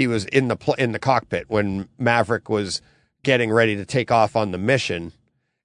He 0.01 0.07
was 0.07 0.25
in 0.25 0.49
the 0.49 0.57
pl- 0.57 0.75
in 0.79 0.93
the 0.93 0.99
cockpit 0.99 1.45
when 1.49 1.87
Maverick 1.99 2.49
was 2.49 2.81
getting 3.23 3.51
ready 3.53 3.77
to 3.77 3.85
take 3.85 4.11
off 4.11 4.35
on 4.35 4.51
the 4.51 4.57
mission. 4.57 5.13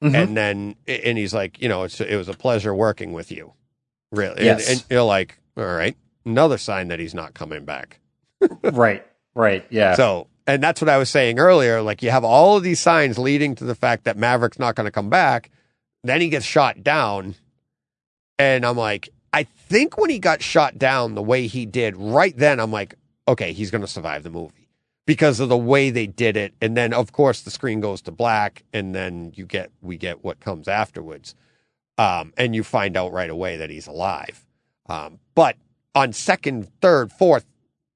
Mhm. 0.03 0.13
And 0.23 0.35
then 0.35 0.75
and 0.87 1.17
he's 1.17 1.33
like, 1.33 1.61
you 1.61 1.69
know, 1.69 1.83
it's 1.83 2.01
it 2.01 2.17
was 2.17 2.27
a 2.27 2.33
pleasure 2.33 2.75
working 2.75 3.13
with 3.13 3.31
you. 3.31 3.53
Really. 4.11 4.35
And- 4.35 4.45
Yes. 4.59 4.69
and 4.69 4.83
you're 4.89 5.03
like, 5.03 5.39
all 5.55 5.63
right. 5.63 5.95
Another 6.25 6.57
sign 6.57 6.89
that 6.89 6.99
he's 6.99 7.13
not 7.13 7.33
coming 7.33 7.63
back. 7.63 8.01
right, 8.63 9.05
right, 9.35 9.65
yeah. 9.69 9.95
So, 9.95 10.27
and 10.45 10.61
that's 10.61 10.81
what 10.81 10.89
I 10.89 10.97
was 10.97 11.09
saying 11.09 11.39
earlier. 11.39 11.81
Like, 11.81 12.03
you 12.03 12.11
have 12.11 12.25
all 12.25 12.57
of 12.57 12.63
these 12.63 12.79
signs 12.81 13.17
leading 13.17 13.55
to 13.55 13.63
the 13.63 13.73
fact 13.75 14.03
that 14.03 14.17
Maverick's 14.17 14.59
not 14.59 14.75
going 14.75 14.85
to 14.85 14.91
come 14.91 15.09
back. 15.09 15.49
then 16.03 16.19
he 16.19 16.27
gets 16.29 16.45
shot 16.45 16.83
down, 16.83 17.35
and 18.37 18.65
I'm 18.65 18.75
like, 18.77 19.09
I 19.33 19.43
think 19.43 19.97
when 19.97 20.09
he 20.09 20.19
got 20.19 20.41
shot 20.41 20.77
down 20.77 21.15
the 21.15 21.21
way 21.23 21.47
he 21.47 21.65
did, 21.65 21.95
right 21.95 22.35
then 22.37 22.59
I'm 22.59 22.71
like, 22.71 22.95
okay, 23.27 23.53
he's 23.53 23.71
going 23.71 23.81
to 23.81 23.87
survive 23.87 24.23
the 24.23 24.29
movie 24.29 24.69
because 25.05 25.39
of 25.39 25.49
the 25.49 25.57
way 25.57 25.89
they 25.89 26.07
did 26.07 26.35
it. 26.37 26.53
And 26.61 26.75
then 26.75 26.93
of 26.93 27.11
course 27.11 27.41
the 27.41 27.51
screen 27.51 27.79
goes 27.79 28.01
to 28.03 28.11
black, 28.11 28.63
and 28.73 28.93
then 28.95 29.31
you 29.35 29.45
get 29.45 29.71
we 29.81 29.97
get 29.97 30.23
what 30.23 30.39
comes 30.39 30.67
afterwards, 30.67 31.35
um, 31.97 32.33
and 32.37 32.55
you 32.55 32.63
find 32.63 32.97
out 32.97 33.11
right 33.11 33.29
away 33.29 33.57
that 33.57 33.69
he's 33.69 33.87
alive. 33.87 34.45
Um, 34.87 35.19
but 35.33 35.57
on 35.93 36.13
second, 36.13 36.69
third, 36.81 37.11
fourth, 37.11 37.45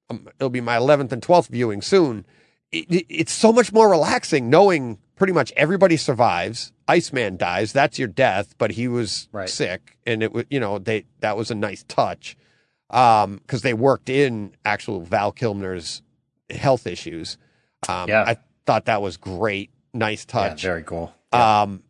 um, 0.10 0.28
it'll 0.40 0.50
be 0.50 0.62
my 0.62 0.78
eleventh 0.78 1.12
and 1.12 1.22
twelfth 1.22 1.50
viewing 1.50 1.82
soon. 1.82 2.26
It, 2.72 2.86
it, 2.92 3.06
it's 3.10 3.32
so 3.32 3.52
much 3.52 3.74
more 3.74 3.90
relaxing 3.90 4.50
knowing 4.50 5.00
pretty 5.16 5.34
much 5.34 5.52
everybody 5.58 5.98
survives. 5.98 6.72
Iceman 6.88 7.38
dies. 7.38 7.74
That's 7.74 8.00
your 8.00 8.08
death, 8.08 8.56
but 8.58 8.72
he 8.72 8.88
was 8.88 9.28
Right. 9.32 9.50
sick, 9.50 9.98
and 10.06 10.24
it 10.24 10.32
was 10.34 10.46
you 10.50 10.60
know 10.60 10.80
they 10.80 11.06
that 11.20 11.36
was 11.38 11.52
a 11.52 11.56
nice 11.56 11.84
touch 11.88 12.36
um 12.90 13.36
because 13.38 13.62
they 13.62 13.74
worked 13.74 14.10
in 14.10 14.52
actual 14.66 15.02
Val 15.02 15.32
Kilmer's 15.32 16.02
health 16.50 16.88
issues. 16.88 17.38
Um, 17.88 18.10
Yeah. 18.10 18.24
I 18.28 18.38
thought 18.66 18.86
that 18.86 19.02
was 19.02 19.18
great, 19.18 19.70
nice 19.94 20.26
Yeah, 20.28 20.50
touch. 20.50 20.62
very 20.64 20.84
cool. 20.84 21.14
Um, 21.32 21.84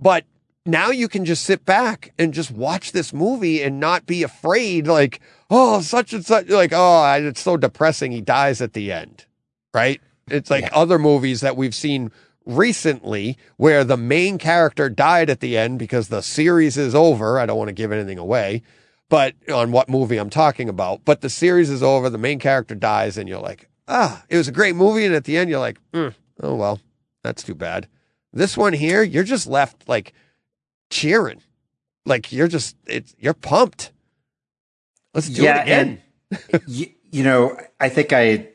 but 0.00 0.24
now 0.64 0.90
you 0.90 1.08
can 1.08 1.24
just 1.24 1.44
sit 1.44 1.64
back 1.64 2.12
and 2.18 2.32
just 2.34 2.50
watch 2.50 2.92
this 2.92 3.12
movie 3.12 3.62
and 3.62 3.80
not 3.80 4.06
be 4.06 4.22
afraid, 4.22 4.86
like, 4.86 5.20
oh, 5.50 5.80
such 5.80 6.12
and 6.12 6.24
such, 6.24 6.48
like, 6.48 6.72
oh, 6.74 7.12
it's 7.20 7.40
so 7.40 7.56
depressing. 7.56 8.12
He 8.12 8.20
dies 8.20 8.60
at 8.60 8.74
the 8.74 8.92
end, 8.92 9.24
right? 9.74 10.00
It's 10.30 10.50
like 10.50 10.64
Yeah. 10.64 10.70
other 10.74 10.98
movies 10.98 11.40
that 11.40 11.56
we've 11.56 11.74
seen 11.74 12.12
recently 12.44 13.36
where 13.56 13.82
the 13.84 13.96
main 13.96 14.38
character 14.38 14.88
died 14.88 15.30
at 15.30 15.40
the 15.40 15.56
end 15.56 15.78
because 15.78 16.08
the 16.08 16.22
series 16.22 16.76
is 16.76 16.94
over. 16.94 17.38
I 17.38 17.46
don't 17.46 17.58
want 17.58 17.68
to 17.68 17.74
give 17.74 17.92
anything 17.92 18.18
away, 18.18 18.62
but 19.08 19.34
on 19.52 19.72
what 19.72 19.88
movie 19.88 20.18
I'm 20.18 20.30
talking 20.30 20.68
about, 20.68 21.04
but 21.04 21.20
the 21.20 21.30
series 21.30 21.70
is 21.70 21.82
over. 21.82 22.10
The 22.10 22.18
main 22.18 22.38
character 22.38 22.74
dies, 22.74 23.16
and 23.16 23.28
you're 23.28 23.40
like, 23.40 23.68
ah, 23.86 24.24
it 24.28 24.36
was 24.36 24.48
a 24.48 24.52
great 24.52 24.76
movie. 24.76 25.04
And 25.06 25.14
at 25.14 25.24
the 25.24 25.36
end, 25.36 25.48
you're 25.50 25.60
like, 25.60 25.78
mm, 25.92 26.14
oh, 26.42 26.54
well, 26.54 26.80
that's 27.22 27.42
too 27.42 27.54
bad. 27.54 27.88
This 28.32 28.56
one 28.56 28.74
here, 28.74 29.02
you're 29.02 29.24
just 29.24 29.46
left 29.46 29.88
like 29.88 30.12
cheering. 30.90 31.40
Like 32.04 32.32
you're 32.32 32.48
just 32.48 32.76
it's 32.86 33.14
you're 33.18 33.34
pumped. 33.34 33.92
Let's 35.14 35.28
do 35.28 35.42
Yeah, 35.42 35.60
it 35.60 35.62
again. 35.62 36.02
you, 36.66 36.86
you 37.10 37.24
know, 37.24 37.56
I 37.80 37.88
think 37.88 38.12
I, 38.12 38.48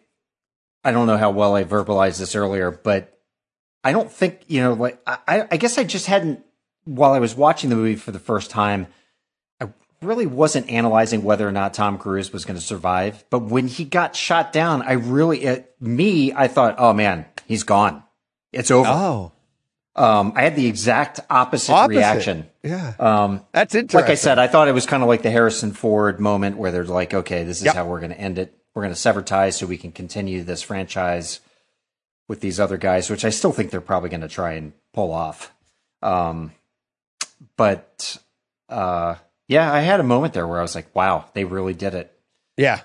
I 0.84 0.92
don't 0.92 1.08
know 1.08 1.18
how 1.18 1.32
well 1.32 1.56
I 1.56 1.64
verbalized 1.64 2.20
this 2.20 2.36
earlier, 2.36 2.70
but 2.72 3.20
I 3.84 3.92
don't 3.92 4.12
think 4.12 4.42
you 4.48 4.62
know, 4.62 4.74
like 4.74 5.02
I, 5.08 5.48
I 5.52 5.58
guess 5.58 5.78
I 5.78 5.84
just 5.84 6.06
hadn't 6.06 6.44
while 6.86 7.14
I 7.14 7.20
was 7.20 7.36
watching 7.36 7.70
the 7.70 7.76
movie 7.76 7.96
for 7.96 8.12
the 8.12 8.20
first 8.20 8.52
time. 8.52 8.88
Really 10.04 10.26
wasn't 10.26 10.70
analyzing 10.70 11.24
whether 11.24 11.48
or 11.48 11.52
not 11.52 11.74
Tom 11.74 11.98
Cruise 11.98 12.32
was 12.34 12.46
going 12.46 12.58
to 12.60 12.66
survive, 12.66 13.24
but 13.30 13.40
when 13.40 13.68
he 13.68 13.86
got 13.86 14.16
shot 14.16 14.52
down, 14.54 14.82
I 14.82 14.94
really, 14.94 15.44
it, 15.44 15.76
me, 15.80 16.32
I 16.34 16.48
thought, 16.48 16.76
oh 16.78 16.94
man, 16.94 17.26
he's 17.48 17.64
gone. 17.64 18.04
It's 18.52 18.70
over. 18.72 18.88
oh, 18.90 19.32
Um, 19.96 20.34
I 20.36 20.44
had 20.44 20.56
the 20.56 20.68
exact 20.68 21.20
opposite, 21.30 21.72
Opposite. 21.74 21.98
reaction. 21.98 22.50
yeah. 22.64 22.94
Um, 23.00 23.42
That's 23.52 23.74
interesting. 23.76 24.02
like 24.02 24.10
I 24.12 24.16
said, 24.16 24.40
I 24.40 24.48
thought 24.48 24.68
it 24.68 24.74
was 24.74 24.86
kind 24.86 25.04
of 25.04 25.10
like 25.10 25.22
the 25.24 25.32
Harrison 25.32 25.72
Ford 25.72 26.20
moment 26.20 26.58
where 26.58 26.72
they're 26.72 26.84
like, 26.86 27.14
okay, 27.14 27.44
this 27.44 27.60
is 27.60 27.66
Yep. 27.66 27.76
how 27.76 27.86
we're 27.88 28.00
going 28.00 28.12
to 28.12 28.20
end 28.20 28.38
it. 28.40 28.56
We're 28.76 28.84
going 28.84 28.94
to 28.94 29.00
sever 29.00 29.22
ties 29.22 29.58
so 29.58 29.66
we 29.68 29.78
can 29.78 29.92
continue 29.92 30.44
this 30.44 30.62
franchise 30.64 31.40
with 32.28 32.42
these 32.42 32.60
other 32.60 32.78
guys, 32.78 33.10
which 33.10 33.24
I 33.26 33.30
still 33.30 33.52
think 33.52 33.70
they're 33.70 33.82
probably 33.82 34.10
going 34.10 34.22
to 34.22 34.28
try 34.28 34.54
and 34.54 34.74
pull 34.94 35.12
off. 35.12 35.54
Um, 36.02 36.52
but 37.58 38.18
uh, 38.70 39.16
yeah, 39.48 39.72
I 39.72 39.82
had 39.82 40.00
a 40.00 40.04
moment 40.04 40.34
there 40.34 40.48
where 40.48 40.60
I 40.60 40.62
was 40.62 40.76
like, 40.76 40.94
wow, 40.96 41.26
they 41.34 41.44
really 41.46 41.74
did 41.74 41.94
it. 41.94 42.12
yeah, 42.58 42.82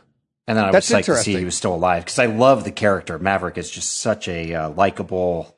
And 0.47 0.56
then 0.59 0.64
I 0.66 0.70
That's 0.72 0.90
was 0.90 1.01
psyched 1.02 1.06
to 1.06 1.16
see 1.16 1.36
he 1.36 1.44
was 1.44 1.56
still 1.56 1.74
alive 1.74 2.05
because 2.05 2.18
I 2.18 2.26
love 2.26 2.64
the 2.64 2.72
character. 2.72 3.18
Maverick 3.18 3.59
is 3.59 3.70
just 3.70 4.01
such 4.01 4.28
a 4.28 4.55
uh, 4.55 4.68
likable, 4.70 5.55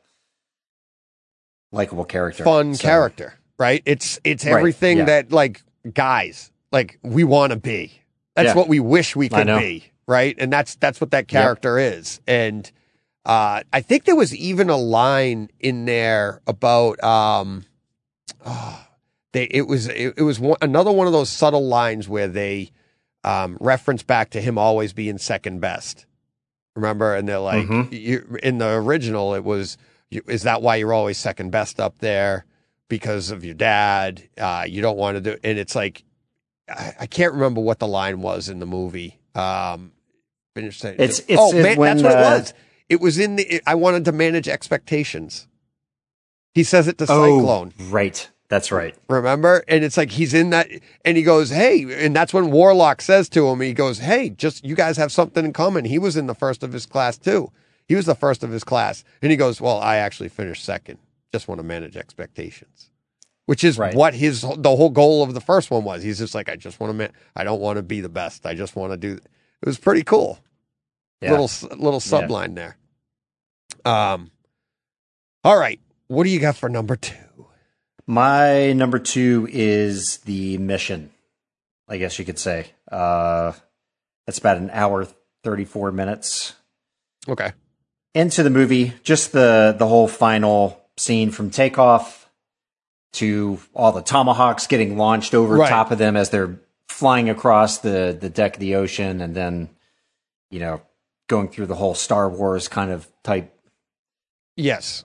likable 1.73 2.05
character, 2.05 2.45
fun 2.45 2.75
So- 2.75 2.83
character, 2.83 3.35
right? 3.59 3.83
It's 3.87 4.21
it's 4.25 4.45
Right, 4.45 4.57
everything 4.57 4.99
yeah. 4.99 5.05
that 5.07 5.33
like 5.33 5.63
guys 5.93 6.51
like 6.73 6.99
we 7.03 7.25
want 7.25 7.53
to 7.53 7.57
be. 7.59 7.93
That's 8.37 8.49
Yeah. 8.49 8.55
what 8.55 8.69
we 8.69 8.81
wish 8.81 9.17
we 9.17 9.29
could 9.29 9.47
be, 9.47 9.91
right? 10.07 10.35
And 10.39 10.53
that's 10.53 10.75
that's 10.77 11.01
what 11.01 11.11
that 11.13 11.29
character 11.29 11.79
is. 11.79 12.21
And 12.27 12.71
uh, 13.27 13.63
I 13.73 13.81
think 13.81 14.05
there 14.05 14.17
was 14.17 14.35
even 14.35 14.71
a 14.71 14.77
line 14.77 15.51
in 15.61 15.85
there 15.85 16.41
about 16.47 17.03
um, 17.05 17.65
oh, 18.47 18.87
they 19.33 19.45
it 19.45 19.63
was 19.67 19.87
it, 19.89 20.15
it 20.17 20.23
was 20.23 20.39
one, 20.41 20.57
another 20.63 20.91
one 20.93 21.07
of 21.07 21.13
those 21.13 21.29
subtle 21.31 21.67
lines 21.67 22.09
where 22.09 22.29
they 22.29 22.71
um, 23.25 23.57
reference 23.61 24.03
back 24.03 24.31
to 24.31 24.41
him 24.41 24.57
always 24.59 24.93
being 24.93 25.19
second 25.19 25.61
best. 25.61 26.07
Remember, 26.77 27.15
and 27.15 27.29
they're 27.29 27.39
like, 27.41 27.67
Mhm. 27.67 27.93
you, 27.93 28.39
in 28.43 28.59
the 28.59 28.69
original, 28.75 29.35
it 29.35 29.45
was, 29.45 29.77
you, 30.09 30.23
is 30.29 30.45
that 30.45 30.63
why 30.63 30.77
you're 30.77 30.93
always 30.93 31.19
second 31.19 31.51
best 31.51 31.81
up 31.81 31.99
there 31.99 32.47
because 32.89 33.31
of 33.31 33.45
your 33.45 33.55
dad? 33.55 34.23
Uh, 34.39 34.65
you 34.67 34.81
don't 34.81 34.97
want 34.97 35.17
to 35.17 35.21
do, 35.21 35.37
and 35.45 35.59
it's 35.59 35.75
like, 35.75 36.05
I, 36.69 36.95
I 37.01 37.07
can't 37.07 37.35
remember 37.35 37.61
what 37.61 37.81
the 37.81 37.89
line 37.89 38.23
was 38.23 38.49
in 38.49 38.59
the 38.61 38.67
movie. 38.67 39.19
Um. 39.35 39.93
It's- 40.57 40.85
it's 40.99 41.23
oh, 41.31 41.53
man, 41.53 41.79
that's 41.79 42.03
what 42.03 42.13
it 42.13 42.19
uh, 42.19 42.39
was. 42.39 42.55
It 42.89 43.01
was 43.01 43.19
in 43.19 43.37
the. 43.37 43.45
It, 43.57 43.63
I 43.67 43.75
wanted 43.77 44.05
to 44.07 44.13
manage 44.13 44.49
expectations. 44.49 45.47
He 46.55 46.65
says 46.65 46.89
it 46.89 46.99
to 46.99 47.07
Oh, 47.09 47.39
Cyclone. 47.39 47.73
right. 47.91 48.29
That's 48.51 48.73
right. 48.73 48.95
Remember? 49.09 49.65
And 49.69 49.85
it's 49.85 49.97
like 49.97 50.11
he's 50.11 50.35
in 50.35 50.51
that 50.51 50.69
and 51.05 51.17
he 51.17 51.23
goes, 51.23 51.51
Hey, 51.51 52.05
and 52.05 52.15
that's 52.15 52.35
when 52.35 52.51
Warlock 52.51 53.01
says 53.01 53.29
to 53.31 53.49
him, 53.49 53.61
he 53.61 53.73
goes, 53.73 54.01
Hey, 54.01 54.31
just 54.31 54.65
you 54.65 54.75
guys 54.75 54.97
have 54.97 55.13
something 55.13 55.45
in 55.45 55.53
common. 55.53 55.85
He 55.85 56.01
was 56.01 56.17
in 56.17 56.27
the 56.27 56.35
first 56.35 56.63
of 56.65 56.73
his 56.73 56.85
class 56.85 57.17
too. 57.17 57.53
He 57.87 57.95
was 57.95 58.07
the 58.07 58.15
first 58.17 58.43
of 58.43 58.51
his 58.51 58.65
class. 58.65 59.05
And 59.23 59.31
he 59.31 59.37
goes, 59.37 59.61
Well, 59.61 59.79
I 59.79 59.97
actually 59.97 60.29
finished 60.31 60.65
second. 60.65 60.99
Just 61.33 61.47
want 61.47 61.61
to 61.61 61.63
manage 61.63 61.97
expectations. 61.97 62.91
Which 63.47 63.63
is 63.63 63.79
Right. 63.79 63.95
what 63.95 64.15
his 64.15 64.41
the 64.43 64.77
whole 64.77 64.91
goal 64.91 65.23
of 65.23 65.33
the 65.33 65.41
first 65.41 65.71
one 65.71 65.85
was. 65.85 66.03
He's 66.03 66.19
just 66.19 66.35
like, 66.35 66.49
I 66.49 66.57
just 66.57 66.81
want 66.81 66.91
to 66.91 66.95
man 66.95 67.13
I 67.37 67.45
don't 67.45 67.61
want 67.61 67.77
to 67.77 67.85
be 67.85 68.01
the 68.01 68.09
best. 68.09 68.47
I 68.47 68.55
just 68.55 68.75
want 68.75 68.93
to 68.93 68.97
do 68.97 69.13
it 69.15 69.67
was 69.67 69.79
pretty 69.79 70.03
cool. 70.03 70.41
Yeah. 71.21 71.31
Little 71.39 71.51
little 71.79 72.01
subline 72.01 72.57
there. 72.57 72.77
Um 73.85 74.33
all 75.45 75.57
right. 75.57 75.79
What 76.09 76.25
do 76.25 76.31
you 76.31 76.41
got 76.41 76.57
for 76.57 76.69
number 76.69 76.97
two? 76.97 77.15
My 78.11 78.73
number 78.73 78.99
two 78.99 79.47
is 79.53 80.17
the 80.25 80.59
mission. 80.59 81.11
I 81.89 81.97
guess 81.97 82.19
you 82.19 82.25
could 82.25 82.41
say. 82.41 82.67
Uh, 82.91 83.53
that's 84.27 84.39
about 84.39 84.57
an 84.57 84.69
hour, 84.73 85.07
thirty-four 85.45 85.93
minutes 85.93 86.55
Okay. 87.29 87.53
into 88.13 88.43
the 88.43 88.51
movie. 88.51 88.95
Just 89.05 89.31
the 89.31 89.77
the 89.79 89.87
whole 89.87 90.09
final 90.09 90.81
scene 90.97 91.31
from 91.31 91.51
takeoff 91.51 92.29
to 93.13 93.61
all 93.75 93.93
the 93.93 94.03
tomahawks 94.03 94.67
getting 94.67 94.97
launched 94.99 95.33
over 95.33 95.55
Right. 95.55 95.69
top 95.71 95.93
of 95.93 95.99
them 95.99 96.17
as 96.17 96.31
they're 96.31 96.59
flying 96.89 97.31
across 97.31 97.79
the 97.79 98.17
the 98.21 98.29
deck 98.29 98.55
of 98.55 98.61
the 98.61 98.75
ocean, 98.75 99.21
and 99.21 99.37
then 99.37 99.69
you 100.51 100.59
know 100.59 100.81
going 101.29 101.47
through 101.49 101.67
the 101.67 101.77
whole 101.77 101.95
Star 101.95 102.29
Wars 102.29 102.67
kind 102.67 102.91
of 102.91 103.07
type 103.23 103.57
Yes. 104.57 105.05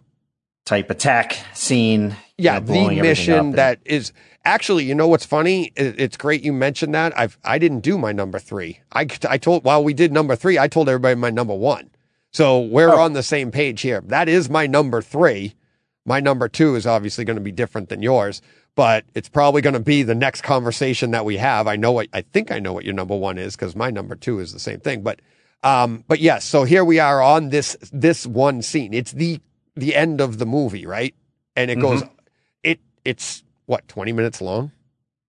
Type 0.65 0.89
attack 0.89 1.37
scene. 1.53 2.09
you 2.37 2.45
yeah, 2.45 2.53
know, 2.53 2.59
the 2.61 2.65
blowing 2.65 2.99
everything 2.99 2.99
up 2.99 3.03
mission 3.45 3.51
that 3.51 3.79
is 3.85 4.11
actually, 4.43 4.83
you 4.83 4.95
know 4.95 5.07
what's 5.07 5.25
funny? 5.25 5.71
It's 5.75 6.17
great 6.17 6.43
you 6.43 6.51
mentioned 6.53 6.93
that. 6.95 7.17
I've 7.17 7.37
I 7.43 7.57
didn't 7.59 7.79
do 7.81 7.97
my 7.97 8.11
number 8.11 8.39
three. 8.39 8.79
I 8.91 9.07
I 9.29 9.37
told 9.37 9.63
while 9.63 9.83
we 9.83 9.93
did 9.93 10.11
number 10.11 10.35
three, 10.35 10.57
I 10.59 10.67
told 10.67 10.89
everybody 10.89 11.15
my 11.15 11.29
number 11.29 11.55
one. 11.55 11.89
So 12.33 12.59
we're 12.59 12.89
Oh. 12.93 12.99
on 12.99 13.13
the 13.13 13.23
same 13.23 13.51
page 13.51 13.81
here. 13.81 14.01
That 14.07 14.27
is 14.27 14.49
my 14.49 14.67
number 14.67 15.01
three. 15.01 15.55
My 16.05 16.19
number 16.19 16.47
two 16.49 16.75
is 16.75 16.85
obviously 16.85 17.23
going 17.25 17.37
to 17.37 17.41
be 17.41 17.51
different 17.51 17.89
than 17.89 18.01
yours, 18.01 18.41
but 18.75 19.05
it's 19.15 19.29
probably 19.29 19.61
going 19.61 19.73
to 19.73 19.79
be 19.79 20.03
the 20.03 20.13
next 20.13 20.41
conversation 20.41 21.11
that 21.11 21.25
we 21.25 21.37
have. 21.37 21.65
I 21.67 21.77
know 21.77 21.91
what 21.93 22.07
I 22.13 22.21
think 22.21 22.51
I 22.51 22.59
know 22.59 22.73
what 22.73 22.85
your 22.85 22.93
number 22.93 23.15
one 23.15 23.37
is 23.37 23.55
because 23.55 23.75
my 23.75 23.89
number 23.89 24.15
two 24.15 24.39
is 24.39 24.51
the 24.51 24.59
same 24.59 24.79
thing. 24.81 25.01
But 25.01 25.21
um, 25.63 26.03
but 26.07 26.19
yes, 26.19 26.43
so 26.43 26.63
here 26.63 26.83
we 26.83 26.99
are 26.99 27.21
on 27.21 27.49
this 27.49 27.77
this 27.93 28.27
one 28.27 28.61
scene. 28.61 28.93
It's 28.93 29.13
the 29.13 29.39
the 29.76 29.95
end 29.95 30.22
of 30.22 30.38
the 30.38 30.45
movie, 30.45 30.85
right? 30.85 31.14
And 31.56 31.69
it 31.72 31.80
goes 31.80 32.03
it 32.64 32.80
it's 33.03 33.43
what 33.65 33.88
20 33.88 34.11
minutes 34.14 34.41
long 34.41 34.72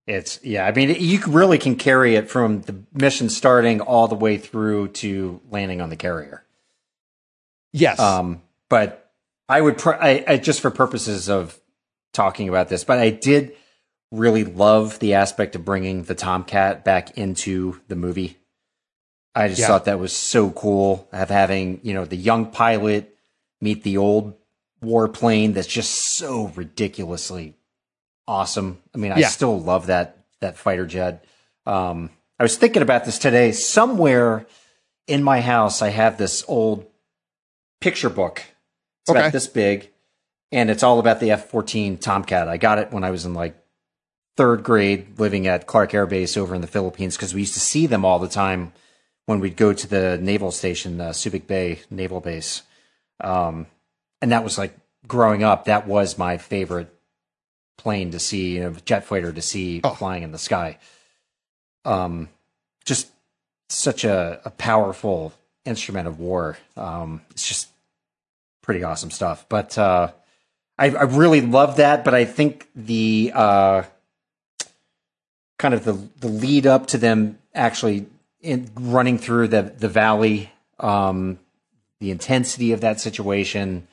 It's 0.07 0.39
yeah. 0.45 0.67
I 0.67 0.73
mean, 0.73 0.97
you 0.99 1.21
really 1.27 1.59
can 1.59 1.77
carry 1.77 2.15
it 2.17 2.29
from 2.31 2.63
the 2.63 2.77
mission 2.93 3.29
starting 3.29 3.81
all 3.81 4.09
the 4.09 4.15
way 4.15 4.39
through 4.39 4.89
to 4.89 5.41
landing 5.51 5.81
on 5.81 5.89
the 5.91 5.97
carrier. 5.97 6.45
yes 7.73 7.99
Um, 8.01 8.43
but 8.69 9.11
I 9.49 9.61
would, 9.61 9.79
pr- 9.79 9.95
I, 9.95 10.25
I 10.27 10.37
just 10.39 10.61
for 10.61 10.71
purposes 10.71 11.29
of 11.29 11.59
talking 12.13 12.49
about 12.49 12.69
this, 12.69 12.83
but 12.85 12.99
I 12.99 13.11
did 13.11 13.53
really 14.11 14.45
love 14.45 14.99
the 14.99 15.15
aspect 15.15 15.55
of 15.55 15.65
bringing 15.65 16.03
the 16.05 16.15
Tomcat 16.15 16.85
back 16.85 17.17
into 17.19 17.81
the 17.89 17.95
movie. 17.97 18.39
I 19.35 19.49
just 19.49 19.61
Yeah. 19.61 19.67
thought 19.69 19.85
that 19.85 19.99
was 20.01 20.13
so 20.13 20.51
cool 20.51 21.09
of 21.13 21.29
having 21.29 21.81
you 21.83 21.95
know 21.95 22.05
the 22.05 22.17
young 22.17 22.47
pilot 22.51 23.16
meet 23.61 23.83
the 23.83 23.97
old 23.97 24.35
warplane 24.83 25.55
that's 25.55 25.67
just 25.67 26.17
so 26.17 26.53
ridiculously 26.55 27.55
awesome. 28.29 28.83
I 28.95 28.99
mean, 28.99 29.13
I 29.13 29.21
Yeah. 29.21 29.29
still 29.29 29.59
love 29.59 29.87
that 29.87 30.19
that 30.41 30.57
fighter 30.59 30.85
jet. 30.87 31.25
Um, 31.65 32.11
I 32.39 32.43
was 32.43 32.57
thinking 32.57 32.83
about 32.83 33.05
this 33.07 33.19
today. 33.19 33.53
Somewhere 33.53 34.47
in 35.07 35.23
my 35.23 35.41
house, 35.41 35.81
I 35.81 35.89
have 35.89 36.19
this 36.19 36.45
old 36.47 36.87
picture 37.81 38.11
book. 38.11 38.43
It's 39.03 39.11
Okay. 39.11 39.21
about 39.21 39.33
this 39.33 39.47
big, 39.47 39.91
and 40.53 40.69
it's 40.71 40.83
all 40.83 40.99
about 40.99 41.21
the 41.21 41.31
F 41.31 41.49
fourteen 41.49 41.97
Tomcat. 41.97 42.49
I 42.49 42.59
got 42.59 42.79
it 42.79 42.93
when 42.93 43.05
I 43.05 43.11
was 43.11 43.25
in 43.25 43.33
like 43.33 43.57
third 44.37 44.63
grade, 44.63 45.19
living 45.19 45.47
at 45.47 45.67
Clark 45.67 45.95
Air 45.95 46.05
Base 46.07 46.37
over 46.37 46.55
in 46.55 46.61
the 46.61 46.67
Philippines, 46.67 47.17
because 47.17 47.33
we 47.33 47.41
used 47.41 47.55
to 47.55 47.61
see 47.61 47.87
them 47.87 48.05
all 48.05 48.19
the 48.19 48.29
time 48.29 48.73
when 49.25 49.41
we'd 49.41 49.57
go 49.57 49.73
to 49.73 49.87
the 49.87 50.19
naval 50.19 50.51
station, 50.53 51.01
uh, 51.01 51.11
Subic 51.11 51.47
Bay 51.47 51.81
Naval 51.91 52.21
Base. 52.21 52.63
Um, 53.21 53.67
and 54.23 54.33
that 54.33 54.45
was 54.45 54.59
like 54.59 54.77
growing 55.07 55.43
up. 55.45 55.67
That 55.67 55.87
was 55.87 56.19
my 56.19 56.37
favorite 56.39 56.93
plane 57.79 58.11
to 58.13 58.19
see, 58.19 58.55
you 58.57 58.61
know, 58.61 58.75
jet 58.85 59.05
fighter 59.05 59.33
to 59.33 59.43
see 59.43 59.81
Oh. 59.85 59.95
flying 59.95 60.23
in 60.23 60.33
the 60.33 60.39
sky. 60.39 60.79
Um, 61.85 62.29
just 62.85 63.09
such 63.69 64.05
a, 64.05 64.41
a 64.45 64.51
powerful 64.51 65.33
instrument 65.65 66.09
of 66.09 66.19
war. 66.19 66.57
Um, 66.77 67.21
it's 67.31 67.47
just 67.47 67.69
pretty 68.63 68.83
awesome 68.83 69.11
stuff. 69.11 69.47
But 69.49 69.77
uh, 69.79 70.13
I, 70.79 70.87
I 70.91 71.03
really 71.03 71.41
love 71.41 71.77
that. 71.77 72.05
But 72.05 72.15
I 72.15 72.25
think 72.25 72.69
the 72.75 73.33
uh, 73.35 73.83
kind 75.59 75.75
of 75.75 75.85
the 75.85 75.93
the 76.21 76.29
lead 76.29 76.67
up 76.67 76.87
to 76.89 76.99
them 76.99 77.39
actually 77.55 78.07
in, 78.41 78.71
running 78.77 79.19
through 79.19 79.49
the 79.49 79.63
the 79.63 79.89
valley, 79.89 80.51
um, 80.81 81.39
the 82.01 82.11
intensity 82.11 82.73
of 82.73 82.81
that 82.83 83.01
situation 83.01 83.89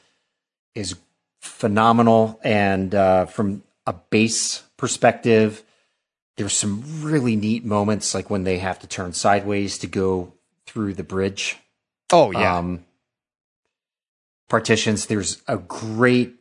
is 0.75 0.95
phenomenal. 1.41 2.39
And 2.43 2.93
uh, 2.95 3.25
from 3.25 3.63
a 3.85 3.93
bass 3.93 4.63
perspective, 4.77 5.63
there's 6.38 6.53
some 6.53 6.84
really 7.03 7.35
neat 7.35 7.63
moments, 7.63 8.13
like 8.15 8.30
when 8.30 8.43
they 8.43 8.57
have 8.59 8.80
to 8.80 8.88
turn 8.88 9.13
sideways 9.13 9.77
to 9.80 9.88
go 9.88 10.34
through 10.65 10.93
the 10.95 11.03
bridge 11.03 11.57
Oh 12.11 12.31
yeah. 12.31 12.57
um, 12.57 12.85
partitions. 14.49 15.05
There's 15.05 15.41
a 15.47 15.57
great 15.57 16.35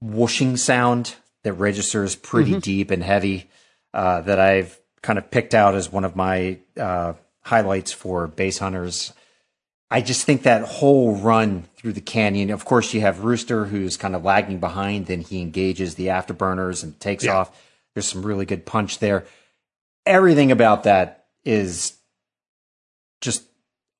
whooshing 0.00 0.56
sound 0.56 1.16
that 1.42 1.52
registers 1.54 2.16
pretty 2.16 2.52
Mm-hmm. 2.52 2.60
deep 2.60 2.90
and 2.90 3.02
heavy 3.02 3.50
uh, 3.92 4.20
that 4.22 4.38
I've 4.40 4.78
kind 5.02 5.18
of 5.18 5.30
picked 5.30 5.54
out 5.54 5.74
as 5.74 5.92
one 5.92 6.04
of 6.04 6.16
my 6.16 6.58
uh, 6.78 7.14
highlights 7.42 7.92
for 7.92 8.26
bass 8.26 8.58
hunters. 8.58 9.12
I 9.94 10.00
just 10.00 10.24
think 10.26 10.42
that 10.42 10.62
whole 10.62 11.14
run 11.14 11.64
through 11.76 11.92
the 11.92 12.00
canyon. 12.00 12.50
Of 12.50 12.64
course, 12.64 12.92
you 12.92 13.00
have 13.02 13.20
Rooster 13.24 13.66
who's 13.66 13.96
kind 13.96 14.16
of 14.16 14.24
lagging 14.24 14.58
behind, 14.58 15.06
then 15.06 15.20
he 15.20 15.40
engages 15.40 15.94
the 15.94 16.08
afterburners 16.08 16.82
and 16.82 16.98
takes 16.98 17.22
Yeah. 17.24 17.36
off. 17.36 17.62
There's 17.94 18.06
some 18.06 18.26
really 18.26 18.44
good 18.44 18.66
punch 18.66 18.98
there. 18.98 19.24
Everything 20.04 20.50
about 20.50 20.82
that 20.82 21.26
is 21.44 21.92
just 23.20 23.44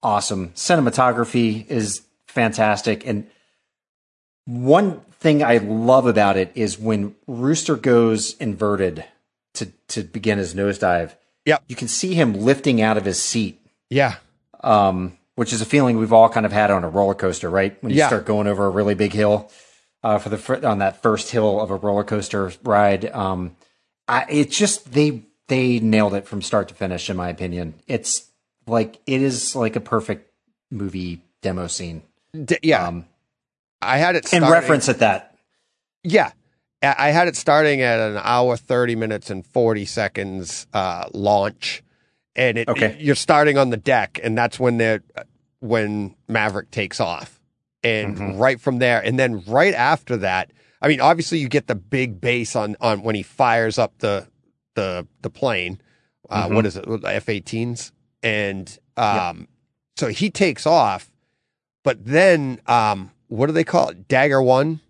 awesome. 0.03 0.49
Cinematography 0.57 1.65
is 1.69 2.03
fantastic. 2.27 3.07
And 3.07 3.29
one 4.47 5.01
thing 5.21 5.45
I 5.45 5.59
love 5.59 6.07
about 6.07 6.37
it 6.37 6.51
is 6.57 6.79
when 6.79 7.15
Rooster 7.29 7.77
goes 7.77 8.35
inverted 8.39 9.05
to, 9.55 9.67
to 9.89 10.03
begin 10.03 10.39
his 10.39 10.55
nosedive, 10.55 11.13
Yep. 11.47 11.63
you 11.69 11.77
can 11.77 11.89
see 11.89 12.15
him 12.15 12.35
lifting 12.35 12.83
out 12.83 12.97
of 12.97 13.05
his 13.05 13.23
seat 13.23 13.61
yeah. 13.91 14.17
um, 14.63 15.17
which 15.37 15.53
is 15.53 15.61
a 15.61 15.65
feeling 15.65 15.99
we've 15.99 16.13
all 16.13 16.29
kind 16.29 16.47
of 16.47 16.53
had 16.53 16.71
on 16.71 16.85
a 16.85 16.89
roller 16.89 17.15
coaster, 17.15 17.51
right? 17.51 17.77
When 17.83 17.91
you 17.93 17.99
Yeah. 17.99 18.07
start 18.09 18.25
going 18.27 18.47
over 18.47 18.67
a 18.67 18.71
really 18.71 18.95
big 18.95 19.13
hill 19.13 19.51
uh, 20.03 20.19
for 20.19 20.29
the 20.29 20.69
on 20.69 20.79
that 20.79 21.03
first 21.03 21.31
hill 21.31 21.61
of 21.61 21.71
a 21.71 21.77
roller 21.77 22.05
coaster 22.05 22.53
ride, 22.63 23.07
um, 23.13 23.57
I, 24.07 24.27
it's 24.29 24.57
just 24.57 24.93
they 24.93 25.23
they 25.49 25.79
nailed 25.81 26.15
it 26.15 26.27
from 26.27 26.41
start 26.43 26.69
to 26.69 26.75
finish, 26.75 27.09
in 27.11 27.17
my 27.17 27.29
opinion. 27.29 27.75
It's 27.87 28.29
like 28.67 29.01
it 29.07 29.21
is 29.23 29.55
like 29.57 29.77
a 29.77 29.81
perfect 29.81 30.31
movie 30.71 31.21
demo 31.43 31.67
scene. 31.67 32.03
D- 32.45 32.59
yeah. 32.63 32.87
Um, 32.87 33.07
I 33.83 33.99
had 33.99 34.17
it 34.17 34.27
starting, 34.27 34.49
reference 34.49 34.89
at 34.89 35.01
that. 35.01 35.37
Yeah. 36.03 36.31
I 36.83 36.95
I 36.99 37.11
had 37.11 37.29
it 37.29 37.37
starting 37.37 37.81
at 37.83 37.99
an 37.99 38.19
hour, 38.23 38.57
30 38.57 38.95
minutes, 38.97 39.31
and 39.31 39.45
40 39.47 39.85
seconds 39.87 40.67
uh, 40.75 41.07
launch. 41.13 41.83
And 42.37 42.59
it, 42.59 42.69
Okay. 42.69 42.97
you're 42.99 43.15
starting 43.15 43.57
on 43.59 43.71
the 43.71 43.77
deck, 43.77 44.19
and 44.23 44.37
that's 44.37 44.59
when 44.59 44.77
they're, 44.79 45.03
when 45.61 46.15
Maverick 46.29 46.71
takes 46.71 47.01
off. 47.01 47.41
And 47.83 48.17
Mhm. 48.17 48.39
right 48.39 48.61
from 48.61 48.79
there, 48.79 49.01
and 49.05 49.19
then 49.19 49.43
right 49.47 49.75
after 49.75 50.17
that, 50.19 50.51
I 50.81 50.89
mean, 50.89 51.01
obviously 51.01 51.39
you 51.39 51.49
get 51.49 51.67
the 51.67 51.75
big 51.75 52.21
bass 52.21 52.57
on, 52.57 52.77
on 52.81 53.03
when 53.03 53.15
he 53.15 53.23
fires 53.23 53.79
up 53.79 53.99
the 53.99 54.27
the 54.75 55.07
the 55.23 55.31
plane. 55.31 55.81
Uh, 56.31 56.49
Mhm. 56.49 56.55
What 56.55 56.67
is 56.67 56.77
it? 56.77 56.85
F-18s, 56.89 57.93
and 58.23 58.77
Yeah. 58.99 59.29
um, 59.29 59.49
so 59.97 60.09
he 60.09 60.31
takes 60.31 60.67
off, 60.67 61.11
but 61.85 62.05
then 62.05 62.59
um, 62.67 63.11
what 63.29 63.47
do 63.47 63.53
they 63.53 63.65
call 63.65 63.91
it? 63.91 64.09
Dagger 64.09 64.43
one 64.43 64.81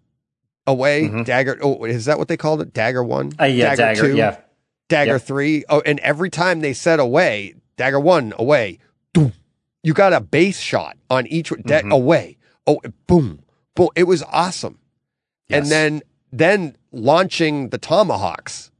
away. 0.66 1.08
Mhm. 1.08 1.24
Dagger. 1.24 1.58
Oh, 1.60 1.84
is 1.84 2.04
that 2.06 2.16
what 2.18 2.28
they 2.28 2.36
called 2.36 2.60
it? 2.62 2.72
Dagger 2.72 3.02
one. 3.04 3.32
Uh, 3.40 3.44
yeah, 3.44 3.74
dagger. 3.74 4.00
two, 4.00 4.16
yeah, 4.16 4.36
Dagger 4.88 5.12
Yep. 5.12 5.22
three. 5.22 5.64
Oh, 5.68 5.80
and 5.86 5.98
every 6.00 6.30
time 6.30 6.60
they 6.60 6.72
said 6.74 7.00
away, 7.00 7.54
dagger 7.76 7.98
one 8.00 8.32
away, 8.38 8.78
boom, 9.12 9.32
you 9.82 9.94
got 9.94 10.12
a 10.12 10.20
bass 10.20 10.58
shot 10.58 10.96
on 11.10 11.26
each. 11.26 11.50
Da- 11.64 11.82
Mhm. 11.82 11.90
away. 11.92 12.36
Oh, 12.66 12.80
boom, 13.06 13.40
boom. 13.74 13.88
It 13.94 14.04
was 14.04 14.22
awesome. 14.24 14.78
And 15.50 15.66
then 15.66 16.02
then 16.32 16.76
launching 16.90 17.68
the 17.68 17.78
tomahawks 17.78 18.70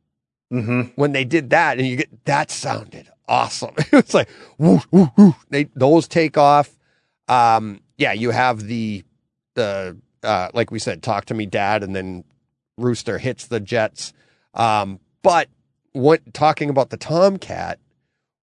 Mhm. 0.53 0.93
when 0.97 1.13
they 1.13 1.25
did 1.25 1.51
that, 1.51 1.79
and 1.79 1.87
you 1.87 1.97
get 1.97 2.25
that 2.27 2.51
sounded 2.51 3.09
awesome. 3.29 3.75
it 3.79 3.93
was 3.93 4.15
like 4.15 4.29
woo, 4.59 4.81
woo, 4.91 5.09
woo. 5.17 5.35
They 5.51 5.65
those 5.75 6.09
take 6.09 6.37
off. 6.37 6.77
Um, 7.29 7.81
yeah, 7.97 8.13
you 8.13 8.31
have 8.31 8.63
the 8.67 9.05
the 9.55 9.97
uh, 10.23 10.49
like 10.55 10.71
we 10.71 10.79
said, 10.79 11.03
talk 11.03 11.27
to 11.27 11.35
me, 11.35 11.47
dad, 11.47 11.83
and 11.83 11.95
then 11.95 12.25
Rooster 12.79 13.19
hits 13.19 13.47
the 13.47 13.61
jets. 13.61 14.13
Um, 14.55 14.99
but 15.23 15.49
what 15.95 16.35
talking 16.35 16.69
about 16.69 16.91
the 16.91 16.97
Tomcat 16.99 17.79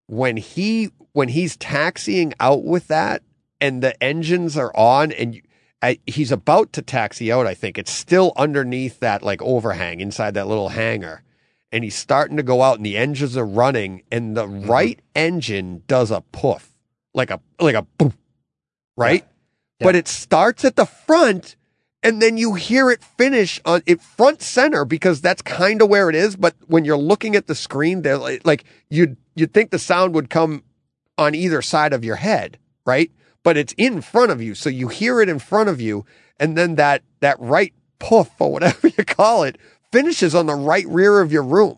when 0.08 0.38
he 0.38 0.90
when 1.14 1.30
he's 1.30 1.56
taxiing 1.58 2.34
out 2.40 2.64
with 2.64 2.88
that 2.88 3.22
and 3.60 3.84
the 3.84 4.02
engines 4.02 4.58
are 4.58 4.76
on 4.76 5.12
and 5.12 5.36
you, 5.36 5.42
I, 5.84 6.00
he's 6.06 6.32
about 6.32 6.74
to 6.74 6.82
taxi 6.82 7.32
out, 7.32 7.48
I 7.48 7.54
think. 7.54 7.78
It's 7.78 7.92
still 7.92 8.34
underneath 8.38 9.00
that 9.00 9.24
like 9.24 9.42
overhang 9.42 10.00
inside 10.00 10.36
that 10.36 10.48
little 10.48 10.70
hangar. 10.70 11.24
And 11.72 11.84
he's 11.84 11.96
starting 11.96 12.38
to 12.38 12.44
go 12.44 12.62
out 12.62 12.78
and 12.78 12.86
the 12.86 12.98
engines 12.98 13.38
are 13.38 13.46
running 13.46 14.04
and 14.12 14.36
the 14.36 14.46
mm-hmm. 14.46 14.70
right 14.70 15.00
engine 15.16 15.84
does 15.88 16.12
a 16.12 16.22
poof 16.32 16.72
like 17.14 17.32
a 17.32 17.40
like 17.60 17.76
a 17.76 17.84
boom 17.84 18.14
right? 18.98 19.26
Yeah. 19.80 19.88
but 19.88 19.96
it 19.96 20.08
starts 20.08 20.64
at 20.66 20.76
the 20.76 20.86
front 20.86 21.56
and 22.04 22.22
then 22.22 22.38
you 22.38 22.56
hear 22.56 22.90
it 22.90 23.04
finish 23.04 23.60
on 23.66 23.82
it 23.86 24.02
front 24.02 24.42
center 24.42 24.86
because 24.86 25.22
that's 25.22 25.42
kind 25.42 25.82
of 25.82 25.90
where 25.90 26.10
it 26.10 26.16
is 26.16 26.36
but 26.36 26.56
when 26.68 26.86
you're 26.86 26.98
looking 26.98 27.36
at 27.36 27.48
the 27.48 27.56
screen 27.56 28.02
they're 28.02 28.18
like, 28.18 28.64
you'd 28.90 29.18
you'd 29.36 29.54
think 29.54 29.72
the 29.72 29.80
sound 29.80 30.14
would 30.14 30.30
come 30.30 30.64
on 31.18 31.36
either 31.36 31.62
side 31.62 31.94
of 31.94 32.04
your 32.04 32.18
head 32.18 32.58
right? 32.86 33.12
But 33.44 33.58
it's 33.58 33.74
in 33.78 34.02
front 34.02 34.32
of 34.32 34.42
you 34.42 34.56
so 34.56 34.70
you 34.70 34.88
hear 34.88 35.22
it 35.22 35.30
in 35.30 35.40
front 35.40 35.70
of 35.70 35.80
you 35.82 36.06
and 36.40 36.58
then 36.58 36.76
that 36.76 37.04
that 37.20 37.40
right 37.40 37.74
puff 38.00 38.30
or 38.40 38.52
whatever 38.52 38.88
you 38.98 39.06
call 39.06 39.44
it 39.44 39.58
finishes 39.92 40.34
on 40.34 40.46
the 40.46 40.56
right 40.56 40.88
rear 40.88 41.22
of 41.22 41.32
your 41.32 41.44
room. 41.44 41.78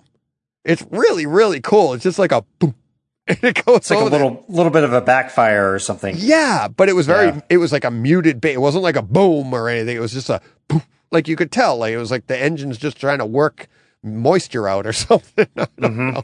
It's 0.64 0.86
really 0.90 1.26
really 1.26 1.62
cool. 1.62 1.94
It's 1.94 2.04
just 2.04 2.20
like 2.20 2.32
a 2.32 2.44
boom 2.60 2.76
it 3.28 3.64
goes 3.66 3.78
it's 3.78 3.90
like 3.92 4.00
a 4.02 4.04
little 4.04 4.44
little 4.50 4.72
bit 4.72 4.84
of 4.84 4.92
a 4.94 5.02
backfire 5.02 5.74
or 5.74 5.80
something. 5.80 6.16
Yeah, 6.18 6.68
but 6.68 6.90
it 6.90 6.94
was 6.94 7.06
very, 7.08 7.28
Yeah. 7.28 7.42
it 7.50 7.58
was 7.58 7.72
like 7.72 7.86
a 7.86 7.92
muted. 7.92 8.44
It 8.44 8.60
wasn't 8.60 8.84
like 8.84 8.96
a 8.98 9.02
boom 9.02 9.54
or 9.54 9.70
anything. 9.70 9.96
It 9.96 10.02
was 10.02 10.12
just 10.14 10.30
a, 10.30 10.42
poof. 10.68 10.86
like 11.12 11.28
you 11.28 11.36
could 11.36 11.52
tell, 11.52 11.78
like 11.78 11.94
it 11.94 11.98
was 11.98 12.12
like 12.12 12.28
the 12.28 12.38
engine's 12.38 12.78
just 12.78 13.00
trying 13.00 13.20
to 13.20 13.26
work 13.26 13.68
moisture 14.04 14.68
out 14.68 14.86
or 14.86 14.92
something. 14.94 15.48
Mhm. 15.56 16.14
know. 16.16 16.24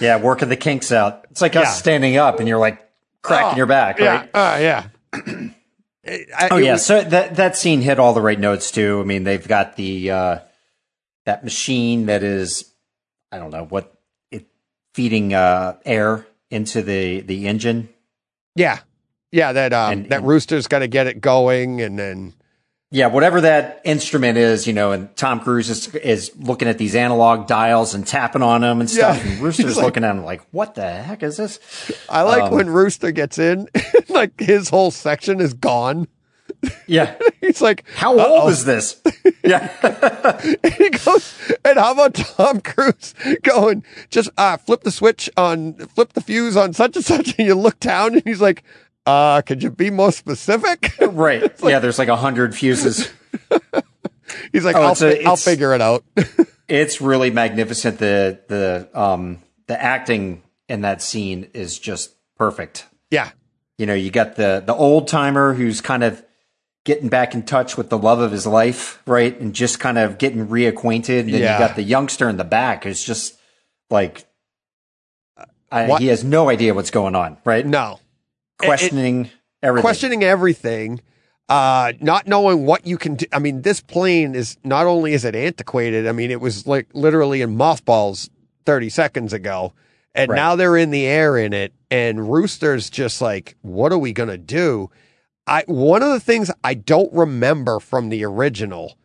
Yeah, 0.00 0.20
working 0.20 0.48
the 0.48 0.56
kinks 0.56 0.90
out. 0.90 1.24
It's 1.30 1.40
like 1.40 1.54
Yeah. 1.54 1.60
us 1.62 1.78
standing 1.78 2.16
up 2.16 2.40
and 2.40 2.48
you're 2.48 2.58
like 2.58 2.80
cracking 3.22 3.54
Oh, 3.54 3.56
your 3.56 3.66
back, 3.66 4.00
right? 4.00 4.28
Yeah, 4.34 4.52
uh, 4.54 4.58
yeah. 4.58 4.86
I- 6.06 6.48
Oh 6.50 6.56
yeah, 6.56 6.72
was- 6.72 6.84
so 6.84 7.00
that 7.02 7.36
that 7.36 7.56
scene 7.56 7.80
hit 7.80 7.98
all 7.98 8.12
the 8.12 8.20
right 8.20 8.38
notes 8.38 8.70
too. 8.70 9.00
I 9.00 9.04
mean, 9.04 9.24
they've 9.24 9.46
got 9.46 9.76
the 9.76 10.10
uh, 10.10 10.38
that 11.24 11.44
machine 11.44 12.06
that 12.06 12.22
is, 12.22 12.70
I 13.32 13.38
don't 13.38 13.50
know 13.50 13.64
what 13.64 13.93
feeding 14.94 15.34
uh, 15.34 15.76
air 15.84 16.26
into 16.50 16.80
the 16.82 17.20
the 17.20 17.46
engine. 17.48 17.88
yeah, 18.56 18.78
yeah. 19.32 19.52
That 19.52 19.72
um, 19.72 19.92
And- 19.92 20.08
that 20.10 20.18
and- 20.20 20.26
rooster's 20.26 20.66
got 20.68 20.78
to 20.78 20.88
get 20.88 21.06
it 21.06 21.20
going, 21.20 21.80
and 21.82 21.98
then 21.98 22.32
Yeah, 22.90 23.08
whatever 23.08 23.40
that 23.40 23.80
instrument 23.84 24.38
is, 24.38 24.68
you 24.68 24.72
know, 24.72 24.92
and 24.92 25.14
Tom 25.16 25.40
Cruise 25.40 25.68
is 25.68 25.92
is 25.96 26.30
looking 26.38 26.68
at 26.68 26.78
these 26.78 26.94
analog 26.94 27.48
dials 27.48 27.92
and 27.94 28.06
tapping 28.06 28.42
on 28.42 28.60
them 28.60 28.80
and 28.80 28.88
stuff. 28.88 29.22
Yeah. 29.24 29.30
And 29.32 29.40
Rooster's 29.42 29.76
like- 29.76 29.84
looking 29.84 30.04
at 30.04 30.12
him 30.14 30.24
like, 30.24 30.42
"What 30.52 30.76
the 30.76 30.88
heck 30.88 31.22
is 31.24 31.36
this?" 31.36 31.58
I 32.08 32.22
like 32.22 32.44
Um, 32.44 32.54
when 32.54 32.68
Rooster 32.70 33.10
gets 33.10 33.38
in, 33.38 33.68
like 34.08 34.38
his 34.38 34.68
whole 34.68 34.92
section 34.92 35.40
is 35.40 35.54
gone. 35.54 36.06
Yeah. 36.86 37.14
He's 37.40 37.60
like, 37.60 37.84
How 37.96 38.18
"Uh-oh." 38.18 38.42
old 38.42 38.50
is 38.50 38.64
this? 38.64 39.00
Yeah. 39.44 39.70
And 40.62 40.72
he 40.78 40.88
goes, 40.88 41.52
and 41.66 41.78
how 41.78 41.92
about 41.92 42.14
Tom 42.14 42.62
Cruise 42.62 43.14
going, 43.42 43.84
just 44.08 44.30
uh, 44.38 44.56
flip 44.56 44.82
the 44.84 44.90
switch 44.90 45.28
on, 45.36 45.74
flip 45.74 46.14
the 46.14 46.22
fuse 46.22 46.56
on 46.56 46.72
such 46.72 46.96
and 46.96 47.04
such, 47.04 47.38
and 47.38 47.46
you 47.46 47.54
look 47.54 47.78
down, 47.78 48.14
and 48.14 48.22
he's 48.24 48.40
like, 48.40 48.62
uh, 49.04 49.42
could 49.42 49.62
you 49.62 49.70
be 49.70 49.90
more 49.90 50.12
specific? 50.12 50.94
right. 50.98 51.52
yeah. 51.62 51.78
There's 51.78 51.98
like 51.98 52.08
a 52.08 52.16
hundred 52.16 52.54
fuses. 52.56 53.10
he's 54.52 54.64
like, 54.64 54.76
Oh, 54.76 54.82
I'll, 54.82 55.04
a- 55.04 55.24
I'll 55.24 55.36
figure 55.36 55.74
it 55.74 55.82
out. 55.82 56.04
It's 56.68 57.00
really 57.02 57.30
magnificent. 57.30 57.98
The 57.98 58.40
the 58.48 58.88
um 58.98 59.42
the 59.66 59.80
acting 59.80 60.42
in 60.70 60.80
that 60.82 61.02
scene 61.02 61.50
is 61.52 61.78
just 61.78 62.14
perfect. 62.38 62.86
yeah. 63.10 63.30
You 63.76 63.84
know, 63.86 63.94
you 63.94 64.10
got 64.10 64.36
the 64.36 64.62
the 64.64 64.74
old 64.74 65.08
timer 65.08 65.52
who's 65.52 65.80
kind 65.82 66.02
of 66.04 66.23
getting 66.84 67.08
back 67.08 67.34
in 67.34 67.42
touch 67.42 67.76
with 67.76 67.88
the 67.88 67.98
love 67.98 68.18
of 68.20 68.30
his 68.30 68.46
life, 68.46 69.02
right, 69.06 69.38
and 69.40 69.54
just 69.54 69.80
kind 69.80 69.96
of 69.98 70.18
getting 70.18 70.46
reacquainted. 70.46 71.20
And 71.20 71.32
then 71.34 71.40
Yeah. 71.40 71.54
you 71.54 71.66
got 71.66 71.76
the 71.76 71.82
youngster 71.82 72.28
in 72.28 72.36
the 72.36 72.44
back 72.44 72.84
who's 72.84 73.02
just 73.02 73.38
like, 73.90 74.26
I, 75.72 75.98
he 75.98 76.06
has 76.08 76.22
no 76.22 76.48
idea 76.50 76.74
what's 76.74 76.90
going 76.90 77.14
on, 77.16 77.38
right? 77.44 77.66
No. 77.66 77.98
Questioning 78.58 79.30
everything. 79.62 79.82
questioning 79.82 80.22
everything, 80.24 81.00
uh, 81.48 81.92
not 82.00 82.26
knowing 82.28 82.64
what 82.64 82.86
you 82.86 82.96
can 82.96 83.16
do. 83.16 83.26
I 83.32 83.38
mean, 83.40 83.62
this 83.62 83.80
plane 83.80 84.34
is 84.34 84.56
not 84.62 84.86
only 84.86 85.12
is 85.14 85.24
it 85.24 85.34
antiquated. 85.34 86.06
I 86.06 86.12
mean, 86.12 86.30
it 86.30 86.40
was 86.40 86.66
like 86.66 86.86
literally 86.94 87.42
in 87.42 87.56
mothballs 87.56 88.30
30 88.66 88.88
seconds 88.90 89.32
ago. 89.32 89.72
And 90.14 90.30
Right. 90.30 90.36
now 90.36 90.54
they're 90.54 90.76
in 90.76 90.90
the 90.90 91.06
air 91.06 91.36
in 91.36 91.52
it. 91.52 91.72
And 91.90 92.30
Rooster's 92.30 92.88
just 92.88 93.20
like, 93.20 93.56
what 93.62 93.90
are 93.90 93.98
we 93.98 94.12
going 94.12 94.28
to 94.28 94.38
do? 94.38 94.90
I, 95.46 95.64
one 95.66 96.02
of 96.02 96.10
the 96.10 96.20
things 96.20 96.50
I 96.62 96.74
don't 96.74 97.12
remember 97.12 97.78
from 97.80 98.08
the 98.08 98.24
original, 98.24 98.96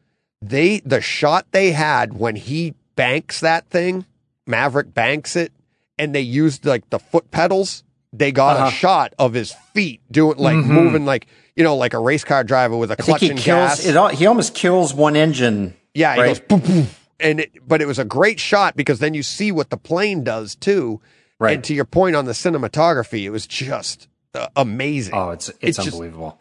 they, 0.42 0.80
the 0.80 1.02
shot 1.02 1.48
they 1.52 1.72
had 1.72 2.14
when 2.18 2.36
he 2.36 2.76
banks 2.96 3.40
that 3.42 3.68
thing, 3.70 4.06
Maverick 4.48 4.94
banks 4.94 5.36
it, 5.36 5.52
and 5.98 6.16
they 6.16 6.22
used 6.22 6.66
like 6.66 6.90
the 6.90 7.00
foot 7.00 7.30
pedals. 7.32 7.84
They 8.14 8.32
got 8.32 8.58
Uh-huh. 8.58 8.68
a 8.68 8.72
shot 8.72 9.14
of 9.20 9.34
his 9.34 9.52
feet 9.74 10.02
doing 10.12 10.38
like 10.38 10.56
moving 10.58 11.06
like 11.06 11.28
you 11.56 11.64
know 11.64 11.76
like 11.76 11.94
a 11.94 12.00
race 12.00 12.24
car 12.24 12.44
driver 12.44 12.76
with 12.76 12.90
a 12.90 12.94
I 12.94 13.04
clutch 13.04 13.22
he 13.22 13.30
and 13.30 13.38
kills 13.38 13.84
gas. 13.84 13.86
it. 13.86 14.16
He 14.18 14.26
almost 14.26 14.56
kills 14.56 14.94
one 14.96 15.16
engine. 15.16 15.76
yeah, 15.94 16.16
he 16.16 16.22
right? 16.22 16.28
goes 16.30 16.40
boom, 16.40 16.60
boom, 16.62 16.88
and 17.20 17.42
it, 17.42 17.52
but 17.68 17.82
it 17.82 17.86
was 17.86 18.00
a 18.00 18.06
great 18.06 18.40
shot 18.40 18.76
because 18.76 18.98
then 19.00 19.14
you 19.14 19.22
see 19.22 19.52
what 19.52 19.70
the 19.70 19.78
plane 19.78 20.24
does 20.24 20.56
too. 20.56 21.00
Right. 21.40 21.54
And 21.56 21.64
to 21.66 21.74
your 21.76 21.86
point 21.86 22.16
on 22.16 22.26
the 22.26 22.32
cinematography, 22.34 23.24
it 23.24 23.30
was 23.30 23.46
just 23.46 24.08
amazing. 24.56 25.14
Oh, 25.16 25.32
it's 25.32 25.50
it's, 25.50 25.58
It's 25.62 25.78
just- 25.78 25.88
unbelievable. 25.90 26.40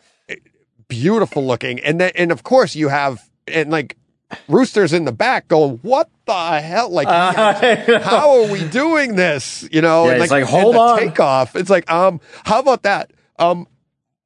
beautiful 0.88 1.46
looking. 1.46 1.80
And 1.80 2.00
then, 2.00 2.12
and 2.14 2.32
of 2.32 2.42
course 2.42 2.74
you 2.74 2.88
have, 2.88 3.22
and 3.46 3.70
like 3.70 3.96
Rooster's 4.48 4.92
in 4.92 5.04
the 5.04 5.12
back 5.12 5.48
going, 5.48 5.78
what 5.82 6.08
the 6.26 6.60
hell? 6.60 6.90
Like, 6.90 7.08
how 8.02 8.42
are 8.42 8.50
we 8.50 8.66
doing 8.68 9.14
this? 9.16 9.66
You 9.70 9.80
know, 9.82 10.06
Yeah, 10.06 10.12
and 10.12 10.22
it's 10.22 10.30
like, 10.30 10.42
and 10.42 10.50
hold 10.50 10.76
on. 10.76 10.98
takeoff. 10.98 11.56
It's 11.56 11.70
like, 11.70 11.90
um, 11.90 12.20
how 12.44 12.58
about 12.60 12.82
that? 12.84 13.10
Um, 13.38 13.66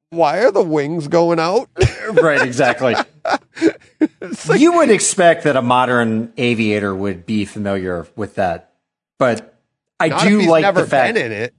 why 0.09 0.39
are 0.43 0.51
the 0.51 0.61
wings 0.63 1.07
going 1.07 1.39
out? 1.39 1.69
right, 2.21 2.41
exactly. 2.41 2.95
you 4.55 4.73
would 4.73 4.89
expect 4.91 5.43
that 5.45 5.55
a 5.55 5.61
modern 5.61 6.31
aviator 6.37 6.93
would 6.95 7.25
be 7.25 7.45
familiar 7.45 8.05
with 8.15 8.35
that, 8.35 8.73
but 9.17 9.57
I 9.99 10.23
do 10.25 10.41
like 10.41 10.61
never 10.63 10.81
the 10.81 10.87
fact. 10.87 11.15
been 11.15 11.25
in 11.25 11.31
it. 11.31 11.53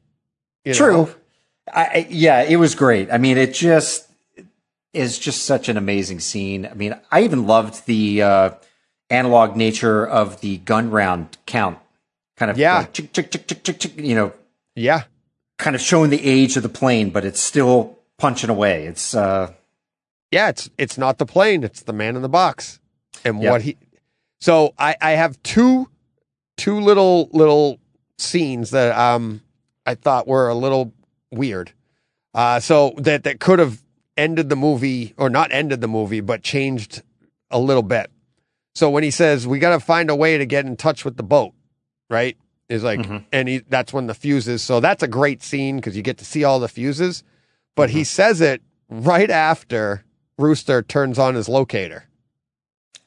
True. 0.74 0.93
know? 0.93 1.10
I, 1.73 2.07
yeah, 2.11 2.43
it 2.43 2.57
was 2.57 2.74
great. 2.74 3.11
I 3.11 3.19
mean, 3.19 3.39
it 3.39 3.55
just 3.55 4.09
is 4.93 5.19
just 5.19 5.45
such 5.45 5.69
an 5.69 5.77
amazing 5.77 6.20
scene. 6.20 6.66
I 6.66 6.74
mean, 6.74 6.95
I 7.11 7.23
even 7.23 7.47
loved 7.47 7.86
the 7.86 8.23
uh, 8.23 8.51
analog 9.11 9.57
nature 9.57 10.07
of 10.07 10.41
the 10.41 10.59
gun 10.59 10.91
round 10.91 11.36
count. 11.47 11.78
Kind 12.36 12.51
of, 12.51 12.59
Yeah. 12.59 12.78
like, 12.78 12.93
chick, 12.93 13.12
chick, 13.12 13.31
chick, 13.31 13.47
chick, 13.47 13.65
chick, 13.65 13.78
chick, 13.81 13.93
you 13.97 14.15
know, 14.15 14.32
Yeah. 14.74 15.05
kind 15.59 15.74
of 15.74 15.81
showing 15.82 16.11
the 16.11 16.24
age 16.24 16.57
of 16.57 16.62
the 16.62 16.69
plane, 16.69 17.11
but 17.11 17.24
it's 17.24 17.41
still 17.41 17.99
punching 18.19 18.51
away. 18.51 18.86
It's 18.86 19.15
uh, 19.15 19.53
Yeah, 20.31 20.49
it's 20.49 20.69
it's 20.78 20.99
not 20.99 21.19
the 21.19 21.27
plane, 21.27 21.62
it's 21.65 21.82
the 21.82 21.93
man 21.93 22.16
in 22.16 22.23
the 22.23 22.28
box. 22.28 22.81
And 23.24 23.41
Yep. 23.41 23.51
what 23.51 23.62
he 23.62 23.77
So 24.41 24.74
I 24.78 24.97
I 25.01 25.12
have 25.12 25.41
two 25.43 25.89
two 26.57 26.78
little 26.81 27.28
little 27.32 27.78
scenes 28.19 28.70
that 28.70 28.97
um 28.99 29.41
I 29.86 29.95
thought 29.95 30.27
were 30.27 30.49
a 30.49 30.55
little 30.55 30.93
weird. 31.35 31.73
Uh 32.32 32.61
so 32.61 32.94
that 32.98 33.24
that 33.24 33.40
could 33.40 33.59
have 33.59 33.82
ended 34.16 34.48
the 34.48 34.56
movie 34.56 35.12
or 35.16 35.28
not 35.31 35.52
ended 35.52 35.81
the 35.81 35.89
movie 35.89 36.20
but 36.20 36.43
changed 36.43 37.02
a 37.51 37.59
little 37.59 37.82
bit. 37.82 38.11
So 38.74 38.90
when 38.90 39.02
he 39.02 39.11
says 39.11 39.47
we 39.47 39.59
got 39.59 39.70
to 39.70 39.81
find 39.81 40.11
a 40.11 40.16
way 40.16 40.39
to 40.39 40.47
get 40.47 40.66
in 40.66 40.77
touch 40.77 41.05
with 41.05 41.16
the 41.16 41.23
boat, 41.23 41.52
right? 42.11 42.36
Is 42.69 42.82
like 42.82 43.01
Mhm. 43.01 43.24
and 43.32 43.48
he 43.48 43.59
that's 43.69 43.93
when 43.93 44.06
the 44.06 44.15
fuses. 44.15 44.62
So 44.62 44.81
that's 44.81 45.02
a 45.02 45.09
great 45.09 45.43
scene 45.43 45.81
cuz 45.81 45.97
you 45.97 46.02
get 46.02 46.19
to 46.19 46.24
see 46.24 46.44
all 46.44 46.59
the 46.61 46.69
fuses. 46.69 47.23
But 47.77 47.90
he 47.90 48.05
says 48.05 48.40
it 48.40 48.62
right 48.89 49.31
after 49.31 50.05
Rooster 50.39 50.82
turns 50.82 51.19
on 51.19 51.35
his 51.35 51.48
locator, 51.48 52.05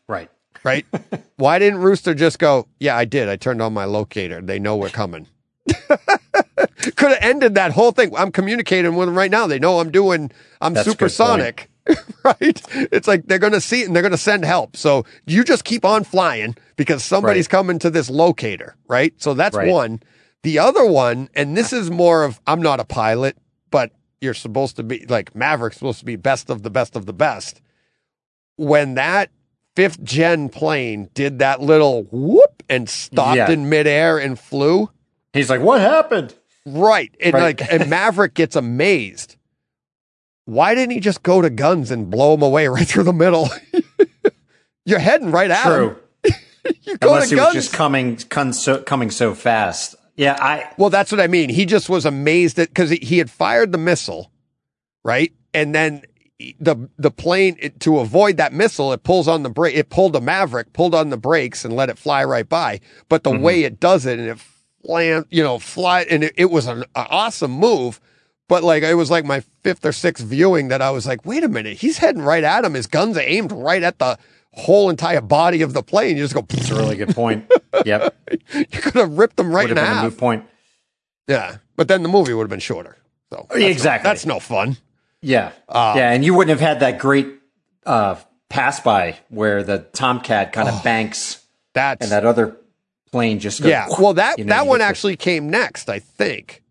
right. 0.07 0.29
right? 0.63 0.85
Why 1.37 1.59
didn't 1.59 1.79
Rooster 1.79 2.13
just 2.13 2.39
go, 2.39 2.67
Yeah, 2.79 2.95
I 2.95 3.05
did. 3.05 3.27
I 3.29 3.35
turned 3.35 3.61
on 3.61 3.73
my 3.73 3.85
locator. 3.85 4.41
They 4.41 4.59
know 4.59 4.75
we're 4.77 4.89
coming. 4.89 5.27
Could 6.95 7.09
have 7.09 7.17
ended 7.21 7.55
that 7.55 7.71
whole 7.71 7.91
thing. 7.91 8.15
I'm 8.15 8.31
communicating 8.31 8.95
with 8.95 9.07
them 9.07 9.17
right 9.17 9.31
now. 9.31 9.47
They 9.47 9.59
know 9.59 9.79
I'm 9.79 9.91
doing, 9.91 10.31
I'm 10.61 10.73
That's 10.75 10.87
supersonic, 10.87 11.69
right? 12.23 12.61
It's 12.91 13.07
like 13.07 13.25
they're 13.25 13.39
going 13.39 13.53
to 13.53 13.61
see 13.61 13.81
it 13.81 13.87
and 13.87 13.95
they're 13.95 14.03
going 14.03 14.11
to 14.11 14.17
send 14.17 14.45
help. 14.45 14.77
So 14.77 15.05
you 15.25 15.43
just 15.43 15.63
keep 15.63 15.83
on 15.85 16.03
flying 16.03 16.55
because 16.75 17.03
somebody's 17.03 17.45
Right. 17.47 17.51
coming 17.51 17.79
to 17.79 17.89
this 17.89 18.09
locator, 18.09 18.75
right? 18.87 19.13
So 19.17 19.33
that's 19.33 19.55
Right. 19.57 19.71
one. 19.71 20.01
The 20.43 20.59
other 20.59 20.85
one, 20.85 21.29
and 21.33 21.57
this 21.57 21.73
is 21.73 21.89
more 21.89 22.23
of, 22.23 22.39
I'm 22.45 22.61
not 22.61 22.79
a 22.79 22.85
pilot, 22.85 23.37
but 23.71 23.91
you're 24.21 24.33
supposed 24.35 24.75
to 24.75 24.83
be 24.83 25.05
like 25.09 25.35
Maverick's 25.35 25.77
supposed 25.77 25.99
to 25.99 26.05
be 26.05 26.15
best 26.15 26.49
of 26.49 26.61
the 26.63 26.69
best 26.69 26.95
of 26.95 27.05
the 27.05 27.13
best. 27.13 27.59
When 28.55 28.95
that 28.95 29.29
fifth 29.75 30.03
gen 30.03 30.49
plane 30.49 31.09
did 31.13 31.39
that 31.39 31.61
little 31.61 32.03
whoop 32.11 32.63
and 32.69 32.87
stopped 32.89 33.35
Yeah. 33.37 33.51
in 33.51 33.67
midair 33.69 34.17
and 34.17 34.37
flew, 34.39 34.89
He's 35.33 35.49
like, 35.49 35.61
what 35.61 35.81
happened? 35.81 36.33
Right? 36.67 37.13
And 37.19 37.33
Right. 37.33 37.59
like, 37.59 37.71
and 37.71 37.89
Maverick 37.89 38.33
gets 38.33 38.55
amazed. 38.55 39.35
Why 40.45 40.75
didn't 40.75 40.91
he 40.91 40.99
just 40.99 41.23
go 41.23 41.41
to 41.41 41.49
guns 41.49 41.91
and 41.91 42.09
blow 42.09 42.33
him 42.33 42.41
away 42.41 42.67
right 42.67 42.87
through 42.87 43.03
the 43.03 43.13
middle? 43.13 43.49
You're 44.85 44.99
heading 44.99 45.31
right 45.31 45.51
at 45.51 45.63
True. 45.63 45.89
him. 45.89 45.95
You 46.83 46.97
go 46.97 47.13
Unless 47.13 47.29
to 47.29 47.35
he 47.35 47.41
was 47.41 47.53
just 47.53 47.71
coming, 47.71 48.17
so, 48.51 48.81
coming 48.81 49.09
so 49.09 49.33
fast. 49.33 49.95
Yeah, 50.17 50.35
I. 50.37 50.69
Well, 50.77 50.89
that's 50.89 51.13
what 51.13 51.21
I 51.21 51.27
mean. 51.27 51.47
He 51.47 51.65
just 51.65 51.87
was 51.87 52.05
amazed 52.05 52.57
that 52.57 52.67
because 52.67 52.89
he, 52.89 53.19
had 53.19 53.29
fired 53.29 53.71
the 53.71 53.77
missile, 53.77 54.31
right? 55.01 55.31
And 55.53 55.73
then 55.73 56.01
the 56.59 56.89
the 56.97 57.11
plane 57.11 57.55
it, 57.59 57.79
to 57.81 57.99
avoid 57.99 58.35
that 58.37 58.51
missile, 58.51 58.91
it 58.91 59.03
pulls 59.03 59.29
on 59.29 59.43
the 59.43 59.49
brake. 59.49 59.75
It 59.75 59.89
pulled 59.89 60.15
a 60.17 60.19
Maverick, 60.19 60.73
pulled 60.73 60.93
on 60.93 61.09
the 61.09 61.17
brakes, 61.17 61.63
and 61.63 61.73
let 61.73 61.89
it 61.89 61.97
fly 61.97 62.23
right 62.25 62.49
by. 62.49 62.81
But 63.07 63.23
the 63.23 63.31
mm-hmm. 63.31 63.43
way 63.43 63.63
it 63.63 63.79
does 63.79 64.05
it, 64.05 64.19
and 64.19 64.27
it 64.27 64.39
flan, 64.87 65.25
you 65.29 65.43
know, 65.43 65.59
fly, 65.59 66.01
and 66.09 66.23
it, 66.23 66.33
it 66.37 66.45
was 66.49 66.65
an, 66.65 66.83
a 66.95 67.07
awesome 67.09 67.51
move. 67.51 67.99
But 68.49 68.63
like 68.63 68.81
it 68.83 68.93
was 68.95 69.11
like 69.11 69.25
my 69.25 69.41
fifth 69.61 69.85
or 69.85 69.91
sixth 69.91 70.23
viewing 70.25 70.69
that 70.69 70.81
I 70.81 70.89
was 70.91 71.05
like, 71.05 71.25
wait 71.25 71.43
a 71.43 71.49
minute, 71.49 71.77
he's 71.77 71.97
heading 71.97 72.21
right 72.21 72.43
at 72.43 72.63
him. 72.63 72.73
His 72.73 72.87
guns 72.87 73.17
are 73.17 73.21
aimed 73.21 73.51
right 73.51 73.83
at 73.83 73.99
the 73.99 74.17
whole 74.53 74.89
entire 74.89 75.19
body 75.21 75.61
of 75.61 75.73
the 75.73 75.83
plane. 75.83 76.15
You 76.15 76.23
just 76.23 76.33
go, 76.33 76.45
It's 76.49 76.71
a 76.71 76.75
really 76.75 76.95
good 76.95 77.13
point. 77.13 77.51
Yep. 77.85 78.15
you 78.55 78.65
could 78.81 78.95
have 78.95 79.17
ripped 79.17 79.35
them 79.35 79.51
right 79.53 79.69
Would 79.69 79.77
in 79.77 79.83
a 79.83 79.85
half. 79.85 80.03
moot 80.05 80.17
point. 80.17 80.45
Yeah, 81.27 81.57
but 81.75 81.87
then 81.89 82.01
the 82.01 82.09
movie 82.09 82.33
would 82.33 82.43
have 82.43 82.49
been 82.49 82.59
shorter. 82.59 82.97
So 83.29 83.45
that's 83.49 83.61
Exactly. 83.61 84.07
no, 84.07 84.09
that's 84.09 84.25
no 84.25 84.39
fun. 84.39 84.77
Yeah. 85.21 85.51
Uh, 85.69 85.93
yeah. 85.97 86.11
And 86.11 86.23
you 86.25 86.33
wouldn't 86.33 86.57
have 86.57 86.65
had 86.67 86.79
that 86.79 86.97
great 86.99 87.27
uh, 87.85 88.15
pass 88.49 88.79
by 88.79 89.17
where 89.29 89.61
the 89.63 89.79
Tomcat 89.93 90.53
kind 90.53 90.69
of 90.69 90.81
banks 90.83 91.45
That's 91.73 92.01
and 92.01 92.11
that 92.11 92.25
other 92.25 92.57
plane 93.11 93.39
just 93.39 93.61
goes. 93.61 93.69
yeah. 93.69 93.87
Well, 93.99 94.13
that 94.13 94.37
you 94.39 94.45
know, 94.45 94.49
that 94.49 94.67
one 94.67 94.81
actually 94.81 95.15
came 95.15 95.49
next, 95.49 95.89
I 95.89 95.99
think. 95.99 96.63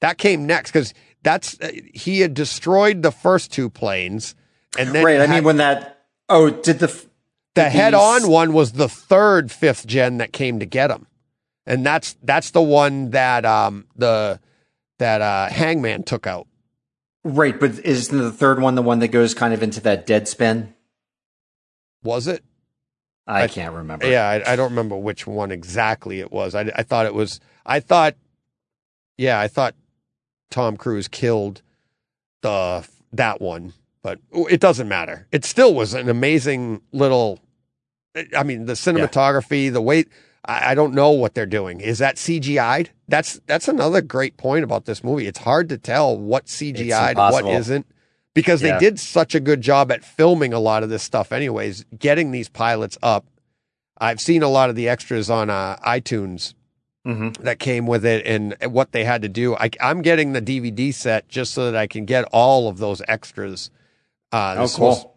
That 0.00 0.18
came 0.18 0.46
next 0.46 0.70
because 0.72 0.94
that's 1.22 1.60
uh, 1.60 1.70
he 1.92 2.20
had 2.20 2.34
destroyed 2.34 3.02
the 3.02 3.10
first 3.12 3.52
two 3.52 3.68
planes, 3.68 4.34
and 4.78 4.90
then 4.94 5.04
Right. 5.04 5.20
I 5.20 5.26
mean, 5.26 5.44
when 5.44 5.56
that. 5.58 5.98
Oh, 6.28 6.50
did 6.50 6.78
the. 6.78 6.88
f- 6.88 7.06
the 7.54 7.68
head-on 7.68 8.30
one 8.30 8.52
was 8.52 8.72
the 8.72 8.88
third 8.88 9.50
fifth 9.50 9.86
gen 9.86 10.18
that 10.18 10.32
came 10.32 10.60
to 10.60 10.66
get 10.66 10.90
him, 10.90 11.06
and 11.66 11.84
that's 11.84 12.16
that's 12.22 12.52
the 12.52 12.62
one 12.62 13.10
that 13.10 13.44
um 13.44 13.86
the 13.96 14.38
that 14.98 15.20
uh 15.20 15.48
Hangman 15.48 16.04
took 16.04 16.26
out. 16.28 16.46
Right. 17.24 17.58
But 17.58 17.80
isn't 17.84 18.16
the 18.16 18.30
third 18.32 18.60
one 18.62 18.76
the 18.76 18.82
one 18.82 19.00
that 19.00 19.08
goes 19.08 19.34
kind 19.34 19.52
of 19.52 19.62
into 19.62 19.80
that 19.82 20.06
dead 20.06 20.28
spin? 20.28 20.72
Was 22.02 22.26
it? 22.28 22.42
I, 23.26 23.42
I- 23.44 23.48
can't 23.48 23.74
remember. 23.74 24.06
Yeah, 24.06 24.28
I, 24.28 24.52
I 24.52 24.56
don't 24.56 24.70
remember 24.70 24.96
which 24.96 25.26
one 25.26 25.50
exactly 25.52 26.20
it 26.20 26.32
was. 26.32 26.54
I, 26.54 26.70
I 26.74 26.82
thought 26.82 27.06
it 27.06 27.14
was. 27.14 27.40
I 27.64 27.80
thought, 27.80 28.14
yeah, 29.18 29.38
I 29.38 29.48
thought 29.48 29.74
Tom 30.50 30.76
Cruise 30.76 31.08
killed 31.08 31.62
the 32.42 32.86
that 33.12 33.40
one, 33.40 33.72
but 34.02 34.18
it 34.32 34.60
doesn't 34.60 34.88
matter. 34.88 35.26
It 35.32 35.44
still 35.44 35.74
was 35.74 35.94
an 35.94 36.08
amazing 36.08 36.80
little. 36.92 37.38
Eh, 38.14 38.24
I 38.36 38.42
mean, 38.42 38.66
the 38.66 38.72
cinematography, 38.74 39.72
the 39.72 39.82
weight. 39.82 40.08
I, 40.44 40.70
I 40.70 40.74
don't 40.74 40.94
know 40.94 41.10
what 41.10 41.34
they're 41.34 41.44
doing. 41.46 41.80
Is 41.80 41.98
that 41.98 42.16
CGI'd? 42.16 42.90
That's 43.08 43.40
that's 43.46 43.68
another 43.68 44.00
great 44.00 44.36
point 44.38 44.64
about 44.64 44.86
this 44.86 45.04
movie. 45.04 45.26
It's 45.26 45.40
hard 45.40 45.68
to 45.68 45.78
tell 45.78 46.16
what 46.18 46.46
CGI'd, 46.46 47.16
what 47.16 47.44
isn't, 47.46 47.86
because 48.34 48.60
they 48.60 48.68
Yeah. 48.68 48.78
did 48.78 48.98
such 49.00 49.34
a 49.34 49.40
good 49.40 49.60
job 49.60 49.90
at 49.92 50.04
filming 50.04 50.52
a 50.52 50.60
lot 50.60 50.82
of 50.82 50.88
this 50.90 51.02
stuff. 51.02 51.32
Anyways, 51.32 51.84
getting 51.98 52.30
these 52.30 52.48
pilots 52.48 52.96
up. 53.02 53.26
I've 53.98 54.20
seen 54.20 54.42
a 54.42 54.48
lot 54.48 54.70
of 54.70 54.76
the 54.76 54.88
extras 54.88 55.28
on 55.30 55.50
uh, 55.50 55.76
iTunes 55.86 56.54
Mm-hmm. 57.06 57.44
that 57.44 57.58
came 57.58 57.86
with 57.86 58.04
it 58.04 58.26
and 58.26 58.54
what 58.74 58.92
they 58.92 59.04
had 59.04 59.22
to 59.22 59.28
do. 59.30 59.56
I, 59.56 59.70
I'm 59.80 60.02
getting 60.02 60.34
the 60.34 60.42
DVD 60.42 60.92
set 60.92 61.26
just 61.30 61.54
so 61.54 61.64
that 61.70 61.74
I 61.74 61.86
can 61.86 62.04
get 62.04 62.26
all 62.30 62.68
of 62.68 62.76
those 62.76 63.00
extras. 63.08 63.70
Uh, 64.30 64.52
Oh, 64.54 64.58
there's 64.58 64.76
cool. 64.76 65.16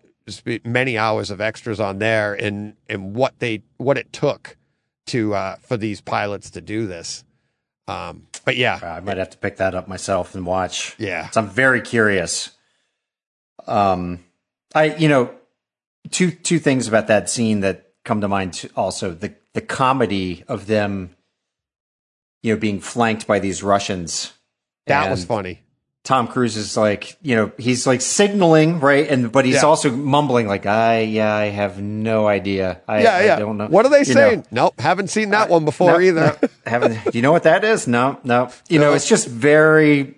many 0.64 0.98
hours 0.98 1.30
of 1.30 1.42
extras 1.42 1.82
on 1.82 2.00
there, 2.00 2.34
and 2.36 2.76
and 2.88 3.14
what 3.14 3.38
they 3.40 3.64
what 3.76 3.98
it 3.98 4.14
took 4.14 4.56
to 5.08 5.36
uh, 5.36 5.56
for 5.58 5.76
these 5.76 6.00
pilots 6.00 6.50
to 6.52 6.62
do 6.62 6.88
this. 6.88 7.26
Um, 7.90 8.28
but 8.46 8.56
yeah, 8.56 8.80
I 8.82 9.02
might 9.02 9.18
have 9.18 9.32
to 9.32 9.38
pick 9.38 9.58
that 9.58 9.76
up 9.76 9.90
myself 9.90 10.36
and 10.36 10.46
watch. 10.46 10.96
yeah, 10.98 11.30
So 11.32 11.42
I'm 11.42 11.50
very 11.50 11.82
curious. 11.82 12.52
Um, 13.68 14.24
I 14.76 14.86
you 14.96 15.08
know 15.08 15.34
two 16.12 16.32
two 16.32 16.60
things 16.60 16.88
about 16.88 17.08
that 17.08 17.30
scene 17.30 17.62
that 17.62 17.90
come 18.04 18.22
to 18.22 18.28
mind 18.28 18.70
also 18.76 19.12
the 19.12 19.34
the 19.54 19.62
comedy 19.62 20.44
of 20.48 20.66
them, 20.68 21.16
you 22.42 22.54
know, 22.54 22.60
being 22.60 22.80
flanked 22.82 23.28
by 23.28 23.40
these 23.40 23.64
Russians. 23.64 24.34
that 24.88 25.10
was 25.10 25.26
funny. 25.26 25.60
Tom 26.04 26.28
Cruise 26.28 26.58
is 26.58 26.76
like, 26.76 27.16
you 27.22 27.34
know, 27.34 27.54
he's 27.58 27.88
like 27.88 28.02
signaling, 28.02 28.82
right? 28.82 29.08
And 29.10 29.32
but 29.32 29.46
he's 29.46 29.56
Yeah. 29.62 29.62
also 29.70 29.90
mumbling, 29.90 30.48
like, 30.48 30.66
I 30.66 31.00
yeah, 31.00 31.34
I 31.34 31.46
have 31.46 31.82
no 31.82 32.28
idea. 32.28 32.82
I, 32.90 33.04
Yeah, 33.04 33.16
I 33.16 33.24
yeah. 33.26 33.40
don't 33.40 33.56
know. 33.58 33.68
What 33.68 33.86
are 33.86 33.90
they 33.90 34.00
You 34.00 34.14
know. 34.16 34.30
saying? 34.30 34.46
Nope, 34.52 34.78
haven't 34.82 35.08
seen 35.10 35.30
that 35.30 35.48
one 35.50 35.64
before 35.64 35.94
No, 35.94 36.00
either. 36.02 36.38
no, 36.42 36.50
haven't. 36.66 36.96
Do 37.06 37.18
you 37.18 37.22
know 37.22 37.32
what 37.32 37.44
that 37.44 37.64
is? 37.64 37.88
No, 37.88 38.20
no. 38.26 38.50
You 38.68 38.80
No. 38.80 38.88
know, 38.90 38.94
it's 38.96 39.08
just 39.08 39.30
very. 39.30 40.16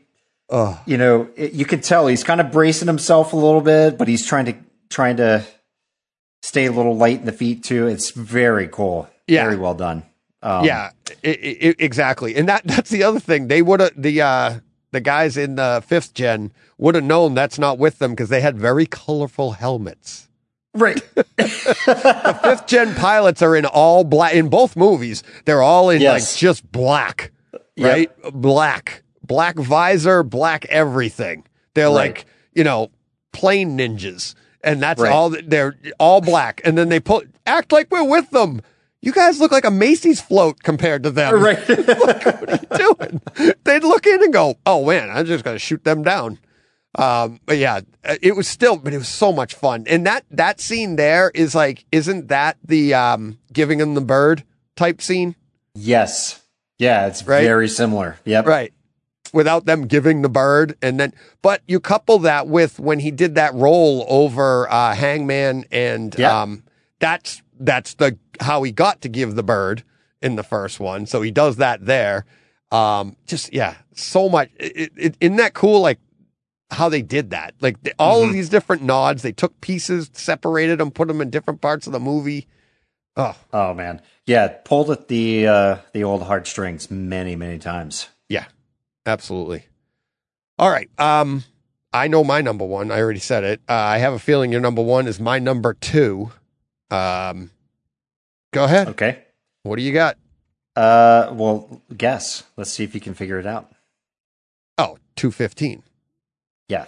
Ugh. 0.49 0.77
You 0.85 0.97
know, 0.97 1.29
it, 1.35 1.53
you 1.53 1.65
can 1.65 1.81
tell 1.81 2.07
he's 2.07 2.23
kind 2.23 2.39
of 2.41 2.51
bracing 2.51 2.87
himself 2.87 3.33
a 3.33 3.35
little 3.35 3.61
bit, 3.61 3.97
but 3.97 4.07
he's 4.07 4.25
trying 4.25 4.45
to 4.45 4.55
trying 4.89 5.17
to 5.17 5.43
stay 6.43 6.65
a 6.65 6.71
little 6.71 6.95
light 6.95 7.19
in 7.19 7.25
the 7.25 7.31
feet 7.31 7.63
too. 7.63 7.87
It's 7.87 8.11
very 8.11 8.67
cool. 8.67 9.09
Yeah. 9.27 9.43
very 9.45 9.57
well 9.57 9.73
done. 9.73 10.03
Um, 10.43 10.63
yeah, 10.65 10.91
i 11.23 11.27
i 11.29 11.75
exactly. 11.79 12.35
And 12.35 12.47
that 12.47 12.61
that's 12.65 12.89
the 12.91 13.03
other 13.03 13.19
thing. 13.19 13.47
They 13.47 13.61
would 13.63 13.79
have 13.79 13.91
the 13.95 14.21
uh 14.21 14.59
the 14.91 15.01
guys 15.01 15.35
in 15.35 15.55
the 15.55 15.83
fifth 15.85 16.13
gen 16.13 16.51
would 16.77 16.93
have 16.95 17.03
known 17.03 17.33
that's 17.33 17.57
not 17.57 17.77
with 17.79 17.97
them 17.99 18.11
because 18.11 18.29
they 18.29 18.41
had 18.41 18.57
very 18.57 18.85
colorful 18.85 19.53
helmets. 19.53 20.27
right. 20.75 21.01
The 21.37 22.39
fifth 22.43 22.67
gen 22.67 22.95
pilots 22.95 23.41
are 23.41 23.55
in 23.55 23.65
all 23.65 24.03
black 24.03 24.33
in 24.35 24.49
both 24.49 24.75
movies. 24.75 25.23
They're 25.45 25.61
all 25.61 25.89
in 25.89 26.01
Yes. 26.01 26.33
like 26.33 26.39
just 26.39 26.71
black, 26.71 27.31
right? 27.77 28.09
Black, 28.33 29.03
black 29.27 29.55
visor, 29.57 30.23
black 30.23 30.65
everything. 30.65 31.45
They're 31.73 31.87
Right. 31.87 31.93
like 32.15 32.25
you 32.53 32.63
know 32.63 32.89
plane 33.33 33.77
ninjas, 33.77 34.33
and 34.63 34.81
that's 34.81 35.01
Right. 35.01 35.11
all. 35.11 35.29
They're 35.29 35.75
all 35.99 36.21
black, 36.21 36.61
and 36.63 36.77
then 36.77 36.89
they 36.89 36.99
put 36.99 37.29
act 37.45 37.71
like 37.71 37.91
we're 37.91 38.03
with 38.03 38.29
them. 38.31 38.61
You 39.01 39.11
guys 39.11 39.39
look 39.39 39.51
like 39.51 39.65
a 39.65 39.71
Macy's 39.71 40.19
float 40.19 40.63
compared 40.63 41.03
to 41.03 41.11
them. 41.11 41.39
right. 41.43 41.59
what 41.67 42.27
are 42.27 42.59
you 42.79 42.95
doing? 42.95 43.53
They'd 43.63 43.83
look 43.83 44.07
in 44.07 44.23
and 44.23 44.33
go, 44.33 44.55
"Oh 44.65 44.85
man, 44.85 45.09
I'm 45.11 45.25
just 45.25 45.43
gonna 45.43 45.59
shoot 45.59 45.83
them 45.83 46.01
down." 46.03 46.39
Um, 46.97 47.41
but 47.45 47.57
yeah, 47.57 47.81
it 48.21 48.37
was 48.37 48.47
still, 48.47 48.77
but 48.77 48.93
it 48.93 48.97
was 48.97 49.09
so 49.09 49.33
much 49.33 49.53
fun. 49.53 49.83
And 49.87 50.05
that 50.07 50.23
that 50.31 50.61
scene 50.61 50.95
there 50.95 51.29
is 51.35 51.53
like, 51.53 51.83
isn't 51.91 52.29
that 52.29 52.57
the 52.65 52.93
um 52.93 53.37
giving 53.51 53.79
him 53.81 53.93
the 53.95 54.01
bird 54.01 54.43
type 54.75 55.01
scene? 55.01 55.35
yes. 55.75 56.41
Yeah, 56.77 57.07
it's 57.07 57.25
Right? 57.25 57.43
very 57.43 57.69
similar. 57.69 58.17
Yep. 58.25 58.45
Right. 58.47 58.73
Without 59.35 59.65
them 59.65 59.85
giving 59.85 60.21
the 60.21 60.29
bird, 60.29 60.77
and 60.81 60.97
then, 60.99 61.13
but 61.41 61.61
you 61.67 61.79
couple 61.81 62.17
that 62.19 62.47
with 62.47 62.79
when 62.79 62.99
he 62.99 63.11
did 63.11 63.35
that 63.35 63.53
roll 63.53 64.05
over 64.07 64.67
uh, 64.71 64.95
Hangman, 64.95 65.65
and 65.71 66.15
Yeah. 66.17 66.41
um, 66.41 66.63
that's 66.99 67.41
that's 67.59 67.95
the 67.95 68.17
how 68.39 68.63
he 68.63 68.71
got 68.71 69.01
to 69.01 69.09
give 69.09 69.35
the 69.35 69.43
bird 69.43 69.83
in 70.21 70.37
the 70.37 70.43
first 70.43 70.79
one. 70.79 71.05
So 71.05 71.21
he 71.21 71.31
does 71.31 71.57
that 71.57 71.85
there. 71.85 72.25
Um, 72.71 73.17
just 73.27 73.53
yeah, 73.53 73.75
so 73.93 74.29
much. 74.29 74.49
It, 74.57 74.91
it, 74.95 75.17
isn't 75.19 75.35
that 75.35 75.53
cool? 75.53 75.81
Like 75.81 75.99
how 76.71 76.87
they 76.89 77.01
did 77.01 77.29
that. 77.31 77.53
Like 77.59 77.83
the, 77.83 77.93
all 77.99 78.23
of 78.23 78.31
these 78.33 78.47
different 78.49 78.81
nods, 78.83 79.21
they 79.21 79.31
took 79.33 79.59
pieces, 79.61 80.09
separated 80.13 80.79
them, 80.79 80.91
put 80.91 81.07
them 81.09 81.19
in 81.21 81.29
different 81.29 81.59
parts 81.61 81.87
of 81.87 81.93
the 81.93 81.99
movie. 81.99 82.47
Oh 83.17 83.35
Oh 83.53 83.73
man. 83.73 84.01
Yeah, 84.25 84.47
pulled 84.47 84.89
at 84.91 85.09
the 85.09 85.45
uh 85.47 85.77
the 85.93 86.03
old 86.05 86.23
heartstrings 86.23 86.89
many, 86.89 87.35
many 87.35 87.59
times. 87.59 88.07
Yeah, 89.05 89.13
absolutely. 89.13 89.65
All 90.57 90.69
right. 90.69 90.89
Um, 90.99 91.43
I 91.93 92.07
know 92.07 92.23
my 92.23 92.41
number 92.41 92.65
one. 92.65 92.91
I 92.91 92.99
already 92.99 93.19
said 93.19 93.43
it. 93.43 93.61
Uh, 93.69 93.73
I 93.73 93.97
have 93.99 94.13
a 94.13 94.19
feeling 94.19 94.51
your 94.51 94.61
number 94.61 94.81
one 94.81 95.07
is 95.07 95.19
my 95.19 95.39
number 95.39 95.73
two. 95.73 96.31
Um, 96.91 97.51
go 98.53 98.65
ahead. 98.65 98.89
Okay. 98.89 99.23
What 99.63 99.77
do 99.77 99.81
you 99.81 99.93
got? 99.93 100.17
Uh 100.75 101.29
well, 101.31 101.81
guess. 101.95 102.43
Let's 102.57 102.69
see 102.69 102.83
if 102.83 102.93
you 102.93 102.99
can 102.99 103.13
figure 103.13 103.39
it 103.39 103.47
out. 103.47 103.71
Oh, 104.77 104.97
215. 105.15 105.83
Yeah. 106.67 106.85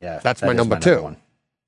Yeah. 0.00 0.18
That's 0.18 0.40
that 0.40 0.46
my 0.48 0.52
number 0.52 0.78
two. 0.78 1.02
one. 1.02 1.16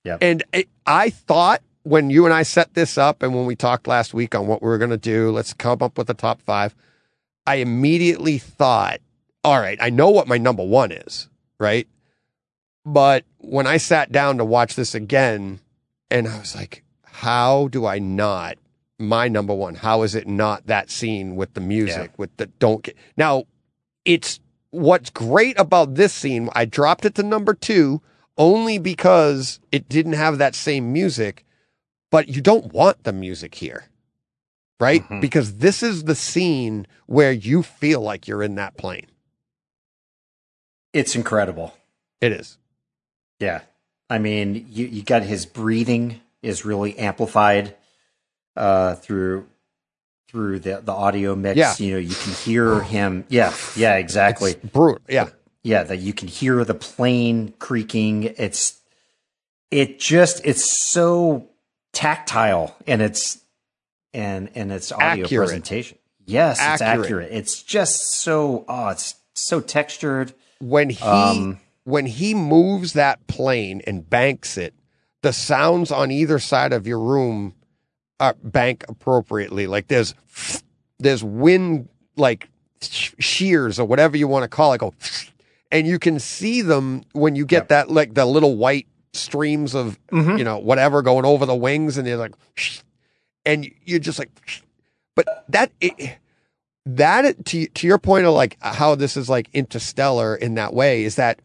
Yep. 0.05 0.19
And 0.21 0.43
it, 0.53 0.69
I 0.85 1.11
thought 1.11 1.63
when 1.85 2.11
you 2.11 2.25
and 2.25 2.35
I 2.35 2.43
set 2.43 2.75
this 2.75 2.99
up 2.99 3.23
and 3.23 3.35
when 3.35 3.47
we 3.47 3.55
talked 3.55 3.87
last 3.87 4.13
week 4.13 4.35
on 4.35 4.49
what 4.49 4.63
we 4.63 4.69
were 4.69 4.79
going 4.79 4.91
to 4.91 4.97
do, 4.97 5.31
let's 5.31 5.53
come 5.55 5.79
up 5.81 5.97
with 5.97 6.09
the 6.09 6.15
top 6.15 6.43
five. 6.43 6.75
I 7.47 7.57
immediately 7.57 8.39
thought, 8.39 9.01
all 9.45 9.61
right, 9.61 9.79
I 9.81 9.91
know 9.91 10.11
what 10.11 10.29
my 10.29 10.39
number 10.39 10.65
one 10.65 10.93
is, 10.93 11.29
right? 11.59 11.89
But 12.85 13.25
when 13.39 13.67
I 13.67 13.77
sat 13.77 14.11
down 14.12 14.39
to 14.39 14.45
watch 14.45 14.75
this 14.75 14.95
again, 14.95 15.61
and 16.11 16.27
I 16.29 16.39
was 16.39 16.55
like, 16.55 16.83
how 17.05 17.69
do 17.69 17.87
I 17.87 17.99
not 17.99 18.57
my 18.99 19.29
number 19.29 19.55
one? 19.55 19.75
How 19.77 20.03
is 20.03 20.15
it 20.15 20.27
not 20.27 20.67
that 20.67 20.91
scene 20.91 21.37
with 21.37 21.55
the 21.55 21.61
music, 21.61 22.12
with 22.19 22.35
the 22.37 22.47
don't 22.47 22.83
get 22.83 22.97
now? 23.17 23.45
It's 24.05 24.41
what's 24.71 25.11
great 25.11 25.59
about 25.59 25.95
this 25.95 26.12
scene. 26.12 26.49
I 26.55 26.65
dropped 26.65 27.05
it 27.05 27.15
to 27.17 27.23
number 27.23 27.55
two 27.55 28.01
only 28.39 28.79
because 28.79 29.61
it 29.71 29.89
didn't 29.89 30.15
have 30.15 30.39
that 30.39 30.55
same 30.55 30.93
music, 30.93 31.45
but 32.11 32.29
you 32.29 32.41
don't 32.41 32.73
want 32.73 33.05
the 33.05 33.12
music 33.12 33.55
here, 33.57 33.85
right? 34.79 35.03
Mhm. 35.09 35.21
Because 35.21 35.59
this 35.59 35.83
is 35.83 36.05
the 36.05 36.15
scene 36.15 36.87
where 37.07 37.33
you 37.33 37.62
feel 37.62 38.01
like 38.01 38.27
you're 38.27 38.43
in 38.43 38.55
that 38.55 38.77
plane. 38.79 39.07
It's 40.93 41.15
incredible. 41.15 41.75
It 42.21 42.33
is. 42.33 42.59
Yeah. 43.39 43.61
I 44.09 44.19
mean, 44.19 44.67
you, 44.71 44.87
you 44.87 45.03
got 45.03 45.23
his 45.23 45.47
breathing 45.47 46.21
is 46.43 46.65
really 46.65 46.99
amplified 46.99 47.77
uh, 48.57 48.95
through 48.97 49.47
through 50.29 50.61
the 50.61 50.81
the 50.83 50.93
audio 50.93 51.35
mix. 51.35 51.57
Yeah. 51.57 51.75
You 51.79 51.93
know, 51.95 51.99
you 51.99 52.15
can 52.15 52.33
hear 52.35 52.81
him. 52.83 53.25
Yeah, 53.29 53.53
yeah, 53.77 53.97
exactly. 53.97 54.53
It's 54.53 54.65
brutal. 54.71 55.01
Yeah. 55.09 55.29
Yeah, 55.62 55.83
that 55.85 55.99
you 55.99 56.12
can 56.12 56.29
hear 56.29 56.65
the 56.65 56.75
plane 56.75 57.53
creaking. 57.59 58.25
It's 58.39 58.81
it 59.71 59.99
just 59.99 60.41
it's 60.45 60.81
so 60.91 61.49
tactile 61.93 62.77
and 62.87 63.03
it's 63.03 63.39
and 64.15 64.51
and 64.55 64.73
its 64.73 64.91
audio 64.93 65.25
Accurate. 65.25 65.49
presentation. 65.49 65.99
Yes, 66.25 66.59
it's 66.59 66.81
Accurate. 66.81 67.07
accurate. 67.07 67.29
It's 67.33 67.62
just 67.62 68.12
so 68.12 68.65
oh, 68.69 68.89
it's 68.89 69.17
so 69.35 69.61
textured. 69.61 70.33
When 70.61 70.91
he 70.91 71.03
Um, 71.05 71.59
when 71.85 72.07
he 72.07 72.35
moves 72.35 72.93
that 72.93 73.27
plane 73.27 73.81
and 73.87 74.09
banks 74.09 74.57
it, 74.57 74.74
the 75.23 75.32
sounds 75.32 75.91
on 75.91 76.11
either 76.11 76.39
side 76.39 76.73
of 76.73 76.87
your 76.87 77.01
room 77.01 77.55
are 78.20 78.35
bank 78.45 78.85
appropriately. 78.89 79.66
Like 79.66 79.89
there's 79.89 80.15
there's 80.99 81.24
wind 81.24 81.89
like 82.16 82.49
shears 82.82 83.78
or 83.81 83.87
whatever 83.87 84.16
you 84.16 84.28
want 84.28 84.45
to 84.45 84.49
call 84.49 84.73
it. 84.74 84.78
Go, 84.78 84.95
and 85.73 85.87
you 85.87 85.99
can 85.99 86.19
see 86.19 86.62
them 86.62 87.03
when 87.12 87.35
you 87.37 87.45
get 87.47 87.62
Yep. 87.62 87.69
that 87.69 87.91
like 87.91 88.15
the 88.15 88.27
little 88.27 88.57
white 88.57 88.87
streams 89.12 89.74
of 89.74 89.99
Mhm. 90.12 90.39
you 90.39 90.45
know 90.45 90.59
whatever 90.59 91.03
going 91.03 91.24
over 91.24 91.47
the 91.47 91.57
wings, 91.57 91.97
and 91.99 92.07
they're 92.07 92.16
like, 92.16 92.35
and 93.47 93.70
you're 93.85 93.99
just 93.99 94.19
like, 94.19 94.31
but 95.16 95.45
that. 95.49 95.73
It, 95.81 96.19
that 96.86 97.44
to 97.47 97.66
to 97.69 97.86
your 97.86 97.98
point 97.98 98.27
of 98.27 98.35
like 98.35 98.57
how 98.61 98.94
this 98.94 99.16
is 99.16 99.28
like 99.28 99.48
interstellar 99.52 100.35
in 100.35 100.55
that 100.55 100.73
way 100.73 101.05
is 101.05 101.16
that 101.16 101.40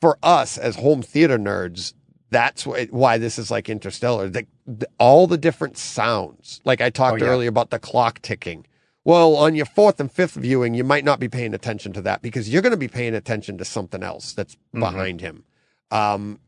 for 0.00 0.18
us 0.22 0.56
as 0.58 0.76
home 0.76 1.02
theater 1.02 1.38
nerds 1.38 1.94
that's 2.30 2.66
why, 2.66 3.16
this 3.16 3.38
is 3.38 3.50
like 3.50 3.70
interstellar 3.70 4.28
the, 4.28 4.46
the, 4.66 4.86
all 4.98 5.26
the 5.26 5.38
different 5.38 5.76
sounds 5.78 6.60
like 6.64 6.80
i 6.80 6.90
talked 6.90 7.22
Oh, 7.22 7.24
yeah. 7.24 7.30
earlier 7.30 7.48
about 7.48 7.70
the 7.70 7.78
clock 7.78 8.20
ticking 8.22 8.66
well 9.04 9.34
on 9.36 9.54
your 9.54 9.66
fourth 9.66 9.98
and 9.98 10.12
fifth 10.12 10.34
viewing 10.34 10.74
you 10.74 10.84
might 10.84 11.04
not 11.04 11.18
be 11.18 11.28
paying 11.28 11.54
attention 11.54 11.92
to 11.94 12.02
that 12.02 12.22
because 12.22 12.48
you're 12.48 12.62
going 12.62 12.70
to 12.70 12.76
be 12.76 12.88
paying 12.88 13.14
attention 13.14 13.58
to 13.58 13.64
something 13.64 14.02
else 14.02 14.32
that's 14.32 14.56
Mhm. 14.74 14.80
behind 14.80 15.20
him 15.20 15.44
um 15.90 16.38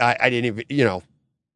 I, 0.00 0.16
I 0.18 0.30
didn't 0.30 0.46
even, 0.46 0.64
you 0.70 0.84
know, 0.84 1.02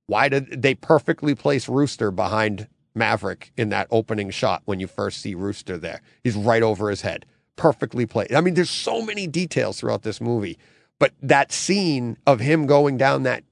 why 0.08 0.28
did 0.28 0.60
they 0.60 0.74
perfectly 0.74 1.34
place 1.34 1.70
Rooster 1.70 2.10
behind 2.10 2.68
Maverick 2.96 3.52
in 3.56 3.68
that 3.68 3.86
opening 3.90 4.30
shot 4.30 4.62
when 4.64 4.80
you 4.80 4.86
first 4.86 5.20
see 5.20 5.34
Rooster 5.34 5.76
there? 5.76 6.00
He's 6.24 6.34
right 6.34 6.62
over 6.62 6.90
his 6.90 7.02
head, 7.02 7.26
perfectly 7.56 8.06
played. 8.06 8.32
I 8.32 8.40
mean, 8.40 8.54
there's 8.54 8.70
so 8.70 9.02
many 9.02 9.26
details 9.26 9.78
throughout 9.78 10.02
this 10.02 10.20
movie, 10.20 10.58
but 10.98 11.12
that 11.22 11.52
scene 11.52 12.16
of 12.26 12.40
him 12.40 12.66
going 12.66 12.96
down 12.96 13.22
that, 13.24 13.44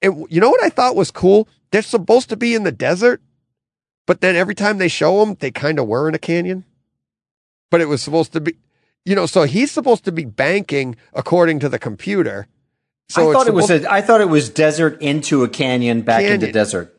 and 0.00 0.26
you 0.30 0.40
know 0.40 0.50
what 0.50 0.62
I 0.62 0.70
thought 0.70 0.96
was 0.96 1.10
cool? 1.10 1.48
They're 1.70 1.82
supposed 1.82 2.28
to 2.30 2.36
be 2.36 2.54
in 2.54 2.62
the 2.62 2.72
desert, 2.72 3.20
but 4.06 4.20
then 4.20 4.36
every 4.36 4.54
time 4.54 4.78
they 4.78 4.88
show 4.88 5.24
them, 5.24 5.36
they 5.38 5.50
kind 5.50 5.78
of 5.78 5.86
were 5.86 6.08
in 6.08 6.14
a 6.14 6.18
canyon. 6.18 6.64
But 7.70 7.80
it 7.80 7.86
was 7.86 8.02
supposed 8.02 8.32
to 8.32 8.40
be, 8.40 8.56
you 9.04 9.14
know, 9.14 9.26
so 9.26 9.44
he's 9.44 9.70
supposed 9.70 10.04
to 10.04 10.12
be 10.12 10.24
banking 10.24 10.96
according 11.12 11.60
to 11.60 11.68
the 11.68 11.78
computer. 11.78 12.48
So 13.08 13.30
I 13.30 13.32
thought 13.32 13.46
it 13.46 13.54
was 13.54 13.70
a, 13.70 13.90
I 13.90 14.02
thought 14.02 14.20
it 14.20 14.28
was 14.28 14.48
desert 14.48 15.00
into 15.00 15.44
a 15.44 15.48
canyon 15.48 16.02
back 16.02 16.22
into 16.22 16.46
Canyon. 16.46 16.52
desert. 16.52 16.96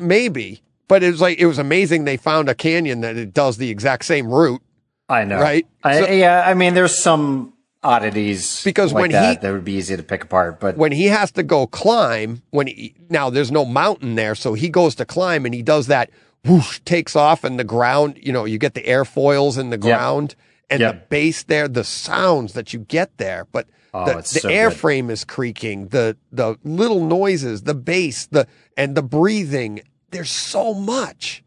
maybe, 0.00 0.62
but 0.92 1.02
it 1.02 1.10
was 1.10 1.20
like 1.26 1.38
it 1.38 1.46
was 1.46 1.58
amazing 1.58 2.04
they 2.04 2.16
found 2.18 2.48
a 2.48 2.54
canyon 2.54 3.00
that 3.00 3.16
it 3.16 3.32
does 3.32 3.56
the 3.56 3.70
exact 3.70 4.04
same 4.04 4.26
route 4.28 4.62
I 5.08 5.24
know, 5.24 5.38
Right? 5.40 5.66
I, 5.82 6.00
So- 6.00 6.10
yeah, 6.24 6.44
I 6.50 6.54
mean, 6.54 6.72
there's 6.74 6.96
some 7.02 7.52
oddities 7.82 8.62
Because 8.64 8.92
like 8.92 9.02
when 9.02 9.10
that 9.12 9.30
he- 9.38 9.40
that 9.42 9.52
would 9.52 9.64
be 9.64 9.74
easy 9.74 9.96
to 9.96 10.02
pick 10.02 10.24
apart, 10.24 10.60
but 10.60 10.76
when 10.76 10.92
he 10.92 11.06
has 11.06 11.32
to 11.32 11.42
go 11.42 11.66
climb. 11.66 12.42
When 12.50 12.66
he, 12.68 12.94
now 13.10 13.28
there's 13.30 13.50
no 13.52 13.64
mountain 13.64 14.14
there, 14.14 14.34
so 14.34 14.54
he 14.54 14.68
goes 14.68 14.94
to 14.96 15.04
climb 15.04 15.44
and 15.44 15.54
he 15.54 15.62
does 15.62 15.86
that. 15.88 16.10
Whoosh, 16.44 16.80
takes 16.84 17.14
off 17.14 17.44
and 17.44 17.58
the 17.58 17.64
ground. 17.64 18.18
You 18.22 18.32
know, 18.32 18.44
you 18.44 18.58
get 18.58 18.74
the 18.74 18.82
airfoils 18.82 19.58
in 19.58 19.70
the 19.70 19.78
ground 19.78 20.34
and 20.70 20.80
the 20.80 20.84
Yep. 20.86 21.08
bass 21.10 21.42
there, 21.44 21.68
the 21.68 21.84
sounds 21.84 22.52
that 22.54 22.72
you 22.72 22.80
get 22.80 23.16
there, 23.18 23.46
but. 23.52 23.66
Oh, 23.94 24.06
the, 24.06 24.14
the 24.14 24.22
so 24.24 24.48
airframe 24.48 25.10
is 25.10 25.22
creaking, 25.22 25.88
the 25.88 26.16
the 26.40 26.56
little 26.64 27.04
noises, 27.04 27.64
the 27.64 27.74
bass, 27.74 28.24
the 28.26 28.46
and 28.74 28.94
the 28.94 29.02
breathing. 29.02 29.82
There's 30.12 30.30
so 30.30 30.72
much 30.74 31.42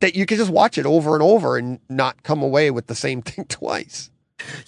that 0.00 0.14
you 0.14 0.26
can 0.26 0.38
just 0.38 0.50
watch 0.50 0.78
it 0.78 0.86
over 0.86 1.14
and 1.14 1.22
over 1.22 1.56
and 1.56 1.80
not 1.88 2.22
come 2.22 2.42
away 2.42 2.70
with 2.70 2.86
the 2.86 2.94
same 2.94 3.22
thing 3.22 3.44
twice. 3.46 4.10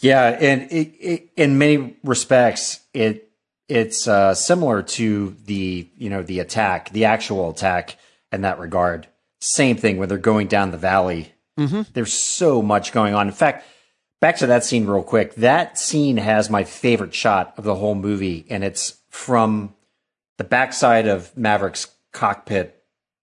Yeah, 0.01 0.37
and 0.41 0.63
it, 0.71 0.89
it, 0.99 1.31
in 1.37 1.59
many 1.59 1.97
respects, 2.03 2.81
it 2.95 3.31
it's 3.69 4.09
uh, 4.09 4.35
similar 4.35 4.83
to 4.83 5.37
the 5.45 5.89
you 5.97 6.11
know 6.11 6.23
the 6.23 6.41
attack, 6.41 6.91
the 6.91 7.05
actual 7.05 7.51
attack 7.51 7.97
in 8.33 8.43
that 8.43 8.59
regard. 8.59 9.07
Same 9.41 9.77
thing 9.77 9.99
when 9.99 10.09
they're 10.09 10.19
going 10.19 10.49
down 10.49 10.71
the 10.71 10.79
valley. 10.79 11.33
Mm-hmm. 11.59 11.83
There's 11.93 12.13
so 12.13 12.63
much 12.63 12.93
going 12.93 13.15
on. 13.15 13.29
In 13.29 13.33
fact, 13.33 13.67
back 14.21 14.39
to 14.39 14.47
that 14.47 14.65
scene 14.65 14.87
real 14.87 15.03
quick. 15.03 15.35
That 15.35 15.79
scene 15.79 16.17
has 16.17 16.51
my 16.51 16.65
favorite 16.65 17.15
shot 17.15 17.55
of 17.57 17.65
the 17.65 17.75
whole 17.75 17.95
movie, 17.95 18.47
and 18.49 18.65
it's 18.65 18.99
from 19.11 19.75
the 20.39 20.45
backside 20.45 21.07
of 21.07 21.37
Maverick's 21.37 21.89
cockpit 22.13 22.78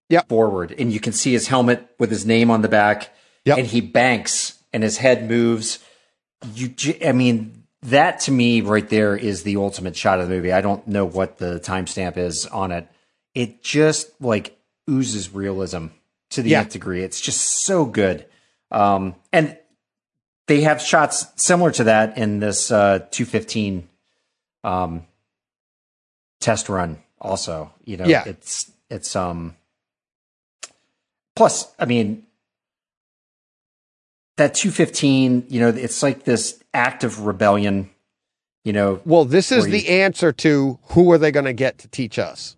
Yep. 0.08 0.28
forward, 0.28 0.74
and 0.78 0.92
you 0.92 1.00
can 1.00 1.12
see 1.12 1.32
his 1.32 1.48
helmet 1.48 1.88
with 1.98 2.10
his 2.10 2.24
name 2.24 2.50
on 2.50 2.62
the 2.62 2.68
back, 2.68 3.12
Yep. 3.44 3.58
and 3.58 3.66
he 3.66 3.80
banks, 3.80 4.58
and 4.72 4.82
his 4.82 4.98
head 4.98 5.28
moves. 5.28 5.78
You, 6.54 6.72
I 7.04 7.12
mean, 7.12 7.64
that 7.82 8.20
to 8.20 8.30
me 8.32 8.60
right 8.60 8.88
there 8.88 9.16
is 9.16 9.42
the 9.42 9.56
ultimate 9.56 9.96
shot 9.96 10.20
of 10.20 10.28
the 10.28 10.34
movie. 10.34 10.52
I 10.52 10.60
don't 10.60 10.86
know 10.86 11.04
what 11.04 11.38
the 11.38 11.58
timestamp 11.60 12.16
is 12.16 12.46
on 12.46 12.70
it. 12.72 12.88
It 13.34 13.62
just 13.62 14.10
like 14.20 14.56
oozes 14.88 15.32
realism 15.34 15.86
to 16.30 16.42
the 16.42 16.50
Yeah. 16.50 16.60
nth 16.60 16.72
degree. 16.72 17.02
It's 17.02 17.20
just 17.20 17.64
so 17.64 17.84
good. 17.84 18.26
Um, 18.70 19.14
and 19.32 19.56
they 20.46 20.60
have 20.62 20.80
shots 20.80 21.26
similar 21.36 21.70
to 21.72 21.84
that 21.84 22.16
in 22.18 22.38
this 22.40 22.70
uh, 22.70 23.00
215 23.10 23.88
um, 24.64 25.04
test 26.40 26.68
run. 26.68 26.98
Also, 27.20 27.72
you 27.84 27.96
know, 27.96 28.06
Yeah. 28.06 28.24
it's 28.26 28.70
it's 28.90 29.16
um. 29.16 29.56
Plus, 31.36 31.72
I 31.78 31.84
mean, 31.84 32.24
that 34.36 34.54
215, 34.54 35.46
you 35.48 35.60
know, 35.60 35.68
it's 35.68 36.02
like 36.02 36.24
this 36.24 36.62
act 36.74 37.04
of 37.04 37.20
rebellion. 37.26 37.90
You 38.64 38.72
know, 38.72 39.00
Well, 39.04 39.24
this 39.24 39.52
is 39.52 39.62
Where 39.62 39.70
the 39.70 39.88
answer 39.88 40.32
to 40.32 40.80
who 40.88 41.12
are 41.12 41.18
they 41.18 41.30
going 41.30 41.44
to 41.44 41.52
get 41.52 41.78
to 41.78 41.88
teach 41.88 42.18
us? 42.18 42.56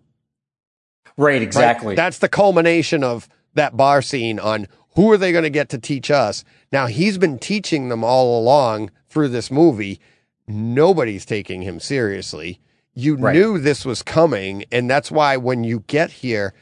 right? 1.17 1.33
right? 1.33 1.41
Exactly. 1.43 1.93
That's 1.93 2.17
the 2.17 2.29
culmination 2.29 3.03
of 3.03 3.29
that 3.53 3.77
bar 3.77 4.01
scene 4.01 4.39
on 4.39 4.67
who 4.95 5.11
are 5.11 5.17
they 5.17 5.31
going 5.31 5.43
to 5.43 5.51
get 5.51 5.69
to 5.69 5.77
teach 5.77 6.09
us. 6.09 6.43
Now, 6.71 6.87
he's 6.87 7.19
been 7.19 7.37
teaching 7.37 7.89
them 7.89 8.03
all 8.03 8.39
along 8.39 8.89
through 9.07 9.27
this 9.29 9.51
movie. 9.51 9.99
Nobody's 10.47 11.25
taking 11.25 11.61
him 11.61 11.79
seriously. 11.79 12.59
You 12.95 13.15
Right. 13.15 13.35
knew 13.35 13.59
this 13.59 13.85
was 13.85 14.01
coming. 14.01 14.65
And 14.71 14.89
that's 14.89 15.11
why 15.11 15.37
when 15.37 15.63
you 15.63 15.83
get 15.85 16.09
here, 16.09 16.55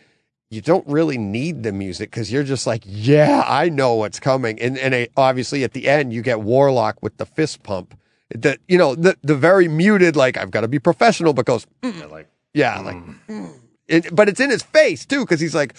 you 0.49 0.61
don't 0.61 0.87
really 0.87 1.17
need 1.17 1.63
the 1.63 1.71
music 1.73 2.09
because 2.09 2.31
you're 2.31 2.43
just 2.43 2.65
like, 2.65 2.83
yeah, 2.85 3.43
I 3.45 3.69
know 3.69 3.95
what's 3.95 4.19
coming. 4.19 4.59
And 4.61 4.77
and 4.77 4.93
it, 4.93 5.11
obviously 5.17 5.63
at 5.63 5.73
the 5.73 5.87
end 5.87 6.13
you 6.13 6.21
get 6.21 6.39
Warlock 6.41 6.97
with 7.01 7.17
the 7.17 7.25
fist 7.25 7.63
pump. 7.63 7.97
The 8.29 8.57
you 8.67 8.77
know 8.77 8.95
the 8.95 9.17
the 9.23 9.35
very 9.35 9.67
muted 9.67 10.15
like 10.15 10.37
I've 10.37 10.51
got 10.51 10.61
to 10.61 10.67
be 10.67 10.79
professional 10.79 11.33
because 11.33 11.65
Yeah, 11.83 12.05
like 12.05 12.27
yeah 12.53 12.79
like 12.81 12.97
mm. 13.27 13.53
It- 13.87 14.13
but 14.15 14.27
it's 14.29 14.39
in 14.39 14.49
his 14.49 14.63
face 14.63 15.05
too 15.05 15.21
because 15.21 15.39
he's 15.39 15.55
like 15.55 15.73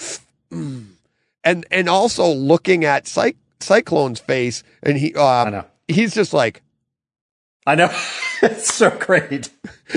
mm. 0.50 0.86
and 1.44 1.66
and 1.70 1.88
also 1.88 2.26
looking 2.28 2.84
at 2.84 3.06
Cy- 3.06 3.34
Cyclone's 3.60 4.20
face 4.20 4.62
and 4.82 4.96
he 4.96 5.14
uh, 5.14 5.24
I 5.24 5.50
know. 5.50 5.64
he's 5.88 6.14
just 6.14 6.32
like 6.32 6.62
I 7.66 7.74
know. 7.74 7.90
it's 8.42 8.72
so 8.72 8.90
great. 8.98 9.50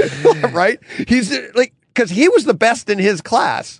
right 0.52 0.80
he's 1.07 1.31
like 1.56 1.73
because 1.93 2.10
he 2.10 2.27
was 2.30 2.43
the 2.45 2.53
best 2.53 2.89
in 2.89 2.99
his 2.99 3.22
class 3.22 3.80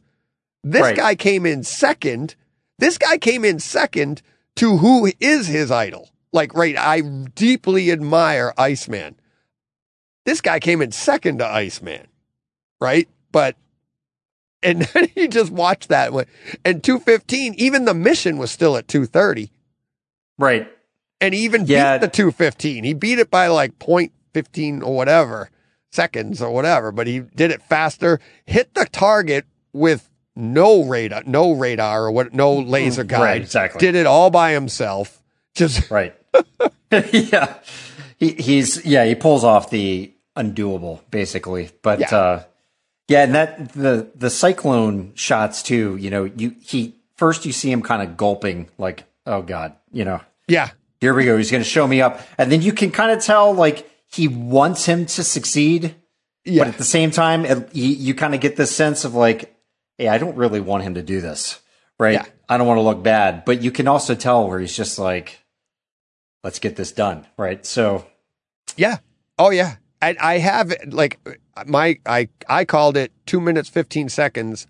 this 0.64 0.82
Right. 0.82 0.96
guy 0.96 1.16
came 1.16 1.46
in 1.46 1.64
second. 1.64 2.36
This 2.80 2.98
guy 2.98 3.18
came 3.18 3.44
in 3.46 3.60
second 3.60 4.22
to 4.58 4.78
who 4.78 5.12
is 5.20 5.48
his 5.48 5.72
idol. 5.72 6.10
Like 6.34 6.54
right 6.54 6.78
i 6.78 7.02
deeply 7.02 7.92
admire 7.92 8.54
iceman. 8.58 9.16
This 10.26 10.40
guy 10.42 10.60
came 10.60 10.82
in 10.82 10.92
second 10.92 11.40
to 11.40 11.46
iceman 11.48 12.08
right? 12.80 13.08
But 13.32 13.56
and 14.64 14.82
then 14.94 15.10
you 15.16 15.28
just 15.28 15.52
watch 15.52 15.88
that 15.90 16.14
one. 16.14 16.26
And 16.64 16.84
215 16.84 17.56
even 17.58 17.86
the 17.86 17.94
mission 17.94 18.38
was 18.38 18.52
still 18.52 18.78
at 18.78 18.88
230 18.88 19.52
Right. 20.38 20.72
and 21.20 21.34
he 21.34 21.42
even 21.42 21.66
Yeah. 21.66 21.98
beat 21.98 22.02
the 22.06 22.08
215 22.12 22.84
he 22.84 22.94
beat 22.94 23.20
it 23.20 23.30
by 23.30 23.48
like 23.48 23.78
0.15 23.80 24.84
or 24.84 24.96
whatever 24.96 25.50
seconds 25.92 26.42
or 26.42 26.52
whatever 26.52 26.92
but 26.92 27.08
he 27.08 27.20
did 27.20 27.52
it 27.52 27.62
faster. 27.64 28.20
Hit 28.46 28.74
the 28.74 28.86
target 28.86 29.46
with 29.74 30.10
no 30.36 30.84
radar 30.84 31.24
no 31.26 31.52
radar 31.52 32.06
or 32.06 32.12
what 32.12 32.34
no 32.34 32.53
laser 32.56 33.03
guide 33.03 33.22
Right, 33.22 33.41
exactly. 33.41 33.80
did 33.80 33.95
it 33.95 34.06
all 34.06 34.30
by 34.30 34.52
himself 34.53 35.22
just 35.56 35.90
Right. 35.91 36.16
yeah. 37.12 37.56
He, 38.18 38.34
he's 38.34 38.86
yeah, 38.86 39.06
he 39.06 39.16
pulls 39.16 39.44
off 39.44 39.70
the 39.70 40.14
undoable 40.38 41.02
basically. 41.12 41.70
But 41.82 41.99
Yeah. 41.99 42.16
uh 42.16 42.44
yeah, 43.08 43.24
and 43.24 43.36
that 43.36 43.74
the 43.74 44.10
the 44.16 44.30
cyclone 44.30 45.12
shots 45.16 45.62
too, 45.64 45.98
you 45.98 46.10
know, 46.10 46.24
you 46.24 46.56
he 46.62 46.95
first 47.16 47.45
you 47.45 47.52
see 47.52 47.70
him 47.72 47.82
kind 47.82 48.02
of 48.02 48.16
gulping 48.16 48.70
like, 48.78 49.03
oh 49.26 49.41
god, 49.41 49.76
you 49.91 50.06
know, 50.06 50.22
yeah 50.48 50.70
here 51.02 51.14
we 51.16 51.26
go, 51.26 51.36
he's 51.36 51.49
going 51.49 51.64
to 51.64 51.68
show 51.70 51.88
me 51.88 51.99
up. 51.99 52.22
And 52.38 52.52
then 52.52 52.62
you 52.62 52.72
can 52.72 52.91
kind 52.91 53.12
of 53.12 53.24
tell 53.24 53.53
like 53.53 53.90
he 54.08 54.28
wants 54.28 54.86
him 54.86 55.08
to 55.08 55.24
succeed, 55.24 55.95
yeah 56.45 56.60
but 56.64 56.68
at 56.70 56.78
the 56.78 56.84
same 56.84 57.10
time 57.10 57.44
it, 57.44 57.76
you, 57.76 57.86
you 57.88 58.14
kind 58.14 58.36
of 58.36 58.40
get 58.40 58.56
this 58.56 58.74
sense 58.74 59.03
of 59.03 59.16
like, 59.16 59.51
hey, 60.02 60.07
I 60.07 60.18
don't 60.18 60.36
really 60.36 60.60
want 60.60 60.84
him 60.84 60.95
to 60.95 61.03
do 61.03 61.22
this. 61.22 61.60
Right? 61.99 62.14
Yeah. 62.14 62.26
I 62.49 62.57
don't 62.57 62.65
want 62.68 62.80
to 62.80 62.82
look 62.82 63.03
bad, 63.03 63.45
but 63.45 63.61
you 63.61 63.69
can 63.72 63.88
also 63.88 64.15
tell 64.15 64.48
where 64.48 64.60
he's 64.60 64.76
just 64.76 64.98
like 64.98 65.40
let's 66.44 66.57
get 66.60 66.76
this 66.76 66.91
done, 66.91 67.28
right? 67.38 67.64
So 67.65 68.06
Yeah. 68.76 68.98
Oh 69.38 69.52
yeah. 69.52 69.76
I 70.02 70.15
I 70.19 70.38
have 70.40 70.73
like 70.88 71.19
my 71.68 71.99
I 72.06 72.30
I 72.49 72.65
called 72.65 72.98
it 72.98 73.11
two 73.28 73.40
minutes 73.40 73.69
fifteen 73.69 74.10
seconds, 74.10 74.65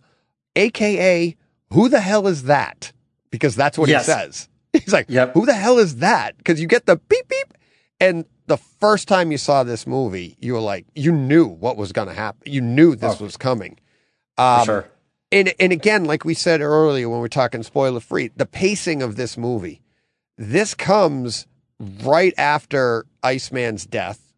aka 0.58 1.36
who 1.72 1.88
the 1.90 2.02
hell 2.02 2.28
is 2.28 2.44
that? 2.44 2.92
Because 3.30 3.56
that's 3.56 3.78
what 3.78 3.88
Yes. 3.90 4.06
he 4.08 4.12
says. 4.12 4.50
He's 4.74 4.92
like, 4.94 5.06
Yep. 5.10 5.34
who 5.34 5.46
the 5.46 5.54
hell 5.54 5.78
is 5.80 5.98
that? 5.98 6.38
Because 6.38 6.60
you 6.60 6.68
get 6.68 6.86
the 6.86 6.98
beep 6.98 7.28
beep, 7.30 7.54
and 8.02 8.26
the 8.48 8.58
first 8.58 9.08
time 9.08 9.32
you 9.32 9.38
saw 9.38 9.64
this 9.64 9.88
movie, 9.88 10.36
you 10.42 10.52
were 10.54 10.60
like, 10.60 10.86
you 10.96 11.14
knew 11.14 11.46
what 11.48 11.78
was 11.78 11.94
going 11.94 12.10
to 12.10 12.14
happen. 12.14 12.42
You 12.52 12.60
knew 12.60 12.96
this 12.96 13.22
Oh. 13.22 13.24
was 13.24 13.38
coming. 13.38 13.80
Um, 14.38 14.66
sure. 14.66 14.90
And 15.32 15.54
and 15.60 15.72
again, 15.72 16.06
like 16.06 16.26
we 16.26 16.34
said 16.34 16.62
earlier 16.62 17.10
when 17.10 17.20
we 17.22 17.26
are 17.26 17.30
talking 17.30 17.64
spoiler 17.64 18.00
free, 18.00 18.32
the 18.36 18.46
pacing 18.46 19.02
of 19.02 19.16
this 19.16 19.38
movie, 19.38 19.82
this 20.38 20.74
comes 20.74 21.48
right 22.04 22.34
after 22.38 23.06
Iceman's 23.24 23.86
death. 23.86 24.34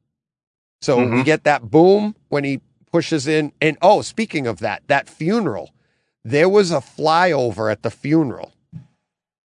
So 0.82 0.98
we 0.98 1.22
Mhm. 1.22 1.26
get 1.26 1.44
that 1.45 1.70
boom 1.72 2.15
when 2.30 2.44
he 2.44 2.61
pushes 2.91 3.28
in. 3.28 3.52
And 3.61 3.78
oh, 3.82 4.02
speaking 4.02 4.48
of 4.48 4.60
that, 4.60 4.84
that 4.88 5.10
funeral, 5.10 5.72
there 6.24 6.49
was 6.49 6.72
a 6.72 6.78
flyover 6.82 7.72
at 7.72 7.84
the 7.84 7.91
funeral. 7.91 8.53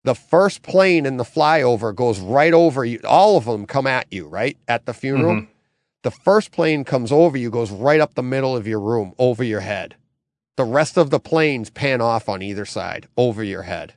The 0.04 0.14
first 0.14 0.62
plane 0.62 1.04
in 1.04 1.18
the 1.18 1.24
flyover 1.24 1.94
goes 1.94 2.20
right 2.20 2.54
over 2.54 2.84
you. 2.84 3.00
All 3.06 3.36
of 3.36 3.44
them 3.44 3.66
come 3.66 3.86
at 3.86 4.06
you, 4.10 4.26
right? 4.28 4.56
At 4.66 4.86
the 4.86 4.94
funeral. 4.94 5.34
Mhm. 5.34 5.46
the 6.02 6.10
first 6.10 6.50
plane 6.50 6.82
comes 6.82 7.12
over 7.12 7.36
you, 7.36 7.50
goes 7.50 7.70
right 7.70 8.00
up 8.00 8.14
the 8.14 8.22
middle 8.22 8.56
of 8.56 8.66
your 8.66 8.80
room, 8.80 9.12
over 9.18 9.44
your 9.44 9.60
head. 9.60 9.96
The 10.60 10.66
rest 10.66 10.98
of 10.98 11.08
the 11.08 11.18
planes 11.18 11.70
pan 11.70 12.02
off 12.02 12.28
on 12.28 12.42
either 12.42 12.66
side, 12.66 13.08
over 13.16 13.42
your 13.42 13.62
head. 13.62 13.94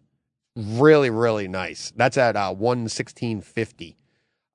Really, 0.56 1.10
really 1.10 1.50
nice. 1.50 1.92
That's 1.94 2.18
at 2.18 2.38
uh, 2.38 2.54
11650. 2.54 3.98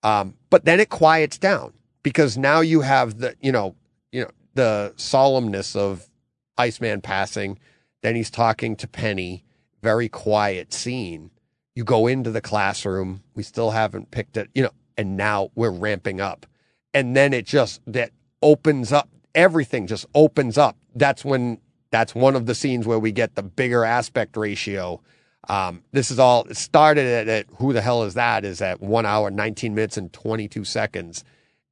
Um, 0.03 0.33
but 0.49 0.65
then 0.65 0.81
it 0.81 0.89
quiets 0.89 1.37
down 1.37 1.75
because 2.03 2.39
now 2.39 2.61
you 2.61 2.81
have 2.81 3.19
the, 3.19 3.37
you 3.43 3.53
know, 3.53 3.77
you 4.11 4.23
know, 4.23 4.31
the 4.55 4.95
solemnness 4.97 5.77
of 5.77 6.09
Iceman 6.57 7.03
passing. 7.03 7.59
Then 8.01 8.17
he's 8.17 8.31
talking 8.31 8.75
to 8.77 8.89
Penny. 8.89 9.45
Very 9.83 10.09
quiet 10.09 10.73
scene. 10.73 11.31
You 11.75 11.85
go 11.85 12.07
into 12.07 12.31
the 12.31 12.41
classroom. 12.41 13.23
We 13.35 13.43
still 13.43 13.73
haven't 13.73 14.13
picked 14.13 14.39
it, 14.39 14.49
you 14.55 14.63
know, 14.63 14.73
and 14.97 15.19
now 15.19 15.51
we're 15.55 15.69
ramping 15.69 16.23
up. 16.23 16.47
And 16.95 17.15
then 17.15 17.35
it 17.35 17.45
just 17.45 17.83
that 17.87 18.13
opens 18.41 18.93
up. 18.93 19.11
Everything 19.35 19.87
just 19.87 20.07
opens 20.15 20.57
up. 20.57 20.79
That's 20.95 21.23
when 21.23 21.59
that's 21.91 22.15
one 22.15 22.37
of 22.37 22.47
the 22.47 22.55
scenes 22.55 22.87
where 22.87 22.99
we 22.99 23.13
get 23.13 23.35
the 23.35 23.43
bigger 23.43 23.85
aspect 23.85 24.37
ratio. 24.37 25.01
Um, 25.49 25.83
this 25.93 26.11
is 26.11 26.19
all 26.19 26.45
it 26.45 26.57
started 26.57 27.07
at, 27.07 27.29
at 27.29 27.47
who 27.59 27.73
the 27.73 27.81
hell 27.81 28.03
is 28.03 28.15
that? 28.15 28.45
Is 28.45 28.61
at 28.61 28.81
one 28.81 29.07
hour, 29.07 29.31
19 29.31 29.75
minutes, 29.75 29.97
and 29.97 30.13
22 30.13 30.65
seconds. 30.65 31.25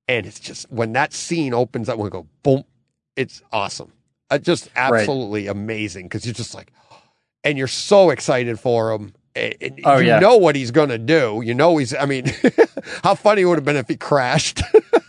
And 0.08 0.26
it's 0.26 0.40
just 0.40 0.70
when 0.70 0.92
that 0.92 1.12
scene 1.12 1.52
opens 1.52 1.88
up, 1.88 1.98
we 1.98 2.08
go 2.08 2.26
boom. 2.42 2.64
It's 3.16 3.42
awesome. 3.52 3.92
Uh, 4.30 4.38
just 4.38 4.68
absolutely 4.76 5.46
amazing 5.46 6.06
because 6.06 6.24
you're 6.24 6.34
just 6.34 6.54
like, 6.54 6.72
and 7.44 7.58
you're 7.58 7.66
so 7.66 8.10
excited 8.10 8.58
for 8.58 8.92
him. 8.92 9.14
And 9.36 9.80
Oh, 9.84 9.98
you 9.98 10.06
yeah. 10.08 10.18
know 10.18 10.36
what 10.38 10.56
he's 10.56 10.70
going 10.70 10.88
to 10.88 10.98
do. 10.98 11.42
You 11.44 11.52
know 11.54 11.76
he's, 11.76 11.94
I 11.94 12.06
mean, 12.06 12.32
how 13.04 13.14
funny 13.14 13.42
it 13.42 13.44
would 13.44 13.58
have 13.58 13.64
been 13.64 13.76
if 13.76 13.86
he 13.88 13.96
crashed. 13.96 14.62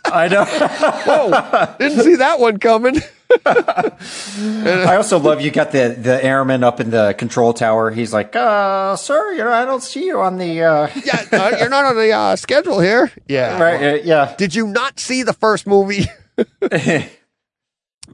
I 0.05 0.27
know. 0.27 0.43
Whoa, 0.45 1.75
didn't 1.79 2.03
see 2.03 2.15
that 2.15 2.39
one 2.39 2.57
coming. 2.59 2.97
I 3.45 4.95
also 4.95 5.19
love 5.19 5.41
you 5.41 5.51
got 5.51 5.71
the 5.71 5.95
the 5.99 6.23
airman 6.23 6.63
up 6.63 6.79
in 6.79 6.89
the 6.91 7.13
control 7.17 7.53
tower. 7.53 7.91
He's 7.91 8.13
like, 8.13 8.35
uh, 8.35 8.95
sir, 8.95 9.31
you 9.33 9.39
know, 9.39 9.51
I 9.51 9.65
don't 9.65 9.83
see 9.83 10.05
you 10.05 10.19
on 10.21 10.37
the 10.37 10.61
uh, 10.63 10.89
yeah, 11.03 11.25
uh, 11.31 11.55
you're 11.59 11.69
not 11.69 11.85
on 11.85 11.95
the 11.95 12.11
uh, 12.11 12.35
schedule 12.37 12.79
here. 12.79 13.11
Yeah. 13.27 13.61
right. 13.61 13.83
Uh, 13.83 13.95
yeah. 14.03 14.33
Did 14.37 14.55
you 14.55 14.67
not 14.67 14.99
see 14.99 15.23
the 15.23 15.33
first 15.33 15.67
movie? 15.67 16.05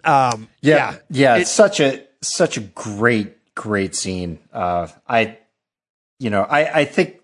um, 0.03 0.48
Yeah, 0.61 0.95
yeah, 1.10 1.35
It- 1.38 1.41
it's 1.41 1.52
such 1.52 1.80
a 1.80 2.03
such 2.22 2.57
a 2.57 2.61
great 2.61 3.35
great 3.56 3.95
scene. 3.95 4.40
Uh, 4.52 4.88
I, 5.07 5.38
you 6.24 6.30
know, 6.30 6.44
I 6.44 6.80
I 6.82 6.86
think 6.86 7.20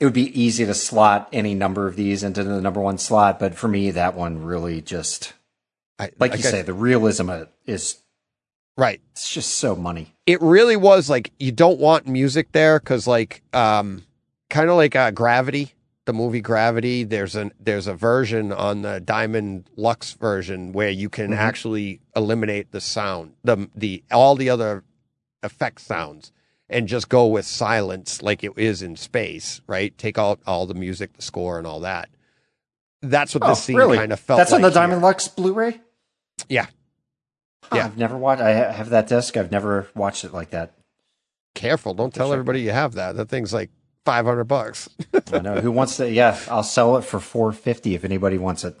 it 0.00 0.04
would 0.04 0.12
be 0.14 0.38
easy 0.40 0.66
to 0.66 0.74
slot 0.74 1.28
any 1.32 1.54
number 1.54 1.86
of 1.86 1.96
these 1.96 2.22
into 2.22 2.42
the 2.44 2.60
number 2.60 2.80
one 2.80 2.98
slot, 2.98 3.38
but 3.38 3.54
for 3.54 3.68
me, 3.68 3.90
that 3.92 4.14
one 4.14 4.42
really 4.44 4.80
just 4.82 5.32
I, 5.98 6.10
like 6.18 6.32
you 6.32 6.38
I- 6.38 6.50
say, 6.50 6.62
the 6.62 6.74
realism 6.74 7.30
of 7.30 7.42
it 7.42 7.48
is 7.66 7.98
right. 8.76 9.00
it's 9.12 9.32
just 9.32 9.52
so 9.56 9.76
money. 9.76 10.12
It 10.26 10.42
really 10.42 10.76
was 10.76 11.08
like 11.08 11.30
you 11.38 11.52
don't 11.52 11.78
want 11.78 12.06
music 12.08 12.50
there 12.52 12.80
because, 12.80 13.06
like, 13.06 13.42
um, 13.52 14.04
kind 14.50 14.68
of 14.68 14.76
like 14.76 14.96
uh, 14.96 15.10
Gravity, 15.12 15.74
the 16.06 16.12
movie 16.12 16.40
Gravity. 16.40 17.04
There's 17.04 17.36
an 17.36 17.52
there's 17.60 17.86
a 17.86 17.94
version 17.94 18.50
on 18.50 18.82
the 18.82 19.00
Diamond 19.00 19.70
Luxe 19.76 20.12
version 20.14 20.72
where 20.72 20.90
you 20.90 21.08
can 21.08 21.30
Mhm. 21.30 21.36
actually 21.36 22.00
eliminate 22.16 22.72
the 22.72 22.80
sound, 22.80 23.34
the 23.44 23.68
the 23.76 24.02
all 24.10 24.34
the 24.34 24.50
other 24.50 24.82
effect 25.42 25.80
sounds, 25.80 26.32
and 26.74 26.86
just 26.88 27.08
go 27.08 27.26
with 27.26 27.46
silence 27.46 28.20
like 28.22 28.44
it 28.44 28.52
is 28.56 28.82
in 28.82 28.96
space. 28.96 29.60
Right? 29.66 29.96
Take 29.96 30.18
out 30.18 30.40
all 30.46 30.66
the 30.66 30.74
music, 30.74 31.14
the 31.14 31.22
score, 31.22 31.56
and 31.58 31.66
all 31.66 31.80
that. 31.80 32.08
That's 33.00 33.34
what 33.34 33.46
this 33.46 33.62
scene 33.62 33.78
kind 33.78 34.12
of 34.12 34.20
felt. 34.20 34.38
Oh, 34.38 34.40
That's 34.40 34.52
on 34.52 34.60
the 34.62 34.68
like 34.68 34.74
here. 34.74 34.82
Diamond 34.82 35.02
Luxe 35.02 35.28
Blu-ray. 35.28 35.78
Yeah. 36.48 36.66
Huh, 37.64 37.76
Yeah. 37.76 37.84
I've 37.86 37.98
never 37.98 38.16
watched. 38.16 38.42
I 38.42 38.50
have 38.72 38.90
that 38.90 39.08
disc. 39.08 39.36
I've 39.36 39.50
never 39.50 39.88
watched 39.94 40.24
it 40.24 40.32
like 40.32 40.50
that. 40.50 40.72
Careful! 41.54 41.94
Don't 41.94 42.12
tell 42.12 42.32
everybody 42.32 42.62
you 42.62 42.72
have 42.72 42.94
that. 42.94 43.14
That 43.16 43.28
thing's 43.28 43.52
like 43.54 43.70
five 44.04 44.24
hundred 44.26 44.44
bucks. 44.44 44.88
I 45.32 45.38
know 45.38 45.60
who 45.60 45.70
wants 45.70 45.96
to. 45.98 46.10
Yeah, 46.10 46.36
I'll 46.50 46.62
sell 46.64 46.96
it 46.96 47.02
for 47.02 47.20
four 47.20 47.52
fifty 47.52 47.94
if 47.94 48.04
anybody 48.04 48.38
wants 48.38 48.64
it. 48.64 48.76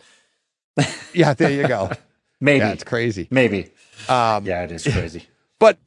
yeah, 1.14 1.34
there 1.34 1.52
you 1.52 1.68
go. 1.68 1.90
Maybe, 2.40 2.58
Yeah, 2.64 2.72
it's 2.72 2.82
crazy. 2.84 3.28
maybe. 3.30 3.70
Um, 4.08 4.44
Yeah, 4.44 4.64
it 4.64 4.72
is 4.72 4.82
crazy. 4.82 5.24
but 5.60 5.78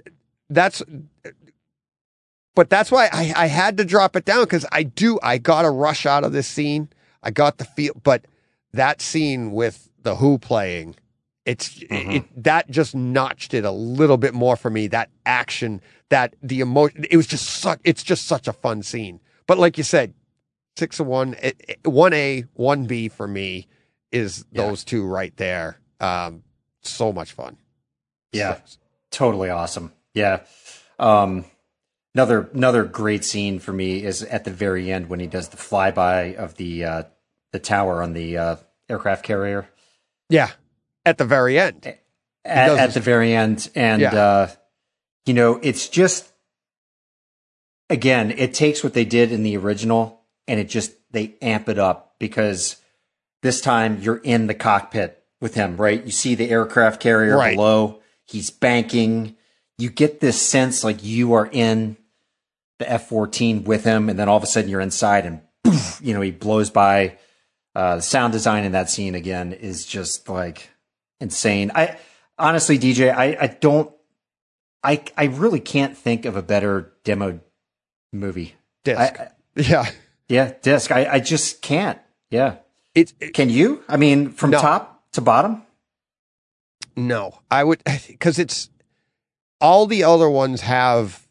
that's 0.49 0.81
but 2.57 2.71
that's 2.71 2.91
why 2.91 3.07
I, 3.13 3.31
I 3.35 3.45
had 3.45 3.77
to 3.77 3.85
drop 3.85 4.15
it 4.15 4.25
down 4.25 4.43
because 4.43 4.65
I 4.71 4.81
do 4.81 5.19
I 5.21 5.38
got 5.38 5.63
a 5.63 5.69
rush 5.69 6.07
out 6.07 6.23
of 6.23 6.31
this 6.34 6.47
scene. 6.47 6.89
I 7.21 7.29
got 7.29 7.59
the 7.59 7.65
feel, 7.65 7.93
but 8.03 8.25
that 8.73 8.99
scene 8.99 9.51
with 9.51 9.89
the 10.01 10.15
Who 10.15 10.39
playing, 10.39 10.95
it's 11.45 11.84
it, 11.91 12.25
that 12.43 12.67
just 12.71 12.95
notched 12.95 13.53
it 13.53 13.63
a 13.63 13.69
little 13.69 14.17
bit 14.17 14.34
more 14.34 14.55
for 14.55 14.71
me. 14.71 14.88
That 14.88 15.11
action, 15.23 15.81
that 16.09 16.35
the 16.41 16.61
emotion, 16.61 17.05
it 17.11 17.15
was 17.15 17.27
just 17.27 17.45
such. 17.47 17.79
It's 17.84 18.01
just 18.01 18.25
such 18.25 18.47
a 18.47 18.53
fun 18.53 18.81
scene. 18.81 19.19
But 19.45 19.59
like 19.59 19.77
you 19.77 19.84
said, 19.84 20.15
six 20.77 20.99
of 20.99 21.05
one, 21.05 21.35
it- 21.41 21.61
it- 21.84 21.88
one 21.88 22.13
A, 22.13 22.45
one 22.55 22.85
B 22.88 23.07
for 23.07 23.27
me 23.27 23.67
is 24.11 24.45
Yeah. 24.51 24.65
those 24.65 24.84
two 24.84 25.05
right 25.05 25.35
there. 25.38 25.79
Um, 25.99 26.41
so 26.81 27.13
much 27.13 27.34
fun. 27.34 27.57
Yeah. 28.31 28.57
totally 29.11 29.49
awesome. 29.49 29.93
Yeah. 30.15 30.39
Um, 30.99 31.45
another 32.18 32.49
another 32.53 32.84
great 32.84 33.23
scene 33.23 33.60
for 33.60 33.72
me 33.72 34.03
is 34.03 34.23
at 34.23 34.44
the 34.44 34.49
very 34.49 34.91
end 34.91 35.07
when 35.07 35.19
he 35.19 35.27
does 35.27 35.49
the 35.49 35.57
flyby 35.57 36.34
of 36.35 36.56
the 36.56 36.84
uh, 36.84 37.03
the 37.52 37.60
tower 37.60 38.02
on 38.02 38.14
the 38.14 38.35
uh, 38.35 38.56
aircraft 38.89 39.23
carrier 39.23 39.69
Yeah, 40.30 40.49
at 41.06 41.19
the 41.19 41.26
very 41.26 41.60
end. 41.60 41.85
at, 42.44 42.69
at 42.80 42.94
the 42.95 42.99
very 42.99 43.34
end, 43.34 43.69
and 43.76 44.02
Yeah. 44.02 44.15
uh, 44.15 44.49
you 45.27 45.35
know 45.35 45.60
it's 45.61 45.88
just 45.88 46.31
again 47.89 48.31
it 48.31 48.53
takes 48.56 48.84
what 48.84 48.94
they 48.95 49.06
did 49.06 49.31
in 49.31 49.44
the 49.44 49.56
original 49.56 50.22
and 50.48 50.60
it 50.60 50.69
just 50.69 50.94
they 51.11 51.35
amp 51.41 51.69
it 51.69 51.77
up 51.77 52.15
because 52.19 52.77
this 53.44 53.61
time 53.61 53.99
you're 54.02 54.18
in 54.18 54.48
the 54.48 54.56
cockpit 54.56 55.23
with 55.39 55.53
him, 55.53 55.77
right? 55.77 56.03
You 56.03 56.11
see 56.11 56.34
the 56.34 56.49
aircraft 56.49 56.99
carrier 56.99 57.38
Right. 57.38 57.56
below. 57.56 57.99
He's 58.26 58.49
banking. 58.49 59.35
You 59.77 59.91
get 59.91 60.19
this 60.19 60.41
sense 60.41 60.84
like 60.84 61.03
you 61.03 61.34
are 61.34 61.45
in 61.52 61.95
the 62.80 62.90
F 62.91 63.08
fourteen 63.10 63.64
with 63.64 63.84
him, 63.84 64.10
and 64.10 64.18
then 64.20 64.30
all 64.30 64.38
of 64.38 64.44
a 64.44 64.48
sudden 64.48 64.70
you're 64.70 64.82
inside, 64.82 65.26
and 65.26 65.41
poof, 65.64 65.99
you 66.02 66.14
know 66.14 66.22
he 66.22 66.32
blows 66.32 66.70
by. 66.70 67.18
Uh, 67.76 67.98
the 67.98 68.02
sound 68.02 68.34
design 68.34 68.64
in 68.64 68.72
that 68.72 68.90
scene 68.90 69.14
again 69.14 69.54
is 69.54 69.86
just 69.86 70.28
like 70.30 70.70
insane. 71.20 71.72
I 71.76 71.98
honestly, 72.40 72.80
DJ, 72.80 73.14
I, 73.16 73.38
I 73.40 73.48
don't, 73.48 73.91
I 74.84 75.04
I 75.16 75.26
really 75.26 75.60
can't 75.60 75.95
think 75.95 76.26
of 76.26 76.36
a 76.36 76.41
better 76.41 76.94
demo 77.04 77.40
movie. 78.12 78.56
Disc. 78.84 78.99
I, 78.99 79.30
yeah, 79.56 79.86
yeah, 80.28 80.54
disc. 80.64 80.91
I, 80.91 81.06
I 81.14 81.20
just 81.20 81.62
can't. 81.62 81.99
Yeah. 82.32 82.56
it's 82.95 83.14
it, 83.20 83.34
Can 83.36 83.49
you? 83.52 83.84
I 83.88 83.98
mean, 83.98 84.30
from 84.32 84.49
No. 84.49 84.60
top 84.60 85.04
to 85.12 85.22
bottom? 85.22 85.62
no. 86.95 87.40
I 87.52 87.64
would 87.64 87.84
because 88.08 88.40
it's 88.40 88.70
all 89.62 89.86
the 89.86 90.04
other 90.04 90.30
ones 90.30 90.62
have 90.62 91.28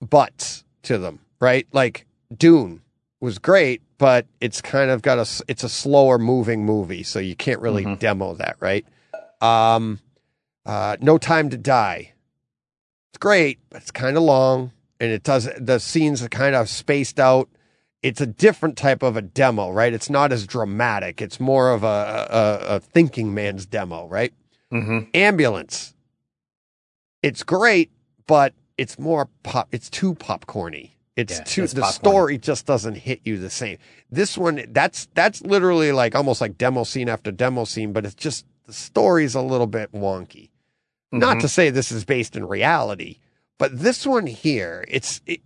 butts 0.00 0.63
to 0.84 0.98
them, 0.98 1.20
right? 1.40 1.66
Like 1.72 2.06
Dune 2.36 2.82
was 3.20 3.38
great, 3.38 3.82
but 3.98 4.26
it's 4.40 4.60
kind 4.60 4.90
of 4.90 5.02
got 5.02 5.18
a 5.18 5.44
it's 5.48 5.64
a 5.64 5.68
slower 5.68 6.18
moving 6.18 6.64
movie, 6.64 7.02
so 7.02 7.18
you 7.18 7.34
can't 7.36 7.60
really 7.60 7.84
Mhm. 7.84 7.98
demo 7.98 8.34
that, 8.34 8.56
right? 8.60 8.84
Um, 9.40 10.00
uh, 10.66 10.96
No 11.00 11.18
Time 11.18 11.50
to 11.50 11.56
Die. 11.58 12.12
It's 13.10 13.18
great, 13.18 13.58
but 13.70 13.82
it's 13.82 13.90
kind 13.90 14.16
of 14.16 14.22
long, 14.24 14.72
and 15.00 15.10
it 15.10 15.22
does 15.22 15.48
the 15.58 15.78
scenes 15.78 16.22
are 16.22 16.28
kind 16.28 16.54
of 16.54 16.68
spaced 16.68 17.20
out. 17.20 17.48
It's 18.02 18.20
a 18.20 18.26
different 18.26 18.76
type 18.76 19.02
of 19.02 19.16
a 19.16 19.22
demo, 19.22 19.70
right? 19.70 19.92
It's 19.94 20.10
not 20.10 20.32
as 20.32 20.46
dramatic. 20.46 21.22
It's 21.22 21.40
more 21.40 21.70
of 21.72 21.82
a 21.84 22.26
a, 22.66 22.76
a 22.76 22.80
thinking 22.80 23.32
man's 23.32 23.64
demo, 23.66 24.06
right? 24.08 24.34
Mm-hmm. 24.72 25.10
Ambulance. 25.14 25.94
It's 27.22 27.42
great, 27.42 27.90
but 28.26 28.52
it's 28.78 28.98
more 28.98 29.28
pop. 29.42 29.68
It's 29.72 29.88
too 29.90 30.14
popcorny. 30.14 30.90
It's 31.16 31.38
Yeah, 31.38 31.44
too. 31.44 31.62
it's 31.64 31.72
the 31.74 31.82
popcorn. 31.82 31.94
story 32.12 32.38
just 32.38 32.66
doesn't 32.66 32.96
hit 32.96 33.20
you 33.24 33.38
the 33.38 33.50
same. 33.50 33.78
This 34.10 34.36
one, 34.36 34.64
that's 34.70 35.06
that's 35.14 35.42
literally 35.42 35.92
like 35.92 36.14
almost 36.14 36.40
like 36.40 36.58
demo 36.58 36.84
scene 36.84 37.08
after 37.08 37.30
demo 37.30 37.64
scene, 37.64 37.92
but 37.92 38.04
it's 38.04 38.14
just 38.16 38.44
the 38.66 38.72
story's 38.72 39.34
a 39.34 39.40
little 39.40 39.66
bit 39.68 39.92
wonky. 39.92 40.50
Mm-hmm. 41.12 41.18
Not 41.20 41.40
to 41.40 41.48
say 41.48 41.70
this 41.70 41.92
is 41.92 42.04
based 42.04 42.34
in 42.34 42.46
reality, 42.46 43.18
but 43.58 43.78
this 43.78 44.04
one 44.06 44.26
here, 44.26 44.84
it's 44.88 45.20
it, 45.26 45.40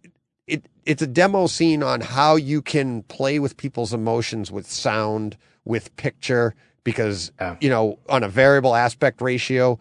it 0.47 0.65
it's 0.87 1.03
a 1.03 1.07
demo 1.07 1.47
scene 1.49 1.83
on 1.83 2.01
how 2.01 2.37
you 2.37 2.63
can 2.63 3.03
play 3.03 3.39
with 3.39 3.59
people's 3.59 3.93
emotions 3.93 4.51
with 4.51 4.71
sound, 4.71 5.37
with 5.67 5.95
picture, 5.97 6.55
because 6.85 7.31
you 7.61 7.69
know 7.69 7.99
on 8.09 8.23
a 8.23 8.29
variable 8.31 8.75
aspect 8.75 9.21
ratio. 9.21 9.79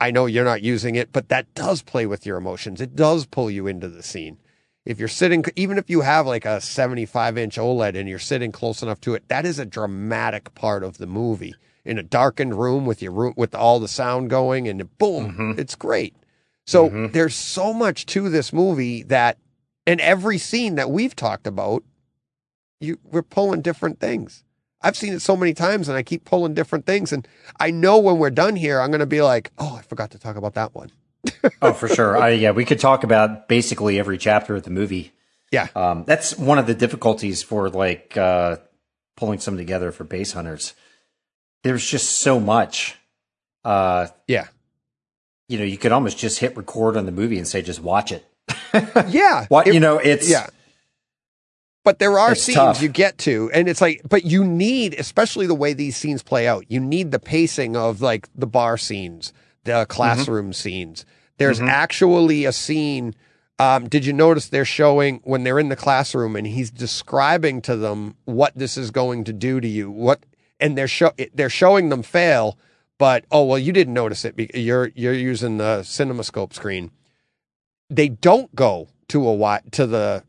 I 0.00 0.10
know 0.10 0.26
you're 0.26 0.44
not 0.44 0.62
using 0.62 0.94
it, 0.94 1.10
but 1.12 1.28
that 1.28 1.52
does 1.54 1.82
play 1.82 2.06
with 2.06 2.24
your 2.24 2.36
emotions. 2.36 2.80
It 2.80 2.94
does 2.94 3.26
pull 3.26 3.50
you 3.50 3.66
into 3.66 3.88
the 3.88 4.02
scene. 4.02 4.38
If 4.84 4.98
you're 4.98 5.08
sitting, 5.08 5.44
even 5.56 5.76
if 5.76 5.90
you 5.90 6.00
have 6.02 6.26
like 6.26 6.44
a 6.46 6.60
75 6.60 7.36
inch 7.36 7.56
OLED 7.58 7.96
and 7.96 8.08
you're 8.08 8.18
sitting 8.18 8.52
close 8.52 8.82
enough 8.82 9.00
to 9.02 9.14
it, 9.14 9.28
that 9.28 9.44
is 9.44 9.58
a 9.58 9.66
dramatic 9.66 10.54
part 10.54 10.82
of 10.84 10.98
the 10.98 11.06
movie. 11.06 11.54
in 11.84 11.96
a 11.96 12.02
darkened 12.02 12.54
room 12.58 12.84
with 12.84 13.00
your 13.00 13.12
room 13.12 13.32
with 13.34 13.54
all 13.54 13.80
the 13.80 13.88
sound 13.88 14.28
going 14.28 14.68
and 14.68 14.98
boom, 14.98 15.32
Mhm. 15.34 15.58
it's 15.58 15.74
great. 15.74 16.14
So 16.66 16.90
Mhm. 16.90 17.12
there's 17.12 17.34
so 17.34 17.72
much 17.72 18.04
to 18.06 18.28
this 18.28 18.52
movie 18.52 19.02
that 19.04 19.38
in 19.86 19.98
every 19.98 20.36
scene 20.36 20.74
that 20.74 20.90
we've 20.90 21.16
talked 21.16 21.46
about, 21.46 21.82
you 22.78 22.98
we're 23.10 23.22
pulling 23.22 23.62
different 23.62 24.00
things. 24.00 24.44
I've 24.80 24.96
seen 24.96 25.12
it 25.12 25.20
so 25.20 25.36
many 25.36 25.54
times 25.54 25.88
and 25.88 25.96
I 25.98 26.02
keep 26.02 26.24
pulling 26.24 26.54
different 26.54 26.86
things 26.86 27.12
and 27.12 27.26
I 27.58 27.70
know 27.70 27.98
when 27.98 28.18
we're 28.18 28.30
done 28.30 28.56
here 28.56 28.80
I'm 28.80 28.90
going 28.90 29.00
to 29.00 29.06
be 29.06 29.22
like, 29.22 29.50
"Oh, 29.58 29.76
I 29.78 29.82
forgot 29.82 30.10
to 30.12 30.18
talk 30.18 30.36
about 30.36 30.54
that 30.54 30.74
one." 30.74 30.90
Oh, 31.60 31.72
for 31.72 31.88
sure. 31.88 32.16
I, 32.16 32.30
yeah, 32.30 32.52
we 32.52 32.64
could 32.64 32.78
talk 32.78 33.02
about 33.04 33.48
basically 33.48 33.98
every 33.98 34.18
chapter 34.18 34.54
of 34.56 34.62
the 34.62 34.70
movie. 34.70 35.12
Yeah. 35.50 35.66
Um, 35.74 36.04
that's 36.06 36.36
one 36.38 36.58
of 36.58 36.66
the 36.66 36.74
difficulties 36.74 37.42
for 37.42 37.68
like 37.70 38.16
uh, 38.16 38.56
pulling 39.16 39.40
some 39.40 39.56
together 39.56 39.90
for 39.92 40.04
Bass 40.04 40.32
Hunters. 40.32 40.74
There's 41.64 41.84
just 41.84 42.20
so 42.20 42.38
much. 42.38 42.96
Uh, 43.64 44.06
Yeah. 44.28 44.46
you 45.48 45.58
know, 45.58 45.64
you 45.64 45.76
could 45.78 45.90
almost 45.92 46.18
just 46.18 46.38
hit 46.38 46.56
record 46.56 46.96
on 46.96 47.04
the 47.06 47.12
movie 47.12 47.38
and 47.38 47.48
say, 47.48 47.62
just 47.62 47.80
watch 47.80 48.12
it. 48.12 48.24
Yeah. 49.08 49.46
What 49.48 49.66
It- 49.66 49.74
you 49.74 49.80
know, 49.80 49.98
it's 49.98 50.28
yeah. 50.30 50.46
But 51.88 52.00
there 52.00 52.18
are 52.18 52.32
It's 52.32 52.42
scenes 52.42 52.56
tough. 52.56 52.82
you 52.82 52.90
get 52.90 53.16
to, 53.20 53.50
and 53.54 53.66
it's 53.66 53.80
like, 53.80 54.02
but 54.06 54.26
you 54.26 54.44
need, 54.44 54.92
especially 54.98 55.46
the 55.46 55.54
way 55.54 55.72
these 55.72 55.96
scenes 55.96 56.22
play 56.22 56.46
out, 56.46 56.66
you 56.68 56.80
need 56.80 57.12
the 57.12 57.18
pacing 57.18 57.76
of 57.78 58.02
like 58.02 58.28
the 58.34 58.46
bar 58.46 58.76
scenes, 58.76 59.32
the 59.64 59.86
classroom 59.88 60.52
scenes. 60.52 61.06
There's 61.38 61.60
Mhm. 61.60 61.68
actually 61.70 62.44
a 62.44 62.52
scene. 62.52 63.14
Um, 63.58 63.88
did 63.88 64.04
you 64.04 64.12
notice 64.12 64.48
they're 64.50 64.66
showing 64.66 65.22
when 65.24 65.44
they're 65.44 65.58
in 65.58 65.70
the 65.70 65.76
classroom 65.76 66.36
and 66.36 66.46
he's 66.46 66.70
describing 66.70 67.62
to 67.62 67.74
them 67.74 68.16
what 68.26 68.52
this 68.54 68.76
is 68.76 68.90
going 68.90 69.24
to 69.24 69.32
do 69.32 69.58
to 69.58 69.66
you? 69.66 69.90
What, 69.90 70.26
and 70.60 70.76
they're 70.76 70.88
show 70.88 71.12
they're 71.32 71.48
showing 71.48 71.88
them 71.88 72.02
fail, 72.02 72.58
but 72.98 73.24
oh 73.30 73.44
well, 73.44 73.58
you 73.58 73.72
didn't 73.72 73.94
notice 73.94 74.26
it. 74.26 74.36
Because 74.36 74.60
you're 74.62 74.90
you're 74.94 75.14
using 75.14 75.56
the 75.56 75.78
CinemaScope 75.84 76.52
screen. 76.52 76.90
They 77.88 78.10
don't 78.10 78.54
go 78.54 78.88
to 79.08 79.26
a 79.26 79.60
to 79.70 79.86
the 79.86 80.22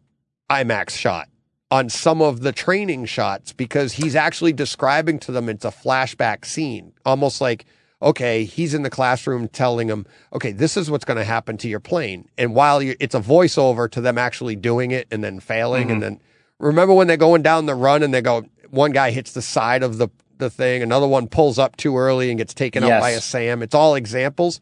IMAX 0.50 0.92
shot 0.92 1.28
on 1.72 1.90
some 1.90 2.22
of 2.22 2.42
the 2.42 2.52
training 2.52 3.06
shots 3.06 3.54
because 3.54 3.94
he's 3.94 4.16
actually 4.16 4.54
describing 4.54 5.20
to 5.20 5.32
them 5.32 5.50
it's 5.50 5.66
a 5.66 5.70
flashback 5.70 6.46
scene, 6.46 6.94
almost 7.06 7.42
like 7.42 7.66
okay, 8.02 8.46
he's 8.46 8.74
in 8.74 8.84
the 8.84 8.90
classroom 8.90 9.50
telling 9.50 9.88
them, 9.88 10.06
okay, 10.32 10.54
this 10.54 10.78
is 10.78 10.90
what's 10.90 11.04
going 11.04 11.18
to 11.18 11.24
happen 11.26 11.58
to 11.58 11.68
your 11.68 11.82
plane, 11.82 12.28
and 12.38 12.56
while 12.56 12.82
you 12.82 12.96
it's 13.00 13.16
a 13.16 13.20
voiceover 13.20 13.90
to 13.92 14.02
them 14.02 14.18
actually 14.18 14.56
doing 14.56 14.92
it 14.92 15.08
and 15.12 15.24
then 15.24 15.40
failing, 15.40 15.92
and 15.92 16.02
mm-hmm. 16.02 16.16
then 16.16 16.22
remember 16.60 16.94
when 16.94 17.08
they're 17.08 17.18
going 17.18 17.42
down 17.42 17.66
the 17.66 17.76
run 17.76 18.02
and 18.04 18.14
they 18.14 18.22
go, 18.22 18.46
one 18.70 18.92
guy 18.92 19.12
hits 19.12 19.34
the 19.34 19.42
side 19.42 19.84
of 19.84 19.98
the 19.98 20.10
the 20.38 20.50
thing, 20.50 20.82
another 20.82 21.08
one 21.08 21.28
pulls 21.28 21.60
up 21.60 21.76
too 21.76 21.98
early 21.98 22.30
and 22.30 22.38
gets 22.38 22.54
taken 22.54 22.82
out 22.84 22.88
Yes. 22.88 23.02
by 23.02 23.10
a 23.10 23.20
SAM. 23.20 23.62
It's 23.62 23.76
all 23.76 23.96
examples. 23.96 24.62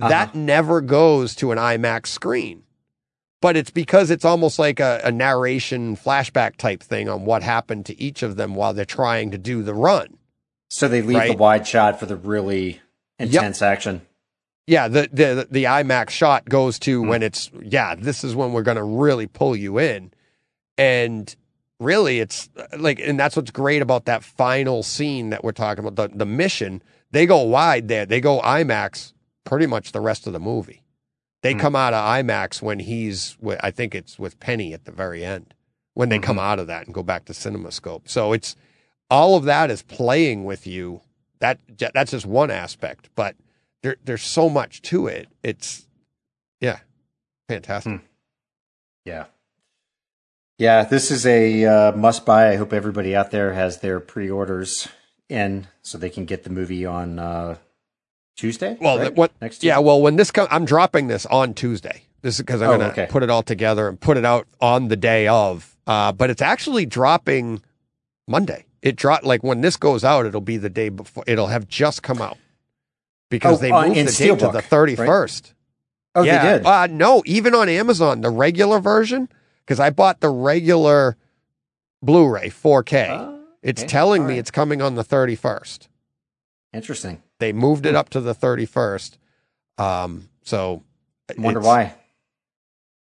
Uh-huh. 0.00 0.08
That 0.08 0.36
never 0.36 0.80
goes 0.80 1.34
to 1.36 1.50
an 1.50 1.58
IMAX 1.58 2.06
screen 2.06 2.62
but 3.40 3.56
it's 3.56 3.70
because 3.70 4.10
it's 4.10 4.24
almost 4.24 4.58
like 4.58 4.80
a, 4.80 5.00
a 5.04 5.12
narration 5.12 5.96
flashback 5.96 6.56
type 6.56 6.82
thing 6.82 7.08
on 7.08 7.24
what 7.24 7.42
happened 7.42 7.86
to 7.86 8.00
each 8.00 8.22
of 8.22 8.36
them 8.36 8.54
while 8.54 8.74
they're 8.74 8.84
trying 8.84 9.30
to 9.30 9.38
do 9.38 9.62
the 9.62 9.74
run. 9.74 10.16
so 10.68 10.88
they 10.88 11.02
leave 11.02 11.22
the 11.28 11.36
wide 11.36 11.66
shot 11.66 11.98
for 11.98 12.06
the 12.06 12.16
really 12.16 12.80
Yep. 13.20 13.28
intense 13.28 13.62
action. 13.62 14.02
Yeah, 14.68 14.86
the 14.86 15.08
the 15.12 15.48
the 15.50 15.64
IMAX 15.64 16.10
shot 16.10 16.48
goes 16.48 16.78
to 16.80 17.02
when 17.02 17.22
it's 17.22 17.50
yeah, 17.62 17.94
this 17.96 18.22
is 18.22 18.36
when 18.36 18.52
we're 18.52 18.62
going 18.62 18.76
to 18.76 18.82
really 18.84 19.26
pull 19.26 19.56
you 19.56 19.78
in. 19.78 20.12
And 20.76 21.34
really 21.80 22.20
it's 22.20 22.48
uh, 22.56 22.66
like 22.78 23.00
and 23.00 23.18
that's 23.18 23.34
what's 23.34 23.50
great 23.50 23.82
about 23.82 24.04
that 24.04 24.22
final 24.22 24.82
scene 24.82 25.30
that 25.30 25.42
we're 25.42 25.52
talking 25.52 25.84
about 25.84 25.96
the 26.10 26.16
the 26.16 26.26
mission. 26.26 26.82
They 27.10 27.24
go 27.26 27.42
wide 27.42 27.88
there. 27.88 28.04
They 28.06 28.20
go 28.20 28.40
IMAX 28.40 29.14
pretty 29.44 29.66
much 29.66 29.92
the 29.92 30.00
rest 30.00 30.26
of 30.26 30.32
the 30.32 30.38
movie. 30.40 30.82
They 31.42 31.52
Hmm. 31.52 31.60
come 31.60 31.76
out 31.76 31.94
of 31.94 32.04
IMAX 32.04 32.60
when 32.62 32.80
he's 32.80 33.36
I 33.60 33.70
think 33.70 33.94
it's 33.94 34.18
with 34.18 34.40
Penny 34.40 34.72
at 34.74 34.84
the 34.84 34.92
very 34.92 35.24
end 35.24 35.54
when 35.94 36.08
they 36.08 36.18
come 36.18 36.38
out 36.38 36.58
of 36.58 36.66
that 36.68 36.86
and 36.86 36.94
go 36.94 37.02
back 37.02 37.24
to 37.26 37.32
CinemaScope. 37.32 38.08
So 38.08 38.32
it's 38.32 38.54
all 39.10 39.36
of 39.36 39.44
that 39.44 39.70
is 39.70 39.82
playing 39.82 40.44
with 40.44 40.66
you. 40.66 41.00
That 41.40 41.58
that's 41.78 42.10
just 42.10 42.26
one 42.26 42.50
aspect, 42.50 43.10
but 43.14 43.36
there 43.82 43.96
there's 44.04 44.22
so 44.22 44.48
much 44.48 44.82
to 44.82 45.06
it. 45.06 45.28
It's 45.42 45.86
yeah, 46.60 46.80
fantastic. 47.48 48.00
Yeah. 49.04 49.26
Yeah, 50.58 50.82
this 50.82 51.12
is 51.12 51.24
a 51.24 51.64
uh, 51.64 51.92
must 51.92 52.26
buy. 52.26 52.50
I 52.50 52.56
hope 52.56 52.72
everybody 52.72 53.14
out 53.14 53.30
there 53.30 53.52
has 53.52 53.78
their 53.78 54.00
pre 54.00 54.28
orders 54.28 54.88
in 55.28 55.68
so 55.82 55.96
they 55.96 56.10
can 56.10 56.24
get 56.24 56.42
the 56.42 56.50
movie 56.50 56.84
on 56.84 57.20
uh, 57.20 57.58
Tuesday. 58.38 58.76
Well, 58.80 58.98
right? 58.98 59.14
what? 59.14 59.32
next 59.42 59.64
yeah, 59.64 59.78
well, 59.80 60.00
when 60.00 60.16
this 60.16 60.30
comes, 60.30 60.48
I'm 60.50 60.64
dropping 60.64 61.08
this 61.08 61.26
on 61.26 61.54
Tuesday. 61.54 62.04
This 62.22 62.36
is 62.36 62.40
because 62.40 62.62
I'm 62.62 62.70
Oh, 62.70 62.78
going 62.78 62.94
to 62.94 63.02
okay. 63.02 63.06
put 63.10 63.22
it 63.22 63.30
all 63.30 63.42
together 63.42 63.88
and 63.88 64.00
put 64.00 64.16
it 64.16 64.24
out 64.24 64.46
on 64.60 64.88
the 64.88 64.96
day 64.96 65.26
of. 65.28 65.76
Uh, 65.86 66.12
but 66.12 66.30
it's 66.30 66.40
actually 66.42 66.86
dropping 66.86 67.60
Monday. 68.28 68.64
It 68.80 68.94
dropped 68.96 69.24
like 69.24 69.42
when 69.42 69.60
this 69.60 69.76
goes 69.76 70.04
out, 70.04 70.24
it'll 70.24 70.40
be 70.40 70.56
the 70.56 70.70
day 70.70 70.88
before. 70.88 71.24
It'll 71.26 71.48
have 71.48 71.66
just 71.66 72.02
come 72.02 72.22
out 72.22 72.38
because 73.28 73.58
Oh, 73.58 73.60
they 73.60 73.70
uh, 73.72 73.86
moved 73.86 73.96
in 73.96 74.06
the 74.06 74.12
date 74.12 74.38
to 74.38 74.48
the 74.52 74.62
31st. 74.62 75.52
Oh, 76.14 76.22
yeah. 76.22 76.44
they 76.52 76.58
did. 76.58 76.66
Uh, 76.66 76.86
no, 76.86 77.22
even 77.26 77.54
on 77.54 77.68
Amazon, 77.68 78.20
the 78.20 78.30
regular 78.30 78.78
version, 78.78 79.28
because 79.64 79.80
I 79.80 79.90
bought 79.90 80.20
the 80.20 80.30
regular 80.30 81.16
Blu-ray 82.02 82.50
4K. 82.50 83.08
Ah, 83.10 83.34
it's 83.62 83.82
okay. 83.82 83.88
telling 83.88 84.26
me 84.26 84.34
right. 84.34 84.38
it's 84.38 84.50
coming 84.52 84.80
on 84.80 84.94
the 84.94 85.04
31st. 85.04 85.88
Interesting. 86.72 87.22
They 87.38 87.52
moved 87.52 87.86
it 87.86 87.94
up 87.94 88.08
to 88.10 88.20
the 88.20 88.34
31st. 88.34 89.16
Um, 89.78 90.28
so 90.42 90.82
Wonder 91.36 91.60
why. 91.60 91.94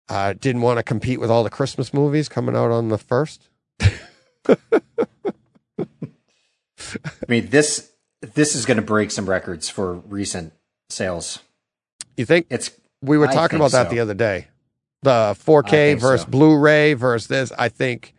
I 0.08 0.32
didn't 0.32 0.62
want 0.62 0.78
to 0.78 0.82
compete 0.82 1.20
with 1.20 1.30
all 1.30 1.44
the 1.44 1.50
Christmas 1.50 1.92
movies 1.92 2.28
coming 2.28 2.56
out 2.56 2.70
on 2.70 2.88
the 2.88 2.98
first. 2.98 3.48
I 4.48 4.56
mean, 7.28 7.50
this 7.50 7.90
this 8.20 8.54
is 8.54 8.64
going 8.66 8.76
to 8.76 8.82
break 8.82 9.10
some 9.10 9.28
records 9.28 9.68
for 9.68 9.94
recent 9.94 10.52
sales. 10.88 11.40
You 12.16 12.24
think 12.24 12.46
It's 12.50 12.70
we 13.02 13.18
were 13.18 13.28
I 13.28 13.34
talking 13.34 13.56
about 13.56 13.72
that 13.72 13.88
so. 13.88 13.94
the 13.94 14.00
other 14.00 14.14
day? 14.14 14.48
The 15.02 15.36
4K 15.38 15.98
versus 16.00 16.22
so. 16.22 16.30
Blu-ray 16.30 16.94
versus 16.94 17.28
this. 17.28 17.52
I 17.58 17.68
think 17.68 18.14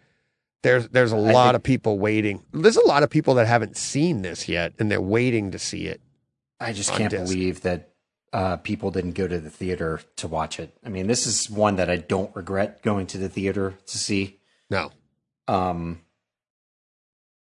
there's 0.67 0.87
there's 0.89 1.11
a 1.11 1.17
lot 1.17 1.47
think- 1.47 1.55
of 1.55 1.63
people 1.63 1.99
waiting. 1.99 2.43
There's 2.53 2.77
a 2.77 2.85
lot 2.87 3.03
of 3.03 3.09
people 3.09 3.33
that 3.35 3.47
haven't 3.47 3.77
seen 3.77 4.21
this 4.21 4.47
yet, 4.47 4.73
and 4.79 4.91
they're 4.91 5.01
waiting 5.01 5.51
to 5.51 5.59
see 5.59 5.87
it. 5.87 6.01
I 6.59 6.73
just 6.73 6.91
can't 6.93 7.11
disc. 7.11 7.23
believe 7.31 7.61
that 7.61 7.89
uh, 8.33 8.57
people 8.57 8.91
didn't 8.91 9.11
go 9.13 9.27
to 9.27 9.39
the 9.39 9.49
theater 9.49 10.01
to 10.17 10.27
watch 10.27 10.59
it. 10.59 10.75
I 10.85 10.89
mean, 10.89 11.07
this 11.07 11.25
is 11.27 11.49
one 11.49 11.75
that 11.77 11.89
I 11.89 11.97
don't 11.97 12.35
regret 12.35 12.81
going 12.81 13.07
to 13.07 13.17
the 13.17 13.29
theater 13.29 13.75
to 13.85 13.97
see. 13.97 14.39
No, 14.69 14.91
Um, 15.47 16.01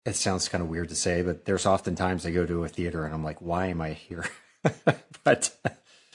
it 0.05 0.17
sounds 0.17 0.49
kind 0.49 0.63
of 0.63 0.69
weird 0.69 0.89
to 0.89 0.95
say, 0.97 1.23
but 1.23 1.45
there's 1.45 1.67
often 1.67 1.95
times 1.95 2.27
I 2.27 2.33
go 2.33 2.45
to 2.47 2.65
a 2.65 2.69
theater 2.69 3.05
and 3.05 3.15
I'm 3.15 3.23
like, 3.23 3.41
why 3.41 3.67
am 3.67 3.81
I 3.81 3.91
here? 3.93 4.25
but 5.25 5.55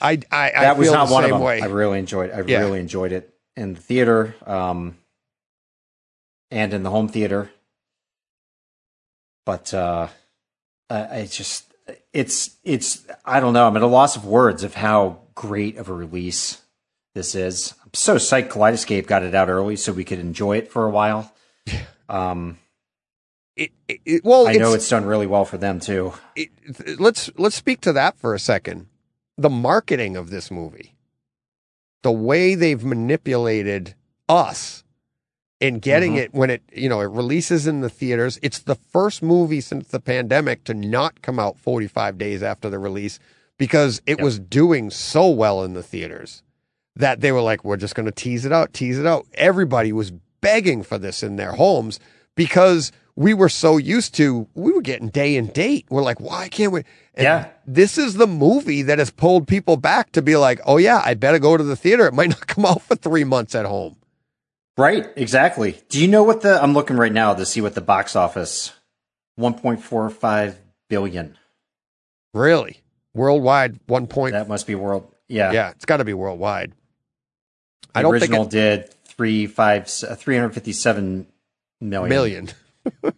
I 0.01 0.19
I, 0.31 0.51
I 0.55 0.61
that 0.61 0.77
was 0.77 0.91
not 0.91 1.07
the 1.07 1.13
one 1.13 1.23
of 1.23 1.29
them. 1.29 1.39
way. 1.41 1.61
I 1.61 1.67
really 1.67 1.99
enjoyed. 1.99 2.31
I 2.31 2.41
Yeah. 2.41 2.59
really 2.59 2.79
enjoyed 2.81 3.11
it 3.13 3.33
in 3.55 3.73
the 3.75 3.79
theater, 3.79 4.35
um, 4.45 4.97
and 6.51 6.73
in 6.73 6.83
the 6.83 6.89
home 6.89 7.07
theater. 7.07 7.51
But 9.45 9.73
uh, 9.73 10.07
I, 10.89 11.19
I 11.19 11.25
just 11.25 11.73
it's 12.13 12.57
it's 12.63 13.05
I 13.25 13.39
don't 13.39 13.53
know. 13.53 13.67
I'm 13.67 13.75
at 13.77 13.81
a 13.83 13.87
loss 13.87 14.15
of 14.15 14.25
words 14.25 14.63
of 14.63 14.75
how 14.75 15.19
great 15.35 15.77
of 15.77 15.89
a 15.89 15.93
release 15.93 16.61
this 17.15 17.33
is. 17.35 17.73
I'm 17.83 17.91
so 17.93 18.15
psyched 18.17 18.49
Kaleidoscape 18.49 19.07
got 19.07 19.23
it 19.23 19.33
out 19.33 19.49
early 19.49 19.75
so 19.75 19.93
we 19.93 20.03
could 20.03 20.19
enjoy 20.19 20.57
it 20.57 20.69
for 20.71 20.85
a 20.85 20.89
while. 20.89 21.33
Um, 22.09 22.57
It, 23.55 23.71
it, 23.87 23.99
it- 24.05 24.23
well, 24.25 24.47
I 24.47 24.53
know 24.53 24.67
it's, 24.73 24.83
it's 24.83 24.89
done 24.89 25.05
really 25.05 25.27
well 25.27 25.45
for 25.45 25.57
them 25.57 25.79
too. 25.79 26.13
it, 26.35 26.49
let's 26.99 27.29
let's 27.37 27.55
speak 27.55 27.81
to 27.81 27.93
that 27.93 28.17
for 28.19 28.33
a 28.35 28.39
second. 28.39 28.87
The 29.37 29.49
marketing 29.49 30.17
of 30.17 30.29
this 30.29 30.49
movie, 30.51 30.95
the 32.03 32.11
way 32.11 32.55
they've 32.55 32.83
manipulated 32.83 33.93
us 34.27 34.83
in 35.59 35.79
getting 35.79 36.13
Mhm. 36.13 36.17
it 36.19 36.33
when 36.33 36.49
it 36.49 36.61
you 36.73 36.87
know 36.89 36.99
it 37.01 37.09
releases 37.09 37.65
in 37.67 37.81
the 37.81 37.89
theaters. 37.89 38.39
It's 38.41 38.59
the 38.59 38.75
first 38.75 39.23
movie 39.23 39.61
since 39.61 39.87
the 39.87 39.99
pandemic 39.99 40.63
to 40.65 40.73
not 40.73 41.21
come 41.21 41.39
out 41.39 41.57
45 41.57 42.17
days 42.17 42.43
after 42.43 42.69
the 42.69 42.79
release 42.79 43.19
because 43.57 43.99
it 44.05 44.17
Yep. 44.17 44.21
was 44.21 44.39
doing 44.39 44.89
so 44.91 45.29
well 45.29 45.63
in 45.63 45.73
the 45.73 45.81
theaters 45.83 46.43
that 46.95 47.21
they 47.21 47.31
were 47.31 47.41
like, 47.41 47.63
we're 47.63 47.77
just 47.77 47.95
going 47.95 48.05
to 48.05 48.11
tease 48.11 48.45
it 48.45 48.51
out, 48.51 48.73
tease 48.73 48.97
it 48.99 49.05
out. 49.05 49.25
Everybody 49.35 49.91
was 49.91 50.11
begging 50.41 50.83
for 50.83 50.97
this 50.97 51.23
in 51.23 51.35
their 51.35 51.53
homes 51.53 51.99
because 52.35 52.91
we 53.15 53.33
were 53.33 53.49
so 53.49 53.77
used 53.77 54.13
to, 54.15 54.47
we 54.53 54.71
were 54.71 54.81
getting 54.81 55.09
day 55.09 55.37
and 55.37 55.51
date. 55.53 55.85
We're 55.89 56.03
like, 56.03 56.19
why 56.19 56.49
can't 56.49 56.71
we? 56.71 56.81
And 57.15 57.23
Yeah. 57.23 57.47
This 57.65 57.97
is 57.97 58.13
the 58.15 58.27
movie 58.27 58.83
that 58.83 58.99
has 58.99 59.09
pulled 59.09 59.47
people 59.47 59.75
back 59.77 60.11
to 60.11 60.21
be 60.21 60.35
like, 60.37 60.59
oh 60.67 60.77
yeah, 60.77 61.01
I 61.03 61.15
better 61.15 61.39
go 61.39 61.57
to 61.57 61.63
the 61.63 61.75
theater. 61.75 62.05
It 62.05 62.13
might 62.13 62.29
not 62.29 62.45
come 62.47 62.65
out 62.65 62.83
for 62.83 62.95
three 62.95 63.23
months 63.23 63.55
at 63.55 63.65
home. 63.65 63.95
Right, 64.77 65.07
exactly. 65.15 65.79
Do 65.89 65.99
you 65.99 66.07
know 66.07 66.23
what 66.23 66.41
the 66.41 66.61
I'm 66.61 66.73
looking 66.73 66.97
right 66.97 67.11
now 67.11 67.33
to 67.33 67.45
see 67.45 67.61
what 67.61 67.73
the 67.75 67.81
box 67.81 68.15
office 68.15 68.73
1.45 69.39 70.55
billion. 70.89 71.37
Really? 72.33 72.81
Worldwide, 73.13 73.79
one 73.87 74.07
point. 74.07 74.33
That 74.33 74.47
must 74.47 74.67
be 74.67 74.75
world. 74.75 75.11
Yeah, 75.27 75.51
yeah, 75.51 75.71
it's 75.71 75.85
got 75.85 75.97
to 75.97 76.05
be 76.05 76.13
worldwide. 76.13 76.71
The 77.93 77.99
I 77.99 78.01
don't 78.03 78.13
original 78.13 78.43
think 78.43 78.51
did 78.51 78.93
three 79.05 79.47
five 79.47 79.91
uh, 80.07 80.15
three 80.15 80.35
hundred 80.35 80.53
fifty 80.53 80.71
seven 80.71 81.27
million. 81.81 82.09
million. 82.09 82.49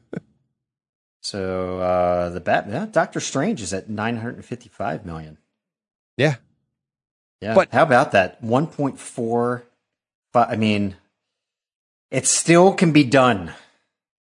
So 1.21 1.79
uh, 1.79 2.29
the 2.29 2.39
Batman 2.39 2.73
yeah, 2.73 2.87
Doctor 2.91 3.19
Strange 3.19 3.61
is 3.61 3.73
at 3.73 3.89
nine 3.89 4.17
hundred 4.17 4.43
fifty 4.45 4.69
five 4.69 5.05
million. 5.05 5.37
Yeah, 6.17 6.35
Yeah, 7.41 7.53
But- 7.53 7.71
how 7.71 7.83
about 7.83 8.13
that? 8.13 8.41
One 8.41 8.65
point 8.65 8.97
four. 8.99 9.63
I 10.33 10.55
mean, 10.55 10.95
it 12.11 12.25
still 12.25 12.73
can 12.73 12.91
be 12.91 13.03
done. 13.03 13.53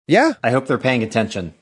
yeah, 0.07 0.33
I 0.43 0.51
hope 0.51 0.67
they're 0.67 0.79
paying 0.79 1.03
attention. 1.03 1.55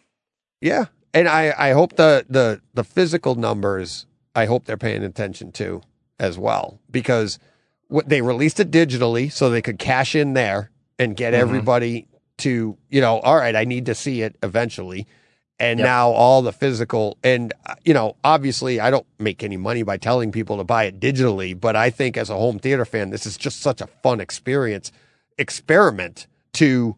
yeah. 0.61 0.87
And 1.15 1.29
I, 1.29 1.55
I 1.57 1.71
hope 1.73 1.97
the, 1.97 2.27
the 2.29 2.61
the 2.75 2.85
physical 2.85 3.37
numbers. 3.37 4.05
I 4.35 4.45
hope 4.45 4.67
they're 4.67 4.77
paying 4.77 5.03
attention 5.03 5.51
to 5.53 5.81
as 6.21 6.39
well 6.39 6.79
because 6.91 7.39
what 7.89 8.07
they 8.09 8.21
released 8.21 8.61
it 8.61 8.71
digitally 8.71 9.33
so 9.33 9.49
they 9.49 9.63
could 9.63 9.79
cash 9.79 10.15
in 10.15 10.35
there 10.35 10.71
and 10.99 11.17
get 11.17 11.33
Mhm. 11.33 11.39
everybody 11.39 12.07
to 12.39 12.77
you 12.91 13.01
know 13.01 13.19
all 13.21 13.37
right 13.37 13.57
I 13.57 13.65
need 13.65 13.87
to 13.87 13.95
see 13.95 14.21
it 14.21 14.37
eventually. 14.43 15.07
And 15.59 15.79
Yep. 15.79 15.87
now 15.87 16.11
all 16.11 16.43
the 16.43 16.53
physical 16.53 17.17
and 17.25 17.55
you 17.83 17.95
know 17.95 18.17
obviously 18.23 18.79
I 18.79 18.91
don't 18.91 19.07
make 19.19 19.43
any 19.43 19.57
money 19.57 19.83
by 19.85 19.97
telling 19.97 20.33
people 20.33 20.59
to 20.59 20.65
buy 20.65 20.85
it 20.85 21.01
digitally, 21.01 21.59
but 21.59 21.77
I 21.77 21.89
think 21.89 22.19
as 22.19 22.29
a 22.29 22.35
home 22.37 22.59
theater 22.59 22.85
fan 22.85 23.09
this 23.09 23.25
is 23.25 23.39
just 23.39 23.61
such 23.63 23.81
a 23.81 23.87
fun 23.87 24.21
experience 24.21 24.93
experiment 25.39 26.27
to 26.55 26.97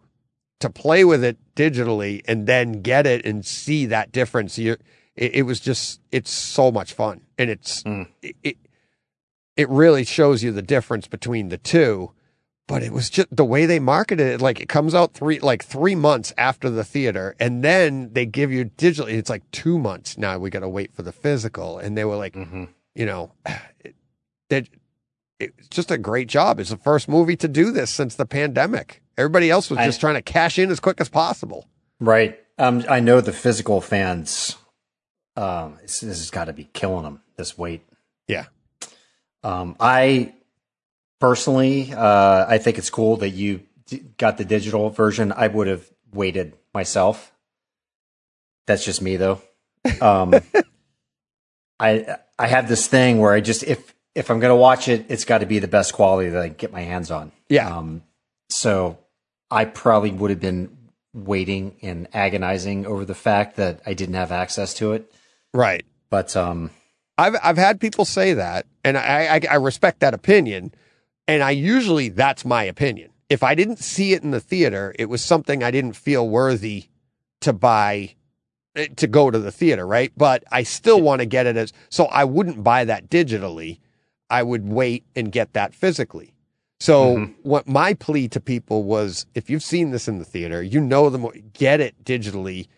to 0.60 0.70
play 0.70 1.04
with 1.04 1.22
it 1.22 1.36
digitally 1.54 2.22
and 2.26 2.46
then 2.46 2.82
get 2.82 3.06
it 3.06 3.24
and 3.24 3.46
see 3.46 3.86
that 3.86 4.10
difference. 4.10 4.58
You, 4.58 4.76
it, 5.14 5.36
it 5.36 5.42
was 5.42 5.60
just, 5.60 6.00
it's 6.10 6.32
so 6.32 6.72
much 6.72 6.92
fun, 6.92 7.20
and 7.38 7.48
it's 7.50 7.82
Mm. 7.84 8.08
it, 8.22 8.36
it 8.42 8.56
it 9.56 9.68
really 9.68 10.04
shows 10.04 10.42
you 10.42 10.52
the 10.52 10.62
difference 10.62 11.06
between 11.08 11.48
the 11.48 11.58
two. 11.58 12.12
But 12.68 12.82
it 12.82 12.92
was 12.92 13.08
just 13.08 13.34
the 13.34 13.46
way 13.46 13.64
they 13.64 13.78
marketed 13.78 14.26
it. 14.26 14.40
Like 14.42 14.60
it 14.60 14.68
comes 14.68 14.94
out 14.94 15.14
three 15.14 15.38
like 15.40 15.64
three 15.64 15.94
months 15.94 16.34
after 16.36 16.68
the 16.68 16.84
theater, 16.84 17.34
and 17.40 17.64
then 17.64 18.10
they 18.12 18.26
give 18.26 18.52
you 18.52 18.66
digitally. 18.66 19.12
It's 19.14 19.30
like 19.30 19.50
two 19.52 19.78
months 19.78 20.18
now. 20.18 20.38
We 20.38 20.50
got 20.50 20.60
to 20.60 20.68
wait 20.68 20.92
for 20.92 21.02
the 21.02 21.12
physical, 21.12 21.78
and 21.78 21.96
they 21.96 22.04
were 22.04 22.16
like, 22.16 22.34
hmm 22.34 22.64
you 22.94 23.06
know, 23.06 23.32
it, 23.80 23.94
it, 24.50 24.68
it's 25.40 25.68
just 25.68 25.90
a 25.90 25.98
great 25.98 26.28
job. 26.28 26.58
It's 26.60 26.70
the 26.70 26.76
first 26.76 27.08
movie 27.08 27.36
to 27.36 27.48
do 27.48 27.70
this 27.70 27.90
since 27.90 28.14
the 28.16 28.26
pandemic. 28.26 29.02
Everybody 29.16 29.50
else 29.50 29.70
was 29.70 29.78
I- 29.78 29.86
just 29.86 30.00
trying 30.00 30.14
to 30.14 30.22
cash 30.22 30.58
in 30.58 30.70
as 30.70 30.80
quick 30.80 31.00
as 31.00 31.08
possible. 31.08 31.68
Right. 32.00 32.38
Um, 32.58 32.84
I 32.88 33.00
know 33.00 33.20
the 33.20 33.32
physical 33.32 33.80
fans. 33.80 34.56
Um, 35.36 35.78
this, 35.82 36.00
this 36.00 36.18
has 36.18 36.30
got 36.30 36.46
to 36.46 36.52
be 36.52 36.64
killing 36.72 37.04
them. 37.04 37.20
This 37.36 37.56
weight. 37.56 37.82
Yeah. 38.26 38.46
Um, 39.44 39.76
I 39.78 40.34
personally, 41.20 41.92
uh, 41.94 42.46
I 42.48 42.58
think 42.58 42.78
it's 42.78 42.90
cool 42.90 43.16
that 43.18 43.30
you 43.30 43.60
d- 43.86 44.02
got 44.18 44.38
the 44.38 44.44
digital 44.44 44.90
version. 44.90 45.32
I 45.32 45.46
would 45.46 45.68
have 45.68 45.88
waited 46.12 46.54
myself. 46.74 47.32
That's 48.66 48.84
just 48.84 49.00
me, 49.02 49.16
though. 49.16 49.40
Um, 50.02 50.34
I 51.80 52.16
I 52.38 52.46
have 52.46 52.68
this 52.68 52.86
thing 52.88 53.18
where 53.18 53.32
I 53.32 53.40
just 53.40 53.62
if 53.62 53.94
if 54.18 54.30
I'm 54.30 54.40
gonna 54.40 54.56
watch 54.56 54.88
it, 54.88 55.06
it's 55.08 55.24
got 55.24 55.38
to 55.38 55.46
be 55.46 55.60
the 55.60 55.68
best 55.68 55.94
quality 55.94 56.30
that 56.30 56.42
I 56.42 56.48
get 56.48 56.72
my 56.72 56.82
hands 56.82 57.12
on. 57.12 57.30
Yeah. 57.48 57.74
Um, 57.74 58.02
so 58.48 58.98
I 59.48 59.64
probably 59.64 60.10
would 60.10 60.30
have 60.30 60.40
been 60.40 60.76
waiting 61.14 61.76
and 61.82 62.08
agonizing 62.12 62.84
over 62.84 63.04
the 63.04 63.14
fact 63.14 63.56
that 63.56 63.80
I 63.86 63.94
didn't 63.94 64.16
have 64.16 64.32
access 64.32 64.74
to 64.74 64.92
it. 64.92 65.10
Right. 65.54 65.84
But 66.10 66.36
um, 66.36 66.70
I've 67.16 67.36
I've 67.42 67.56
had 67.56 67.80
people 67.80 68.04
say 68.04 68.34
that, 68.34 68.66
and 68.82 68.98
I, 68.98 69.36
I 69.36 69.40
I 69.52 69.54
respect 69.54 70.00
that 70.00 70.14
opinion, 70.14 70.74
and 71.28 71.42
I 71.42 71.52
usually 71.52 72.08
that's 72.08 72.44
my 72.44 72.64
opinion. 72.64 73.10
If 73.28 73.44
I 73.44 73.54
didn't 73.54 73.78
see 73.78 74.14
it 74.14 74.24
in 74.24 74.32
the 74.32 74.40
theater, 74.40 74.94
it 74.98 75.08
was 75.08 75.22
something 75.22 75.62
I 75.62 75.70
didn't 75.70 75.92
feel 75.92 76.28
worthy 76.28 76.86
to 77.42 77.52
buy 77.52 78.16
eh, 78.74 78.88
to 78.96 79.06
go 79.06 79.30
to 79.30 79.38
the 79.38 79.52
theater, 79.52 79.86
right? 79.86 80.10
But 80.16 80.42
I 80.50 80.64
still 80.64 81.00
want 81.00 81.20
to 81.20 81.26
get 81.26 81.46
it 81.46 81.56
as 81.56 81.72
so 81.88 82.06
I 82.06 82.24
wouldn't 82.24 82.64
buy 82.64 82.84
that 82.84 83.08
digitally. 83.08 83.78
I 84.30 84.42
would 84.42 84.68
wait 84.68 85.04
and 85.16 85.32
get 85.32 85.52
that 85.54 85.74
physically. 85.74 86.34
So 86.80 87.16
Mhm. 87.16 87.34
what 87.42 87.66
my 87.68 87.94
plea 87.94 88.28
to 88.28 88.40
people 88.40 88.84
was 88.84 89.26
if 89.34 89.50
you've 89.50 89.62
seen 89.62 89.90
this 89.90 90.06
in 90.08 90.18
the 90.18 90.24
theater, 90.24 90.62
you 90.62 90.80
know 90.80 91.10
the 91.10 91.18
get 91.52 91.80
it 91.80 91.94
digitally 92.04 92.68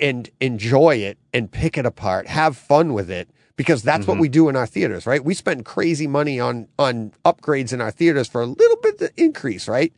and 0.00 0.28
enjoy 0.40 0.96
it 0.96 1.18
and 1.32 1.50
pick 1.50 1.78
it 1.78 1.86
apart, 1.86 2.26
have 2.26 2.56
fun 2.56 2.92
with 2.94 3.10
it 3.10 3.28
because 3.56 3.82
that's 3.82 4.06
what 4.06 4.16
Mhm. 4.16 4.20
we 4.20 4.28
do 4.28 4.48
in 4.48 4.56
our 4.56 4.66
theaters, 4.66 5.06
right? 5.06 5.24
We 5.24 5.34
spend 5.34 5.64
crazy 5.64 6.06
money 6.08 6.40
on 6.40 6.68
on 6.78 7.12
upgrades 7.24 7.72
in 7.72 7.80
our 7.80 7.90
theaters 7.92 8.28
for 8.28 8.40
a 8.40 8.46
little 8.46 8.76
bit 8.82 9.00
of 9.00 9.10
increase, 9.16 9.68
right? 9.68 9.92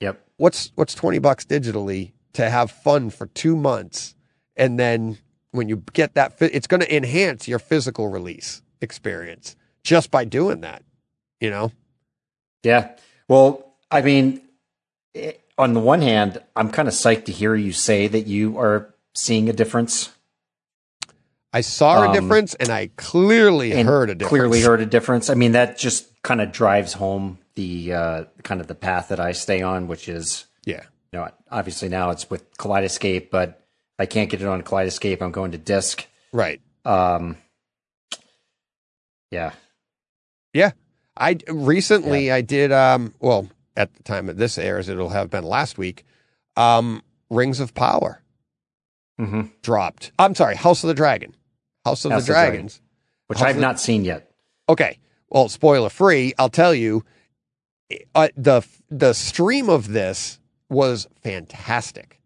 yep. 0.00 0.24
What's 0.36 0.70
what's 0.76 0.94
20 0.94 1.18
bucks 1.18 1.44
digitally 1.44 2.12
to 2.34 2.48
have 2.48 2.70
fun 2.70 3.10
for 3.10 3.26
2 3.26 3.56
months 3.56 4.14
and 4.56 4.78
then 4.78 5.18
when 5.50 5.68
you 5.68 5.82
get 5.92 6.14
that 6.14 6.34
it's 6.40 6.68
going 6.68 6.80
to 6.80 6.96
enhance 6.96 7.48
your 7.48 7.58
physical 7.58 8.06
release 8.08 8.62
experience 8.80 9.56
just 9.84 10.10
by 10.10 10.24
doing 10.24 10.60
that, 10.62 10.82
you 11.40 11.50
know? 11.50 11.72
Yeah. 12.62 12.90
Well, 13.28 13.74
I 13.90 14.02
mean, 14.02 14.40
eh, 15.14 15.32
on 15.56 15.72
the 15.74 15.80
one 15.80 16.02
hand, 16.02 16.40
I'm 16.56 16.70
kind 16.70 16.88
of 16.88 16.94
psyched 16.94 17.24
to 17.26 17.32
hear 17.32 17.54
you 17.54 17.72
say 17.72 18.06
that 18.08 18.26
you 18.26 18.58
are 18.58 18.94
seeing 19.14 19.48
a 19.48 19.52
difference 19.52 20.10
I 21.50 21.62
saw 21.62 22.02
a 22.04 22.08
Um, 22.08 22.12
difference 22.12 22.54
and 22.54 22.68
I 22.68 22.90
clearly 22.96 23.72
and 23.72 23.88
heard 23.88 24.10
a 24.10 24.14
difference. 24.14 24.28
clearly 24.30 24.60
heard 24.60 24.80
a 24.82 24.86
difference. 24.86 25.30
I 25.30 25.34
mean, 25.34 25.52
that 25.52 25.78
just 25.78 26.06
kind 26.22 26.42
of 26.42 26.52
drives 26.52 26.92
home 26.92 27.38
the 27.54 27.92
uh, 27.94 28.24
kind 28.44 28.60
of 28.60 28.66
the 28.66 28.74
path 28.74 29.08
that 29.08 29.18
I 29.18 29.32
stay 29.32 29.62
on, 29.62 29.88
which 29.88 30.08
is 30.10 30.44
Yeah. 30.66 30.82
you 31.10 31.18
know 31.18 31.30
obviously 31.50 31.88
now 31.88 32.10
it's 32.10 32.28
with 32.28 32.54
Kaleidoscape, 32.58 33.30
but 33.30 33.64
I 33.98 34.04
can't 34.04 34.28
get 34.28 34.42
it 34.42 34.46
on 34.46 34.60
Kaleidoscape, 34.62 35.22
I'm 35.22 35.32
going 35.32 35.52
to 35.52 35.58
disc. 35.58 36.06
Right. 36.32 36.60
Um, 36.84 37.38
yeah. 39.30 39.52
I 41.16 41.38
recently 41.48 42.30
I 42.30 42.40
did 42.40 42.72
um 42.72 43.14
well 43.20 43.48
at 43.76 43.94
the 43.94 44.02
time 44.02 44.28
of 44.28 44.36
this 44.36 44.58
airs 44.58 44.88
it'll 44.88 45.10
have 45.10 45.30
been 45.30 45.44
last 45.44 45.78
week 45.78 46.04
um 46.56 47.02
Rings 47.30 47.60
of 47.60 47.74
Power 47.74 48.22
mm-hmm. 49.20 49.42
dropped. 49.62 50.12
I'm 50.18 50.34
sorry, 50.34 50.56
House 50.56 50.82
of 50.82 50.88
the 50.88 50.94
Dragon. 50.94 51.34
House 51.84 52.04
of 52.04 52.12
House 52.12 52.24
the 52.24 52.24
of 52.24 52.26
the 52.26 52.32
Dragon. 52.32 52.52
Dragons. 52.52 52.80
Which 53.26 53.38
How's 53.40 53.48
I've 53.48 53.58
not 53.58 53.78
seen 53.78 54.04
yet. 54.04 54.30
Okay. 54.68 54.98
Well, 55.28 55.48
spoiler 55.48 55.90
free, 55.90 56.32
I'll 56.38 56.48
tell 56.48 56.74
you 56.74 57.04
uh, 58.14 58.28
the 58.36 58.62
the 58.90 59.12
stream 59.12 59.68
of 59.68 59.88
this 59.88 60.38
was 60.70 61.06
fantastic. 61.22 62.20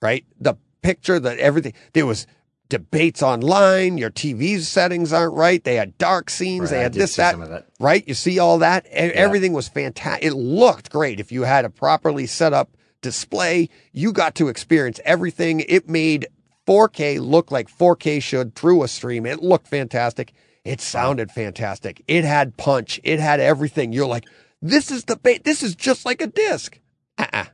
Right? 0.00 0.24
The 0.40 0.54
picture 0.82 1.18
that 1.20 1.38
everything 1.38 1.72
there 1.92 2.06
was 2.06 2.26
debates 2.72 3.22
online, 3.22 3.98
your 3.98 4.10
TV 4.10 4.58
settings 4.60 5.12
aren't 5.12 5.34
right, 5.34 5.62
they 5.62 5.76
had 5.76 5.96
dark 5.98 6.30
scenes, 6.30 6.62
Right, 6.62 6.70
they 6.78 6.82
had 6.82 6.94
this 6.94 7.14
that 7.16 7.32
some 7.32 7.42
of 7.42 7.50
that. 7.50 7.66
right? 7.78 8.02
You 8.08 8.14
see 8.14 8.38
all 8.38 8.58
that? 8.58 8.86
E- 8.86 8.90
Everything 8.90 9.52
was 9.52 9.68
fantastic. 9.68 10.24
It 10.26 10.34
looked 10.34 10.90
great. 10.90 11.20
If 11.20 11.30
you 11.30 11.42
had 11.42 11.64
a 11.64 11.70
properly 11.70 12.26
set 12.26 12.52
up 12.52 12.70
display, 13.02 13.68
you 13.92 14.12
got 14.12 14.34
to 14.36 14.48
experience 14.48 14.98
everything. 15.04 15.60
It 15.68 15.88
made 15.88 16.26
4K 16.66 17.20
look 17.20 17.50
like 17.50 17.68
4K 17.68 18.22
should 18.22 18.54
through 18.54 18.82
a 18.82 18.88
stream. 18.88 19.26
It 19.26 19.42
looked 19.42 19.68
fantastic. 19.68 20.32
It 20.64 20.80
sounded 20.80 21.30
fantastic. 21.30 22.02
It 22.08 22.24
had 22.24 22.56
punch. 22.56 23.00
It 23.04 23.20
had 23.20 23.38
everything. 23.40 23.92
You're 23.92 24.06
like, 24.06 24.24
this 24.62 24.90
is 24.90 25.04
the 25.04 25.16
ba- 25.16 25.40
this 25.44 25.62
is 25.62 25.74
just 25.74 26.04
like 26.06 26.20
a 26.22 26.26
disc. 26.26 26.78
Uh-uh. 27.18 27.46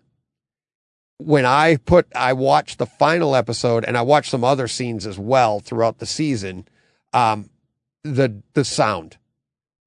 When 1.19 1.45
I 1.45 1.77
put, 1.77 2.07
I 2.15 2.32
watched 2.32 2.78
the 2.78 2.86
final 2.86 3.35
episode 3.35 3.85
and 3.85 3.97
I 3.97 4.03
watched 4.03 4.31
some 4.31 4.45
other 4.45 4.69
scenes 4.69 5.07
as 5.07 5.19
well 5.19 5.61
throughout 5.61 5.99
the 5.99 6.07
season. 6.07 6.66
Um, 7.12 7.51
the 8.05 8.43
the 8.55 8.65
sound 8.65 9.19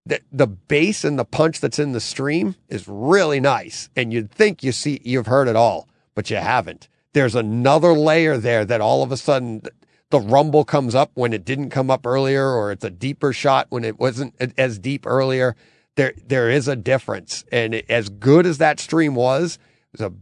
the 0.06 0.22
the 0.32 0.48
bass 0.48 1.03
and 1.03 1.18
the 1.18 1.26
punch 1.26 1.60
that's 1.60 1.80
in 1.80 1.91
the 1.91 1.99
stream 1.99 2.56
is 2.70 2.88
really 2.88 3.40
nice. 3.40 3.90
And 3.95 4.12
you'd 4.12 4.32
think 4.32 4.64
you 4.64 4.72
see 4.72 4.99
you've 5.03 5.28
heard 5.28 5.48
it 5.48 5.56
all 5.56 5.88
but 6.16 6.30
you 6.30 6.38
haven't. 6.38 6.88
There's 7.14 7.36
another 7.36 7.94
layer 7.94 8.38
there 8.38 8.66
that 8.66 8.82
all 8.82 9.03
of 9.03 9.12
a 9.12 9.18
sudden 9.18 9.62
the 10.10 10.20
rumble 10.20 10.66
comes 10.66 10.95
up 10.95 11.12
when 11.14 11.34
it 11.34 11.45
didn't 11.45 11.70
come 11.70 11.90
up 11.90 12.06
earlier 12.06 12.49
or 12.49 12.72
it's 12.72 12.84
a 12.84 12.90
deeper 12.90 13.32
shot 13.32 13.68
when 13.70 13.86
it 13.86 13.99
wasn't 13.99 14.36
as 14.58 14.80
deep 14.80 15.06
earlier. 15.06 15.56
There 15.95 16.14
there 16.26 16.49
is 16.49 16.68
a 16.68 16.76
difference. 16.76 17.45
And 17.52 17.76
it, 17.76 17.86
as 17.90 18.10
good 18.10 18.45
as 18.45 18.58
that 18.58 18.80
stream 18.80 19.16
was 19.16 19.56
it 19.94 20.02
was 20.02 20.02
a, 20.02 20.14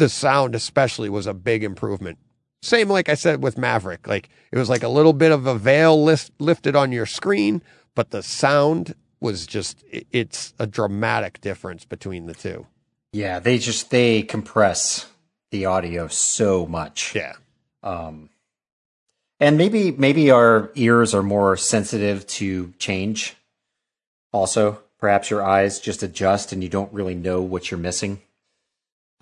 the 0.00 0.08
sound 0.08 0.54
especially 0.56 1.08
was 1.08 1.26
a 1.28 1.34
big 1.34 1.62
improvement 1.62 2.18
same 2.62 2.88
like 2.90 3.08
I 3.08 3.14
said 3.14 3.42
with 3.42 3.56
Maverick. 3.56 4.06
Like 4.06 4.28
it 4.52 4.58
was 4.58 4.68
like 4.68 4.82
a 4.82 4.88
little 4.88 5.14
bit 5.14 5.32
of 5.32 5.46
a 5.46 5.54
veil 5.54 6.02
lift, 6.04 6.30
lifted 6.38 6.76
on 6.76 6.92
your 6.92 7.06
screen, 7.06 7.62
but 7.94 8.10
the 8.10 8.22
sound 8.22 8.94
was 9.18 9.46
just 9.46 9.82
it- 9.90 10.06
it's 10.12 10.52
a 10.58 10.66
dramatic 10.66 11.40
difference 11.40 11.86
between 11.86 12.26
the 12.26 12.34
two. 12.34 12.66
Yeah, 13.14 13.38
they 13.38 13.56
just 13.56 13.88
they 13.90 14.22
compress 14.22 15.06
the 15.50 15.64
audio 15.64 16.06
so 16.08 16.66
much. 16.66 17.14
Yeah. 17.14 17.32
Um, 17.82 18.28
And 19.40 19.56
maybe 19.56 19.90
maybe 19.92 20.30
our 20.30 20.70
ears 20.74 21.14
are 21.14 21.22
more 21.22 21.56
sensitive 21.56 22.26
to 22.38 22.74
change. 22.78 23.36
Also, 24.34 24.82
perhaps 24.98 25.30
your 25.30 25.42
eyes 25.42 25.80
just 25.80 26.02
adjust 26.02 26.52
and 26.52 26.62
you 26.62 26.68
don't 26.68 26.92
really 26.92 27.14
know 27.14 27.40
what 27.40 27.70
you're 27.70 27.80
missing. 27.80 28.20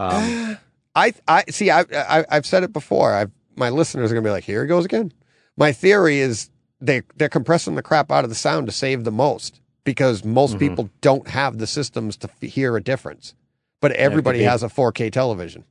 Um, 0.00 0.58
I 0.98 1.12
I 1.28 1.44
see. 1.50 1.70
I, 1.70 1.84
I 1.92 2.24
I've 2.30 2.46
said 2.46 2.64
it 2.64 2.72
before. 2.72 3.12
I've 3.14 3.30
my 3.56 3.70
listeners 3.70 4.10
are 4.10 4.14
gonna 4.14 4.24
be 4.24 4.30
like, 4.30 4.44
here 4.44 4.62
he 4.62 4.68
goes 4.68 4.84
again. 4.84 5.12
My 5.56 5.72
theory 5.72 6.18
is 6.18 6.50
they 6.80 7.02
they're 7.16 7.28
compressing 7.28 7.74
the 7.74 7.82
crap 7.82 8.10
out 8.10 8.24
of 8.24 8.30
the 8.30 8.36
sound 8.36 8.66
to 8.66 8.72
save 8.72 9.04
the 9.04 9.10
most 9.12 9.60
because 9.84 10.24
most 10.24 10.56
Mhm. 10.56 10.58
people 10.58 10.90
don't 11.00 11.28
have 11.28 11.58
the 11.58 11.66
systems 11.66 12.16
to 12.18 12.28
f- 12.28 12.50
hear 12.50 12.76
a 12.76 12.82
difference, 12.82 13.34
but 13.80 13.92
everybody 13.92 14.40
be. 14.40 14.44
has 14.44 14.62
a 14.62 14.68
4K 14.68 15.10
television, 15.10 15.64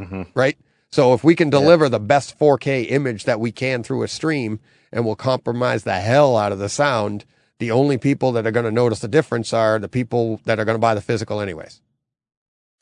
mhm. 0.00 0.26
right? 0.34 0.56
So 0.90 1.12
if 1.14 1.22
we 1.22 1.36
can 1.36 1.50
deliver 1.50 1.88
the 1.88 2.00
best 2.00 2.36
4K 2.38 2.82
image 2.90 3.24
that 3.24 3.38
we 3.38 3.52
can 3.52 3.82
through 3.82 4.02
a 4.02 4.08
stream, 4.08 4.58
and 4.90 5.04
we'll 5.04 5.14
compromise 5.16 5.84
the 5.84 6.00
hell 6.00 6.36
out 6.36 6.50
of 6.50 6.58
the 6.58 6.68
sound, 6.68 7.24
the 7.60 7.70
only 7.70 7.96
people 7.98 8.32
that 8.32 8.46
are 8.46 8.50
going 8.50 8.64
to 8.64 8.72
notice 8.72 8.98
the 9.00 9.06
difference 9.06 9.52
are 9.52 9.78
the 9.78 9.88
people 9.88 10.40
that 10.46 10.58
are 10.58 10.64
going 10.64 10.74
to 10.74 10.80
buy 10.80 10.94
the 10.94 11.00
physical 11.00 11.40
anyways 11.40 11.80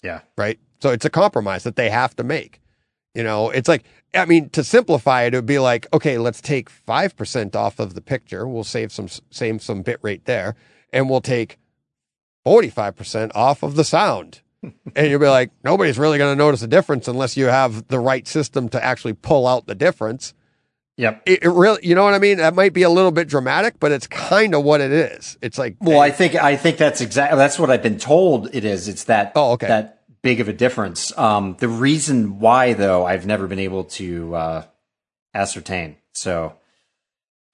Yeah. 0.02 0.20
right? 0.38 0.58
So 0.80 0.90
it's 0.90 1.04
a 1.04 1.10
compromise 1.10 1.64
that 1.64 1.76
they 1.76 1.90
have 1.90 2.14
to 2.16 2.24
make. 2.24 2.60
You 3.14 3.22
know, 3.24 3.50
it's 3.50 3.68
like, 3.68 3.84
I 4.14 4.26
mean, 4.26 4.48
to 4.50 4.62
simplify 4.62 5.22
it, 5.22 5.34
it 5.34 5.38
would 5.38 5.46
be 5.46 5.58
like, 5.58 5.86
okay, 5.92 6.18
let's 6.18 6.40
take 6.40 6.70
5% 6.70 7.56
off 7.56 7.78
of 7.78 7.94
the 7.94 8.00
picture. 8.00 8.46
We'll 8.46 8.64
save 8.64 8.92
some, 8.92 9.08
save 9.30 9.60
some 9.62 9.82
bit 9.82 9.98
rate 10.02 10.24
there 10.24 10.54
and 10.92 11.10
we'll 11.10 11.20
take 11.20 11.58
45% 12.46 13.32
off 13.34 13.62
of 13.62 13.74
the 13.74 13.84
sound. 13.84 14.40
and 14.62 15.10
you'll 15.10 15.20
be 15.20 15.28
like, 15.28 15.50
nobody's 15.64 15.98
really 15.98 16.18
going 16.18 16.32
to 16.32 16.38
notice 16.38 16.62
a 16.62 16.66
difference 16.66 17.08
unless 17.08 17.36
you 17.36 17.46
have 17.46 17.88
the 17.88 17.98
right 17.98 18.26
system 18.26 18.68
to 18.70 18.84
actually 18.84 19.12
pull 19.14 19.46
out 19.46 19.66
the 19.66 19.74
difference. 19.74 20.34
Yep. 20.96 21.22
It, 21.26 21.44
it 21.44 21.48
really, 21.48 21.78
you 21.86 21.94
know 21.94 22.02
what 22.02 22.14
I 22.14 22.18
mean? 22.18 22.38
That 22.38 22.54
might 22.54 22.72
be 22.72 22.82
a 22.82 22.90
little 22.90 23.12
bit 23.12 23.28
dramatic, 23.28 23.78
but 23.78 23.92
it's 23.92 24.08
kind 24.08 24.54
of 24.54 24.64
what 24.64 24.80
it 24.80 24.90
is. 24.90 25.38
It's 25.40 25.56
like, 25.56 25.76
Well, 25.80 26.00
I 26.00 26.10
think 26.10 26.34
I 26.34 26.56
think 26.56 26.76
that's 26.76 27.00
exactly 27.00 27.38
that's 27.38 27.58
what 27.58 27.70
I've 27.70 27.84
been 27.84 27.98
told 27.98 28.52
it 28.52 28.64
is. 28.64 28.88
It's 28.88 29.04
that 29.04 29.32
Oh, 29.36 29.52
okay. 29.52 29.68
that 29.68 29.97
big 30.22 30.40
of 30.40 30.48
a 30.48 30.52
difference. 30.52 31.16
Um, 31.16 31.56
the 31.58 31.68
reason 31.68 32.40
why, 32.40 32.72
though, 32.72 33.06
I've 33.06 33.26
never 33.26 33.46
been 33.46 33.58
able 33.58 33.84
to 33.84 34.34
uh, 34.34 34.64
ascertain. 35.34 35.96
So 36.12 36.54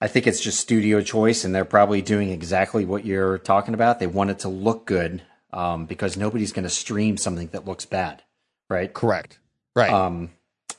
I 0.01 0.09
think 0.09 0.27
it's 0.27 0.41
just 0.41 0.61
studio 0.61 1.01
choice, 1.01 1.45
and 1.45 1.55
they're 1.55 1.65
probably 1.65 2.03
doing 2.03 2.31
exactly 2.31 2.85
what 2.85 3.05
you're 3.05 3.39
talking 3.39 3.75
about. 3.75 4.01
They 4.01 4.07
want 4.07 4.31
it 4.31 4.41
to 4.41 4.49
look 4.49 4.87
good 4.87 5.23
um, 5.53 5.87
because 5.87 6.17
nobody's 6.17 6.53
going 6.53 6.65
to 6.65 6.71
stream 6.71 7.17
something 7.17 7.49
that 7.49 7.67
looks 7.67 7.87
bad, 7.87 8.23
right? 8.69 8.93
correct. 8.93 9.39
Right. 9.77 9.91
um, 9.91 10.31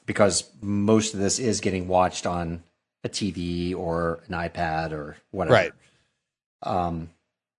because 0.05 0.49
most 0.61 1.13
of 1.13 1.19
this 1.19 1.39
is 1.39 1.59
getting 1.59 1.87
watched 1.87 2.25
on 2.25 2.63
a 3.03 3.09
TV 3.09 3.75
or 3.75 4.21
an 4.27 4.33
iPad 4.33 4.91
or 4.91 5.17
whatever. 5.31 5.53
Right. 5.53 5.71
Um, 6.63 7.09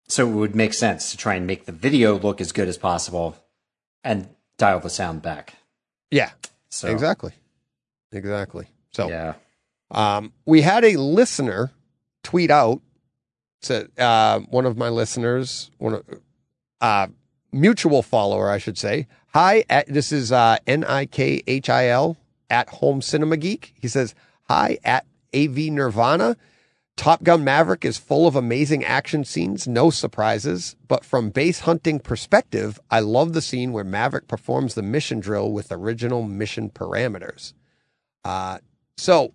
so 0.09 0.29
it 0.29 0.33
would 0.33 0.55
make 0.55 0.73
sense 0.73 1.11
to 1.11 1.17
try 1.17 1.35
and 1.35 1.47
make 1.47 1.67
the 1.67 1.73
video 1.73 2.19
look 2.19 2.41
as 2.41 2.53
good 2.53 2.69
as 2.69 2.79
possible 2.79 3.37
and 4.07 4.29
dial 4.57 4.81
the 4.81 4.89
sound 4.89 5.21
back. 5.21 5.55
yeah, 6.11 6.31
So 6.69 6.89
exactly. 6.89 7.33
Exactly. 8.13 8.69
So, 8.93 9.09
yeah, 9.09 9.35
Um, 9.91 10.33
we 10.47 10.63
had 10.63 10.85
a 10.85 10.97
listener 10.97 11.73
tweet 12.23 12.51
out. 12.51 12.81
Said 13.61 13.91
uh, 13.99 14.41
one 14.41 14.65
of 14.65 14.77
my 14.77 14.89
listeners, 14.89 15.71
one 15.79 15.95
of 15.95 16.05
uh, 16.81 17.09
mutual 17.53 18.03
follower, 18.03 18.49
I 18.51 18.59
should 18.59 18.79
say. 18.79 19.07
Hi, 19.35 19.65
at, 19.69 19.87
this 19.89 20.13
is 20.13 20.31
uh, 20.31 20.59
N 20.67 20.85
I 20.85 21.07
K 21.07 21.43
H 21.47 21.69
I 21.69 21.89
L 21.89 22.17
at 22.49 22.69
Home 22.69 23.03
Cinema 23.03 23.37
Geek. 23.37 23.75
He 23.81 23.89
says, 23.89 24.15
"Hi 24.45 24.79
at 24.85 25.05
AV 25.35 25.57
Nirvana." 25.73 26.37
Top 26.97 27.23
Gun 27.23 27.45
Maverick 27.45 27.85
is 27.85 27.99
full 27.99 28.27
of 28.27 28.35
amazing 28.35 28.83
action 28.83 29.23
scenes, 29.25 29.69
no 29.69 29.91
surprises. 29.91 30.77
But 30.89 31.05
from 31.05 31.31
bass 31.31 31.61
hunting 31.61 32.01
perspective, 32.01 32.81
I 32.91 33.01
love 33.01 33.35
the 33.35 33.43
scene 33.43 33.73
where 33.73 33.85
Maverick 33.85 34.29
performs 34.29 34.75
the 34.75 34.83
mission 34.83 35.21
drill 35.21 35.53
with 35.53 35.71
original 35.71 36.23
mission 36.23 36.71
parameters. 36.71 37.53
Uh, 38.25 38.59
so, 38.97 39.35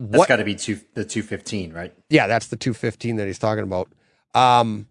that's 0.00 0.26
got 0.26 0.36
to 0.36 0.44
be 0.44 0.56
two, 0.56 0.80
the 0.94 1.04
two 1.04 1.22
fifteen, 1.22 1.72
right? 1.72 1.94
Yeah, 2.10 2.26
that's 2.26 2.48
the 2.48 2.56
215 2.56 3.16
that 3.16 3.26
he's 3.26 3.38
talking 3.38 3.62
about. 3.62 3.88
Um, 4.34 4.88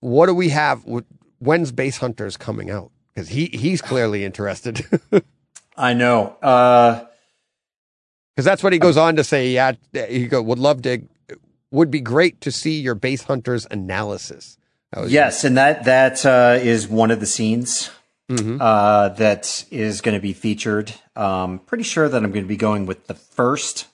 what 0.00 0.26
do 0.26 0.34
we 0.34 0.50
have? 0.50 0.84
When's 1.38 1.72
Bass 1.72 1.96
Hunters 1.96 2.36
coming 2.36 2.70
out? 2.70 2.90
Because 3.14 3.30
he 3.30 3.46
he's 3.46 3.80
clearly 3.80 4.24
interested. 4.24 4.86
I 5.76 5.94
know. 5.94 6.36
Uh, 6.42 7.06
that's 8.36 8.62
what 8.62 8.72
he 8.72 8.78
goes 8.78 8.96
on 8.96 9.16
to 9.16 9.24
say. 9.24 9.50
Yeah, 9.50 9.72
he 9.92 10.26
go 10.26 10.40
would 10.42 10.58
love 10.58 10.82
to. 10.82 11.02
Would 11.72 11.90
be 11.90 12.00
great 12.00 12.40
to 12.40 12.50
see 12.50 12.80
your 12.80 12.94
Bass 12.96 13.22
Hunters 13.24 13.66
analysis. 13.70 14.56
That 14.92 15.02
was- 15.02 15.12
yes, 15.12 15.44
and 15.44 15.56
that 15.56 15.84
that 15.84 16.26
uh, 16.26 16.58
is 16.60 16.88
one 16.88 17.10
of 17.12 17.20
the 17.20 17.26
scenes 17.26 17.90
Mhm. 18.28 18.58
uh, 18.60 19.10
that 19.10 19.64
is 19.70 20.00
going 20.00 20.16
to 20.16 20.20
be 20.20 20.32
featured. 20.32 20.92
Um, 21.16 21.58
pretty 21.60 21.84
sure 21.84 22.08
that 22.08 22.24
I'm 22.24 22.30
going 22.32 22.44
to 22.44 22.48
be 22.48 22.56
going 22.56 22.86
with 22.86 23.06
the 23.06 23.14
first, 23.14 23.86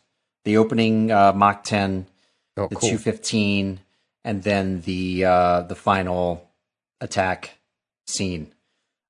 the 0.45 0.57
opening 0.57 1.11
uh, 1.11 1.33
Mach 1.35 1.65
10, 1.65 2.07
Oh, 2.59 2.69
the 2.69 2.77
cool. 2.77 2.89
215, 2.89 3.81
and 4.25 4.43
then 4.43 4.81
the 4.83 5.25
uh, 5.27 5.61
the 5.63 5.75
final 5.75 6.49
attack 7.01 7.59
scene. 8.07 8.53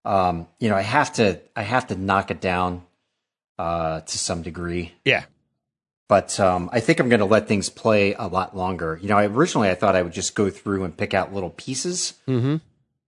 Um, 0.04 0.48
you 0.58 0.68
know, 0.68 0.76
I 0.76 0.82
have 0.82 1.12
to 1.14 1.40
I 1.54 1.62
have 1.62 1.86
to 1.88 1.94
knock 1.96 2.30
it 2.32 2.40
down 2.40 2.82
uh, 3.58 4.00
to 4.02 4.18
some 4.18 4.42
degree, 4.42 4.92
Yeah. 5.04 5.24
but 6.08 6.38
um, 6.40 6.68
I 6.72 6.80
think 6.80 7.00
I'm 7.00 7.08
going 7.08 7.20
to 7.20 7.26
let 7.26 7.48
things 7.48 7.68
play 7.68 8.14
a 8.14 8.26
lot 8.26 8.56
longer. 8.56 8.98
You 9.02 9.08
know, 9.08 9.16
I, 9.16 9.26
originally 9.26 9.70
I 9.70 9.74
thought 9.74 9.96
I 9.96 10.02
would 10.02 10.12
just 10.12 10.34
go 10.34 10.50
through 10.50 10.84
and 10.84 10.96
pick 10.96 11.14
out 11.14 11.32
little 11.34 11.50
pieces 11.50 12.14
Mm-hmm. 12.28 12.56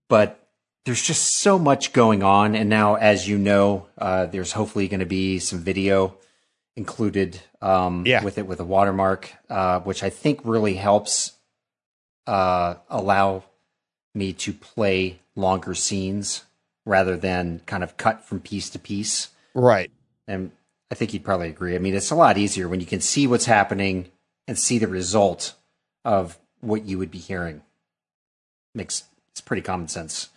but 0.08 0.44
there's 0.84 1.02
just 1.02 1.36
so 1.36 1.58
much 1.58 1.92
going 1.92 2.22
on. 2.22 2.54
And 2.54 2.70
now, 2.70 2.94
as 2.94 3.28
you 3.28 3.36
know, 3.36 3.88
uh, 3.98 4.24
there's 4.24 4.52
hopefully 4.52 4.88
going 4.88 5.00
to 5.00 5.06
be 5.06 5.38
some 5.38 5.58
video 5.58 6.16
included 6.76 7.38
um, 7.60 8.04
Yeah. 8.06 8.24
with 8.24 8.38
it 8.38 8.46
with 8.46 8.58
a 8.60 8.64
watermark, 8.64 9.30
uh, 9.50 9.80
which 9.80 10.02
I 10.02 10.08
think 10.08 10.40
really 10.44 10.74
helps 10.74 11.32
uh, 12.26 12.76
allow 12.88 13.44
me 14.14 14.32
to 14.32 14.52
play 14.52 15.18
longer 15.36 15.74
scenes 15.74 16.44
rather 16.86 17.16
than 17.18 17.60
kind 17.66 17.82
of 17.82 17.96
cut 17.98 18.24
from 18.24 18.40
piece 18.40 18.70
to 18.70 18.78
piece. 18.78 19.28
Right. 19.54 19.90
And 20.28 20.52
I 20.90 20.94
think 20.94 21.12
you'd 21.12 21.24
probably 21.24 21.48
agree. 21.48 21.74
I 21.74 21.78
mean, 21.78 21.94
it's 21.94 22.10
a 22.10 22.14
lot 22.14 22.38
easier 22.38 22.68
when 22.68 22.80
you 22.80 22.86
can 22.86 23.00
see 23.00 23.26
what's 23.26 23.46
happening 23.46 24.10
and 24.46 24.58
see 24.58 24.78
the 24.78 24.86
result 24.86 25.54
of 26.04 26.38
what 26.60 26.84
you 26.84 26.98
would 26.98 27.10
be 27.10 27.18
hearing. 27.18 27.62
Makes 28.74 29.04
it's 29.32 29.40
pretty 29.40 29.62
common 29.62 29.88
sense. 29.88 30.28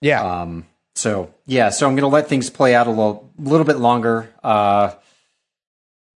Yeah. 0.00 0.22
Um, 0.22 0.66
so 0.94 1.32
yeah, 1.46 1.70
so 1.70 1.86
I'm 1.86 1.94
going 1.94 2.02
to 2.02 2.14
let 2.14 2.28
things 2.28 2.50
play 2.50 2.74
out 2.74 2.86
a 2.86 2.90
little, 2.90 3.30
little 3.38 3.66
bit 3.66 3.78
longer. 3.78 4.32
Uh, 4.42 4.94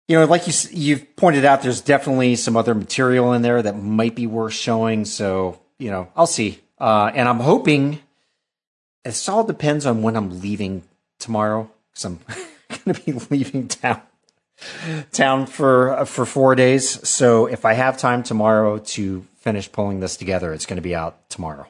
you 0.08 0.18
know, 0.18 0.24
like 0.24 0.46
you 0.46 0.52
you've 0.70 1.16
pointed 1.16 1.44
out, 1.44 1.62
there's 1.62 1.82
definitely 1.82 2.36
some 2.36 2.56
other 2.56 2.74
material 2.74 3.34
in 3.34 3.42
there 3.42 3.60
that 3.60 3.76
might 3.76 4.14
be 4.14 4.26
worth 4.26 4.54
showing. 4.54 5.04
So 5.04 5.60
you 5.78 5.90
know, 5.90 6.08
I'll 6.16 6.26
see. 6.26 6.60
Uh, 6.78 7.10
and 7.14 7.28
I'm 7.28 7.40
hoping 7.40 8.00
it 9.04 9.28
all 9.28 9.44
depends 9.44 9.84
on 9.86 10.02
when 10.02 10.16
I'm 10.16 10.40
leaving 10.40 10.82
tomorrow 11.18 11.70
because 11.90 12.04
I'm 12.04 12.20
going 12.84 12.94
to 12.94 13.02
be 13.04 13.12
leaving 13.30 13.68
town 13.68 14.02
town 15.12 15.46
for 15.46 15.90
uh, 15.98 16.04
for 16.04 16.26
four 16.26 16.54
days. 16.54 17.08
So 17.08 17.46
if 17.46 17.64
I 17.64 17.74
have 17.74 17.96
time 17.96 18.22
tomorrow 18.22 18.78
to 18.78 19.24
finish 19.40 19.70
pulling 19.70 20.00
this 20.00 20.16
together, 20.16 20.52
it's 20.52 20.66
going 20.66 20.76
to 20.76 20.82
be 20.82 20.94
out 20.94 21.28
tomorrow. 21.30 21.66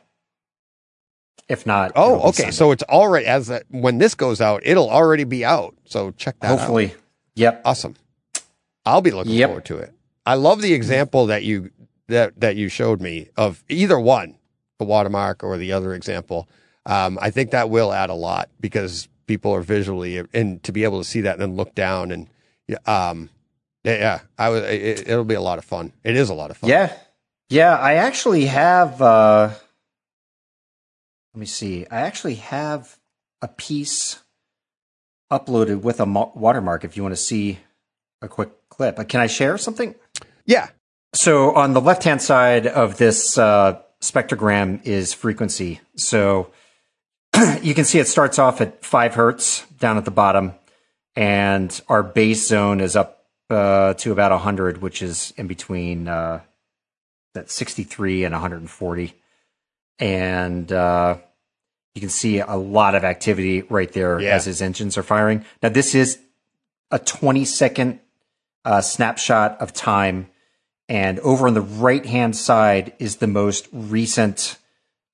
If 1.49 1.65
not, 1.65 1.93
oh, 1.97 2.29
okay. 2.29 2.51
So 2.51 2.73
it's 2.73 2.83
already 2.85 3.27
as 3.27 3.47
that 3.47 3.65
when 3.71 3.99
this 3.99 4.15
goes 4.15 4.41
out, 4.41 4.63
it'll 4.65 4.91
already 4.91 5.25
be 5.25 5.45
out. 5.45 5.75
So 5.87 6.11
check 6.13 6.39
that 6.41 6.51
out. 6.51 6.59
hopefully, 6.59 6.95
yep. 7.35 7.63
Awesome. 7.65 7.95
I'll 8.85 9.01
be 9.01 9.11
looking 9.11 9.33
Yep. 9.33 9.49
forward 9.49 9.65
to 9.67 9.79
it. 9.79 9.93
I 10.27 10.35
love 10.35 10.61
the 10.61 10.75
example 10.75 11.27
that 11.27 11.45
you 11.45 11.71
that 12.09 12.39
that 12.41 12.57
you 12.57 12.69
showed 12.69 13.01
me 13.01 13.29
of 13.37 13.65
either 13.69 13.99
one, 13.99 14.37
the 14.79 14.85
watermark 14.85 15.43
or 15.43 15.57
the 15.57 15.73
other 15.73 15.95
example. 15.95 16.49
Um, 16.85 17.19
I 17.21 17.31
think 17.31 17.51
that 17.53 17.71
will 17.71 17.93
add 17.93 18.11
a 18.11 18.15
lot 18.15 18.49
because 18.61 19.09
people 19.29 19.55
are 19.55 19.61
visually 19.61 20.25
and 20.35 20.61
to 20.65 20.73
be 20.73 20.83
able 20.83 20.99
to 20.99 21.05
see 21.09 21.21
that 21.21 21.35
and 21.35 21.43
then 21.43 21.55
look 21.55 21.77
down 21.77 22.11
and 22.11 22.29
yeah, 22.67 22.79
um, 22.87 23.31
yeah, 23.85 24.21
I 24.37 24.49
was. 24.51 24.63
It, 24.65 25.09
it'll 25.09 25.25
be 25.25 25.35
a 25.35 25.41
lot 25.41 25.59
of 25.59 25.65
fun. 25.65 25.93
It 26.05 26.17
is 26.17 26.29
a 26.29 26.35
lot 26.35 26.51
of 26.51 26.57
fun. 26.59 26.69
Yeah. 26.69 26.93
Yeah, 27.49 27.79
I 27.79 27.95
actually 27.95 28.45
have 28.47 29.01
uh 29.01 29.51
let 31.35 31.41
me 31.41 31.47
see. 31.47 31.87
I 31.91 32.01
actually 32.01 32.35
have 32.35 32.99
a 33.41 33.49
piece 33.49 34.23
uploaded 35.33 35.81
with 35.83 36.01
a 36.01 36.07
mo- 36.07 36.33
watermark 36.35 36.85
if 36.85 36.97
you 36.97 37.03
want 37.03 37.13
to 37.15 37.21
see 37.21 37.59
a 38.21 38.29
quick 38.29 38.51
clip. 38.69 38.99
Uh, 38.99 39.05
Can 39.05 39.21
I 39.21 39.27
share 39.29 39.57
something? 39.59 39.95
yeah, 40.45 40.69
So 41.15 41.55
on 41.55 41.73
the 41.75 41.81
left-hand 41.81 42.21
side 42.21 42.67
of 42.67 42.97
this 42.99 43.39
uh, 43.39 43.81
spectrogram 44.03 44.85
is 44.87 45.13
frequency. 45.15 45.81
So 45.97 46.51
you 47.63 47.75
can 47.75 47.85
see 47.85 47.99
it 47.99 48.09
starts 48.09 48.39
off 48.39 48.61
at 48.61 48.85
five 48.85 49.15
hertz 49.15 49.67
down 49.79 49.97
at 49.97 50.05
the 50.05 50.11
bottom, 50.11 50.55
and 51.17 51.81
our 51.89 52.03
bass 52.03 52.47
zone 52.47 52.81
is 52.81 52.97
up 52.97 53.25
uh, 53.51 53.95
to 53.95 54.13
about 54.13 54.31
100, 54.31 54.83
which 54.83 55.03
is 55.03 55.33
in 55.37 55.47
between 55.47 56.09
uh, 56.09 56.41
that 57.35 57.51
63 57.51 58.25
and 58.25 58.33
140. 58.33 59.15
And 59.99 60.71
uh, 60.71 61.17
you 61.95 62.01
can 62.01 62.11
see 62.11 62.39
a 62.39 62.55
lot 62.55 62.95
of 62.95 63.05
activity 63.05 63.63
right 63.63 63.91
there 63.93 64.21
Yeah. 64.21 64.35
as 64.35 64.45
his 64.45 64.63
engines 64.63 64.97
are 64.99 65.03
firing. 65.03 65.45
Now, 65.63 65.71
this 65.71 65.95
is 65.95 66.19
a 66.91 66.99
20 66.99 67.45
second 67.45 68.01
uh, 68.65 68.81
snapshot 68.81 69.61
of 69.61 69.73
time. 69.73 70.29
And 70.89 71.19
over 71.21 71.49
on 71.49 71.55
the 71.55 71.61
right 71.61 72.05
hand 72.05 72.37
side 72.37 72.93
is 72.99 73.17
the 73.17 73.27
most 73.27 73.69
recent 73.73 74.57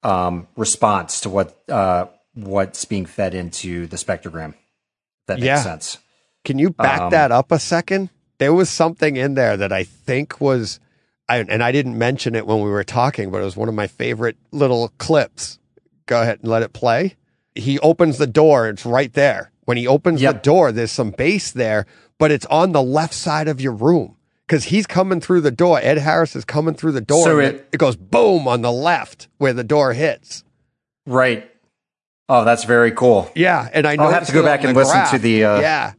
um, 0.03 0.47
response 0.57 1.21
to 1.23 1.31
what 1.31 1.59
uh, 1.69 2.07
what's 2.35 2.85
being 2.85 3.06
fed 3.06 3.35
into 3.35 3.86
the 3.86 3.97
spectrogram. 3.97 4.55
That 5.27 5.35
makes 5.39 5.47
Yeah. 5.47 5.62
sense. 5.62 5.98
Can 6.44 6.59
you 6.59 6.70
back 6.70 7.01
Um, 7.01 7.11
that 7.11 7.32
up 7.32 7.51
a 7.52 7.59
second? 7.59 8.11
There 8.39 8.52
was 8.52 8.69
something 8.69 9.16
in 9.16 9.35
there 9.35 9.56
that 9.56 9.73
I 9.73 9.85
think 9.85 10.40
was, 10.40 10.81
I, 11.28 11.39
and 11.39 11.62
I 11.62 11.73
didn't 11.73 11.97
mention 11.97 12.35
it 12.35 12.47
when 12.47 12.61
we 12.61 12.69
were 12.69 12.85
talking, 12.85 13.31
but 13.31 13.40
it 13.40 13.44
was 13.44 13.56
one 13.56 13.69
of 13.69 13.74
my 13.74 13.86
favorite 13.86 14.36
little 14.51 14.89
clips. 14.98 15.59
Go 16.06 16.20
ahead 16.20 16.40
and 16.43 16.51
let 16.51 16.62
it 16.62 16.73
play. 16.73 17.15
He 17.55 17.78
opens 17.78 18.19
the 18.19 18.27
door, 18.27 18.69
it's 18.69 18.85
right 18.85 19.12
there. 19.12 19.52
When 19.65 19.77
he 19.78 19.86
opens 19.86 20.20
the 20.20 20.32
door, 20.35 20.73
there's 20.73 20.93
some 20.93 21.12
bass 21.12 21.51
there, 21.52 21.86
but 22.19 22.31
it's 22.31 22.44
on 22.47 22.73
the 22.73 22.82
left 22.82 23.15
side 23.15 23.48
of 23.48 23.61
your 23.61 23.73
room 23.73 24.16
because 24.47 24.65
he's 24.65 24.86
coming 24.86 25.20
through 25.20 25.40
the 25.40 25.51
door. 25.51 25.78
Ed 25.82 25.97
Harris 25.98 26.36
is 26.36 26.44
coming 26.44 26.74
through 26.74 26.93
the 26.93 27.01
door. 27.01 27.24
So 27.24 27.39
it- 27.39 27.69
it 27.73 27.78
goes 27.78 27.97
boom 27.97 28.47
on 28.47 28.61
the 28.61 28.73
left 28.73 29.28
where 29.39 29.55
the 29.55 29.65
door 29.65 29.94
hits. 29.94 30.44
Right. 31.06 31.48
Oh, 32.29 32.45
that's 32.45 32.65
very 32.65 32.91
cool. 32.93 33.31
Yeah, 33.35 33.69
and 33.73 33.87
I 33.87 33.97
know 33.97 34.05
I'll 34.05 34.11
have 34.13 34.27
to 34.27 34.33
go 34.33 34.43
back 34.43 34.65
and 34.65 34.75
listen 34.77 34.93
graph. 34.95 35.11
to 35.11 35.19
the, 35.19 35.45
uh, 35.45 35.61
yeah, 35.61 35.93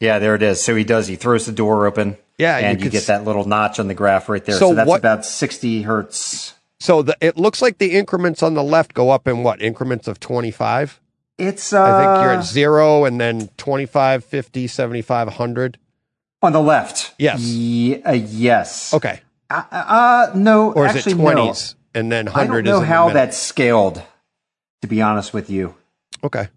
Yeah, 0.00 0.18
there 0.18 0.34
it 0.34 0.42
is. 0.42 0.62
So 0.62 0.74
he 0.76 0.84
does. 0.84 1.06
He 1.06 1.16
throws 1.16 1.46
the 1.46 1.52
door 1.52 1.86
open. 1.86 2.18
Yeah, 2.38 2.58
and 2.58 2.78
you, 2.78 2.84
could 2.84 2.92
get 2.92 2.98
s- 3.02 3.06
that 3.06 3.24
little 3.24 3.46
notch 3.46 3.78
on 3.80 3.88
the 3.88 3.94
graph 3.94 4.28
right 4.28 4.44
there. 4.44 4.56
So 4.56 4.68
So, 4.70 4.74
that's 4.74 4.88
what- 4.88 4.98
about 5.00 5.24
sixty 5.24 5.82
hertz. 5.82 6.52
So 6.78 7.00
the, 7.00 7.16
it 7.22 7.38
looks 7.38 7.62
like 7.62 7.78
the 7.78 7.92
increments 7.96 8.42
on 8.42 8.52
the 8.52 8.62
left 8.62 8.92
go 8.92 9.08
up 9.08 9.26
in 9.26 9.42
what 9.42 9.62
increments 9.62 10.06
of 10.06 10.20
25? 10.20 11.00
It's 11.38 11.72
uh, 11.72 11.82
I 11.82 11.86
think 12.04 12.22
you're 12.22 12.32
at 12.34 12.44
zero 12.44 13.06
and 13.06 13.18
then 13.18 13.48
25, 13.56 14.22
50, 14.24 14.66
75, 14.66 15.26
100. 15.28 15.78
on 16.42 16.52
the 16.52 16.60
left. 16.60 17.14
Yes. 17.18 17.40
Ye- 17.40 18.02
uh, 18.02 18.12
yes. 18.12 18.92
Okay. 18.92 19.20
Uh, 19.48 19.62
uh, 19.70 20.30
no. 20.34 20.72
Or 20.72 20.86
is 20.86 20.96
actually, 20.96 21.12
it 21.12 21.18
no. 21.18 21.24
20s 21.48 21.74
and 21.94 22.12
then 22.12 22.26
100 22.26 22.42
I 22.42 22.46
don't 22.46 22.58
is 22.74 22.80
know 22.80 22.86
how 22.86 23.08
that's 23.08 23.38
scaled. 23.38 24.02
To 24.82 24.88
be 24.88 25.00
honest 25.02 25.32
with 25.32 25.48
you, 25.50 25.74
Okay. 26.22 26.48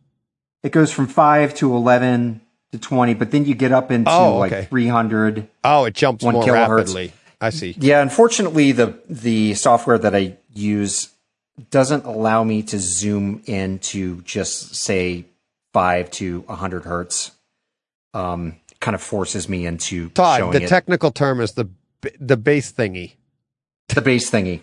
it 0.64 0.72
goes 0.72 0.92
from 0.92 1.08
five 1.08 1.54
to 1.56 1.74
eleven 1.76 2.42
to 2.72 2.78
twenty, 2.78 3.14
but 3.14 3.32
then 3.32 3.46
you 3.46 3.56
get 3.56 3.72
up 3.72 3.92
into 3.92 4.12
Oh, 4.12 4.44
okay. 4.44 4.60
like 4.60 4.70
three 4.70 4.88
hundred. 4.88 5.48
Oh, 5.64 5.86
it 5.86 5.94
jumps 5.94 6.24
more 6.24 6.44
kilohertz. 6.44 6.70
rapidly. 6.78 7.14
I 7.42 7.50
see. 7.52 7.76
Yeah, 7.80 8.02
unfortunately, 8.02 8.72
the 8.74 9.00
the 9.10 9.54
software 9.54 9.98
that 9.98 10.14
I 10.16 10.38
use 10.54 11.10
doesn't 11.72 12.06
allow 12.06 12.44
me 12.44 12.62
to 12.64 12.78
zoom 12.80 13.42
into 13.46 14.22
just 14.24 14.76
say 14.76 15.26
five 15.74 16.12
to 16.12 16.44
hundred 16.50 16.84
hertz. 16.84 17.32
Um, 18.14 18.58
kind 18.82 18.96
of 18.96 19.02
forces 19.02 19.48
me 19.48 19.66
into 19.66 20.10
Todd, 20.10 20.52
the 20.54 20.64
it. 20.64 20.68
technical 20.70 21.12
term 21.12 21.40
is 21.42 21.54
the 21.54 21.70
the 22.20 22.38
bass 22.38 22.72
thingy. 22.74 23.14
the 23.90 24.02
bass 24.02 24.30
thingy, 24.32 24.62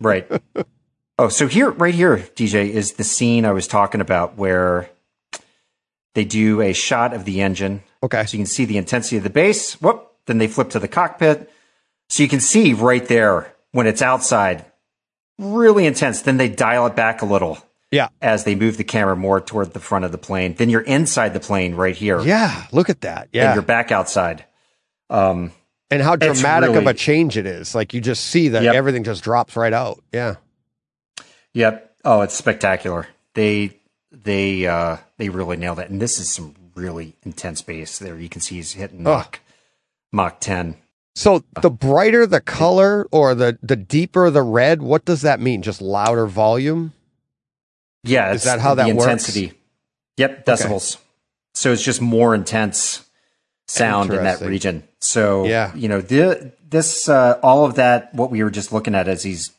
right? 0.00 0.26
Oh, 1.18 1.28
so 1.28 1.48
here, 1.48 1.70
right 1.70 1.94
here, 1.94 2.18
DJ 2.36 2.70
is 2.70 2.92
the 2.92 3.04
scene 3.04 3.44
I 3.44 3.50
was 3.52 3.66
talking 3.66 4.00
about 4.00 4.36
where 4.36 4.88
they 6.14 6.24
do 6.24 6.60
a 6.60 6.72
shot 6.72 7.12
of 7.12 7.24
the 7.24 7.40
engine, 7.40 7.82
Okay. 8.02 8.24
so 8.24 8.36
you 8.36 8.38
can 8.38 8.46
see 8.46 8.64
the 8.64 8.76
intensity 8.78 9.16
of 9.16 9.24
the 9.24 9.30
bass. 9.30 9.74
Whoop! 9.80 10.12
Then 10.26 10.38
they 10.38 10.46
flip 10.46 10.70
to 10.70 10.78
the 10.78 10.88
cockpit, 10.88 11.50
so 12.08 12.22
you 12.22 12.28
can 12.28 12.40
see 12.40 12.72
right 12.72 13.04
there 13.06 13.52
when 13.72 13.86
it's 13.86 14.02
outside, 14.02 14.64
really 15.38 15.86
intense. 15.86 16.22
Then 16.22 16.36
they 16.36 16.48
dial 16.48 16.86
it 16.86 16.94
back 16.94 17.22
a 17.22 17.26
little 17.26 17.58
Yeah. 17.90 18.08
as 18.22 18.44
they 18.44 18.54
move 18.54 18.76
the 18.76 18.84
camera 18.84 19.16
more 19.16 19.40
toward 19.40 19.72
the 19.72 19.80
front 19.80 20.04
of 20.04 20.12
the 20.12 20.18
plane. 20.18 20.54
Then 20.56 20.68
you're 20.70 20.82
inside 20.82 21.32
the 21.34 21.40
plane 21.40 21.74
right 21.74 21.96
here, 21.96 22.20
Yeah. 22.20 22.64
Look 22.72 22.90
at 22.90 23.00
that. 23.00 23.22
and 23.22 23.28
Yeah. 23.32 23.54
you're 23.54 23.62
back 23.62 23.90
outside. 23.90 24.44
Um, 25.10 25.52
And 25.90 26.02
how 26.02 26.12
It's 26.14 26.24
dramatic 26.40 26.70
of 26.76 26.86
a 26.86 26.92
change 26.94 27.38
it 27.38 27.46
is. 27.46 27.74
Like 27.74 27.94
you 27.94 28.00
just 28.02 28.26
see 28.26 28.48
that 28.48 28.62
Yep. 28.62 28.74
everything 28.74 29.04
just 29.04 29.24
drops 29.24 29.56
right 29.56 29.72
out. 29.72 30.02
Yeah. 30.12 30.34
Yep. 31.58 31.96
Oh, 32.04 32.20
it's 32.20 32.34
spectacular. 32.34 33.08
They 33.34 33.76
they 34.12 34.66
uh 34.66 34.98
they 35.16 35.28
really 35.28 35.56
nailed 35.56 35.80
it. 35.80 35.90
And 35.90 36.00
this 36.00 36.20
is 36.20 36.30
some 36.30 36.54
really 36.76 37.14
intense 37.24 37.62
bass 37.62 37.98
there. 37.98 38.16
You 38.16 38.28
can 38.28 38.40
see 38.40 38.54
he's 38.54 38.74
hitting 38.74 39.02
Mach 39.02 39.40
Mach 40.12 40.38
ten. 40.38 40.76
So 41.16 41.42
the 41.60 41.70
brighter 41.70 42.26
the 42.26 42.40
color 42.40 43.08
or 43.10 43.34
the 43.34 43.58
the 43.60 43.74
deeper 43.74 44.30
the 44.30 44.42
red, 44.42 44.82
what 44.82 45.04
does 45.04 45.22
that 45.22 45.40
mean? 45.40 45.62
Just 45.62 45.82
louder 45.82 46.26
volume? 46.26 46.92
Yeah, 48.04 48.32
Is 48.32 48.44
that 48.44 48.60
how 48.60 48.76
that 48.76 48.86
works? 48.94 49.02
intensity. 49.02 49.52
Yep, 50.16 50.46
decibels. 50.46 50.98
So 51.54 51.72
it's 51.72 51.82
just 51.82 52.00
more 52.00 52.36
intense 52.36 53.04
sound 53.66 54.12
in 54.12 54.22
that 54.22 54.40
region. 54.40 54.84
So 55.00 55.44
Yeah. 55.44 55.74
you 55.74 55.88
know, 55.88 56.00
the, 56.00 56.52
this 56.70 57.08
uh 57.08 57.40
all 57.42 57.64
of 57.64 57.74
that 57.74 58.14
what 58.14 58.30
we 58.30 58.44
were 58.44 58.50
just 58.50 58.72
looking 58.72 58.94
at 58.94 59.08
as 59.08 59.24
he's 59.24 59.50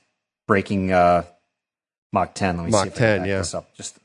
breaking 0.48 0.94
uh 0.94 1.24
Mach 2.12 2.34
10. 2.34 2.58
Let 2.58 2.66
me 2.66 2.72
Mach 2.72 2.84
see 2.84 2.88
if 2.88 2.94
I 2.94 2.98
can 2.98 3.06
10, 3.06 3.20
back 3.20 3.28
yeah. 3.28 3.38
this 3.38 3.54
up. 3.54 3.76
Just 3.76 4.00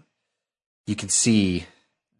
you 0.86 0.96
can 0.96 1.08
see 1.08 1.66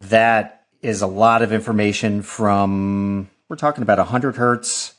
that 0.01 0.67
is 0.83 1.03
a 1.03 1.07
lot 1.07 1.43
of 1.43 1.53
information 1.53 2.23
from 2.23 3.29
we're 3.49 3.57
talking 3.57 3.83
about 3.83 3.99
100 3.99 4.37
hertz. 4.37 4.95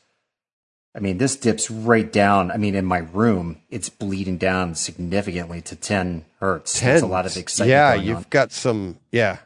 I 0.94 0.98
mean, 0.98 1.18
this 1.18 1.36
dips 1.36 1.70
right 1.70 2.10
down. 2.10 2.50
I 2.50 2.56
mean, 2.56 2.74
in 2.74 2.86
my 2.86 2.98
room, 2.98 3.60
it's 3.68 3.90
bleeding 3.90 4.38
down 4.38 4.74
significantly 4.74 5.60
to 5.62 5.76
10 5.76 6.24
hertz. 6.40 6.80
There's 6.80 7.02
a 7.02 7.06
lot 7.06 7.26
of 7.26 7.36
excitement. 7.36 7.70
Yeah, 7.70 7.94
you've 7.94 8.16
on. 8.18 8.26
got 8.30 8.50
some. 8.50 8.98
Yeah, 9.12 9.38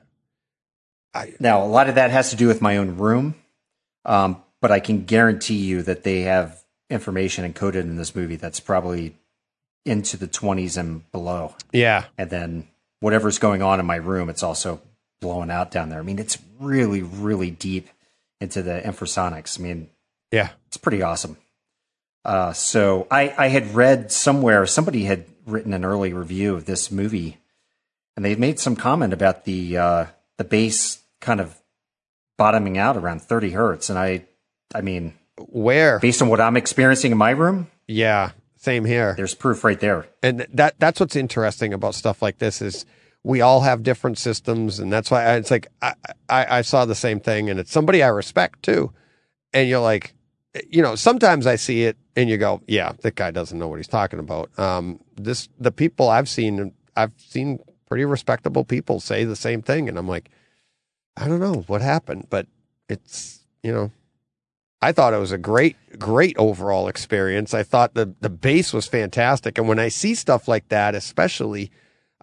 Now, 1.41 1.65
a 1.65 1.67
lot 1.67 1.89
of 1.89 1.97
that 1.97 2.13
has 2.13 2.31
to 2.31 2.37
do 2.37 2.47
with 2.47 2.63
my 2.63 2.77
own 2.77 2.97
room, 2.97 3.35
um, 4.05 4.43
but 4.61 4.71
I 4.71 4.79
can 4.79 5.05
guarantee 5.05 5.57
you 5.57 5.83
that 5.83 6.05
they 6.05 6.21
have 6.21 6.63
information 6.89 7.51
encoded 7.53 7.81
in 7.81 7.97
this 7.97 8.15
movie 8.15 8.37
that's 8.37 8.61
probably 8.61 9.17
into 9.85 10.17
the 10.17 10.29
20s 10.29 10.77
and 10.77 11.11
below. 11.13 11.55
yeah. 11.73 12.05
And 12.19 12.29
then 12.31 12.69
whatever's 13.01 13.39
going 13.39 13.63
on 13.63 13.81
in 13.81 13.87
my 13.87 13.97
room, 13.97 14.29
it's 14.29 14.43
also 14.43 14.81
blowing 15.21 15.51
out 15.51 15.71
down 15.71 15.89
there. 15.89 15.99
I 16.01 16.03
mean, 16.03 16.19
it's 16.19 16.39
really, 16.59 17.03
really 17.03 17.51
deep 17.51 17.89
into 18.41 18.63
the 18.63 18.81
infrasonics. 18.85 19.59
I 19.59 19.63
mean, 19.63 19.89
Yeah. 20.31 20.51
it's 20.69 20.77
pretty 20.77 21.03
awesome. 21.03 21.37
Uh, 22.25 22.53
so 22.53 23.07
I, 23.11 23.35
I 23.37 23.49
had 23.49 23.75
read 23.75 24.13
somewhere 24.13 24.67
somebody 24.67 25.05
had 25.05 25.25
written 25.47 25.73
an 25.73 25.85
early 25.85 26.13
review 26.13 26.55
of 26.55 26.67
this 26.67 26.91
movie, 26.91 27.39
and 28.17 28.25
they 28.25 28.35
made 28.37 28.61
some 28.61 28.77
comment 28.77 29.13
about 29.15 29.45
the 29.47 29.79
uh, 29.79 30.07
the 30.37 30.45
bass 30.45 30.99
kind 31.23 31.41
of 31.41 31.59
bottoming 32.37 32.77
out 32.77 32.97
around 32.99 33.23
30 33.23 33.51
hertz. 33.53 33.89
And 33.89 33.99
I, 33.99 34.25
I 34.75 34.83
mean, 34.83 35.15
Where? 35.39 35.99
based 35.99 36.21
on 36.21 36.29
what 36.29 36.41
I'm 36.43 36.57
experiencing 36.59 37.13
in 37.13 37.19
my 37.19 37.31
room, 37.31 37.69
Yeah. 37.87 38.33
Same 38.61 38.85
here. 38.85 39.15
there's 39.17 39.35
proof 39.35 39.65
right 39.65 39.81
there. 39.81 40.07
and 40.23 40.47
that 40.53 40.79
that's 40.79 41.01
what's 41.01 41.17
interesting 41.17 41.73
about 41.73 41.95
stuff 41.95 42.21
like 42.21 42.39
this 42.39 42.61
is 42.61 42.85
we 43.25 43.41
all 43.41 43.63
have 43.63 43.83
different 43.83 44.19
systems 44.19 44.79
and 44.79 44.93
that's 44.93 45.11
why 45.11 45.25
I, 45.25 45.37
it's 45.37 45.51
like 45.51 45.67
I, 45.81 45.95
I 46.29 46.59
i 46.59 46.63
saw 46.63 46.85
the 46.85 46.95
same 46.95 47.21
thing 47.21 47.49
and 47.51 47.59
it's 47.59 47.73
somebody 47.73 48.03
i 48.03 48.09
respect 48.09 48.63
too 48.63 48.93
and 49.55 49.69
you're 49.69 49.81
like 49.81 50.15
you 50.69 50.83
know 50.83 50.95
sometimes 50.95 51.47
i 51.47 51.57
see 51.57 51.85
it 51.85 51.97
and 52.17 52.29
you 52.29 52.37
go 52.39 52.61
yeah 52.67 52.93
that 53.01 53.15
guy 53.15 53.31
doesn't 53.31 53.59
know 53.59 53.69
what 53.69 53.77
he's 53.79 53.89
talking 53.89 54.19
about 54.19 54.51
um 54.59 55.01
this 55.17 55.49
the 55.59 55.73
people 55.73 56.09
i've 56.11 56.29
seen 56.29 56.73
i've 56.97 57.13
seen 57.17 57.59
pretty 57.89 58.05
respectable 58.05 58.65
people 58.65 59.01
say 59.01 59.25
the 59.25 59.37
same 59.37 59.63
thing 59.63 59.89
and 59.89 59.99
i'm 59.99 60.09
like 60.09 60.29
i 61.17 61.27
don't 61.29 61.41
know 61.41 61.65
what 61.67 61.81
happened 61.83 62.27
but 62.31 62.47
it's 62.89 63.41
you 63.63 63.73
know 63.73 63.91
I 64.83 64.93
thought 64.93 65.13
it 65.13 65.19
was 65.19 65.33
a 65.33 65.39
great, 65.39 65.77
great 65.99 66.37
overall 66.39 66.89
experience. 66.89 67.53
I 67.53 67.63
thought 67.63 67.95
the 67.95 68.15
the 68.21 68.31
bass 68.31 68.73
was 68.73 68.87
fantastic, 68.87 69.59
and 69.59 69.69
when 69.69 69.79
I 69.79 69.89
see 69.89 70.15
stuff 70.15 70.49
like 70.49 70.69
that, 70.71 70.95
especially, 70.95 71.71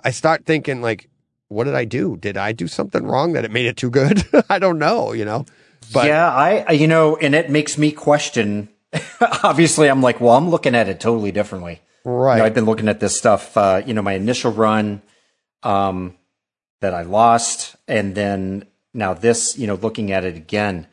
I 0.04 0.12
start 0.12 0.46
thinking 0.46 0.82
like, 0.82 1.10
what 1.50 1.66
did 1.66 1.76
I 1.76 1.86
do? 1.86 2.18
Did 2.18 2.36
I 2.36 2.52
do 2.54 2.68
something 2.68 3.06
wrong 3.06 3.34
that 3.34 3.46
it 3.46 3.52
made 3.52 3.68
it 3.68 3.78
too 3.78 3.90
good? 3.92 4.24
I 4.50 4.58
don't 4.60 4.80
know, 4.80 5.14
you 5.14 5.24
know. 5.26 5.46
But 5.94 6.08
yeah, 6.08 6.28
I, 6.34 6.66
I- 6.68 6.72
you 6.72 6.88
know, 6.88 7.16
and 7.18 7.36
it 7.36 7.50
makes 7.52 7.78
me 7.78 7.92
question. 7.92 8.70
Obviously, 9.44 9.88
I'm 9.90 10.02
like, 10.02 10.20
well, 10.20 10.36
I'm 10.36 10.50
looking 10.50 10.74
at 10.74 10.90
it 10.90 11.00
totally 11.00 11.32
differently. 11.32 11.82
right, 12.06 12.36
You 12.36 12.40
know, 12.40 12.46
I've 12.46 12.54
been 12.56 12.66
looking 12.66 12.88
at 12.88 13.00
this 13.00 13.18
stuff. 13.18 13.56
Uh, 13.56 13.82
you 13.86 13.94
know, 13.94 14.02
my 14.02 14.14
initial 14.14 14.52
run 14.52 15.02
um, 15.64 16.16
that 16.82 16.94
I 16.94 17.04
lost, 17.04 17.76
and 17.88 18.16
then 18.16 18.66
now 18.94 19.14
this. 19.14 19.58
You 19.60 19.68
know, 19.68 19.76
looking 19.76 20.12
at 20.12 20.24
it 20.26 20.36
again. 20.36 20.88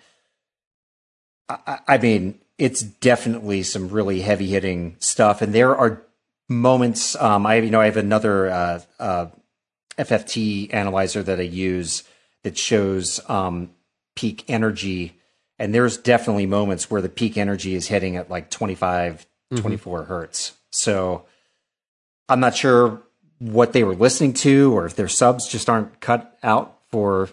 I, 1.48 1.78
I- 1.86 1.98
mean, 1.98 2.40
it's 2.58 2.82
definitely 2.82 3.62
some 3.64 3.88
really 3.88 4.20
heavy 4.20 4.46
hitting 4.48 4.96
stuff, 5.00 5.42
and 5.42 5.52
there 5.54 5.74
are 5.76 6.02
moments. 6.48 7.16
Um, 7.16 7.46
I 7.46 7.56
you 7.56 7.70
know 7.70 7.80
I 7.80 7.86
have 7.86 7.96
another 7.96 8.48
uh, 8.48 8.80
uh, 9.00 9.26
FFT 9.98 10.72
analyzer 10.72 11.22
that 11.22 11.38
I 11.38 11.42
use 11.44 12.04
that 12.42 12.56
shows 12.58 13.20
um, 13.28 13.70
peak 14.14 14.44
energy 14.48 15.18
and 15.58 15.72
there's 15.74 15.96
definitely 15.96 16.46
moments 16.46 16.90
where 16.90 17.00
the 17.00 17.08
peak 17.08 17.36
energy 17.38 17.74
is 17.74 17.86
hitting 17.86 18.16
at 18.16 18.28
like 18.28 18.50
25, 18.50 19.24
24 19.56 20.04
hertz. 20.04 20.52
So 20.70 21.24
I'm 22.28 22.40
not 22.40 22.56
sure 22.56 23.02
what 23.38 23.72
they 23.72 23.84
were 23.84 23.94
listening 23.94 24.32
to 24.34 24.76
or 24.76 24.84
if 24.84 24.96
their 24.96 25.08
subs 25.08 25.48
just 25.48 25.68
aren't 25.70 26.00
cut 26.00 26.36
out 26.42 26.80
for 26.90 27.28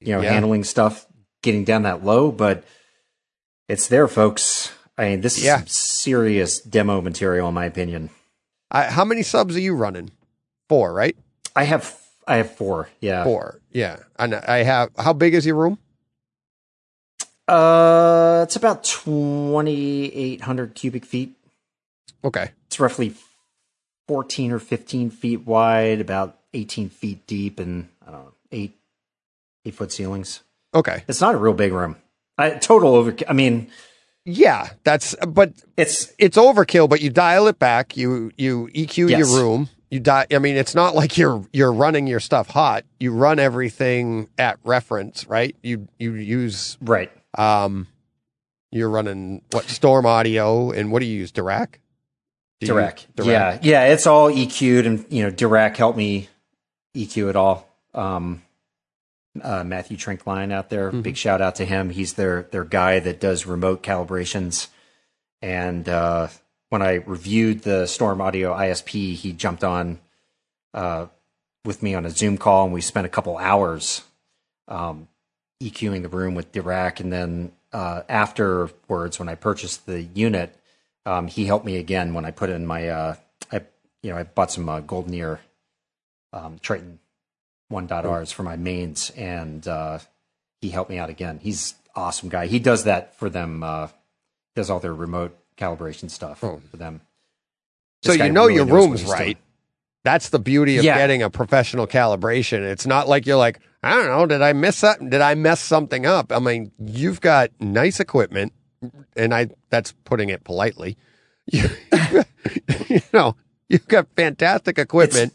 you 0.00 0.12
know 0.14 0.22
Yeah. 0.22 0.32
handling 0.32 0.64
stuff 0.64 1.06
getting 1.42 1.64
down 1.64 1.82
that 1.82 2.04
low, 2.04 2.32
but 2.32 2.64
it's 3.68 3.88
there, 3.88 4.08
folks. 4.08 4.72
I 4.98 5.10
mean, 5.10 5.20
this 5.20 5.36
is 5.38 5.44
Yeah. 5.44 5.58
some 5.58 5.66
serious 5.66 6.60
demo 6.60 7.00
material, 7.00 7.48
in 7.48 7.54
my 7.54 7.66
opinion. 7.66 8.10
I, 8.70 8.84
how 8.84 9.04
many 9.04 9.22
subs 9.22 9.56
are 9.56 9.60
you 9.60 9.74
running? 9.74 10.10
Four, 10.68 10.92
right? 10.92 11.16
I 11.54 11.64
have 11.64 11.96
I 12.26 12.36
have 12.36 12.50
four. 12.56 12.88
Yeah. 13.00 13.22
Four. 13.24 13.60
Yeah. 13.70 13.98
And 14.18 14.34
I 14.34 14.64
have. 14.64 14.90
How 14.98 15.12
big 15.12 15.34
is 15.34 15.46
your 15.46 15.54
room? 15.54 15.78
Uh, 17.46 18.40
it's 18.42 18.56
about 18.56 18.82
twenty 18.82 20.06
eight 20.12 20.40
hundred 20.40 20.74
cubic 20.74 21.04
feet. 21.04 21.36
Okay. 22.24 22.50
It's 22.66 22.80
roughly 22.80 23.14
fourteen 24.08 24.50
or 24.50 24.58
fifteen 24.58 25.10
feet 25.10 25.46
wide, 25.46 26.00
about 26.00 26.38
eighteen 26.52 26.88
feet 26.88 27.24
deep, 27.28 27.60
and 27.60 27.88
I 28.06 28.10
don't 28.10 28.24
know 28.24 28.32
eight 28.50 28.76
eight 29.64 29.74
foot 29.74 29.92
ceilings. 29.92 30.40
Okay. 30.74 31.04
It's 31.06 31.20
not 31.20 31.34
a 31.36 31.38
real 31.38 31.54
big 31.54 31.72
room. 31.72 31.96
I, 32.38 32.50
total 32.50 32.94
over. 32.94 33.14
I 33.28 33.32
mean, 33.32 33.68
Yeah. 34.24 34.70
That's. 34.84 35.14
But 35.26 35.52
it's 35.76 36.12
it's 36.18 36.36
overkill. 36.36 36.88
But 36.88 37.00
you 37.00 37.10
dial 37.10 37.46
it 37.46 37.58
back. 37.58 37.96
You 37.96 38.30
you 38.36 38.68
EQ 38.74 39.10
Yes. 39.10 39.18
your 39.18 39.28
room. 39.40 39.68
You 39.90 40.00
die. 40.00 40.26
I 40.32 40.38
mean, 40.38 40.56
it's 40.56 40.74
not 40.74 40.94
like 40.94 41.16
you're 41.16 41.44
you're 41.52 41.72
running 41.72 42.06
your 42.06 42.20
stuff 42.20 42.48
hot. 42.48 42.84
You 42.98 43.12
run 43.12 43.38
everything 43.38 44.28
at 44.36 44.58
reference, 44.64 45.26
right? 45.28 45.54
You 45.62 45.86
you 45.98 46.14
use 46.14 46.76
right. 46.82 47.10
um, 47.38 47.86
you're 48.72 48.90
running 48.90 49.42
what 49.52 49.64
Storm 49.66 50.04
Audio 50.04 50.72
and 50.72 50.90
what 50.90 51.00
do 51.00 51.06
you 51.06 51.16
use? 51.18 51.30
Dirac. 51.30 51.74
Do 52.60 52.66
you- 52.66 52.72
Dirac. 52.74 53.06
Dirac. 53.16 53.26
Yeah, 53.26 53.58
yeah. 53.62 53.84
It's 53.92 54.06
all 54.08 54.28
EQ'd, 54.28 54.86
and 54.86 55.06
you 55.08 55.22
know, 55.22 55.30
Dirac 55.30 55.76
helped 55.76 55.96
me 55.96 56.28
EQ 56.96 57.28
it 57.30 57.36
all. 57.36 57.68
Um, 57.94 58.42
uh, 59.42 59.64
Matthew 59.64 59.96
Trinkline 59.96 60.52
out 60.52 60.70
there, 60.70 60.88
Mm-hmm. 60.90 61.00
big 61.02 61.16
shout 61.16 61.40
out 61.40 61.56
to 61.56 61.64
him. 61.64 61.90
He's 61.90 62.14
their 62.14 62.42
their 62.50 62.64
guy 62.64 62.98
that 63.00 63.20
does 63.20 63.46
remote 63.46 63.82
calibrations. 63.82 64.68
And 65.42 65.88
uh, 65.88 66.28
when 66.70 66.82
I 66.82 66.94
reviewed 66.94 67.62
the 67.62 67.86
Storm 67.86 68.20
Audio 68.20 68.54
ISP, 68.54 69.14
he 69.14 69.32
jumped 69.32 69.62
on 69.64 70.00
uh, 70.74 71.06
with 71.64 71.82
me 71.82 71.94
on 71.94 72.06
a 72.06 72.10
Zoom 72.10 72.38
call, 72.38 72.64
and 72.64 72.72
we 72.72 72.80
spent 72.80 73.06
a 73.06 73.10
couple 73.10 73.36
hours 73.38 74.02
um, 74.68 75.08
EQing 75.62 76.02
the 76.02 76.08
room 76.08 76.34
with 76.34 76.52
Dirac. 76.52 77.00
And 77.00 77.12
then 77.12 77.52
uh, 77.72 78.02
afterwards, 78.08 79.18
when 79.18 79.28
I 79.28 79.34
purchased 79.34 79.86
the 79.86 80.02
unit, 80.02 80.54
um, 81.04 81.28
he 81.28 81.46
helped 81.46 81.64
me 81.66 81.76
again 81.76 82.14
when 82.14 82.24
I 82.24 82.30
put 82.30 82.50
in 82.50 82.66
my, 82.66 82.88
uh, 82.88 83.14
I 83.52 83.60
you 84.02 84.10
know, 84.10 84.16
I 84.16 84.24
bought 84.24 84.50
some 84.50 84.68
uh, 84.68 84.80
GoldenEar 84.80 85.38
um, 86.32 86.58
Triton 86.60 86.98
1.Rs 87.70 88.32
for 88.32 88.42
my 88.42 88.56
mains, 88.56 89.10
and 89.16 89.66
uh, 89.66 89.98
he 90.60 90.68
helped 90.70 90.90
me 90.90 90.98
out 90.98 91.10
again. 91.10 91.38
He's 91.42 91.74
awesome 91.94 92.28
guy. 92.28 92.46
He 92.46 92.58
does 92.58 92.84
that 92.84 93.14
for 93.16 93.28
them. 93.28 93.62
Uh, 93.62 93.88
does 94.54 94.70
all 94.70 94.80
their 94.80 94.94
remote 94.94 95.36
calibration 95.56 96.10
stuff 96.10 96.42
Oh. 96.44 96.60
for 96.70 96.76
them. 96.76 97.00
So 98.02 98.12
This 98.12 98.18
guy 98.18 98.26
you 98.26 98.32
know 98.32 98.42
really 98.46 98.54
your 98.56 98.66
room's 98.66 99.04
right. 99.04 99.24
doing. 99.24 99.36
That's 100.04 100.28
the 100.28 100.38
beauty 100.38 100.78
of 100.78 100.84
Yeah. 100.84 100.96
getting 100.96 101.22
a 101.22 101.30
professional 101.30 101.86
calibration. 101.86 102.60
It's 102.60 102.86
not 102.86 103.08
like 103.08 103.26
you're 103.26 103.36
like, 103.36 103.58
I 103.82 103.94
don't 103.94 104.06
know, 104.06 104.26
did 104.26 104.40
I 104.42 104.52
miss 104.52 104.80
that? 104.82 104.98
Did 105.00 105.20
I 105.20 105.34
mess 105.34 105.60
something 105.60 106.06
up? 106.06 106.30
I 106.32 106.38
mean, 106.38 106.70
you've 106.78 107.20
got 107.20 107.50
nice 107.60 107.98
equipment, 108.00 108.52
and 109.16 109.34
I 109.34 109.48
that's 109.70 109.92
putting 110.04 110.28
it 110.28 110.44
politely. 110.44 110.96
You, 112.88 113.00
know, 113.12 113.36
you've 113.68 113.88
got 113.88 114.06
fantastic 114.16 114.78
equipment, 114.78 115.32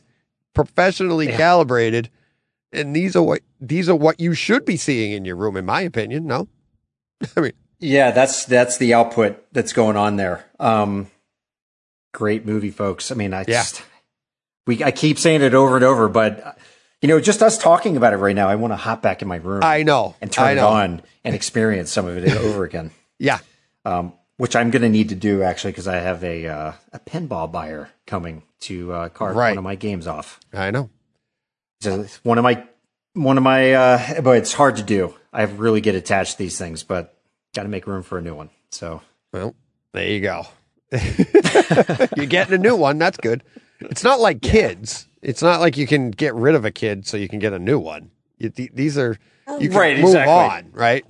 professionally 0.53 1.27
Yeah. 1.27 1.37
calibrated, 1.37 2.09
and 2.73 2.95
these 2.95 3.15
are 3.15 3.23
what 3.23 3.41
these 3.59 3.89
are 3.89 3.95
what 3.95 4.19
you 4.19 4.33
should 4.33 4.65
be 4.65 4.77
seeing 4.77 5.11
in 5.11 5.25
your 5.25 5.35
room, 5.35 5.57
in 5.57 5.65
my 5.65 5.81
opinion. 5.81 6.25
No, 6.27 6.47
I 7.37 7.41
mean, 7.41 7.51
Yeah, 7.79 8.11
that's 8.11 8.45
that's 8.45 8.77
the 8.77 8.93
output 8.93 9.43
that's 9.51 9.73
going 9.73 9.97
on 9.97 10.15
there. 10.17 10.45
Um, 10.59 11.07
great 12.13 12.45
movie, 12.45 12.71
folks. 12.71 13.11
I 13.11 13.15
mean, 13.15 13.33
I 13.33 13.39
Yeah. 13.41 13.45
just 13.63 13.83
we 14.67 14.83
I 14.83 14.91
keep 14.91 15.17
saying 15.17 15.41
it 15.41 15.53
over 15.53 15.75
and 15.75 15.85
over, 15.85 16.07
but 16.09 16.57
you 17.01 17.07
know, 17.07 17.19
just 17.19 17.41
us 17.41 17.57
talking 17.57 17.97
about 17.97 18.13
it 18.13 18.17
right 18.17 18.35
now, 18.35 18.47
I 18.47 18.55
want 18.55 18.73
to 18.73 18.77
hop 18.77 19.01
back 19.01 19.21
in 19.21 19.27
my 19.27 19.37
room 19.37 19.63
I 19.63 19.81
know, 19.83 20.15
and 20.21 20.31
turn 20.31 20.45
I 20.47 20.51
it 20.51 20.57
on 20.59 21.01
and 21.23 21.33
experience 21.35 21.91
some 21.91 22.05
of 22.05 22.17
it 22.17 22.35
over 22.37 22.63
again. 22.63 22.91
Yeah, 23.17 23.39
Um, 23.85 24.13
which 24.37 24.55
I'm 24.55 24.69
going 24.71 24.81
to 24.83 24.89
need 24.89 25.09
to 25.09 25.15
do 25.15 25.43
actually 25.43 25.71
because 25.71 25.87
I 25.87 25.95
have 25.97 26.23
a 26.23 26.47
uh, 26.47 26.73
a 26.93 26.99
pinball 26.99 27.51
buyer 27.51 27.89
coming 28.05 28.43
to 28.61 28.93
uh, 28.93 29.09
carve 29.09 29.35
Right. 29.35 29.49
one 29.49 29.57
of 29.57 29.63
my 29.63 29.75
games 29.75 30.05
off. 30.07 30.39
I 30.53 30.69
know. 30.71 30.89
One 32.23 32.37
of 32.37 32.43
my 32.43 32.63
one 33.13 33.37
of 33.37 33.43
my 33.43 33.73
uh, 33.73 34.21
but 34.21 34.37
it's 34.37 34.53
hard 34.53 34.77
to 34.77 34.83
do. 34.83 35.13
I 35.33 35.43
really 35.43 35.81
get 35.81 35.95
attached 35.95 36.33
to 36.33 36.37
these 36.37 36.57
things, 36.57 36.83
but 36.83 37.17
got 37.55 37.63
to 37.63 37.69
make 37.69 37.87
room 37.87 38.03
for 38.03 38.17
a 38.17 38.21
new 38.21 38.35
one. 38.35 38.49
So 38.71 39.01
Well, 39.33 39.55
there 39.93 40.07
you 40.07 40.21
go. 40.21 40.45
You're 42.15 42.25
getting 42.25 42.53
a 42.55 42.57
new 42.57 42.75
one. 42.75 42.97
That's 42.97 43.17
good. 43.17 43.43
It's 43.79 44.03
not 44.03 44.19
like 44.19 44.41
kids. 44.41 45.07
It's 45.21 45.41
not 45.41 45.59
like 45.59 45.77
you 45.77 45.87
can 45.87 46.11
get 46.11 46.33
rid 46.35 46.55
of 46.55 46.65
a 46.65 46.71
kid 46.71 47.07
so 47.07 47.17
you 47.17 47.29
can 47.29 47.39
get 47.39 47.53
a 47.53 47.59
new 47.59 47.79
one. 47.79 48.11
You, 48.37 48.49
th- 48.49 48.71
these 48.73 48.97
are 48.97 49.17
you 49.59 49.69
can 49.69 49.77
Right, 49.77 49.95
move 49.97 50.15
exactly. 50.15 50.33
on, 50.33 50.69
right? 50.73 51.05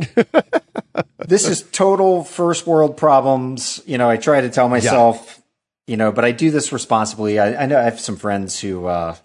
this 1.27 1.47
is 1.47 1.63
total 1.71 2.23
first 2.23 2.67
world 2.67 2.97
problems. 2.97 3.81
You 3.85 3.97
know, 3.97 4.09
I 4.09 4.17
try 4.17 4.41
to 4.41 4.49
tell 4.49 4.67
myself, 4.69 5.41
you 5.87 5.97
know, 5.97 6.11
but 6.11 6.25
I 6.25 6.31
do 6.31 6.51
this 6.51 6.71
responsibly. 6.71 7.39
I, 7.39 7.63
I 7.63 7.65
know 7.65 7.77
I 7.79 7.83
have 7.83 7.99
some 7.99 8.17
friends 8.17 8.59
who 8.59 8.85
uh, 8.85 9.15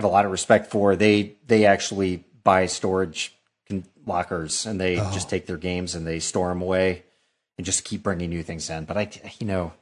have 0.00 0.10
a 0.10 0.12
lot 0.12 0.24
of 0.24 0.30
respect 0.30 0.70
for. 0.70 0.96
They 0.96 1.34
they 1.46 1.66
actually 1.66 2.24
buy 2.42 2.66
storage 2.66 3.34
lockers 4.06 4.64
and 4.66 4.80
they 4.80 4.96
just 5.12 5.28
take 5.28 5.46
their 5.46 5.58
games 5.58 5.94
and 5.94 6.06
they 6.06 6.18
store 6.18 6.48
them 6.48 6.62
away 6.62 7.02
and 7.58 7.64
just 7.64 7.84
keep 7.84 8.02
bringing 8.02 8.30
new 8.30 8.42
things 8.42 8.68
in. 8.70 8.84
But 8.86 8.96
I, 8.96 9.10
you 9.38 9.46
know, 9.46 9.72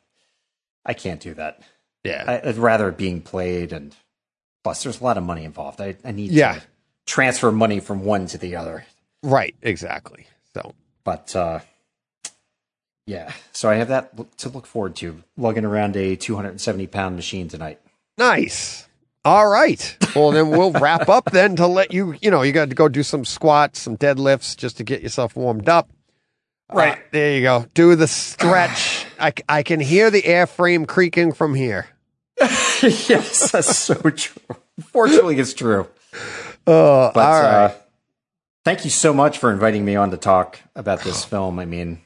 I 0.84 0.92
can't 0.92 1.20
do 1.20 1.34
that. 1.34 1.62
yeah, 2.04 2.24
I, 2.44 2.48
I'd 2.48 2.56
rather 2.58 2.90
being 2.90 3.20
played 3.22 3.72
and 3.72 3.94
plus 4.64 4.82
there's 4.82 5.00
a 5.00 5.04
lot 5.04 5.16
of 5.16 5.22
money 5.22 5.44
involved. 5.44 5.80
I, 5.80 5.96
I 6.04 6.10
need 6.10 6.32
Yeah. 6.32 6.54
to 6.54 6.62
transfer 7.06 7.52
money 7.52 7.78
from 7.80 8.04
one 8.04 8.26
to 8.26 8.38
the 8.38 8.56
other. 8.56 8.84
right, 9.22 9.54
exactly. 9.62 10.26
So 10.52 10.74
But 11.04 11.34
uh, 11.36 11.60
yeah, 13.06 13.32
so 13.52 13.70
I 13.70 13.76
have 13.76 13.88
that 13.88 14.36
to 14.38 14.48
look 14.48 14.66
forward 14.66 14.96
to. 14.96 15.22
Lugging 15.36 15.64
around 15.64 15.96
a 15.96 16.16
270 16.16 16.86
pound 16.88 17.14
machine 17.16 17.48
tonight. 17.48 17.80
nice. 18.18 18.86
All 19.24 19.48
right. 19.48 19.96
Well, 20.14 20.30
then 20.30 20.50
we'll 20.50 20.72
wrap 20.72 21.08
up 21.08 21.30
then 21.32 21.56
to 21.56 21.66
let 21.66 21.92
you. 21.92 22.14
You 22.22 22.30
know, 22.30 22.42
you 22.42 22.52
got 22.52 22.68
to 22.70 22.74
go 22.74 22.88
do 22.88 23.02
some 23.02 23.24
squats, 23.24 23.80
some 23.80 23.96
deadlifts, 23.96 24.56
just 24.56 24.76
to 24.78 24.84
get 24.84 25.02
yourself 25.02 25.36
warmed 25.36 25.68
up. 25.68 25.90
Right. 26.72 26.94
Uh, 26.98 27.00
there 27.12 27.34
you 27.34 27.42
go. 27.42 27.66
Do 27.74 27.94
the 27.96 28.06
stretch. 28.06 29.06
I, 29.18 29.32
I 29.48 29.62
can 29.62 29.80
hear 29.80 30.10
the 30.10 30.22
airframe 30.22 30.86
creaking 30.86 31.32
from 31.32 31.54
here. 31.54 31.88
yes, 32.40 33.50
that's 33.50 33.76
so 33.76 33.94
true. 33.94 34.56
Fortunately, 34.92 35.38
it's 35.38 35.54
true. 35.54 35.88
Uh, 36.66 37.10
But 37.12 37.16
all 37.16 37.42
right. 37.42 37.64
uh, 37.64 37.74
thank 38.64 38.84
you 38.84 38.90
so 38.90 39.12
much 39.12 39.38
for 39.38 39.50
inviting 39.50 39.84
me 39.84 39.96
on 39.96 40.10
to 40.12 40.16
talk 40.16 40.60
about 40.76 41.00
this 41.02 41.24
film. 41.32 41.58
I 41.58 41.64
mean, 41.64 42.00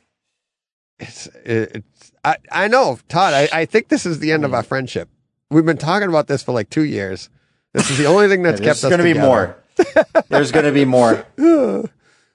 It's, 0.98 1.26
it's 1.44 2.12
I, 2.24 2.36
I 2.50 2.68
know, 2.68 2.98
Todd. 3.08 3.34
I, 3.34 3.48
I 3.52 3.64
think 3.66 3.88
this 3.88 4.06
is 4.06 4.20
the 4.20 4.32
end 4.32 4.44
of 4.44 4.54
our 4.54 4.62
friendship. 4.62 5.08
We've 5.52 5.66
been 5.66 5.76
talking 5.76 6.08
about 6.08 6.26
this 6.28 6.42
for 6.42 6.52
like 6.52 6.70
two 6.70 6.84
years. 6.84 7.28
This 7.72 7.90
is 7.90 7.98
the 7.98 8.06
only 8.06 8.28
thing 8.28 8.42
that's 8.42 8.60
kept 8.60 8.80
there's 8.80 8.84
us 8.84 8.90
going 8.90 8.98
to 8.98 9.14
be 9.14 9.20
more. 9.20 9.56
There's 10.28 10.52
going 10.52 10.66
to 10.66 10.72
be 10.72 10.84
more. 10.84 11.26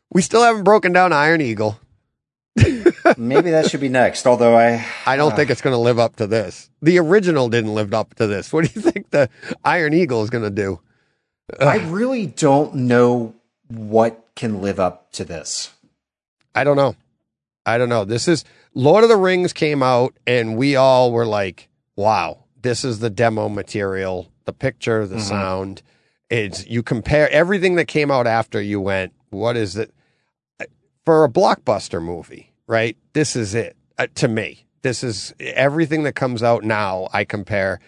We 0.10 0.22
still 0.22 0.42
haven't 0.42 0.64
broken 0.64 0.94
down 0.94 1.12
Iron 1.12 1.42
Eagle. 1.42 1.78
Maybe 3.18 3.52
that 3.52 3.70
should 3.70 3.82
be 3.82 3.90
next. 3.90 4.26
Although 4.26 4.58
I, 4.58 4.86
I 5.06 5.18
don't 5.18 5.34
uh, 5.34 5.36
think 5.36 5.50
it's 5.50 5.62
going 5.62 5.74
to 5.74 5.80
live 5.80 6.00
up 6.00 6.16
to 6.16 6.28
this. 6.28 6.70
The 6.82 6.98
original 7.00 7.50
didn't 7.50 7.76
live 7.76 7.94
up 7.94 8.16
to 8.16 8.26
this. 8.26 8.54
What 8.54 8.66
do 8.66 8.72
you 8.74 8.82
think 8.82 9.10
the 9.10 9.30
Iron 9.66 9.94
Eagle 9.94 10.24
is 10.24 10.30
going 10.30 10.46
to 10.46 10.50
do? 10.50 10.80
I 11.60 11.80
really 11.90 12.26
don't 12.26 12.74
know 12.74 13.36
what 13.68 14.26
can 14.36 14.62
live 14.62 14.80
up 14.80 15.12
to 15.12 15.26
this. 15.26 15.74
I 16.56 16.64
don't 16.64 16.78
know. 16.78 16.96
I 17.66 17.78
don't 17.78 17.90
know. 17.90 18.06
This 18.06 18.30
is 18.30 18.46
Lord 18.74 19.04
of 19.04 19.10
the 19.10 19.18
Rings 19.18 19.52
came 19.52 19.84
out 19.84 20.14
and 20.26 20.58
we 20.58 20.78
all 20.78 21.12
were 21.12 21.26
like, 21.26 21.68
wow, 21.98 22.46
this 22.62 22.84
is 22.84 23.00
the 23.00 23.10
demo 23.10 23.50
material, 23.50 24.32
the 24.46 24.54
picture, 24.54 25.06
the 25.06 25.20
sound. 25.20 25.82
It's 26.30 26.68
you 26.68 26.84
compare 26.84 27.30
everything 27.32 27.76
that 27.76 27.86
came 27.86 28.12
out 28.12 28.28
after 28.28 28.62
you 28.62 28.82
went, 28.82 29.14
what 29.30 29.56
is 29.56 29.78
it? 29.78 29.94
For 31.06 31.24
a 31.24 31.30
blockbuster 31.30 32.02
movie, 32.02 32.52
right? 32.68 32.98
This 33.14 33.36
is 33.36 33.56
it 33.56 33.78
uh, 33.98 34.08
to 34.16 34.28
me. 34.28 34.66
This 34.82 35.04
is 35.04 35.34
everything 35.40 36.04
that 36.04 36.14
comes 36.14 36.44
out 36.44 36.64
now. 36.64 37.08
I 37.14 37.24
compare 37.24 37.80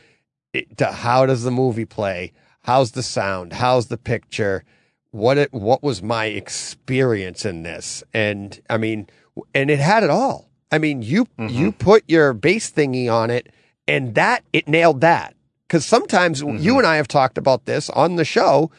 it 0.53 0.77
to 0.77 0.87
how 0.87 1.25
does 1.25 1.43
the 1.43 1.51
movie 1.51 1.85
play? 1.85 2.31
How's 2.61 2.91
the 2.91 3.03
sound? 3.03 3.53
How's 3.53 3.87
the 3.87 3.97
picture? 3.97 4.63
what 5.11 5.37
it 5.37 5.51
what 5.53 5.81
was 5.81 6.01
my 6.01 6.25
experience 6.25 7.45
in 7.45 7.63
this, 7.63 8.03
and 8.13 8.59
I 8.69 8.77
mean, 8.77 9.07
and 9.53 9.69
it 9.71 9.79
had 9.79 10.03
it 10.03 10.09
all. 10.09 10.49
I 10.71 10.77
mean, 10.77 11.01
you 11.01 11.27
you 11.39 11.71
put 11.71 12.03
your 12.07 12.33
bass 12.33 12.71
thingy 12.71 13.11
on 13.11 13.29
it, 13.29 13.51
and 13.89 14.15
that 14.15 14.43
it 14.53 14.67
nailed 14.67 15.01
that. 15.01 15.35
Because 15.67 15.85
sometimes 15.85 16.41
you 16.41 16.77
and 16.77 16.87
I 16.87 16.95
have 16.95 17.07
talked 17.07 17.37
about 17.37 17.65
this 17.65 17.89
on 17.91 18.15
the 18.15 18.25
show. 18.25 18.71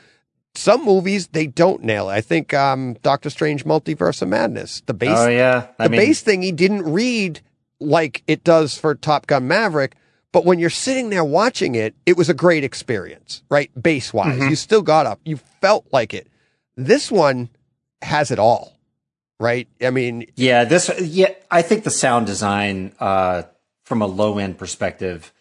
Some 0.56 0.84
movies 0.84 1.28
they 1.28 1.46
don't 1.46 1.84
nail 1.84 2.10
it. 2.10 2.14
I 2.14 2.20
think 2.20 2.52
um, 2.52 2.94
Doctor 3.02 3.30
Strange: 3.30 3.64
Multiverse 3.64 4.20
of 4.22 4.28
Madness, 4.28 4.82
the 4.86 4.94
bass, 4.94 5.16
Oh 5.16 5.28
yeah, 5.28 5.68
I 5.78 5.84
the 5.84 5.90
mean, 5.90 6.00
bass 6.00 6.22
thingy 6.24 6.54
didn't 6.54 6.82
read 6.82 7.40
like 7.78 8.22
it 8.26 8.42
does 8.42 8.76
for 8.76 8.94
Top 8.96 9.28
Gun 9.28 9.46
Maverick, 9.46 9.94
but 10.32 10.44
when 10.44 10.58
you're 10.58 10.68
sitting 10.68 11.10
there 11.10 11.24
watching 11.24 11.76
it, 11.76 11.94
it 12.04 12.16
was 12.16 12.28
a 12.28 12.34
great 12.34 12.64
experience, 12.64 13.42
right? 13.48 13.70
Bass 13.80 14.12
wise, 14.12 14.38
Mm-hmm. 14.40 14.48
you 14.50 14.56
still 14.56 14.82
got 14.82 15.06
up, 15.06 15.20
you 15.24 15.36
felt 15.60 15.86
like 15.92 16.12
it. 16.12 16.26
This 16.76 17.12
one 17.12 17.48
has 18.02 18.32
it 18.32 18.40
all, 18.40 18.76
right? 19.38 19.68
I 19.80 19.90
mean, 19.90 20.26
Yeah, 20.34 20.64
this. 20.64 20.90
Yeah, 21.00 21.32
I 21.50 21.62
think 21.62 21.84
the 21.84 21.90
sound 21.90 22.26
design, 22.26 22.92
uh, 22.98 23.42
from 23.90 24.02
a 24.02 24.06
low 24.06 24.38
end 24.38 24.56
perspective, 24.56 25.32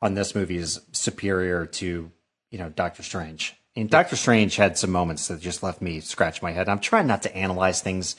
on 0.00 0.14
this 0.14 0.36
movie 0.36 0.56
is 0.56 0.80
superior 0.92 1.66
to 1.66 2.12
you 2.52 2.58
know 2.58 2.68
Doctor 2.68 3.02
Strange. 3.02 3.56
And 3.74 3.90
Doctor 3.90 4.14
Strange 4.14 4.54
had 4.54 4.78
some 4.78 4.90
moments 4.92 5.26
that 5.26 5.40
just 5.40 5.64
left 5.64 5.82
me 5.82 5.98
scratch 5.98 6.42
my 6.42 6.52
head. 6.52 6.68
I'm 6.68 6.78
trying 6.78 7.08
not 7.08 7.22
to 7.22 7.36
analyze 7.36 7.82
things 7.82 8.14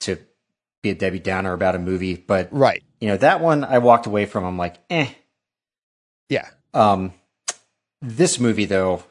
to 0.00 0.18
be 0.82 0.90
a 0.90 0.96
Debbie 0.96 1.20
Downer 1.20 1.52
about 1.52 1.76
a 1.76 1.78
movie, 1.78 2.16
but 2.16 2.48
right? 2.50 2.82
you 3.00 3.06
know 3.06 3.16
that 3.18 3.40
one 3.40 3.62
I 3.62 3.78
walked 3.78 4.06
away 4.06 4.26
from. 4.26 4.42
I'm 4.44 4.58
like, 4.58 4.78
eh. 4.90 5.08
Yeah, 6.28 6.48
Um, 6.72 7.12
this 8.02 8.40
movie 8.40 8.64
though, 8.64 9.04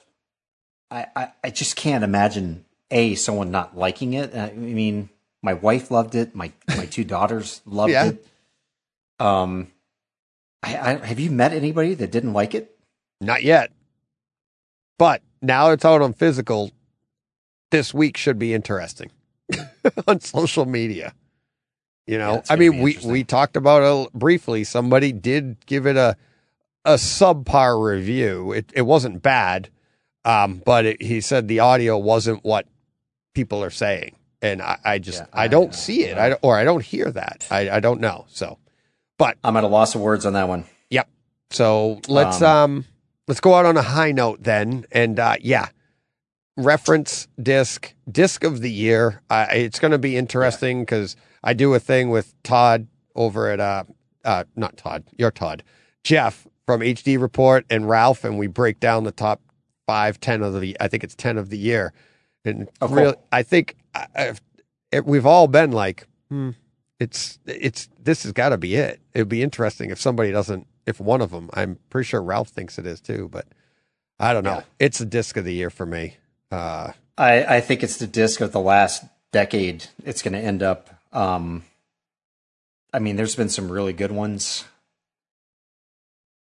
I, 0.92 1.06
I 1.16 1.32
I 1.46 1.50
just 1.50 1.78
can't 1.78 2.04
imagine 2.04 2.66
a 2.92 3.16
someone 3.16 3.52
not 3.52 3.78
liking 3.78 4.14
it. 4.16 4.36
I 4.36 4.52
mean, 4.52 5.10
my 5.42 5.54
wife 5.54 5.92
loved 5.92 6.14
it. 6.16 6.36
My 6.36 6.52
my 6.68 6.88
two 6.88 7.06
daughters 7.06 7.62
loved 7.66 7.92
Yeah. 7.94 8.08
it. 8.10 8.28
Um, 9.20 9.72
I, 10.64 10.78
I 10.78 11.06
have 11.06 11.20
you 11.20 11.30
met 11.30 11.54
anybody 11.54 11.94
that 11.96 12.12
didn't 12.12 12.34
like 12.34 12.56
it? 12.56 12.70
not 13.22 13.44
yet, 13.44 13.72
but 14.98 15.22
now 15.42 15.72
it's 15.72 15.86
out 15.86 16.02
on 16.02 16.14
physical. 16.14 16.72
This 17.72 17.94
week 17.94 18.18
should 18.18 18.38
be 18.38 18.54
interesting 18.54 19.12
on 20.08 20.20
social 20.20 20.66
media. 20.66 21.14
You 22.06 22.18
know, 22.18 22.36
Yeah, 22.36 22.42
I 22.50 22.56
mean, 22.58 22.82
we 22.82 22.98
we 23.04 23.24
talked 23.24 23.56
about 23.56 23.82
it 23.84 24.14
briefly. 24.14 24.64
Somebody 24.64 25.12
did 25.12 25.66
give 25.66 25.88
it 25.88 25.96
a 25.96 26.18
a 26.86 26.96
subpar 26.96 27.82
review. 27.82 28.52
It 28.52 28.72
it 28.76 28.82
wasn't 28.84 29.22
bad, 29.22 29.70
um, 30.26 30.62
but 30.66 30.86
it, 30.86 31.02
he 31.02 31.22
said 31.22 31.48
the 31.48 31.60
audio 31.60 31.98
wasn't 31.98 32.44
what 32.44 32.68
people 33.34 33.64
are 33.64 33.70
saying, 33.70 34.16
and 34.42 34.62
I, 34.62 34.78
I 34.84 35.00
just 35.00 35.22
Yeah, 35.22 35.28
I, 35.34 35.44
I 35.44 35.48
don't 35.48 35.68
know, 35.68 35.72
see 35.72 36.04
it. 36.04 36.18
I 36.18 36.34
or 36.42 36.58
I 36.58 36.64
don't 36.66 36.84
hear 36.84 37.10
that. 37.12 37.48
I 37.50 37.70
I 37.70 37.80
don't 37.80 38.02
know. 38.02 38.26
So, 38.28 38.58
but 39.24 39.38
I'm 39.42 39.56
at 39.56 39.64
a 39.64 39.68
loss 39.68 39.96
of 39.96 40.02
words 40.02 40.26
on 40.26 40.34
that 40.34 40.50
one. 40.50 40.66
Yep. 40.90 41.08
So 41.52 42.02
let's 42.10 42.42
Um, 42.42 42.58
um, 42.80 42.86
let's 43.30 43.40
go 43.40 43.54
out 43.56 43.66
on 43.66 43.78
a 43.78 43.82
high 43.82 44.12
note 44.12 44.44
then, 44.44 44.86
and 44.92 45.18
uh, 45.18 45.38
yeah, 45.40 45.68
reference 46.58 47.28
disc 47.42 47.94
disc 48.12 48.44
of 48.44 48.60
the 48.60 48.70
year. 48.72 49.22
Uh, 49.30 49.46
it's 49.52 49.80
going 49.80 49.92
to 49.92 49.98
be 49.98 50.18
interesting 50.18 50.82
because 50.82 51.16
I 51.42 51.54
do 51.54 51.74
a 51.74 51.80
thing 51.80 52.10
with 52.10 52.34
Todd 52.44 52.88
over 53.16 53.50
at 53.50 53.60
uh, 53.62 53.84
uh, 54.26 54.44
not 54.58 54.76
Todd, 54.78 55.04
you're 55.18 55.32
Todd, 55.32 55.64
Jeff 56.04 56.46
from 56.66 56.82
HD 56.82 57.20
Report 57.20 57.66
and 57.70 57.88
Ralph, 57.88 58.24
and 58.26 58.38
we 58.38 58.48
break 58.48 58.80
down 58.82 59.04
the 59.06 59.12
top 59.12 59.42
five, 59.88 60.20
ten 60.20 60.42
of 60.42 60.60
the. 60.60 60.76
I 60.82 60.88
think 60.90 61.04
it's 61.06 61.16
ten 61.16 61.38
of 61.38 61.50
the 61.50 61.58
year, 61.58 61.94
and 62.44 62.68
Oh, 62.82 62.88
cool. 62.88 62.98
really, 62.98 63.16
I 63.32 63.44
think 63.44 63.76
I, 63.96 64.08
I've, 64.16 64.42
it, 64.92 65.06
we've 65.06 65.26
all 65.26 65.48
been 65.48 65.72
like, 65.72 66.08
hmm, 66.30 66.52
it's 67.04 67.40
it's 67.46 67.90
this 68.02 68.24
has 68.24 68.32
got 68.32 68.50
to 68.50 68.58
be 68.58 68.76
it. 68.76 69.00
It'd 69.14 69.30
be 69.30 69.44
interesting 69.44 69.90
if 69.92 70.00
somebody 70.00 70.32
doesn't, 70.32 70.66
if 70.86 71.00
one 71.00 71.22
of 71.22 71.32
them. 71.32 71.50
I'm 71.54 71.78
pretty 71.90 72.06
sure 72.08 72.22
Ralph 72.22 72.50
thinks 72.50 72.80
it 72.80 72.86
is 72.88 73.02
too, 73.02 73.30
but 73.32 73.46
I 74.20 74.34
don't 74.34 74.44
know. 74.44 74.56
Yeah. 74.56 74.64
It's 74.80 75.00
the 75.00 75.06
disc 75.06 75.36
of 75.38 75.46
the 75.46 75.54
year 75.54 75.70
for 75.70 75.86
me. 75.86 76.18
Uh, 76.52 76.94
I 77.18 77.58
I 77.58 77.62
think 77.62 77.84
it's 77.84 77.98
the 77.98 78.08
disc 78.08 78.42
of 78.42 78.52
the 78.52 78.60
last 78.62 79.04
decade. 79.32 79.86
It's 80.06 80.22
going 80.22 80.34
to 80.34 80.40
end 80.40 80.64
up. 80.64 80.90
Um, 81.12 81.64
I 82.94 83.00
mean, 83.00 83.16
there's 83.16 83.36
been 83.36 83.50
some 83.50 83.72
really 83.72 83.94
good 83.94 84.12
ones. 84.12 84.66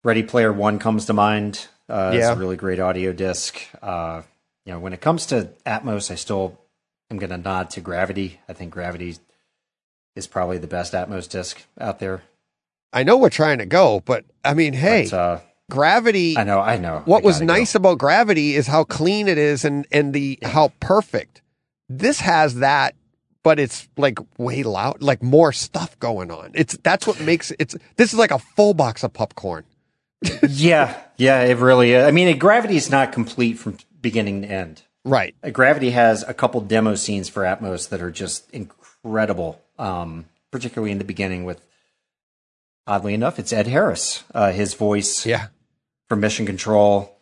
Ready 0.04 0.24
Player 0.24 0.52
One 0.52 0.80
comes 0.80 1.06
to 1.06 1.14
mind. 1.14 1.68
Uh, 1.88 2.12
It's 2.14 2.22
Yeah. 2.24 2.34
a 2.34 2.36
really 2.36 2.58
great 2.58 2.80
audio 2.80 3.14
disc. 3.14 3.60
Uh, 3.82 4.24
you 4.66 4.74
know, 4.74 4.80
when 4.80 4.94
it 4.94 5.02
comes 5.02 5.26
to 5.28 5.50
Atmos, 5.66 6.10
I 6.12 6.16
still 6.16 6.60
am 7.10 7.18
going 7.20 7.30
to 7.30 7.38
nod 7.38 7.70
to 7.72 7.82
Gravity. 7.82 8.40
I 8.50 8.54
think 8.54 8.72
Gravity 8.74 9.18
is 10.16 10.28
probably 10.28 10.58
the 10.58 10.68
best 10.68 10.94
Atmos 10.94 11.30
disc 11.30 11.64
out 11.80 12.00
there. 12.00 12.24
I 12.94 13.04
know 13.04 13.18
we're 13.18 13.30
trying 13.30 13.60
to 13.60 13.66
go, 13.66 14.02
but 14.06 14.26
I 14.44 14.54
mean, 14.54 14.74
hey, 14.74 15.08
But, 15.10 15.18
uh, 15.18 15.40
Gravity. 15.70 16.38
I 16.38 16.44
know, 16.44 16.60
I 16.60 16.78
know. 16.78 17.02
what 17.06 17.24
I 17.24 17.26
was 17.26 17.36
gotta 17.38 17.46
go. 17.46 17.54
nice 17.54 17.76
about 17.76 17.98
Gravity 17.98 18.56
is 18.56 18.68
how 18.68 18.84
clean 18.84 19.28
it 19.30 19.38
is 19.38 19.64
and 19.64 19.88
and 19.92 20.14
the 20.14 20.38
how 20.44 20.74
perfect. 20.82 21.42
This 21.88 22.20
has 22.20 22.56
that, 22.56 22.96
but 23.44 23.60
it's 23.60 23.88
like 23.98 24.20
way 24.38 24.64
loud, 24.64 25.02
like 25.02 25.24
more 25.24 25.54
stuff 25.54 25.98
going 26.00 26.30
on. 26.32 26.52
It's 26.54 26.78
that's 26.84 27.08
what 27.08 27.22
makes 27.22 27.52
it's. 27.58 27.76
This 27.96 28.12
is 28.12 28.20
like 28.20 28.32
a 28.32 28.40
full 28.40 28.74
box 28.74 29.04
of 29.04 29.14
popcorn. 29.14 29.64
yeah, 30.50 31.00
yeah, 31.18 31.44
it 31.44 31.58
really 31.58 31.94
is. 31.94 32.06
I 32.06 32.12
mean, 32.12 32.38
Gravity 32.38 32.76
is 32.76 32.90
not 32.92 33.12
complete 33.14 33.54
from 33.58 33.78
beginning 34.02 34.42
to 34.42 34.48
end. 34.50 34.84
Right. 35.06 35.34
Uh, 35.44 35.50
Gravity 35.52 35.92
has 35.92 36.24
a 36.28 36.34
couple 36.34 36.60
demo 36.62 36.96
scenes 36.96 37.28
for 37.30 37.44
Atmos 37.44 37.90
that 37.90 38.02
are 38.02 38.12
just 38.12 38.50
incredible, 38.52 39.62
um, 39.82 40.26
particularly 40.52 40.92
in 40.92 41.00
the 41.00 41.04
beginning 41.04 41.44
with, 41.44 41.66
oddly 42.86 43.14
enough, 43.14 43.40
it's 43.40 43.52
Ed 43.52 43.68
Harris. 43.68 44.24
Uh, 44.34 44.52
his 44.52 44.76
voice 44.76 45.26
Yeah. 45.26 45.48
from 46.08 46.20
Mission 46.20 46.46
Control, 46.46 47.18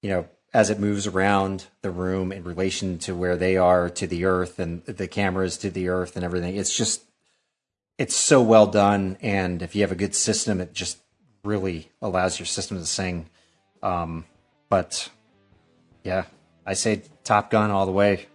you 0.00 0.10
know, 0.10 0.28
as 0.54 0.70
it 0.70 0.78
moves 0.78 1.06
around 1.06 1.66
the 1.82 1.90
room 1.90 2.32
in 2.32 2.44
relation 2.44 2.98
to 2.98 3.14
where 3.14 3.36
they 3.36 3.56
are 3.56 3.90
to 3.90 4.06
the 4.06 4.24
Earth 4.24 4.58
and 4.58 4.84
the 4.84 5.08
cameras 5.08 5.58
to 5.58 5.70
the 5.70 5.88
Earth 5.88 6.16
and 6.16 6.24
everything. 6.24 6.56
It's 6.56 6.74
just, 6.74 7.02
it's 7.98 8.14
so 8.16 8.40
well 8.40 8.66
done. 8.66 9.18
And 9.20 9.60
if 9.60 9.74
you 9.74 9.82
have 9.82 9.92
a 9.92 9.96
good 9.96 10.14
system, 10.14 10.60
it 10.60 10.72
just 10.72 10.98
really 11.44 11.90
allows 12.00 12.38
your 12.38 12.46
system 12.46 12.78
to 12.78 12.86
sing. 12.86 13.28
Um, 13.82 14.24
but 14.68 15.10
yeah, 16.04 16.24
I 16.64 16.74
say 16.74 17.02
Top 17.24 17.50
Gun 17.50 17.70
all 17.70 17.86
the 17.86 17.92
way. 17.92 18.26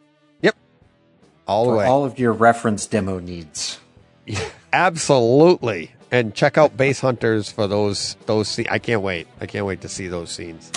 Yep. 1.46 1.50
All 1.50 1.70
the 1.70 1.78
way. 1.78 1.86
all 1.86 2.06
of 2.06 2.20
your 2.20 2.34
reference 2.34 2.86
demo 2.86 3.20
needs. 3.20 3.80
Absolutely. 4.74 5.92
And 6.12 6.34
check 6.34 6.58
out 6.58 6.78
Bass 6.78 7.00
Hunters 7.02 7.52
for 7.52 7.68
those 7.68 8.16
those. 8.26 8.48
sce- 8.48 8.68
I 8.70 8.80
can't 8.80 9.02
wait. 9.02 9.28
I 9.42 9.46
can't 9.46 9.66
wait 9.66 9.82
to 9.82 9.90
see 9.90 10.08
those 10.08 10.32
scenes. 10.32 10.72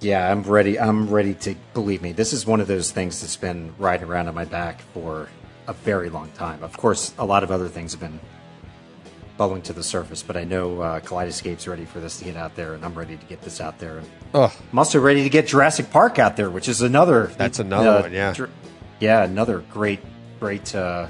Yeah, 0.00 0.30
I'm 0.30 0.42
ready. 0.42 0.78
I'm 0.78 1.08
ready 1.08 1.34
to 1.34 1.54
believe 1.72 2.02
me. 2.02 2.12
This 2.12 2.32
is 2.32 2.46
one 2.46 2.60
of 2.60 2.66
those 2.68 2.90
things 2.92 3.20
that's 3.20 3.36
been 3.36 3.72
riding 3.78 4.06
around 4.08 4.28
on 4.28 4.34
my 4.34 4.44
back 4.44 4.80
for 4.92 5.28
a 5.66 5.72
very 5.72 6.10
long 6.10 6.30
time. 6.32 6.62
Of 6.62 6.76
course, 6.76 7.14
a 7.18 7.24
lot 7.24 7.42
of 7.42 7.50
other 7.50 7.68
things 7.68 7.92
have 7.92 8.00
been 8.00 8.20
bubbling 9.38 9.62
to 9.62 9.72
the 9.72 9.82
surface, 9.82 10.22
but 10.22 10.36
I 10.36 10.44
know 10.44 10.80
uh, 10.80 11.00
Kaleidoscape's 11.00 11.66
ready 11.66 11.84
for 11.86 12.00
this 12.00 12.18
to 12.18 12.24
get 12.24 12.36
out 12.36 12.54
there, 12.56 12.74
and 12.74 12.84
I'm 12.84 12.94
ready 12.94 13.16
to 13.16 13.26
get 13.26 13.40
this 13.42 13.60
out 13.60 13.78
there. 13.78 13.98
And 13.98 14.08
Ugh. 14.34 14.52
I'm 14.72 14.78
also 14.78 15.00
ready 15.00 15.22
to 15.24 15.30
get 15.30 15.46
Jurassic 15.46 15.90
Park 15.90 16.18
out 16.18 16.36
there, 16.36 16.50
which 16.50 16.68
is 16.68 16.82
another. 16.82 17.26
That's 17.38 17.58
another 17.58 18.02
one, 18.02 18.12
yeah. 18.12 18.32
Jur- 18.34 18.50
yeah, 19.00 19.24
another 19.24 19.58
great, 19.70 20.00
great, 20.40 20.74
uh, 20.74 21.06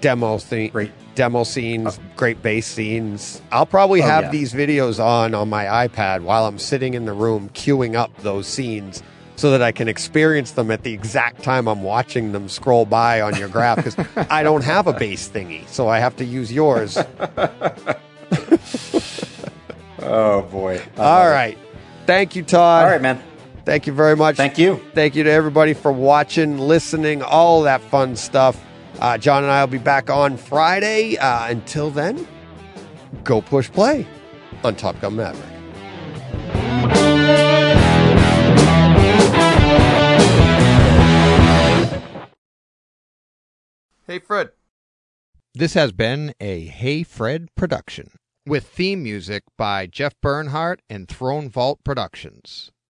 Demo 0.00 0.38
thing. 0.38 0.70
great. 0.70 0.92
Demo 1.14 1.44
scenes, 1.44 2.00
great 2.16 2.40
bass 2.42 2.66
scenes. 2.66 3.42
I'll 3.52 3.66
probably 3.66 4.00
Oh, 4.02 4.06
have 4.06 4.24
yeah. 4.24 4.30
these 4.30 4.52
videos 4.54 5.02
on 5.04 5.34
on 5.34 5.50
my 5.50 5.64
iPad 5.86 6.22
while 6.22 6.46
I'm 6.46 6.58
sitting 6.58 6.94
in 6.94 7.04
the 7.04 7.12
room 7.12 7.50
queuing 7.52 7.94
up 7.96 8.16
those 8.22 8.46
scenes 8.46 9.02
so 9.36 9.50
that 9.50 9.60
I 9.60 9.72
can 9.72 9.88
experience 9.88 10.52
them 10.52 10.70
at 10.70 10.82
the 10.84 10.92
exact 10.94 11.42
time 11.42 11.66
I'm 11.68 11.82
watching 11.82 12.32
them 12.32 12.48
scroll 12.48 12.86
by 12.86 13.20
on 13.20 13.36
your 13.36 13.48
graph 13.48 13.76
because 13.84 13.96
I 14.30 14.42
don't 14.42 14.64
have 14.64 14.86
a 14.86 14.92
bass 14.94 15.28
thingy, 15.28 15.66
so 15.68 15.88
I 15.88 15.98
have 15.98 16.16
to 16.16 16.24
use 16.24 16.50
yours. 16.52 16.96
Oh 20.02 20.42
boy! 20.42 20.80
All 20.96 21.28
right. 21.28 21.58
Thank 22.06 22.34
you, 22.34 22.42
Todd. 22.42 22.84
all 22.84 22.90
right, 22.90 23.02
man. 23.02 23.22
Thank 23.70 23.86
you 23.86 23.92
very 23.92 24.16
much. 24.16 24.34
Thank 24.34 24.58
you. 24.58 24.84
Thank 24.94 25.14
you 25.14 25.22
to 25.22 25.30
everybody 25.30 25.74
for 25.74 25.92
watching, 25.92 26.58
listening, 26.58 27.22
all 27.22 27.62
that 27.62 27.80
fun 27.80 28.16
stuff. 28.16 28.60
Uh, 28.98 29.16
John 29.16 29.44
and 29.44 29.52
I 29.52 29.62
will 29.62 29.70
be 29.70 29.78
back 29.78 30.10
on 30.10 30.36
Friday. 30.36 31.16
Uh, 31.16 31.46
until 31.46 31.88
then, 31.88 32.26
go 33.22 33.40
push 33.40 33.70
play 33.70 34.08
on 34.64 34.74
Top 34.74 35.00
Gun 35.00 35.14
Maverick. 35.14 35.46
Hey, 44.08 44.18
Fred. 44.18 44.50
This 45.54 45.74
has 45.74 45.92
been 45.92 46.34
a 46.40 46.64
Hey 46.64 47.04
Fred 47.04 47.54
production 47.54 48.18
with 48.44 48.66
theme 48.66 49.04
music 49.04 49.44
by 49.56 49.86
Jeff 49.86 50.14
Bernhardt 50.20 50.82
and 50.90 51.06
Throne 51.08 51.48
Vault 51.48 51.84
Productions. 51.84 52.72